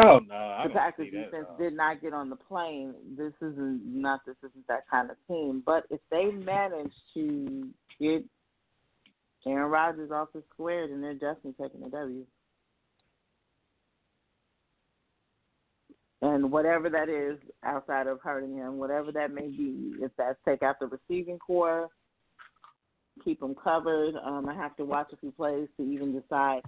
Oh 0.00 0.20
no, 0.28 0.34
I 0.34 0.68
the 0.68 0.74
Packers 0.74 1.10
defense 1.10 1.46
did 1.58 1.74
not 1.74 2.00
get 2.00 2.12
on 2.12 2.30
the 2.30 2.36
plane. 2.36 2.94
This 3.16 3.32
isn't 3.40 3.82
not 3.84 4.20
this 4.26 4.36
isn't 4.38 4.66
that 4.68 4.88
kind 4.88 5.10
of 5.10 5.16
team. 5.26 5.62
But 5.64 5.84
if 5.90 6.00
they 6.10 6.26
manage 6.26 6.92
to 7.14 7.68
get 8.00 8.24
Aaron 9.46 9.70
Rodgers 9.70 10.10
off 10.12 10.28
the 10.34 10.42
square, 10.52 10.86
then 10.86 11.00
they're 11.00 11.14
definitely 11.14 11.54
taking 11.60 11.82
a 11.82 11.90
W. 11.90 12.24
And 16.20 16.50
whatever 16.50 16.90
that 16.90 17.08
is 17.08 17.38
outside 17.64 18.08
of 18.08 18.20
hurting 18.20 18.56
him, 18.56 18.78
whatever 18.78 19.12
that 19.12 19.32
may 19.32 19.48
be, 19.48 19.92
if 20.00 20.10
that's 20.18 20.38
take 20.44 20.62
out 20.62 20.80
the 20.80 20.86
receiving 20.86 21.38
core, 21.38 21.88
keep 23.24 23.40
them 23.40 23.54
covered. 23.54 24.14
Um, 24.16 24.48
I 24.48 24.54
have 24.54 24.76
to 24.76 24.84
watch 24.84 25.12
a 25.12 25.16
few 25.16 25.30
plays 25.30 25.68
to 25.76 25.84
even 25.84 26.12
decide 26.12 26.62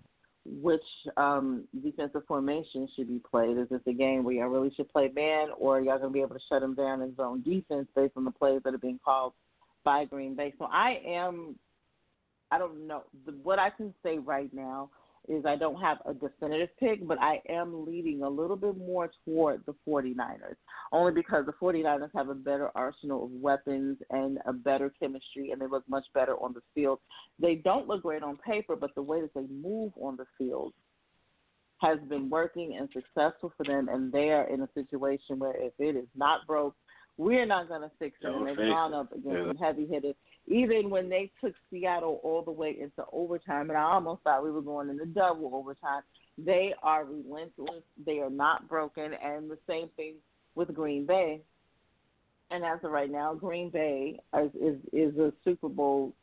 which 0.45 0.81
um, 1.17 1.65
defensive 1.83 2.23
formation 2.27 2.89
should 2.95 3.09
be 3.09 3.21
played. 3.31 3.59
Is 3.59 3.69
this 3.69 3.81
a 3.87 3.93
game 3.93 4.25
where 4.25 4.35
y'all 4.35 4.49
really 4.49 4.73
should 4.75 4.89
play 4.89 5.11
man, 5.15 5.49
or 5.59 5.81
y'all 5.81 5.99
gonna 5.99 6.11
be 6.11 6.21
able 6.21 6.35
to 6.35 6.41
shut 6.49 6.63
him 6.63 6.75
down 6.75 7.03
in 7.03 7.15
zone 7.17 7.43
defense 7.43 7.89
based 7.95 8.15
on 8.17 8.25
the 8.25 8.31
plays 8.31 8.61
that 8.65 8.75
are 8.75 8.79
being 8.79 9.01
called 9.05 9.33
by 9.85 10.05
Green 10.05 10.35
Bay? 10.35 10.55
So 10.59 10.67
I 10.67 11.01
am, 11.07 11.57
I 12.51 12.59
don't 12.59 12.87
know. 12.87 13.03
What 13.43 13.59
I 13.59 13.71
can 13.71 13.93
say 14.03 14.19
right 14.19 14.53
now 14.55 14.91
is 15.29 15.45
I 15.47 15.57
don't 15.57 15.81
have 15.81 15.99
a 16.07 16.15
definitive 16.15 16.71
pick, 16.79 17.07
but 17.07 17.19
I 17.21 17.41
am 17.49 17.87
leading 17.87 18.23
a 18.23 18.29
little 18.29 18.57
bit 18.57 18.77
more 18.77 19.11
toward 19.25 19.65
the 19.67 19.75
49ers, 19.87 20.57
only 20.93 21.13
because 21.13 21.47
the 21.47 21.53
49ers 21.53 22.11
have 22.15 22.29
a 22.29 22.35
better 22.35 22.71
arsenal 22.75 23.25
of 23.25 23.31
weapons 23.31 23.99
and 24.11 24.39
a 24.47 24.53
better 24.53 24.93
chemistry, 24.99 25.51
and 25.51 25.61
they 25.61 25.67
look 25.67 25.89
much 25.89 26.07
better 26.15 26.35
on 26.37 26.53
the 26.53 26.63
field. 26.75 26.99
They 27.39 27.57
don't 27.57 27.87
look 27.87 28.03
great 28.03 28.23
on 28.23 28.37
paper, 28.39 28.77
but 28.77 28.95
the 28.95 29.03
way 29.03 29.21
that 29.21 29.35
they 29.35 29.47
move 29.47 29.93
on 30.01 30.17
the 30.17 30.27
field 30.39 30.73
has 31.79 31.99
been 32.09 32.29
working 32.29 32.77
and 32.79 32.89
successful 32.93 33.53
for 33.57 33.65
them, 33.65 33.89
and 33.89 34.13
they 34.13 34.31
are 34.31 34.49
in 34.49 34.63
a 34.63 34.69
situation 34.75 35.39
where 35.39 35.57
if 35.57 35.73
it 35.79 35.97
is 35.97 36.09
not 36.15 36.47
broke, 36.47 36.75
we're 37.17 37.47
not 37.47 37.69
going 37.69 37.83
to 37.83 37.91
fix 37.99 38.17
it. 38.23 38.29
And 38.29 38.47
they've 38.47 38.57
gone 38.57 38.95
up 38.95 39.13
against 39.13 39.49
some 39.49 39.57
heavy 39.57 39.87
hitters 39.87 40.15
even 40.47 40.91
when 40.91 41.09
they 41.09 41.31
took 41.43 41.55
Seattle 41.71 42.21
all 42.23 42.43
the 42.43 42.51
way 42.51 42.77
into 42.81 43.05
overtime, 43.13 43.71
and 43.71 43.79
I 43.79 43.83
almost 43.83 44.23
thought 44.23 44.43
we 44.43 44.51
were 44.51 44.63
going 44.63 44.89
into 44.89 45.07
double 45.07 45.51
overtime, 45.55 46.03
they 46.39 46.75
are 46.83 47.05
relentless. 47.05 47.83
They 48.05 48.19
are 48.21 48.31
not 48.31 48.69
broken, 48.69 49.13
and 49.15 49.51
the 49.51 49.59
same 49.69 49.89
thing 49.97 50.15
with 50.55 50.75
Green 50.75 51.07
Bay. 51.07 51.41
And 52.51 52.65
as 52.65 52.81
of 52.83 52.91
right 52.91 53.11
now, 53.11 53.35
Green 53.35 53.71
Bay 53.71 54.19
is 54.37 54.51
is, 54.55 54.77
is 54.93 55.19
a 55.19 55.33
Super 55.45 55.69
Bowl 55.69 56.15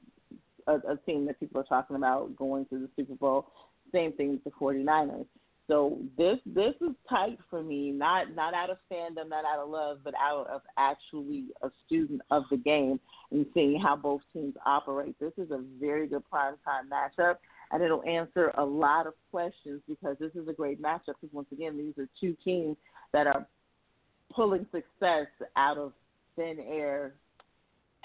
a, 0.68 0.76
a 0.76 0.98
team 1.06 1.26
that 1.26 1.40
people 1.40 1.62
are 1.62 1.66
talking 1.66 1.96
about 1.96 2.36
going 2.36 2.66
to 2.66 2.80
the 2.80 2.90
Super 2.96 3.16
Bowl. 3.16 3.52
Same 3.94 4.12
thing 4.14 4.32
with 4.32 4.44
the 4.44 4.52
49ers. 4.52 5.26
So 5.68 5.98
this 6.18 6.38
this 6.46 6.74
is 6.80 6.96
tight 7.10 7.40
for 7.50 7.62
me, 7.62 7.92
not 7.92 8.34
not 8.34 8.54
out 8.54 8.70
of 8.70 8.78
fandom, 8.92 9.30
not 9.30 9.44
out 9.44 9.60
of 9.60 9.70
love, 9.70 10.00
but 10.04 10.14
out 10.16 10.48
of 10.48 10.62
actually 10.78 11.48
a 11.62 11.70
student 11.86 12.22
of 12.32 12.44
the 12.50 12.58
game 12.58 13.00
and 13.32 13.46
seeing 13.54 13.78
how 13.80 13.98
both 13.98 14.22
teams 14.32 14.56
operate. 14.66 15.16
This 15.20 15.34
is 15.38 15.52
a 15.52 15.62
very 15.80 16.08
good 16.08 16.24
prime 16.30 16.56
time 16.64 16.90
matchup, 16.90 17.36
and 17.72 17.84
it'll 17.84 18.04
answer 18.04 18.54
a 18.58 18.64
lot 18.64 19.08
of 19.08 19.14
questions 19.30 19.82
because 19.90 20.16
this 20.20 20.32
is 20.36 20.48
a 20.48 20.54
great 20.54 20.82
matchup. 20.82 21.16
Because 21.20 21.34
once 21.34 21.50
again, 21.52 21.78
these 21.78 21.98
are 21.98 22.08
two 22.20 22.36
teams 22.46 22.78
that 23.12 23.28
are 23.28 23.46
pulling 24.34 24.66
success 24.72 25.28
out 25.58 25.78
of 25.78 25.92
thin 26.38 26.60
air 26.60 27.14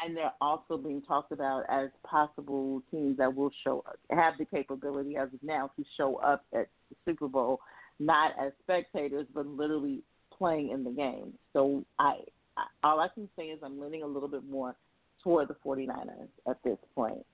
and 0.05 0.16
they're 0.16 0.33
also 0.41 0.77
being 0.77 1.03
talked 1.03 1.33
about 1.33 1.65
as 1.69 1.89
possible 2.05 2.83
teams 2.91 3.16
that 3.19 3.35
will 3.35 3.51
show 3.65 3.85
have 4.11 4.35
the 4.39 4.45
capability 4.45 5.16
as 5.16 5.29
of 5.33 5.43
now 5.43 5.70
to 5.77 5.85
show 5.97 6.16
up 6.16 6.45
at 6.53 6.69
the 6.91 6.97
Super 7.05 7.29
Bowl, 7.29 7.61
not 7.99 8.33
as 8.41 8.53
spectators, 8.62 9.27
but 9.35 9.47
literally 9.47 10.03
playing 10.37 10.70
in 10.70 10.85
the 10.85 10.91
game. 10.91 11.33
So 11.53 11.85
I, 11.99 12.15
I 12.57 12.65
all 12.83 13.01
I 13.01 13.09
can 13.15 13.29
say 13.37 13.45
is 13.45 13.61
I'm 13.62 13.81
leaning 13.81 14.03
a 14.03 14.07
little 14.07 14.29
bit 14.29 14.49
more 14.49 14.74
toward 15.23 15.49
the 15.49 15.57
49ers 15.65 16.29
at 16.49 16.59
this 16.65 16.79
point, 16.95 17.24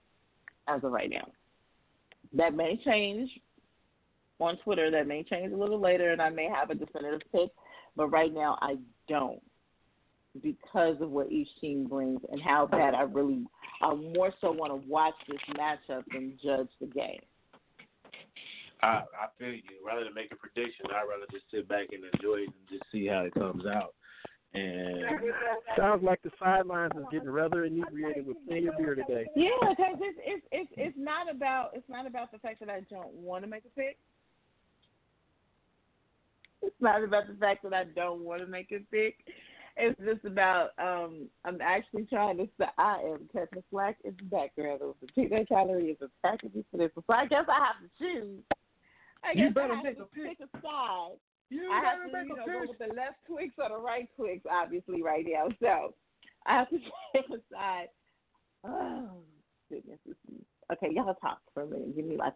as 0.69 0.85
of 0.85 0.93
right 0.93 1.11
now. 1.11 1.27
That 2.35 2.55
may 2.55 2.79
change 2.85 3.31
on 4.41 4.59
Twitter. 4.59 4.91
That 4.91 5.07
may 5.07 5.23
change 5.23 5.53
a 5.53 5.57
little 5.57 5.81
later, 5.81 6.11
and 6.11 6.21
I 6.21 6.29
may 6.29 6.49
have 6.49 6.71
a 6.71 6.75
definitive 6.75 7.23
pick. 7.33 7.51
But 7.97 8.09
right 8.09 8.33
now, 8.33 8.59
I 8.61 8.77
don't 9.09 9.43
because 10.43 10.97
of 11.01 11.11
what 11.11 11.31
each 11.31 11.49
team 11.61 11.87
brings 11.87 12.21
and 12.31 12.41
how 12.41 12.67
bad 12.67 12.95
I 12.95 13.03
really, 13.03 13.45
I 13.83 13.95
more 13.95 14.33
so 14.41 14.53
want 14.53 14.73
to 14.73 14.89
watch 14.89 15.15
this 15.29 15.39
matchup 15.57 16.05
than 16.13 16.39
judge 16.43 16.69
the 16.81 16.87
game. 16.87 17.21
I 18.83 18.87
I 18.87 19.27
feel 19.39 19.49
you. 19.49 19.63
Rather 19.85 20.05
than 20.05 20.15
make 20.15 20.33
a 20.33 20.37
prediction, 20.37 20.87
I'd 20.87 21.09
rather 21.09 21.27
just 21.33 21.45
sit 21.51 21.69
back 21.69 21.89
and 21.93 22.05
enjoy 22.15 22.47
it 22.47 22.55
and 22.55 22.69
just 22.71 22.85
see 22.93 23.07
how 23.07 23.21
it 23.23 23.35
comes 23.35 23.67
out. 23.67 23.95
And 24.55 25.05
sounds 25.77 26.03
like 26.03 26.23
the 26.23 26.31
sidelines 26.39 26.93
is 26.97 27.05
getting 27.13 27.29
rather 27.29 27.65
inebriated 27.65 28.27
with 28.27 28.37
plenty 28.47 28.67
of 28.67 28.79
beer 28.79 28.95
today. 28.95 29.27
Yeah, 29.37 29.51
because 29.61 29.99
it's 30.01 30.19
it's 30.25 30.47
it's 30.53 30.71
it's 30.77 30.97
not 30.99 31.31
about 31.31 31.71
it's 31.75 31.89
not 31.89 32.07
about 32.07 32.33
the 32.33 32.39
fact 32.39 32.61
that 32.61 32.71
I 32.71 32.81
don't 32.89 33.13
want 33.13 33.45
to 33.45 33.51
make 33.51 33.65
a 33.67 33.79
pick. 33.79 33.99
It's 36.63 36.75
not 36.81 37.05
about 37.05 37.29
the 37.29 37.35
fact 37.35 37.63
that 37.65 37.75
I 37.75 37.85
don't 37.85 38.25
want 38.25 38.41
to 38.41 38.47
make 38.47 38.73
a 38.73 38.81
pick 38.91 39.17
it's 39.79 40.01
just 40.05 40.25
about 40.25 40.71
um 40.79 41.29
I'm 41.45 41.61
actually 41.61 42.05
trying 42.05 42.37
to 42.39 42.49
say 42.59 42.67
I 42.79 43.01
am 43.01 43.29
catching 43.33 43.63
slack 43.71 43.97
in 44.05 44.15
the 44.19 44.25
background 44.25 44.83
of 44.83 44.95
the 45.01 45.07
peanut 45.15 45.49
calorie 45.49 45.91
is 45.91 45.99
attacking 46.25 46.51
me 46.55 46.65
for 46.71 46.79
this. 46.79 46.91
So 46.95 47.03
I 47.09 47.27
guess 47.27 47.45
I 47.49 47.65
have 47.65 47.81
to 47.83 47.89
choose. 47.99 48.43
I 49.25 49.35
guess 49.35 49.45
you 49.49 49.51
better 49.55 49.73
I 49.73 49.77
have 49.77 49.85
take 49.85 49.97
to 49.97 50.03
a 50.03 50.07
pick. 50.07 50.39
pick 50.39 50.49
a 50.53 50.61
side. 50.61 51.17
You 51.51 51.71
I 51.73 51.81
have 51.83 52.07
to, 52.07 52.13
make 52.13 52.29
you 52.29 52.37
know, 52.37 52.43
a 52.43 52.47
go 52.47 52.61
with 52.69 52.79
the 52.79 52.95
left 52.95 53.17
Twix 53.27 53.55
or 53.57 53.71
the 53.71 53.83
right 53.83 54.07
Twix, 54.17 54.45
obviously, 54.51 55.03
right 55.03 55.25
now. 55.27 55.49
So 55.61 55.95
I 56.47 56.59
have 56.59 56.69
to 56.71 56.79
pick 57.15 57.25
a 57.31 57.55
side. 57.55 57.89
Oh 58.67 59.11
goodness. 59.71 59.99
Okay, 60.73 60.89
y'all 60.93 61.15
talk 61.15 61.39
for 61.55 61.63
a 61.63 61.67
minute. 61.67 61.97
Give 61.97 62.05
me 62.05 62.17
like 62.17 62.35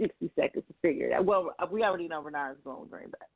sixty 0.00 0.30
seconds 0.34 0.64
to 0.68 0.74
figure 0.82 1.08
it 1.08 1.12
out. 1.12 1.24
Well, 1.24 1.54
we 1.70 1.82
already 1.84 2.08
know 2.08 2.22
Renard's 2.22 2.60
going 2.64 2.80
with 2.80 2.90
Green 2.90 3.10
Bay. 3.10 3.26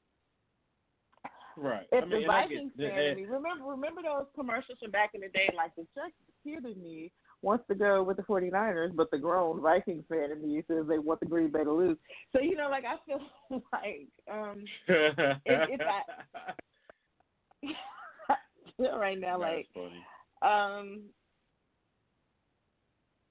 Right. 1.56 1.86
If 1.90 2.04
I 2.04 2.06
mean, 2.06 2.20
the 2.20 2.26
Vikings 2.26 2.72
fan 2.76 3.16
me, 3.16 3.24
remember 3.24 3.64
remember 3.64 4.02
those 4.02 4.26
commercials 4.34 4.78
from 4.80 4.90
back 4.90 5.12
in 5.14 5.22
the 5.22 5.28
day, 5.28 5.48
like 5.56 5.74
the 5.74 5.86
Chuck 5.94 6.12
kid 6.44 6.64
in 6.64 6.82
me 6.82 7.10
wants 7.42 7.64
to 7.68 7.74
go 7.74 8.02
with 8.02 8.16
the 8.16 8.22
49ers, 8.24 8.94
but 8.94 9.10
the 9.10 9.18
grown 9.18 9.60
Vikings 9.60 10.04
fan 10.08 10.32
in 10.32 10.42
me 10.42 10.62
says 10.68 10.84
they 10.88 10.98
want 10.98 11.20
the 11.20 11.26
Green 11.26 11.50
Bay 11.50 11.64
to 11.64 11.72
lose. 11.72 11.96
So 12.32 12.40
you 12.40 12.56
know, 12.56 12.68
like 12.68 12.84
I 12.84 12.96
feel 13.06 13.20
like 13.72 14.08
um 14.30 14.64
if, 14.88 15.40
if 15.46 15.80
I 15.80 16.02
right 18.98 19.18
now 19.18 19.38
That's 19.38 19.66
like 19.74 19.92
um 20.42 21.02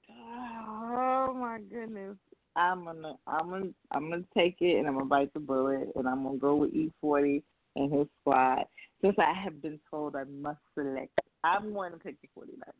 oh 0.09 1.33
my 1.39 1.59
goodness. 1.69 2.17
I'm 2.55 2.85
gonna 2.85 3.15
I'm 3.27 3.49
gonna 3.49 3.69
I'm 3.91 4.09
gonna 4.09 4.23
take 4.35 4.55
it 4.61 4.77
and 4.77 4.87
I'm 4.87 4.93
gonna 4.93 5.05
bite 5.05 5.33
the 5.33 5.39
bullet 5.39 5.89
and 5.95 6.07
I'm 6.07 6.23
gonna 6.23 6.37
go 6.37 6.55
with 6.55 6.73
E 6.73 6.91
forty 7.01 7.43
and 7.75 7.91
his 7.91 8.07
squad. 8.21 8.65
Since 9.01 9.15
I 9.19 9.33
have 9.33 9.61
been 9.61 9.79
told 9.89 10.15
I 10.15 10.23
must 10.23 10.59
select, 10.73 11.19
I'm 11.43 11.73
going 11.73 11.91
to 11.91 11.97
pick 11.97 12.15
the 12.21 12.27
49ers. 12.37 12.73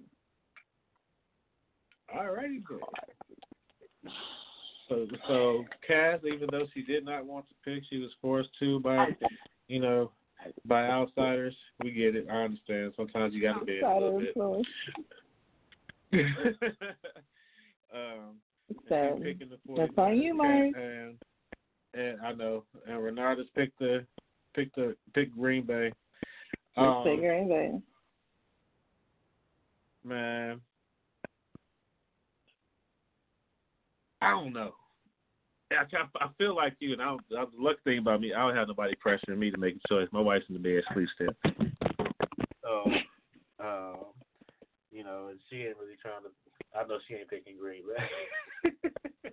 Alrighty 2.15 2.63
then. 2.69 4.11
So, 4.87 5.07
so 5.27 5.65
Cass, 5.85 6.19
even 6.25 6.47
though 6.51 6.67
she 6.73 6.83
did 6.83 7.03
not 7.05 7.25
want 7.25 7.45
to 7.49 7.55
pick, 7.63 7.83
she 7.89 7.97
was 7.97 8.11
forced 8.21 8.49
to 8.59 8.79
by, 8.79 9.07
you 9.67 9.79
know, 9.79 10.11
by 10.65 10.87
outsiders. 10.87 11.55
We 11.83 11.91
get 11.91 12.15
it. 12.15 12.27
I 12.31 12.43
understand. 12.43 12.93
Sometimes 12.95 13.33
you 13.33 13.41
got 13.41 13.59
to 13.59 13.65
be 13.65 13.79
a 13.79 13.93
little 13.93 14.19
bit. 14.19 14.35
um, 17.93 18.35
So, 18.87 19.19
picking 19.23 19.49
the 19.49 19.57
that's 19.75 19.91
on 19.97 20.17
you, 20.17 20.35
Mike. 20.35 20.73
And, 20.77 21.17
and 21.93 22.21
I 22.21 22.33
know, 22.33 22.63
and 22.87 23.03
Renata's 23.03 23.47
picked 23.55 23.79
the 23.79 24.05
picked 24.55 24.75
the 24.75 24.95
picked 25.13 25.37
Green 25.37 25.65
Bay. 25.65 25.91
Um, 26.77 27.03
Say 27.05 27.17
Green 27.17 27.47
Bay. 27.47 27.71
man, 30.03 30.61
I 34.21 34.31
don't 34.31 34.53
know. 34.53 34.71
I, 35.71 35.75
I, 35.75 36.25
I 36.25 36.27
feel 36.37 36.55
like 36.55 36.75
you, 36.79 36.93
and 36.93 37.01
I, 37.01 37.05
don't, 37.05 37.21
I, 37.37 37.45
the 37.45 37.61
lucky 37.61 37.79
thing 37.83 37.97
about 37.99 38.21
me, 38.21 38.33
I 38.33 38.45
don't 38.45 38.55
have 38.55 38.67
nobody 38.67 38.93
pressuring 39.03 39.37
me 39.37 39.51
to 39.51 39.57
make 39.57 39.75
a 39.75 39.87
choice. 39.87 40.07
My 40.11 40.21
wife's 40.21 40.45
in 40.47 40.55
the 40.55 40.59
bed, 40.59 40.83
asleep 40.89 41.09
still. 41.15 41.33
So, 42.61 42.91
um, 43.59 43.97
you 44.91 45.03
know, 45.03 45.27
and 45.29 45.39
she 45.49 45.57
ain't 45.57 45.77
really 45.77 45.97
trying 46.01 46.23
to. 46.23 46.29
I 46.77 46.85
know 46.87 46.99
she 47.07 47.15
ain't 47.15 47.29
picking 47.29 47.57
Green 47.57 47.83
Bay. 47.83 48.71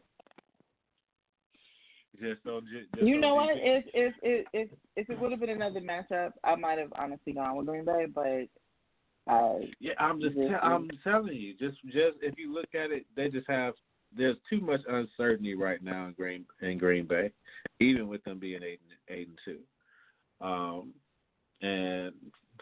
just 2.22 2.44
don't. 2.44 2.64
Just, 2.64 2.92
just 2.94 3.06
You 3.06 3.18
know 3.18 3.34
what? 3.34 3.56
If 3.56 3.84
if 3.92 4.14
if 4.22 4.46
if 4.52 4.70
if 4.96 5.10
it 5.10 5.18
would 5.18 5.30
have 5.32 5.40
been 5.40 5.50
another 5.50 5.80
matchup, 5.80 6.32
I 6.44 6.54
might 6.54 6.78
have 6.78 6.92
honestly 6.96 7.32
gone 7.32 7.56
with 7.56 7.66
Green 7.66 7.84
Bay, 7.84 8.06
but 8.14 9.32
uh, 9.32 9.58
Yeah, 9.80 9.92
I'm 9.98 10.20
just 10.20 10.36
Just- 10.36 10.48
te- 10.48 10.54
I'm 10.54 10.88
telling 11.04 11.34
you, 11.34 11.54
just 11.54 11.82
just 11.86 12.16
if 12.22 12.38
you 12.38 12.52
look 12.54 12.74
at 12.74 12.90
it, 12.90 13.06
they 13.16 13.28
just 13.28 13.48
have 13.48 13.74
there's 14.14 14.36
too 14.50 14.60
much 14.60 14.80
uncertainty 14.88 15.54
right 15.54 15.82
now 15.82 16.06
in 16.06 16.12
Green 16.12 16.44
in 16.60 16.78
Green 16.78 17.06
Bay, 17.06 17.30
even 17.80 18.08
with 18.08 18.22
them 18.24 18.38
being 18.38 18.62
eight 18.62 18.80
and 19.08 19.18
eight 19.18 19.28
and 19.28 19.38
two. 19.44 20.46
Um 20.46 20.92
and 21.62 22.12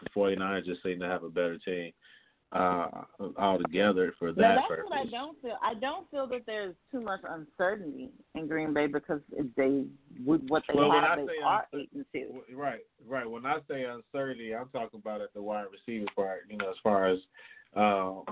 the 0.01 0.09
49ers 0.15 0.65
just 0.65 0.83
seem 0.83 0.99
to 0.99 1.07
have 1.07 1.23
a 1.23 1.29
better 1.29 1.57
team 1.57 1.91
uh 2.53 2.87
altogether 3.37 4.13
for 4.19 4.33
that 4.33 4.41
now 4.41 4.55
that's 4.55 4.67
purpose. 4.67 4.85
what 4.89 4.99
I 4.99 5.09
don't 5.09 5.41
feel. 5.41 5.57
I 5.63 5.73
don't 5.73 6.09
feel 6.11 6.27
that 6.27 6.41
there's 6.45 6.75
too 6.91 6.99
much 6.99 7.21
uncertainty 7.27 8.09
in 8.35 8.47
Green 8.47 8.73
Bay 8.73 8.87
because 8.87 9.21
if 9.31 9.45
they 9.55 9.85
with 10.25 10.41
what 10.47 10.63
they 10.67 10.73
Well, 10.77 10.91
have, 10.91 11.19
they 11.19 11.41
are 11.45 11.65
eight 11.73 11.89
and 11.95 12.05
two. 12.13 12.41
Right, 12.53 12.81
right. 13.07 13.29
When 13.29 13.45
I 13.45 13.59
say 13.69 13.85
uncertainty, 13.85 14.53
I'm 14.53 14.67
talking 14.69 14.99
about 14.99 15.21
at 15.21 15.33
the 15.33 15.41
wide 15.41 15.65
receiver 15.71 16.07
part. 16.13 16.41
You 16.49 16.57
know, 16.57 16.69
as 16.69 16.75
far 16.83 17.07
as 17.07 17.19
um, 17.75 18.23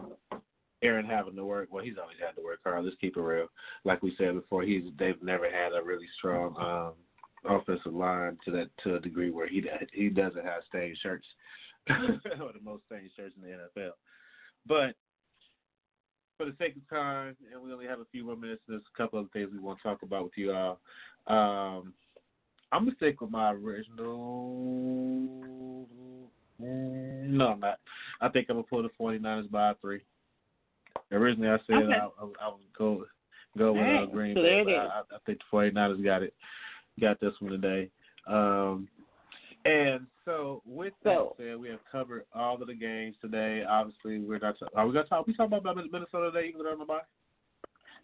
Aaron 0.81 1.05
having 1.05 1.35
to 1.35 1.45
work. 1.45 1.69
Well, 1.71 1.83
he's 1.83 1.97
always 2.01 2.17
had 2.19 2.35
to 2.35 2.43
work 2.43 2.59
hard. 2.63 2.83
Let's 2.83 2.97
keep 2.99 3.15
it 3.15 3.21
real. 3.21 3.47
Like 3.85 4.03
we 4.03 4.15
said 4.17 4.33
before, 4.33 4.63
he's 4.63 4.83
they've 4.97 5.21
never 5.23 5.45
had 5.45 5.73
a 5.73 5.83
really 5.83 6.07
strong 6.17 6.55
um, 6.57 7.55
offensive 7.57 7.93
line 7.93 8.37
to 8.45 8.51
that 8.51 8.69
to 8.83 8.95
a 8.95 8.99
degree 8.99 9.31
where 9.31 9.47
he 9.47 9.63
he 9.93 10.09
doesn't 10.09 10.45
have 10.45 10.63
stained 10.67 10.97
shirts 11.01 11.25
or 11.89 12.53
the 12.53 12.59
most 12.63 12.83
stained 12.85 13.09
shirts 13.15 13.35
in 13.35 13.49
the 13.49 13.57
NFL. 13.79 13.91
But 14.67 14.95
for 16.37 16.45
the 16.45 16.55
sake 16.57 16.75
of 16.77 16.89
time, 16.89 17.35
and 17.51 17.61
we 17.61 17.73
only 17.73 17.85
have 17.85 17.99
a 17.99 18.05
few 18.11 18.23
more 18.25 18.35
minutes, 18.35 18.61
there's 18.67 18.81
a 18.93 18.97
couple 18.97 19.19
of 19.19 19.29
things 19.31 19.49
we 19.51 19.59
want 19.59 19.79
to 19.79 19.83
talk 19.83 20.03
about 20.03 20.23
with 20.23 20.33
you 20.37 20.53
all. 20.53 20.79
Um, 21.27 21.93
I'm 22.71 22.85
gonna 22.85 22.95
stick 22.95 23.19
with 23.21 23.31
my 23.31 23.51
original. 23.51 24.87
No, 26.59 27.47
I'm 27.47 27.59
not. 27.59 27.79
I 28.21 28.29
think 28.29 28.47
I'm 28.49 28.55
gonna 28.57 28.63
pull 28.63 28.83
the 28.83 28.89
49ers 28.99 29.49
by 29.49 29.73
three. 29.81 30.01
Originally, 31.11 31.49
I 31.49 31.57
said 31.67 31.77
Okay. 31.77 31.93
I, 31.93 32.05
I, 32.05 32.47
I 32.47 32.49
would 32.49 32.73
go 32.77 33.05
go 33.57 33.73
with 33.73 33.81
uh, 33.81 33.85
Alright, 33.85 34.11
Green 34.11 34.35
so 34.35 34.41
Bay, 34.41 34.63
but. 34.63 34.73
I, 34.73 34.99
I 34.99 35.17
think 35.25 35.39
the 35.39 35.57
49ers 35.57 36.03
got 36.03 36.23
it. 36.23 36.33
Got 37.01 37.19
this 37.19 37.33
one 37.39 37.51
today. 37.51 37.89
Um, 38.27 38.87
and 39.65 40.07
so, 40.25 40.61
with 40.65 40.93
So- 41.03 41.35
that 41.37 41.43
said, 41.43 41.59
we 41.59 41.69
have 41.69 41.79
covered 41.91 42.25
all 42.33 42.61
of 42.61 42.67
the 42.67 42.73
games 42.73 43.15
today. 43.21 43.63
Obviously, 43.63 44.19
we're 44.19 44.39
not. 44.39 44.55
Are 44.75 44.87
we 44.87 44.93
gonna 44.93 45.05
talk? 45.05 45.27
We 45.27 45.33
talking 45.33 45.57
about 45.57 45.75
Minnesota 45.75 46.31
today, 46.31 46.47
even 46.47 46.59
though 46.59 46.63
they're 46.63 46.73
on 46.73 46.79
the 46.79 46.85
bye? 46.85 47.01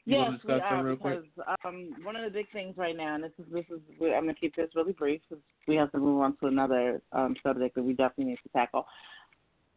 Yes, 0.08 0.34
we 0.48 0.54
are 0.54 0.84
because 0.96 1.24
um, 1.66 1.96
one 2.04 2.16
of 2.16 2.24
the 2.24 2.30
big 2.30 2.52
things 2.52 2.78
right 2.78 2.96
now, 2.96 3.16
and 3.16 3.24
this 3.24 3.32
is 3.40 3.46
this 3.52 3.66
is 3.72 3.80
I'm 4.00 4.24
going 4.24 4.28
to 4.28 4.34
keep 4.36 4.56
this 4.56 4.70
really 4.76 4.94
brief 4.94 5.20
because 5.28 5.44
we 5.68 5.76
have 5.78 5.92
to 5.94 5.98
move 5.98 6.22
on 6.22 6.38
to 6.38 6.46
another 6.46 7.02
um, 7.12 7.36
subject 7.42 7.74
that 7.74 7.84
we 7.84 7.94
definitely 7.94 8.26
need 8.26 8.40
to 8.44 8.50
tackle. 8.50 8.86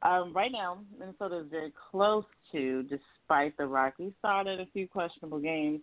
Um, 0.02 0.34
right 0.34 0.52
now, 0.52 0.80
Minnesota 0.98 1.38
is 1.38 1.46
very 1.50 1.72
close 1.90 2.24
to, 2.52 2.82
despite 2.84 3.56
the 3.56 3.66
rocky 3.66 4.12
start 4.18 4.46
and 4.46 4.60
a 4.60 4.66
few 4.66 4.86
questionable 4.86 5.40
games, 5.40 5.80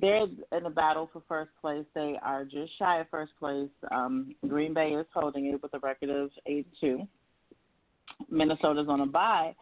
they're 0.00 0.26
in 0.52 0.66
a 0.66 0.70
battle 0.70 1.08
for 1.12 1.22
first 1.28 1.50
place. 1.60 1.84
They 1.94 2.16
are 2.22 2.44
just 2.44 2.76
shy 2.78 3.00
of 3.00 3.08
first 3.10 3.32
place. 3.38 3.70
Um, 3.90 4.34
Green 4.46 4.74
Bay 4.74 4.90
is 4.90 5.06
holding 5.12 5.46
it 5.46 5.62
with 5.62 5.74
a 5.74 5.78
record 5.78 6.10
of 6.10 6.30
eight 6.46 6.66
two. 6.80 7.06
Minnesota's 8.30 8.88
on 8.88 9.00
a 9.00 9.06
bye. 9.06 9.54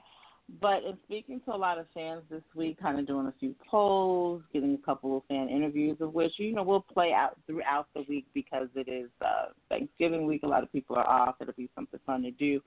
But 0.61 0.83
in 0.85 0.99
speaking 1.05 1.41
to 1.47 1.55
a 1.55 1.57
lot 1.57 1.79
of 1.79 1.87
fans 1.95 2.23
this 2.29 2.43
week, 2.55 2.81
kind 2.81 2.99
of 2.99 3.07
doing 3.07 3.27
a 3.27 3.35
few 3.39 3.55
polls, 3.71 4.43
getting 4.53 4.75
a 4.75 4.87
couple 4.87 5.17
of 5.17 5.23
fan 5.27 5.49
interviews, 5.49 5.97
of 6.01 6.13
which 6.13 6.33
you 6.37 6.53
know 6.53 6.63
will 6.63 6.81
play 6.81 7.13
out 7.13 7.39
throughout 7.47 7.87
the 7.95 8.05
week 8.09 8.27
because 8.35 8.69
it 8.75 8.89
is 8.89 9.09
uh, 9.25 9.47
Thanksgiving 9.69 10.27
week. 10.27 10.43
A 10.43 10.49
lot 10.49 10.63
of 10.63 10.73
people 10.73 10.97
are 10.97 11.07
off. 11.07 11.37
It'll 11.41 11.55
be 11.55 11.71
something 11.75 12.01
fun 12.05 12.23
to 12.23 12.31
do. 12.33 12.61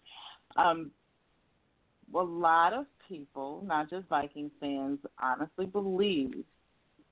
Um, 0.55 0.91
a 2.13 2.19
lot 2.19 2.73
of 2.73 2.85
people, 3.07 3.63
not 3.65 3.89
just 3.89 4.07
Vikings 4.07 4.51
fans, 4.59 4.99
honestly 5.21 5.65
believe 5.65 6.43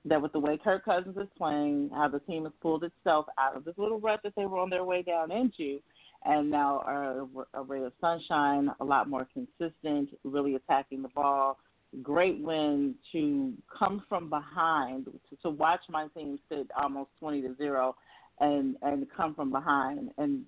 that 0.05 0.21
with 0.21 0.33
the 0.33 0.39
way 0.39 0.57
Kirk 0.57 0.83
Cousins 0.85 1.15
is 1.17 1.29
playing, 1.37 1.89
how 1.93 2.09
the 2.09 2.19
team 2.19 2.43
has 2.43 2.53
pulled 2.61 2.83
itself 2.83 3.25
out 3.37 3.55
of 3.55 3.63
this 3.63 3.77
little 3.77 3.99
rut 3.99 4.19
that 4.23 4.33
they 4.35 4.45
were 4.45 4.59
on 4.59 4.69
their 4.69 4.83
way 4.83 5.01
down 5.01 5.31
into, 5.31 5.79
and 6.25 6.49
now 6.49 6.81
are 6.85 7.27
a 7.53 7.63
ray 7.63 7.83
of 7.83 7.93
sunshine, 8.01 8.69
a 8.79 8.83
lot 8.83 9.09
more 9.09 9.27
consistent, 9.33 10.09
really 10.23 10.55
attacking 10.55 11.01
the 11.01 11.09
ball. 11.09 11.57
Great 12.01 12.39
win 12.41 12.95
to 13.11 13.53
come 13.77 14.03
from 14.09 14.29
behind, 14.29 15.05
to, 15.05 15.35
to 15.43 15.49
watch 15.49 15.81
my 15.89 16.07
team 16.17 16.39
sit 16.49 16.67
almost 16.81 17.11
twenty 17.19 17.41
to 17.41 17.55
zero, 17.55 17.95
and 18.39 18.75
and 18.81 19.05
come 19.15 19.35
from 19.35 19.51
behind 19.51 20.09
and 20.17 20.43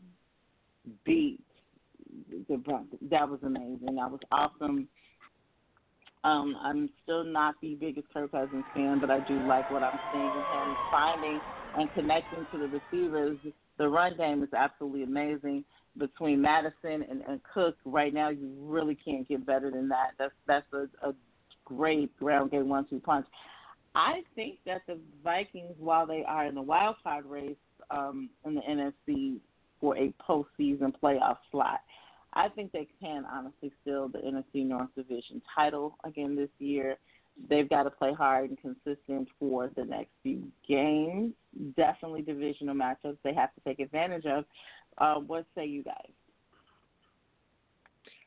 beat 1.06 1.40
the 2.50 2.58
Broncos. 2.58 3.00
That 3.12 3.30
was 3.30 3.40
amazing. 3.44 3.96
That 3.96 4.10
was 4.10 4.22
awesome. 4.32 4.88
Um, 6.26 6.58
I'm 6.60 6.90
still 7.04 7.24
not 7.24 7.54
the 7.62 7.76
biggest 7.76 8.08
Kirk 8.12 8.32
Cousins 8.32 8.64
fan, 8.74 9.00
but 9.00 9.12
I 9.12 9.20
do 9.20 9.38
like 9.48 9.70
what 9.70 9.84
I'm 9.84 10.00
seeing 10.12 10.24
in 10.26 10.32
him 10.32 10.76
finding 10.90 11.40
and 11.76 11.94
connecting 11.94 12.48
to 12.52 12.58
the 12.58 12.68
receivers. 12.68 13.38
The 13.78 13.88
run 13.88 14.18
game 14.18 14.42
is 14.42 14.50
absolutely 14.52 15.04
amazing 15.04 15.64
between 16.00 16.42
Mattison 16.42 17.06
and, 17.08 17.22
and 17.28 17.40
Cook. 17.54 17.76
Right 17.86 18.12
now, 18.12 18.30
you 18.30 18.52
really 18.60 18.96
can't 18.96 19.28
get 19.28 19.46
better 19.46 19.70
than 19.70 19.88
that. 19.90 20.12
That's 20.18 20.34
that's 20.48 20.66
a, 20.74 20.88
a 21.08 21.14
great 21.64 22.18
ground 22.18 22.50
game 22.50 22.70
one-two 22.70 23.02
punch. 23.02 23.28
I 23.94 24.22
think 24.34 24.58
that 24.66 24.82
the 24.88 24.98
Vikings, 25.24 25.76
while 25.78 26.08
they 26.08 26.24
are 26.28 26.48
in 26.48 26.56
the 26.56 26.62
wild 26.62 26.96
card 27.04 27.26
race 27.28 27.56
um, 27.92 28.32
in 28.46 28.56
the 28.56 28.62
NFC 28.62 29.38
for 29.80 29.96
a 29.96 30.12
postseason 30.28 30.92
playoff 31.04 31.38
slot, 31.52 31.82
I 32.36 32.50
think 32.50 32.72
they 32.72 32.88
can 33.00 33.26
honestly 33.26 33.72
steal 33.82 34.10
the 34.10 34.20
NFC 34.20 34.66
North 34.66 34.90
Division 34.96 35.42
title 35.56 35.98
again 36.04 36.36
this 36.36 36.50
year. 36.60 36.98
They've 37.50 37.70
got 37.70 37.84
to 37.84 37.90
play 37.90 38.14
hard 38.14 38.50
and 38.50 38.60
consistent 38.60 39.28
for 39.40 39.70
the 39.76 39.84
next 39.84 40.12
few 40.24 40.44
games. 40.68 41.34
Definitely 41.76 42.22
divisional 42.22 42.76
matchups 42.76 43.18
they 43.24 43.34
have 43.34 43.54
to 43.56 43.62
take 43.66 43.80
advantage 43.80 44.26
of. 44.26 44.46
Uh, 44.98 45.16
what 45.16 45.46
say 45.56 45.66
you 45.66 45.84
guys? 45.84 46.12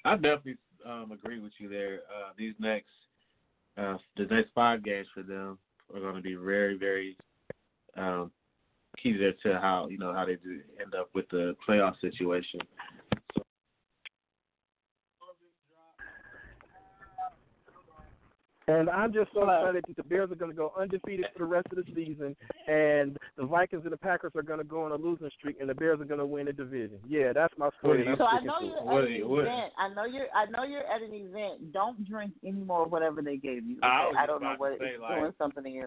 I 0.04 0.14
definitely 0.14 0.58
um, 0.86 1.12
agree 1.12 1.40
with 1.40 1.52
you 1.58 1.68
there. 1.68 2.00
Uh, 2.08 2.32
these 2.36 2.54
next, 2.58 2.90
uh, 3.76 3.96
the 4.16 4.24
next 4.24 4.50
five 4.54 4.84
games 4.84 5.06
for 5.14 5.22
them 5.22 5.58
are 5.94 6.00
going 6.00 6.16
to 6.16 6.22
be 6.22 6.34
very, 6.34 6.78
very 6.78 7.16
um, 7.96 8.30
key 9.02 9.16
to, 9.16 9.32
to 9.32 9.58
how 9.60 9.88
you 9.88 9.98
know 9.98 10.12
how 10.12 10.24
they 10.24 10.36
do 10.36 10.60
end 10.80 10.94
up 10.94 11.08
with 11.14 11.28
the 11.30 11.54
playoff 11.66 11.94
situation. 12.00 12.60
So, 13.34 13.42
And 18.68 18.90
I'm 18.90 19.12
just 19.14 19.30
so 19.32 19.42
excited 19.42 19.82
that 19.88 19.96
the 19.96 20.02
Bears 20.02 20.30
are 20.30 20.34
going 20.34 20.50
to 20.50 20.56
go 20.56 20.72
undefeated 20.78 21.26
for 21.32 21.38
the 21.40 21.44
rest 21.46 21.66
of 21.70 21.76
the 21.78 21.84
season, 21.94 22.36
and 22.68 23.16
the 23.38 23.46
Vikings 23.46 23.82
and 23.84 23.92
the 23.92 23.96
Packers 23.96 24.32
are 24.36 24.42
going 24.42 24.58
to 24.58 24.64
go 24.64 24.82
on 24.84 24.92
a 24.92 24.96
losing 24.96 25.30
streak, 25.38 25.56
and 25.58 25.68
the 25.70 25.74
Bears 25.74 26.00
are 26.00 26.04
going 26.04 26.20
to 26.20 26.26
win 26.26 26.46
the 26.46 26.52
division. 26.52 26.98
Yeah, 27.08 27.32
that's 27.32 27.54
my 27.56 27.70
story. 27.78 28.06
I'm 28.06 28.16
So 28.18 28.24
I 28.24 28.40
know 28.40 28.60
you're 28.60 28.84
What 28.84 29.04
at 29.04 29.10
an 29.10 29.16
you- 29.16 29.40
event. 29.40 29.72
I 29.78 29.94
know 29.94 30.04
you're. 30.04 30.26
I 30.36 30.44
know 30.50 30.64
you're 30.64 30.86
at 30.86 31.00
an 31.02 31.14
event. 31.14 31.72
Don't 31.72 32.06
drink 32.08 32.32
any 32.44 32.52
more 32.60 32.84
of 32.84 32.92
whatever 32.92 33.22
they 33.22 33.36
gave 33.38 33.64
you. 33.64 33.78
I 33.82 34.12
I 34.18 34.26
don't 34.26 34.42
know 34.42 34.54
what 34.58 34.70
to 34.70 34.78
say, 34.78 34.90
it's 34.92 35.00
like- 35.02 35.18
doing 35.18 35.32
something 35.38 35.64
to 35.64 35.70
you. 35.70 35.86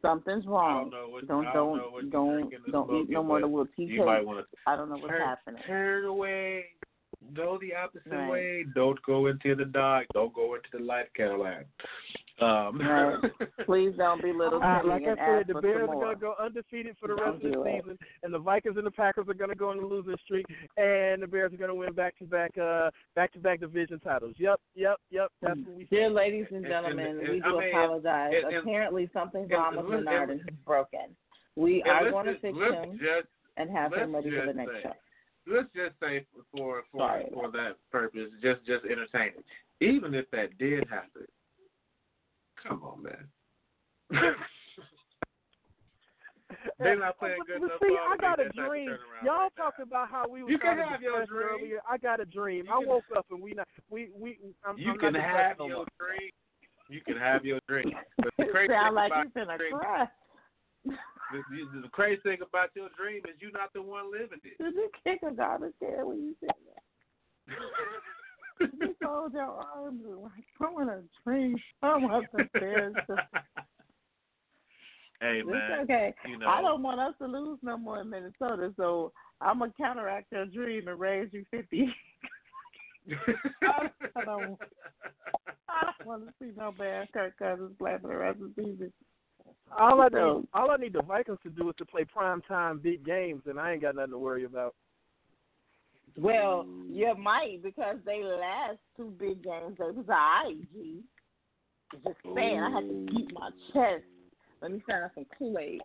Something's 0.00 0.46
wrong. 0.46 0.90
don't 0.90 0.90
know 0.90 1.08
what 1.10 1.28
Don't 1.28 1.44
don't 1.44 1.52
don't 1.54 1.76
know 1.76 2.00
don't 2.10 2.72
don't 2.72 3.02
eat 3.02 3.10
no 3.10 3.22
more 3.22 3.38
but 3.40 3.46
than 3.46 3.52
little 3.56 3.68
You 3.76 4.04
might 4.04 4.20
tea 4.24 4.42
I 4.66 4.74
don't 4.74 4.88
know 4.88 4.96
what's 4.96 5.08
turn, 5.08 5.20
happening. 5.20 5.62
turn 5.66 6.04
away. 6.06 6.64
Go 7.34 7.56
the 7.60 7.72
opposite 7.76 8.10
Right. 8.10 8.28
way. 8.28 8.64
Don't 8.74 9.00
go 9.02 9.26
into 9.28 9.54
the 9.54 9.64
dark. 9.64 10.08
Don't 10.12 10.34
go 10.34 10.56
into 10.56 10.68
the 10.72 10.80
light, 10.80 11.14
Caroline. 11.14 11.66
Um, 12.42 12.78
Right. 12.80 13.32
Please 13.66 13.92
don't 13.96 14.20
belittle 14.20 14.60
Uh, 14.62 14.78
Timmy 14.82 14.88
like 14.90 15.02
I 15.02 15.16
said, 15.38 15.46
the 15.48 15.60
Bears 15.60 15.88
are 15.88 15.94
going 15.94 16.14
to 16.14 16.20
go 16.20 16.34
undefeated 16.40 16.96
for 16.98 17.08
the 17.08 17.16
Don't 17.16 17.34
rest 17.34 17.44
of 17.44 17.52
the 17.52 17.62
it. 17.62 17.82
season, 17.82 17.98
and 18.22 18.34
the 18.34 18.38
Vikings 18.38 18.76
and 18.76 18.86
the 18.86 18.90
Packers 18.90 19.28
are 19.28 19.34
going 19.34 19.50
to 19.50 19.56
go 19.56 19.70
on 19.70 19.78
a 19.78 19.86
losing 19.86 20.16
streak, 20.24 20.46
and 20.76 21.22
the 21.22 21.26
Bears 21.26 21.52
are 21.52 21.56
going 21.56 21.68
to 21.70 21.74
win 21.74 21.92
back 21.92 22.16
to 22.18 22.24
back, 22.24 22.56
uh, 22.58 22.90
back 23.14 23.32
to 23.32 23.38
back 23.38 23.60
division 23.60 24.00
titles. 24.00 24.34
Yep, 24.38 24.60
yep, 24.74 24.96
yep. 25.10 25.30
That's 25.40 25.58
what 25.60 25.76
we. 25.76 25.84
Dear 25.84 26.10
ladies 26.10 26.46
and 26.50 26.58
And- 26.58 26.66
gentlemen, 26.66 27.06
and- 27.06 27.18
we 27.20 27.34
and- 27.36 27.44
I 27.44 27.48
do 27.48 27.58
mean, 27.58 27.68
apologize. 27.70 28.32
and- 28.34 28.44
and- 28.52 28.56
Apparently, 28.56 29.10
something's 29.12 29.44
and- 29.44 29.52
wrong 29.52 29.76
with 29.76 29.84
and- 29.94 30.04
Bernard 30.04 30.30
and- 30.30 30.40
and 30.40 30.50
he's 30.50 30.58
broken. 30.64 31.16
We 31.56 31.82
And 31.82 31.90
are 31.90 32.10
going 32.10 32.26
to 32.26 32.32
just- 32.32 32.42
fix 32.42 32.56
him 32.58 32.98
Just, 32.98 33.28
and 33.56 33.70
have 33.70 33.92
him 33.94 34.14
ready 34.14 34.30
for 34.30 34.46
the 34.46 34.54
next 34.54 34.72
say- 34.72 34.82
show. 34.82 34.92
let's 35.46 35.72
just 35.74 35.98
say 36.00 36.24
for 36.56 36.82
for 36.90 36.98
Sorry. 36.98 37.28
for 37.32 37.50
that 37.50 37.76
purpose, 37.90 38.30
just 38.40 38.64
just 38.64 38.84
entertaining. 38.86 39.44
Even 39.80 40.14
if 40.14 40.30
that 40.30 40.56
did 40.58 40.88
happen, 40.88 41.26
come 42.66 42.82
on, 42.82 43.02
man. 43.02 43.28
They're 46.78 46.98
not 46.98 47.18
playing 47.18 47.38
good 47.46 47.56
enough 47.62 47.80
See, 47.80 47.96
I 47.96 48.16
got 48.20 48.38
a 48.38 48.44
make 48.44 48.52
that 48.54 48.60
type 48.60 48.66
of 48.66 48.70
dream. 48.70 48.90
Y'all 49.24 49.48
now. 49.48 49.48
talking 49.56 49.82
about 49.84 50.10
how 50.10 50.28
we 50.28 50.42
were 50.42 50.50
You 50.50 50.58
can 50.58 50.76
have 50.78 51.00
your 51.00 51.24
dream. 51.26 51.48
earlier. 51.50 51.80
I 51.88 51.96
got 51.96 52.20
a 52.20 52.24
dream. 52.26 52.66
You 52.66 52.72
I 52.72 52.78
can- 52.80 52.88
woke 52.88 53.04
up 53.16 53.26
and 53.30 53.40
we 53.42 53.52
not 53.54 53.66
we 53.88 54.10
we. 54.14 54.38
I'm, 54.64 54.76
You 54.76 54.92
I'm 54.92 54.98
can 54.98 55.14
have 55.14 55.56
your 55.58 55.68
more. 55.68 55.86
dream. 55.98 56.30
You 56.90 57.00
can 57.00 57.16
have 57.16 57.44
your 57.44 57.58
dream. 57.68 57.92
But 58.18 58.34
the 58.38 58.44
crazy 58.52 58.72
Sound 58.72 58.88
thing 58.88 58.94
like 58.94 59.12
about 59.12 59.26
you're 59.34 59.56
dream, 59.58 59.78
cry. 59.78 60.06
the, 60.84 61.80
the 61.82 61.88
crazy 61.88 62.20
thing 62.22 62.38
about 62.46 62.68
your 62.76 62.88
dream 62.98 63.22
is 63.24 63.40
you're 63.40 63.50
not 63.52 63.72
the 63.72 63.80
one 63.80 64.12
living 64.12 64.38
it. 64.44 64.58
Did 64.62 64.74
you 64.74 64.90
kick 65.02 65.20
a 65.26 65.32
garbage 65.32 65.72
can 65.80 66.04
when 66.06 66.18
you 66.18 66.34
said 66.40 66.50
that? 66.50 67.56
You 68.60 68.94
fold 69.02 69.32
your 69.32 69.44
arms 69.44 70.00
and 70.06 70.16
like, 70.22 70.32
I 70.60 70.70
want 70.70 70.90
a 70.90 71.02
dream. 71.24 71.56
I 71.82 71.96
want 71.96 72.26
the 72.32 72.44
Bears 72.54 72.94
to. 73.08 73.16
hey 75.20 75.38
It's 75.40 75.48
man, 75.48 75.80
okay. 75.82 76.14
you 76.28 76.38
know 76.38 76.46
I 76.48 76.60
don't 76.62 76.82
want 76.82 77.00
us 77.00 77.14
to 77.20 77.26
lose 77.26 77.58
no 77.62 77.76
more 77.76 78.00
in 78.00 78.10
Minnesota, 78.10 78.72
so 78.76 79.12
I'm 79.40 79.58
gonna 79.58 79.72
counteract 79.76 80.32
your 80.32 80.46
dream 80.46 80.88
and 80.88 80.98
raise 81.00 81.28
you 81.32 81.44
fifty. 81.50 81.92
I 83.62 84.24
don't. 84.24 84.58
I 85.68 85.84
don't 85.98 86.06
want 86.06 86.26
to 86.26 86.32
see 86.38 86.52
no 86.56 86.72
bad 86.72 87.08
Kirk 87.12 87.36
Cousins 87.38 87.72
play 87.78 87.96
for 88.00 88.08
the 88.08 88.16
rest 88.16 88.40
of 88.40 88.54
the 88.54 88.62
season. 88.62 88.92
All 89.76 90.00
I 90.02 90.08
So- 90.10 90.38
need, 90.40 90.48
all 90.54 90.70
I 90.70 90.76
need 90.76 90.92
the 90.92 91.02
Vikings 91.02 91.38
to 91.44 91.50
do 91.50 91.68
is 91.70 91.74
to 91.78 91.84
play 91.84 92.04
prime 92.04 92.42
time 92.42 92.78
big 92.78 93.04
games, 93.04 93.42
and 93.46 93.58
I 93.58 93.72
ain't 93.72 93.82
got 93.82 93.96
nothing 93.96 94.12
to 94.12 94.18
worry 94.18 94.44
about. 94.44 94.74
Well, 96.16 96.66
mm. 96.68 96.94
you 96.94 97.14
might 97.18 97.62
because 97.62 97.96
they 98.04 98.22
last 98.22 98.78
two 98.96 99.12
big 99.18 99.42
games 99.42 99.76
they 99.78 99.84
was 99.84 100.04
alright, 100.08 100.56
G. 100.72 101.00
Just 102.04 102.16
saying, 102.34 102.60
I 102.60 102.70
had 102.70 102.88
to 102.88 102.92
mm. 102.92 103.10
keep 103.10 103.32
my 103.34 103.50
chest. 103.72 104.04
Let 104.60 104.72
me 104.72 104.82
find 104.86 105.04
out 105.04 105.10
some 105.14 105.26
Kool 105.38 105.58
Aid. 105.58 105.80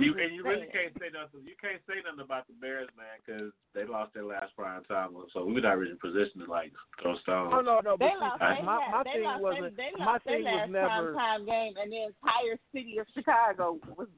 You, 0.00 0.12
and 0.20 0.36
you 0.36 0.44
really 0.44 0.68
can't 0.68 0.92
say 1.00 1.08
nothing. 1.08 1.48
You 1.48 1.56
can't 1.56 1.80
say 1.88 2.04
nothing 2.04 2.20
about 2.20 2.44
the 2.46 2.52
Bears, 2.60 2.92
man, 2.92 3.16
because 3.24 3.48
they 3.72 3.88
lost 3.88 4.12
their 4.12 4.24
last 4.24 4.52
prime 4.54 4.84
time. 4.84 5.16
So 5.32 5.46
we're 5.46 5.64
not 5.64 5.78
really 5.78 5.96
in 5.96 5.98
position 5.98 6.44
to 6.44 6.50
like 6.50 6.72
throw 7.00 7.16
stones. 7.24 7.56
Oh 7.56 7.64
no, 7.64 7.80
no, 7.80 7.96
but 7.96 8.04
They 8.04 8.12
see, 8.12 8.20
lost. 8.20 8.42
I- 8.42 8.60
They, 8.60 8.62
my 8.68 8.80
had, 8.84 8.92
my 8.92 9.02
they 9.04 9.12
thing 9.16 9.24
lost. 9.24 9.42
wasn't. 9.42 9.76
They, 9.80 9.88
they 9.88 10.04
my 10.04 10.12
lost 10.12 10.24
thing 10.24 10.44
their 10.44 10.52
was 10.52 10.60
last 10.60 10.76
never. 10.76 11.12
prime 11.16 11.16
time 11.16 11.46
game, 11.48 11.72
and 11.80 11.88
the 11.88 12.02
entire 12.12 12.56
city 12.68 12.98
of 13.00 13.06
Chicago 13.16 13.80
was 13.96 14.12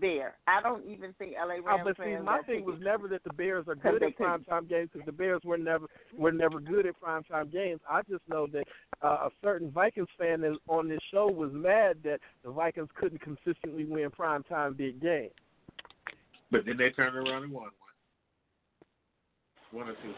there. 0.00 0.34
I 0.46 0.62
don't 0.62 0.84
even 0.86 1.12
think 1.18 1.34
LA 1.34 1.56
Oh, 1.56 1.62
Rams 1.62 1.82
but 1.84 1.96
see, 1.96 2.02
fans 2.12 2.24
my 2.24 2.40
thing 2.42 2.64
was 2.64 2.78
never 2.80 3.08
that 3.08 3.22
the 3.24 3.32
Bears 3.32 3.66
are 3.68 3.74
good 3.74 4.02
at 4.02 4.16
prime 4.16 4.44
time 4.44 4.66
games 4.66 4.90
because 4.92 5.06
the 5.06 5.12
Bears 5.12 5.42
were 5.44 5.58
never 5.58 5.86
were 6.16 6.32
never 6.32 6.60
good 6.60 6.86
at 6.86 6.98
prime 7.00 7.24
time 7.24 7.50
games. 7.50 7.80
I 7.88 8.02
just 8.02 8.22
know 8.28 8.46
that 8.48 8.64
uh, 9.02 9.26
a 9.26 9.30
certain 9.42 9.70
Vikings 9.70 10.08
fan 10.18 10.42
is, 10.44 10.56
on 10.68 10.88
this 10.88 11.00
show 11.10 11.26
was 11.30 11.50
mad 11.52 11.98
that 12.04 12.20
the 12.44 12.50
Vikings 12.50 12.88
couldn't 12.94 13.20
consistently 13.20 13.84
win 13.84 14.10
prime 14.10 14.42
time 14.44 14.74
big 14.74 15.00
games. 15.00 15.32
But 16.50 16.64
then 16.66 16.76
they 16.76 16.90
turned 16.90 17.16
around 17.16 17.44
and 17.44 17.52
won 17.52 17.64
one. 19.72 19.84
One 19.86 19.88
or 19.88 19.94
two. 19.94 20.14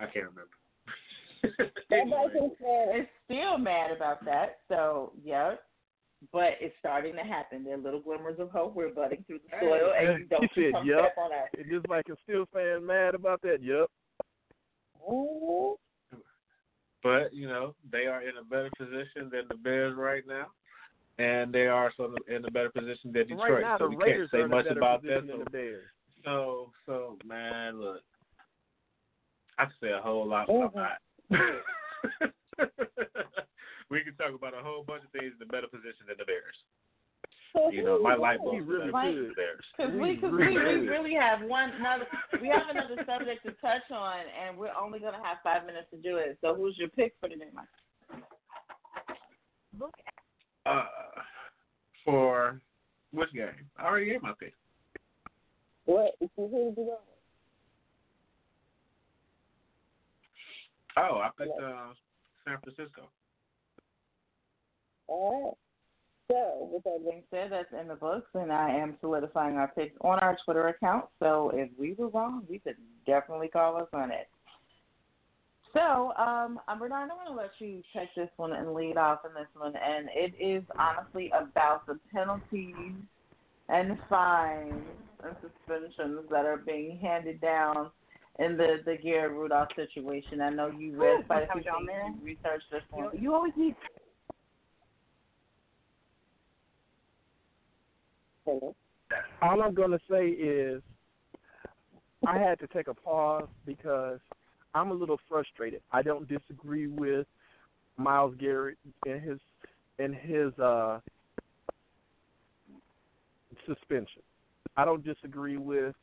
I 0.00 0.04
can't 0.04 0.26
remember. 0.26 0.48
That 1.90 2.00
Anyway. 2.00 2.18
Vikings 2.26 2.52
fan 2.60 3.00
is 3.00 3.06
still 3.24 3.56
mad 3.56 3.90
about 3.90 4.22
that. 4.26 4.58
So 4.68 5.12
yeah, 5.24 5.54
but 6.32 6.54
it's 6.60 6.74
starting 6.78 7.14
to 7.14 7.22
happen. 7.22 7.64
There 7.64 7.74
are 7.74 7.78
little 7.78 8.00
glimmers 8.00 8.38
of 8.38 8.50
hope. 8.50 8.74
We're 8.74 8.90
budding 8.90 9.24
through 9.26 9.38
the 9.38 9.56
soil, 9.60 9.92
Hey, 9.98 10.06
and 10.06 10.18
you 10.20 10.26
don't 10.26 10.50
he 10.54 10.62
said, 10.62 10.72
come 10.72 10.86
"Yup." 10.86 10.98
step 11.00 11.14
on 11.18 11.32
us. 11.32 11.48
And 11.56 11.70
this 11.70 11.82
Vikings 11.88 12.18
still 12.24 12.46
fan 12.52 12.84
mad 12.84 13.14
about 13.14 13.40
that. 13.42 13.62
Yep. 13.62 13.86
Ooh. 15.10 15.76
But 17.02 17.32
you 17.32 17.46
know 17.48 17.74
they 17.92 18.06
are 18.06 18.22
in 18.22 18.36
a 18.40 18.44
better 18.44 18.70
position 18.76 19.30
than 19.30 19.42
the 19.48 19.54
Bears 19.54 19.94
right 19.96 20.24
now, 20.26 20.46
and 21.18 21.52
they 21.52 21.66
are 21.68 21.92
sort 21.96 22.10
of 22.10 22.18
in 22.28 22.44
a 22.44 22.50
better 22.50 22.70
position 22.70 23.12
than 23.12 23.28
Detroit. 23.28 23.50
right 23.50 23.62
now, 23.62 23.78
so 23.78 23.84
the 23.88 23.96
we 23.96 24.04
Raiders 24.04 24.28
can't 24.32 24.42
are 24.42 24.44
say 24.44 24.44
in 24.44 24.52
a 24.52 24.56
much 24.56 24.64
better 24.66 24.78
about 24.80 25.02
that. 25.02 25.20
position 25.20 25.28
So, 25.28 25.36
than 25.36 25.44
the 25.44 25.50
Bears. 25.50 25.84
so, 26.24 26.72
so, 26.86 27.16
man, 27.24 27.80
look, 27.80 28.00
I 29.58 29.64
could 29.66 29.74
say 29.80 29.92
a 29.92 30.00
whole 30.00 30.26
lot, 30.26 30.48
but 30.48 30.54
I'm 30.54 30.70
not. 30.74 32.32
We 33.90 34.04
can 34.04 34.14
talk 34.14 34.34
about 34.34 34.54
a 34.54 34.62
whole 34.62 34.84
bunch 34.84 35.04
of 35.04 35.10
things 35.12 35.32
in 35.36 35.42
a 35.42 35.50
better 35.50 35.66
position 35.66 36.08
than 36.08 36.16
the 36.18 36.24
Bears. 36.24 36.56
You 37.72 37.82
know, 37.82 37.98
my 38.00 38.14
light 38.14 38.38
bulb 38.38 38.54
He 38.54 38.60
is 38.60 38.68
really 38.68 38.92
better 38.92 39.14
than 39.14 39.28
the 39.28 39.34
Bears. 39.34 39.64
Because 39.76 39.92
we, 39.94 40.16
cause 40.16 40.30
we, 40.32 40.48
we 40.52 40.88
really 40.88 41.14
have 41.14 41.40
one 41.42 41.72
another. 41.80 42.06
We 42.40 42.48
have 42.48 42.68
another 42.70 43.02
subject 43.06 43.44
to 43.46 43.52
touch 43.60 43.88
on, 43.90 44.20
and 44.20 44.56
we're 44.56 44.74
only 44.78 45.00
gonna 45.00 45.22
have 45.22 45.38
five 45.42 45.66
minutes 45.66 45.88
to 45.90 45.96
do 45.96 46.16
it. 46.16 46.38
So, 46.40 46.54
who's 46.54 46.76
your 46.78 46.88
pick 46.88 47.14
for 47.20 47.28
today, 47.28 47.48
Mike? 47.54 47.66
Uh, 50.66 50.84
for 52.04 52.60
which 53.12 53.32
game? 53.32 53.48
I 53.78 53.86
already 53.86 54.06
gave 54.06 54.22
my 54.22 54.32
pick. 54.38 54.52
What? 55.86 56.14
Who 56.20 56.48
did 56.48 56.52
you 56.52 56.74
go? 56.76 56.98
Oh, 60.98 61.20
I 61.22 61.30
picked 61.38 61.58
uh, 61.62 61.94
San 62.44 62.58
Francisco. 62.62 63.08
All 65.08 65.42
right. 65.44 65.54
So, 66.30 66.68
with 66.70 66.84
that 66.84 67.08
being 67.08 67.22
said, 67.30 67.50
that's 67.50 67.72
in 67.80 67.88
the 67.88 67.94
books, 67.94 68.28
and 68.34 68.52
I 68.52 68.70
am 68.70 68.98
solidifying 69.00 69.56
our 69.56 69.68
picks 69.68 69.96
on 70.02 70.18
our 70.18 70.36
Twitter 70.44 70.68
account. 70.68 71.06
So, 71.20 71.50
if 71.54 71.70
we 71.78 71.94
were 71.94 72.08
wrong, 72.08 72.42
we 72.48 72.58
could 72.58 72.76
definitely 73.06 73.48
call 73.48 73.76
us 73.78 73.88
on 73.94 74.10
it. 74.10 74.28
So, 75.72 76.12
um, 76.18 76.60
I'm 76.68 76.78
Bernard, 76.78 77.10
I'm 77.10 77.16
going 77.16 77.28
to 77.28 77.34
let 77.34 77.50
you 77.58 77.82
take 77.96 78.14
this 78.14 78.28
one 78.36 78.52
and 78.52 78.74
lead 78.74 78.96
off 78.96 79.20
in 79.24 79.32
this 79.32 79.48
one, 79.56 79.74
and 79.76 80.08
it 80.12 80.34
is 80.38 80.62
honestly 80.78 81.30
about 81.30 81.86
the 81.86 81.98
penalties 82.12 82.94
and 83.68 83.98
fines 84.08 84.72
and 85.24 85.36
suspensions 85.40 86.20
that 86.30 86.44
are 86.44 86.56
being 86.56 86.98
handed 86.98 87.40
down 87.40 87.90
in 88.38 88.56
the 88.56 88.78
the 88.84 88.96
Garrett 89.02 89.32
Rudolph 89.32 89.68
situation. 89.76 90.40
I 90.40 90.50
know 90.50 90.70
you 90.70 90.96
read 90.96 91.26
quite 91.26 91.44
a 91.44 91.52
few 91.52 91.62
Y'all 91.62 91.78
things, 91.78 91.88
there? 91.88 92.08
you 92.08 92.24
researched 92.24 92.70
this 92.70 92.82
one. 92.90 93.10
You 93.18 93.34
always 93.34 93.52
need. 93.56 93.74
All 99.42 99.62
I'm 99.62 99.74
going 99.74 99.90
to 99.90 100.00
say 100.10 100.28
is 100.28 100.82
I 102.26 102.38
had 102.38 102.58
to 102.60 102.66
take 102.68 102.88
a 102.88 102.94
pause 102.94 103.48
because 103.66 104.18
I'm 104.74 104.90
a 104.90 104.94
little 104.94 105.18
frustrated. 105.28 105.80
I 105.92 106.02
don't 106.02 106.28
disagree 106.28 106.86
with 106.86 107.26
Myles 107.96 108.34
Garrett 108.38 108.78
and 109.06 109.20
his 109.20 109.38
and 109.98 110.14
his 110.14 110.56
uh, 110.58 111.00
suspension. 113.66 114.22
I 114.76 114.84
don't 114.84 115.04
disagree 115.04 115.56
with 115.56 115.94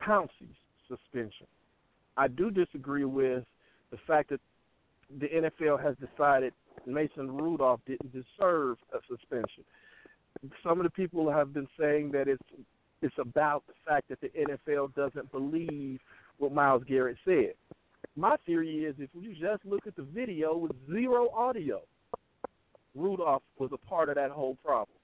Pouncey's 0.00 0.56
suspension. 0.88 1.46
I 2.16 2.26
do 2.28 2.50
disagree 2.50 3.04
with 3.04 3.44
the 3.90 3.98
fact 4.06 4.30
that 4.30 4.40
the 5.20 5.26
NFL 5.28 5.82
has 5.82 5.94
decided 5.96 6.52
Mason 6.86 7.30
Rudolph 7.36 7.80
didn't 7.86 8.12
deserve 8.12 8.78
a 8.92 8.98
suspension. 9.08 9.64
Some 10.62 10.78
of 10.78 10.84
the 10.84 10.90
people 10.90 11.30
have 11.30 11.52
been 11.52 11.68
saying 11.78 12.12
that 12.12 12.28
it's 12.28 12.42
it's 13.00 13.14
about 13.18 13.62
the 13.68 13.74
fact 13.86 14.08
that 14.08 14.20
the 14.20 14.28
NFL 14.28 14.94
doesn't 14.94 15.30
believe 15.30 16.00
what 16.38 16.52
Myles 16.52 16.82
Garrett 16.88 17.16
said. 17.24 17.54
My 18.16 18.36
theory 18.44 18.84
is 18.84 18.96
if 18.98 19.10
you 19.14 19.34
just 19.34 19.64
look 19.64 19.86
at 19.86 19.94
the 19.94 20.02
video 20.02 20.56
with 20.56 20.72
zero 20.90 21.30
audio, 21.30 21.82
Rudolph 22.96 23.42
was 23.58 23.70
a 23.72 23.76
part 23.76 24.08
of 24.08 24.16
that 24.16 24.30
whole 24.30 24.56
problem. 24.64 24.96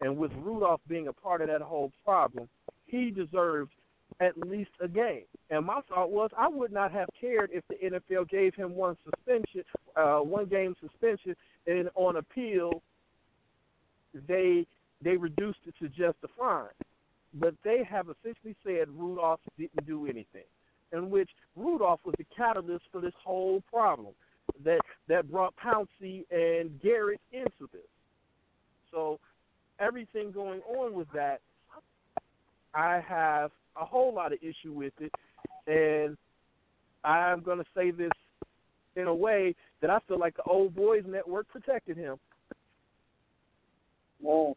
And 0.00 0.16
with 0.16 0.32
Rudolph 0.42 0.80
being 0.88 1.08
a 1.08 1.12
part 1.12 1.42
of 1.42 1.48
that 1.48 1.60
whole 1.60 1.92
problem, 2.04 2.48
he 2.86 3.10
deserved 3.10 3.72
at 4.20 4.36
least 4.38 4.70
a 4.80 4.88
game. 4.88 5.24
And 5.50 5.66
my 5.66 5.80
thought 5.88 6.10
was 6.10 6.30
I 6.36 6.48
would 6.48 6.72
not 6.72 6.92
have 6.92 7.08
cared 7.20 7.50
if 7.52 7.64
the 7.68 7.74
NFL 7.74 8.28
gave 8.28 8.54
him 8.54 8.74
one 8.74 8.96
suspension, 9.04 9.64
uh, 9.96 10.18
one 10.18 10.46
game 10.46 10.74
suspension, 10.80 11.34
and 11.66 11.90
on 11.94 12.16
appeal 12.16 12.82
they 14.26 14.66
they 15.02 15.16
reduced 15.16 15.60
it 15.66 15.74
to 15.80 15.88
just 15.88 16.18
a 16.24 16.28
fine. 16.38 16.66
But 17.34 17.54
they 17.62 17.84
have 17.88 18.06
essentially 18.08 18.56
said 18.64 18.88
Rudolph 18.88 19.40
didn't 19.58 19.86
do 19.86 20.06
anything, 20.06 20.46
in 20.92 21.10
which 21.10 21.28
Rudolph 21.56 22.00
was 22.04 22.14
the 22.18 22.26
catalyst 22.36 22.84
for 22.90 23.00
this 23.00 23.12
whole 23.22 23.62
problem. 23.70 24.14
That 24.64 24.80
that 25.08 25.30
brought 25.30 25.54
Pouncey 25.56 26.24
and 26.30 26.80
Garrett 26.80 27.20
into 27.32 27.68
this. 27.72 27.82
So 28.90 29.20
everything 29.78 30.32
going 30.32 30.60
on 30.62 30.94
with 30.94 31.08
that, 31.12 31.40
I 32.74 33.00
have 33.06 33.50
a 33.80 33.84
whole 33.84 34.12
lot 34.14 34.32
of 34.32 34.38
issue 34.42 34.72
with 34.72 34.94
it, 34.98 35.12
and 35.66 36.16
I'm 37.04 37.42
going 37.42 37.58
to 37.58 37.64
say 37.76 37.90
this 37.90 38.10
in 38.96 39.06
a 39.06 39.14
way 39.14 39.54
that 39.80 39.90
I 39.90 39.98
feel 40.08 40.18
like 40.18 40.36
the 40.36 40.42
old 40.44 40.74
boys 40.74 41.04
network 41.06 41.48
protected 41.48 41.96
him. 41.96 42.16
Well, 44.20 44.56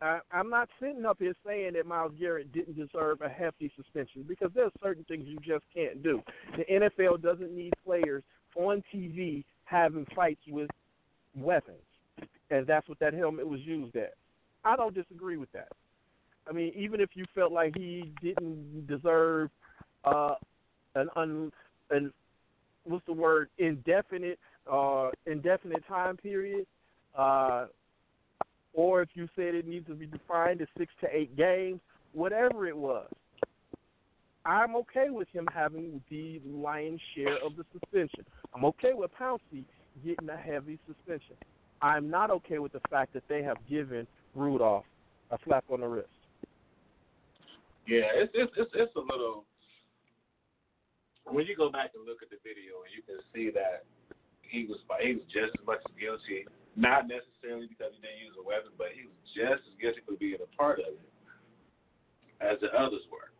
I, 0.00 0.20
I'm 0.30 0.48
not 0.48 0.68
sitting 0.80 1.04
up 1.04 1.16
here 1.18 1.34
saying 1.44 1.72
that 1.74 1.86
Myles 1.86 2.12
Garrett 2.18 2.52
didn't 2.52 2.76
deserve 2.76 3.20
a 3.20 3.28
hefty 3.28 3.70
suspension 3.76 4.24
because 4.26 4.50
there's 4.54 4.72
certain 4.82 5.04
things 5.04 5.24
you 5.26 5.38
just 5.38 5.64
can't 5.74 6.02
do. 6.02 6.22
The 6.56 6.64
NFL 6.64 7.22
doesn't 7.22 7.54
need 7.54 7.72
players 7.84 8.22
on 8.56 8.82
TV 8.94 9.44
having 9.64 10.06
fights 10.14 10.40
with 10.48 10.70
weapons, 11.36 11.82
and 12.50 12.66
that's 12.66 12.88
what 12.88 12.98
that 13.00 13.12
helmet 13.12 13.46
was 13.46 13.60
used 13.60 13.96
at. 13.96 14.14
I 14.64 14.76
don't 14.76 14.94
disagree 14.94 15.36
with 15.36 15.50
that. 15.52 15.68
I 16.48 16.52
mean, 16.52 16.72
even 16.76 17.00
if 17.00 17.10
you 17.14 17.24
felt 17.34 17.52
like 17.52 17.74
he 17.76 18.12
didn't 18.22 18.86
deserve 18.86 19.50
uh, 20.04 20.34
an 20.94 21.08
un, 21.16 21.52
an 21.90 22.12
what's 22.84 23.04
the 23.06 23.12
word 23.12 23.50
indefinite 23.58 24.38
uh, 24.70 25.10
indefinite 25.26 25.86
time 25.86 26.16
period, 26.16 26.66
uh, 27.16 27.66
or 28.72 29.02
if 29.02 29.08
you 29.14 29.28
said 29.34 29.54
it 29.54 29.66
needs 29.66 29.86
to 29.86 29.94
be 29.94 30.06
defined 30.06 30.60
as 30.62 30.68
six 30.76 30.92
to 31.00 31.08
eight 31.12 31.36
games, 31.36 31.80
whatever 32.12 32.66
it 32.66 32.76
was, 32.76 33.08
I'm 34.44 34.76
okay 34.76 35.10
with 35.10 35.28
him 35.28 35.46
having 35.52 36.00
the 36.10 36.40
lion's 36.46 37.00
share 37.14 37.36
of 37.44 37.56
the 37.56 37.64
suspension. 37.72 38.24
I'm 38.54 38.64
okay 38.66 38.92
with 38.94 39.10
Pouncey 39.20 39.64
getting 40.04 40.28
a 40.30 40.36
heavy 40.36 40.78
suspension. 40.86 41.36
I'm 41.82 42.08
not 42.10 42.30
okay 42.30 42.58
with 42.58 42.72
the 42.72 42.80
fact 42.90 43.12
that 43.14 43.24
they 43.28 43.42
have 43.42 43.56
given 43.68 44.06
Rudolph 44.34 44.84
a 45.30 45.38
slap 45.44 45.64
on 45.70 45.80
the 45.80 45.86
wrist. 45.86 46.08
Yeah, 47.86 48.04
it's 48.14 48.32
it's 48.34 48.52
it's, 48.56 48.70
it's 48.74 48.96
a 48.96 49.00
little. 49.00 49.44
When 51.24 51.46
you 51.46 51.56
go 51.56 51.70
back 51.70 51.90
and 51.94 52.06
look 52.06 52.22
at 52.22 52.30
the 52.30 52.36
video, 52.42 52.80
you 52.94 53.02
can 53.04 53.20
see 53.34 53.50
that 53.50 53.84
he 54.48 54.64
was 54.66 54.80
he 55.00 55.14
was 55.14 55.26
just 55.28 55.54
as 55.54 55.64
much 55.64 55.80
as 55.84 55.94
guilty. 56.00 56.48
Not 56.76 57.10
necessarily 57.10 57.66
because 57.66 57.90
he 57.96 58.00
didn't 58.00 58.22
use 58.22 58.38
a 58.38 58.44
weapon, 58.44 58.70
but 58.78 58.94
he 58.94 59.04
was 59.06 59.18
just 59.34 59.66
as 59.66 59.74
guilty 59.80 60.00
for 60.06 60.14
being 60.16 60.40
a 60.40 60.50
part 60.56 60.78
of 60.80 60.94
it 60.94 61.10
as 62.40 62.58
the 62.60 62.70
others 62.74 63.02
were. 63.10 63.30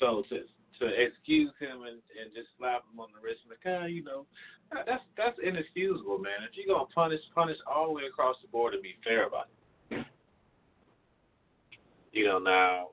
So 0.00 0.24
to 0.30 0.48
to 0.80 0.86
excuse 0.88 1.52
him 1.60 1.86
and, 1.86 2.02
and 2.18 2.34
just 2.34 2.48
slap 2.58 2.82
him 2.90 2.98
on 2.98 3.12
the 3.14 3.20
wrist, 3.22 3.44
and 3.46 3.54
like, 3.54 3.62
ah, 3.68 3.86
you 3.86 4.02
know, 4.02 4.26
that's 4.72 5.04
that's 5.16 5.38
inexcusable, 5.38 6.18
man. 6.18 6.42
If 6.48 6.56
you're 6.56 6.70
gonna 6.70 6.90
punish, 6.90 7.20
punish 7.34 7.58
all 7.68 7.88
the 7.88 7.94
way 7.94 8.06
across 8.08 8.36
the 8.42 8.48
board 8.48 8.74
and 8.74 8.82
be 8.82 8.96
fair 9.04 9.26
about 9.26 9.48
it. 9.90 10.06
You 12.12 12.26
know, 12.28 12.38
now 12.38 12.88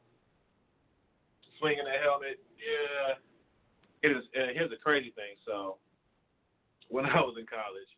swinging 1.59 1.87
a 1.87 1.97
helmet, 2.03 2.39
yeah. 2.55 3.19
It 4.01 4.15
is. 4.15 4.23
Uh, 4.31 4.53
here's 4.53 4.69
the 4.69 4.77
crazy 4.77 5.11
thing. 5.11 5.35
So, 5.45 5.75
when 6.89 7.05
I 7.05 7.21
was 7.21 7.37
in 7.37 7.45
college, 7.45 7.91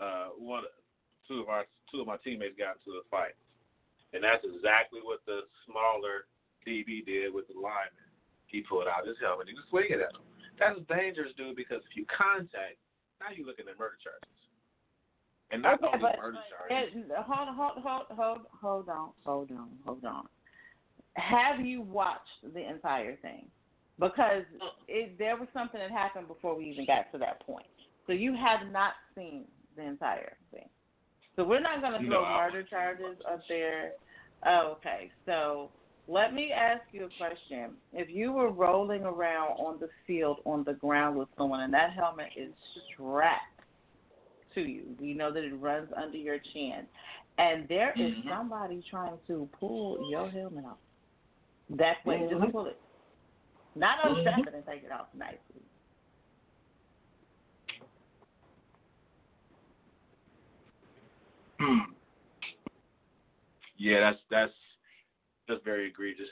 uh, 0.00 0.34
one, 0.36 0.64
two 1.28 1.40
of 1.40 1.48
our 1.48 1.64
two 1.92 2.00
of 2.00 2.08
my 2.08 2.16
teammates 2.24 2.58
got 2.58 2.80
into 2.80 2.98
a 2.98 3.04
fight, 3.12 3.36
and 4.12 4.24
that's 4.24 4.42
exactly 4.42 5.00
what 5.04 5.20
the 5.28 5.46
smaller 5.68 6.26
DB 6.66 7.04
did 7.04 7.32
with 7.32 7.46
the 7.48 7.54
lineman. 7.54 8.08
He 8.48 8.64
pulled 8.64 8.88
out 8.88 9.06
his 9.06 9.16
helmet. 9.20 9.46
and 9.48 9.54
He 9.54 9.60
was 9.60 9.68
swinging 9.70 10.00
at 10.00 10.14
him. 10.14 10.24
That's 10.58 10.80
dangerous, 10.88 11.32
dude. 11.36 11.56
Because 11.56 11.82
if 11.84 11.92
you 11.96 12.06
contact, 12.10 12.80
now 13.20 13.30
you're 13.34 13.46
looking 13.46 13.68
at 13.68 13.78
murder 13.78 13.98
charges, 14.02 14.38
and 15.52 15.62
not 15.62 15.78
okay, 15.82 15.92
only 15.92 16.00
but 16.00 16.18
murder 16.18 16.40
charges. 16.50 17.04
it, 17.04 17.12
hold, 17.26 17.48
hold, 17.52 17.76
hold, 17.84 18.06
hold, 18.10 18.42
hold 18.50 18.88
on, 18.88 19.10
hold 19.24 19.50
on, 19.52 19.70
hold 19.84 20.04
on. 20.04 20.26
Have 21.14 21.64
you 21.64 21.80
watched 21.82 22.42
the 22.42 22.68
entire 22.68 23.16
thing? 23.22 23.46
Because 23.98 24.42
it, 24.88 25.16
there 25.18 25.36
was 25.36 25.46
something 25.54 25.78
that 25.78 25.90
happened 25.90 26.26
before 26.26 26.56
we 26.56 26.64
even 26.66 26.86
got 26.86 27.10
to 27.12 27.18
that 27.18 27.46
point. 27.46 27.66
So 28.06 28.12
you 28.12 28.34
have 28.34 28.70
not 28.70 28.92
seen 29.14 29.44
the 29.76 29.82
entire 29.82 30.36
thing. 30.50 30.68
So 31.36 31.44
we're 31.44 31.60
not 31.60 31.80
going 31.80 31.92
to 31.92 32.06
throw 32.06 32.22
No, 32.22 32.36
murder 32.36 32.62
charges 32.62 33.16
up 33.30 33.40
there. 33.48 33.92
Oh, 34.46 34.76
okay. 34.76 35.10
So 35.26 35.70
let 36.06 36.34
me 36.34 36.52
ask 36.52 36.82
you 36.92 37.06
a 37.06 37.08
question. 37.18 37.72
If 37.92 38.08
you 38.08 38.32
were 38.32 38.50
rolling 38.50 39.04
around 39.04 39.52
on 39.52 39.80
the 39.80 39.88
field 40.06 40.40
on 40.44 40.64
the 40.64 40.74
ground 40.74 41.16
with 41.16 41.28
someone 41.36 41.60
and 41.60 41.72
that 41.72 41.92
helmet 41.92 42.28
is 42.36 42.52
strapped 42.92 43.40
to 44.54 44.60
you, 44.60 44.94
we 45.00 45.14
know 45.14 45.32
that 45.32 45.44
it 45.44 45.54
runs 45.54 45.88
under 45.96 46.18
your 46.18 46.38
chin, 46.52 46.86
and 47.38 47.66
there 47.68 47.92
is 47.98 48.14
Mhm. 48.14 48.28
somebody 48.28 48.82
trying 48.82 49.18
to 49.26 49.48
pull 49.58 50.08
your 50.08 50.30
helmet 50.30 50.64
off. 50.64 50.78
That 51.70 52.04
way, 52.04 52.18
Mhm. 52.18 52.40
just 52.40 52.52
pull 52.52 52.66
it. 52.66 52.80
Not 53.74 53.98
unstrap 54.04 54.46
it 54.46 54.54
and 54.54 54.66
take 54.66 54.84
it 54.84 54.92
off 54.92 55.12
nicely. 55.14 55.53
Hmm. 61.64 61.78
Yeah, 63.78 64.00
that's 64.00 64.18
that's 64.30 64.52
that's 65.48 65.64
very 65.64 65.88
egregious. 65.88 66.28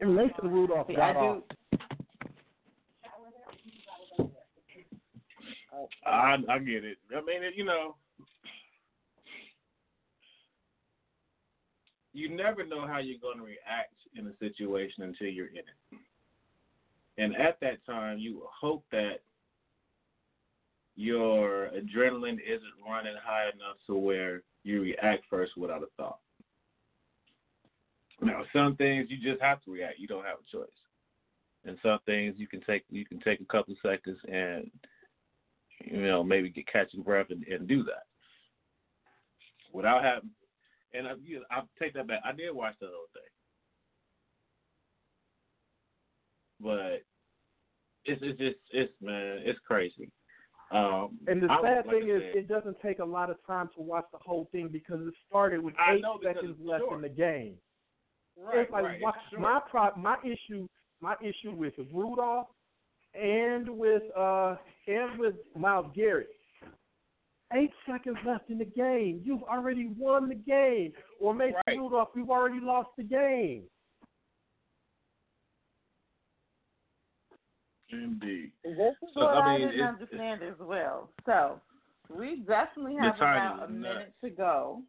And 0.00 0.16
Mason 0.16 0.32
Rudolph 0.42 0.88
See, 0.88 0.96
got 0.96 1.16
off. 1.16 1.42
do. 4.18 4.28
I 6.04 6.36
I 6.48 6.58
get 6.58 6.84
it. 6.84 6.98
I 7.16 7.20
mean, 7.20 7.44
it, 7.44 7.54
you 7.54 7.64
know, 7.64 7.94
you 12.12 12.34
never 12.34 12.66
know 12.66 12.86
how 12.86 12.98
you're 12.98 13.20
going 13.20 13.38
to 13.38 13.44
react 13.44 13.94
in 14.16 14.26
a 14.26 14.36
situation 14.38 15.04
until 15.04 15.28
you're 15.28 15.46
in 15.48 15.58
it. 15.58 16.00
And 17.18 17.36
at 17.36 17.60
that 17.60 17.84
time, 17.86 18.18
you 18.18 18.42
hope 18.60 18.84
that 18.90 19.20
your 20.96 21.70
adrenaline 21.70 22.38
isn't 22.46 22.88
running 22.88 23.14
high 23.24 23.44
enough 23.44 23.76
to 23.86 23.94
where 23.94 24.42
you 24.64 24.82
react 24.82 25.24
first 25.30 25.52
without 25.56 25.82
a 25.82 25.86
thought. 25.96 26.18
Now, 28.20 28.44
some 28.52 28.76
things 28.76 29.08
you 29.08 29.16
just 29.16 29.42
have 29.42 29.62
to 29.64 29.72
react. 29.72 29.98
You 29.98 30.06
don't 30.06 30.24
have 30.24 30.38
a 30.38 30.56
choice. 30.56 30.68
And 31.64 31.78
some 31.82 31.98
things 32.06 32.34
you 32.38 32.46
can 32.46 32.60
take 32.62 32.84
you 32.90 33.04
can 33.04 33.20
take 33.20 33.40
a 33.40 33.44
couple 33.44 33.74
seconds 33.82 34.18
and 34.28 34.68
you 35.84 36.02
know 36.02 36.22
maybe 36.24 36.50
get 36.50 36.66
catch 36.66 36.88
your 36.92 37.04
breath 37.04 37.28
and, 37.30 37.44
and 37.44 37.68
do 37.68 37.84
that 37.84 38.04
without 39.72 40.02
having. 40.02 40.30
And 40.92 41.06
I, 41.06 41.12
you 41.24 41.36
know, 41.36 41.44
I'll 41.50 41.68
take 41.80 41.94
that 41.94 42.08
back. 42.08 42.20
I 42.24 42.32
did 42.32 42.52
watch 42.52 42.74
the 42.80 42.86
whole 42.86 43.06
thing, 43.12 43.22
but 46.60 47.04
it's 48.04 48.20
it's 48.22 48.38
just 48.38 48.56
it's 48.72 48.92
man 49.00 49.40
it's 49.44 49.58
crazy. 49.66 50.10
Um, 50.72 51.18
And 51.28 51.42
the 51.42 51.50
I- 51.50 51.60
sad 51.62 51.86
like 51.86 51.94
thing 51.96 52.08
is, 52.08 52.22
said, 52.22 52.36
it 52.36 52.48
doesn't 52.48 52.80
take 52.80 52.98
a 53.00 53.04
lot 53.04 53.28
of 53.30 53.36
time 53.46 53.68
to 53.76 53.82
watch 53.82 54.06
the 54.12 54.18
whole 54.18 54.46
thing 54.52 54.68
because 54.68 55.06
it 55.06 55.14
started 55.28 55.62
with 55.62 55.74
I 55.78 55.94
eight 55.94 56.04
seconds 56.22 56.56
left 56.60 56.84
in 56.90 57.00
the 57.02 57.08
game. 57.08 57.58
right, 58.38 58.58
it's 58.60 58.70
like 58.70 58.84
right, 58.84 59.00
why- 59.00 59.10
it's 59.30 59.40
my 59.40 59.60
pro- 59.70 59.94
my 59.96 60.16
issue 60.24 60.66
my 61.00 61.16
issue 61.20 61.50
with 61.52 61.74
Rudolph 61.92 62.48
and 63.14 63.68
with 63.68 64.02
uh 64.16 64.56
and 64.86 65.18
with 65.18 65.34
Myles 65.56 65.90
Garrett. 65.94 66.30
Eight 67.54 67.72
seconds 67.84 68.16
left 68.24 68.48
in 68.48 68.56
the 68.56 68.64
game. 68.64 69.20
You've 69.22 69.42
already 69.42 69.88
won 69.98 70.28
the 70.30 70.34
game. 70.34 70.94
Or 71.20 71.34
Mason 71.34 71.60
Right. 71.66 71.76
Rudolph, 71.76 72.08
you've 72.16 72.30
already 72.30 72.60
lost 72.60 72.88
the 72.96 73.02
game. 73.02 73.64
Indeed. 77.92 78.52
This 78.64 78.94
is 79.02 79.08
So, 79.14 79.20
what 79.20 79.36
I 79.36 79.54
I, 79.54 79.58
didn't 79.58 79.74
it's- 79.74 79.88
understand 79.88 80.42
as 80.42 80.58
well. 80.60 81.10
So 81.26 81.60
we 82.14 82.42
definitely 82.46 82.96
have 83.00 83.16
about 83.16 83.68
a 83.68 83.72
nuts. 83.72 83.72
minute 83.72 84.12
to 84.24 84.30
go. 84.30 84.82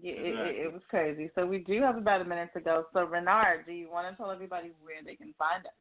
Yeah, 0.00 0.12
it, 0.12 0.34
it, 0.38 0.56
it 0.66 0.72
was 0.72 0.82
crazy. 0.88 1.30
So 1.34 1.44
we 1.44 1.58
do 1.58 1.80
have 1.82 1.96
about 1.96 2.20
a 2.20 2.24
minute 2.24 2.50
to 2.54 2.60
go. 2.60 2.84
So 2.92 3.04
Renard, 3.04 3.66
do 3.66 3.72
you 3.72 3.90
want 3.90 4.08
to 4.10 4.16
tell 4.16 4.30
everybody 4.30 4.70
where 4.82 5.02
they 5.04 5.16
can 5.16 5.34
find 5.38 5.66
us? 5.66 5.72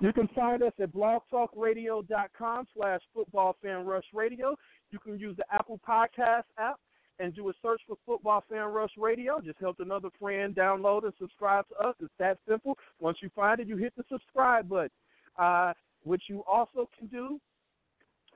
You 0.00 0.12
can 0.12 0.26
find 0.28 0.62
us 0.62 0.72
at 0.80 0.92
blogtalkradio.com 0.94 2.66
slash 2.74 3.00
football 3.14 3.56
fan 3.62 3.84
rush 3.84 4.04
radio. 4.14 4.56
You 4.90 4.98
can 4.98 5.18
use 5.18 5.36
the 5.36 5.44
Apple 5.52 5.78
Podcast 5.86 6.44
app 6.58 6.80
and 7.18 7.34
do 7.34 7.48
a 7.48 7.52
search 7.62 7.80
for 7.86 7.96
Football 8.04 8.44
Fan 8.48 8.66
Rush 8.66 8.90
Radio. 8.96 9.40
Just 9.40 9.58
help 9.58 9.80
another 9.80 10.08
friend 10.20 10.54
download 10.54 11.04
and 11.04 11.12
subscribe 11.18 11.66
to 11.68 11.88
us. 11.88 11.94
It's 12.00 12.12
that 12.18 12.38
simple. 12.48 12.76
Once 13.00 13.18
you 13.20 13.30
find 13.34 13.60
it, 13.60 13.66
you 13.66 13.76
hit 13.76 13.94
the 13.96 14.04
subscribe 14.10 14.68
button. 14.68 14.90
Uh, 15.38 15.72
what 16.04 16.20
you 16.28 16.42
also 16.46 16.88
can 16.98 17.08
do 17.08 17.40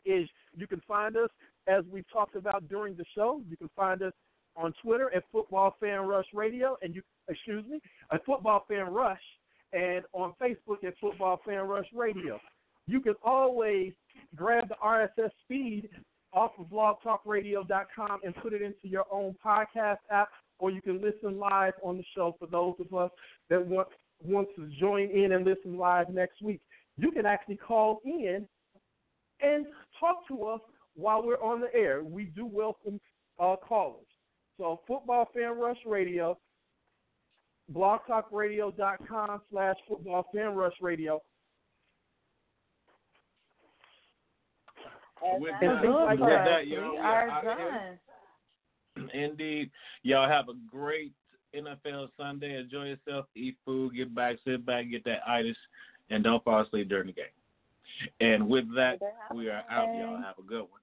is 0.04 0.28
you 0.56 0.66
can 0.66 0.80
find 0.88 1.16
us, 1.16 1.30
as 1.68 1.84
we've 1.90 2.10
talked 2.12 2.36
about 2.36 2.68
during 2.68 2.96
the 2.96 3.04
show, 3.14 3.40
you 3.48 3.56
can 3.56 3.70
find 3.76 4.02
us 4.02 4.12
on 4.56 4.72
Twitter 4.82 5.10
at 5.14 5.24
Football 5.30 5.76
Fan 5.80 6.00
Rush 6.00 6.26
Radio, 6.34 6.76
and 6.82 6.94
you 6.94 7.02
excuse 7.28 7.64
me, 7.68 7.80
at 8.12 8.24
Football 8.24 8.64
Fan 8.68 8.92
Rush, 8.92 9.20
and 9.72 10.04
on 10.12 10.34
Facebook 10.40 10.84
at 10.84 10.94
Football 11.00 11.40
Fan 11.46 11.62
Rush 11.68 11.86
Radio. 11.94 12.40
You 12.86 13.00
can 13.00 13.14
always 13.22 13.92
grab 14.34 14.68
the 14.68 14.74
RSS 14.84 15.30
feed 15.46 15.88
off 16.32 16.52
of 16.58 16.66
blogtalkradio.com 16.66 18.20
and 18.24 18.34
put 18.36 18.52
it 18.52 18.62
into 18.62 18.88
your 18.88 19.04
own 19.10 19.34
podcast 19.44 19.98
app, 20.10 20.28
or 20.58 20.70
you 20.70 20.80
can 20.82 21.00
listen 21.00 21.38
live 21.38 21.72
on 21.82 21.96
the 21.96 22.04
show 22.14 22.36
for 22.38 22.46
those 22.46 22.74
of 22.78 22.96
us 22.96 23.10
that 23.48 23.64
want 23.64 23.88
want 24.22 24.48
to 24.54 24.68
join 24.78 25.08
in 25.10 25.32
and 25.32 25.44
listen 25.44 25.78
live 25.78 26.08
next 26.10 26.42
week. 26.42 26.60
You 26.98 27.10
can 27.10 27.24
actually 27.24 27.56
call 27.56 28.00
in 28.04 28.46
and 29.40 29.66
talk 29.98 30.28
to 30.28 30.44
us 30.44 30.60
while 30.94 31.22
we're 31.22 31.42
on 31.42 31.60
the 31.60 31.74
air. 31.74 32.04
We 32.04 32.24
do 32.24 32.46
welcome 32.46 33.00
uh, 33.38 33.56
callers. 33.56 34.06
So 34.58 34.80
Football 34.86 35.28
Fan 35.34 35.58
Rush 35.58 35.78
Radio, 35.86 36.36
blogtalkradio.com 37.72 39.40
slash 39.50 39.76
Football 39.88 40.26
Fan 40.34 40.54
Rush 40.54 40.74
Radio. 40.82 41.22
With 45.22 45.52
And 45.60 45.70
that, 45.70 45.82
things 45.82 45.94
with 45.94 46.04
like 46.04 46.18
that, 46.20 46.44
that. 46.44 46.66
y'all, 46.66 46.90
We 46.92 46.96
yeah, 46.96 47.02
are 47.02 47.30
I- 47.30 47.44
done. 48.96 49.10
Indeed. 49.14 49.70
Y'all 50.02 50.28
have 50.28 50.48
a 50.48 50.54
great 50.70 51.12
NFL 51.54 52.08
Sunday. 52.16 52.58
Enjoy 52.58 52.84
yourself. 52.84 53.26
Eat 53.34 53.56
food. 53.64 53.94
Get 53.96 54.14
back. 54.14 54.36
Sit 54.44 54.64
back. 54.66 54.90
Get 54.90 55.04
that 55.04 55.20
itis. 55.28 55.56
And 56.10 56.24
don't 56.24 56.42
fall 56.44 56.60
asleep 56.62 56.88
during 56.88 57.06
the 57.06 57.12
game. 57.12 57.24
And 58.20 58.48
with 58.48 58.64
that, 58.74 58.98
we 59.34 59.48
are 59.48 59.62
out. 59.70 59.86
Y'all 59.94 60.16
have 60.22 60.38
a 60.38 60.42
good 60.42 60.62
one. 60.62 60.80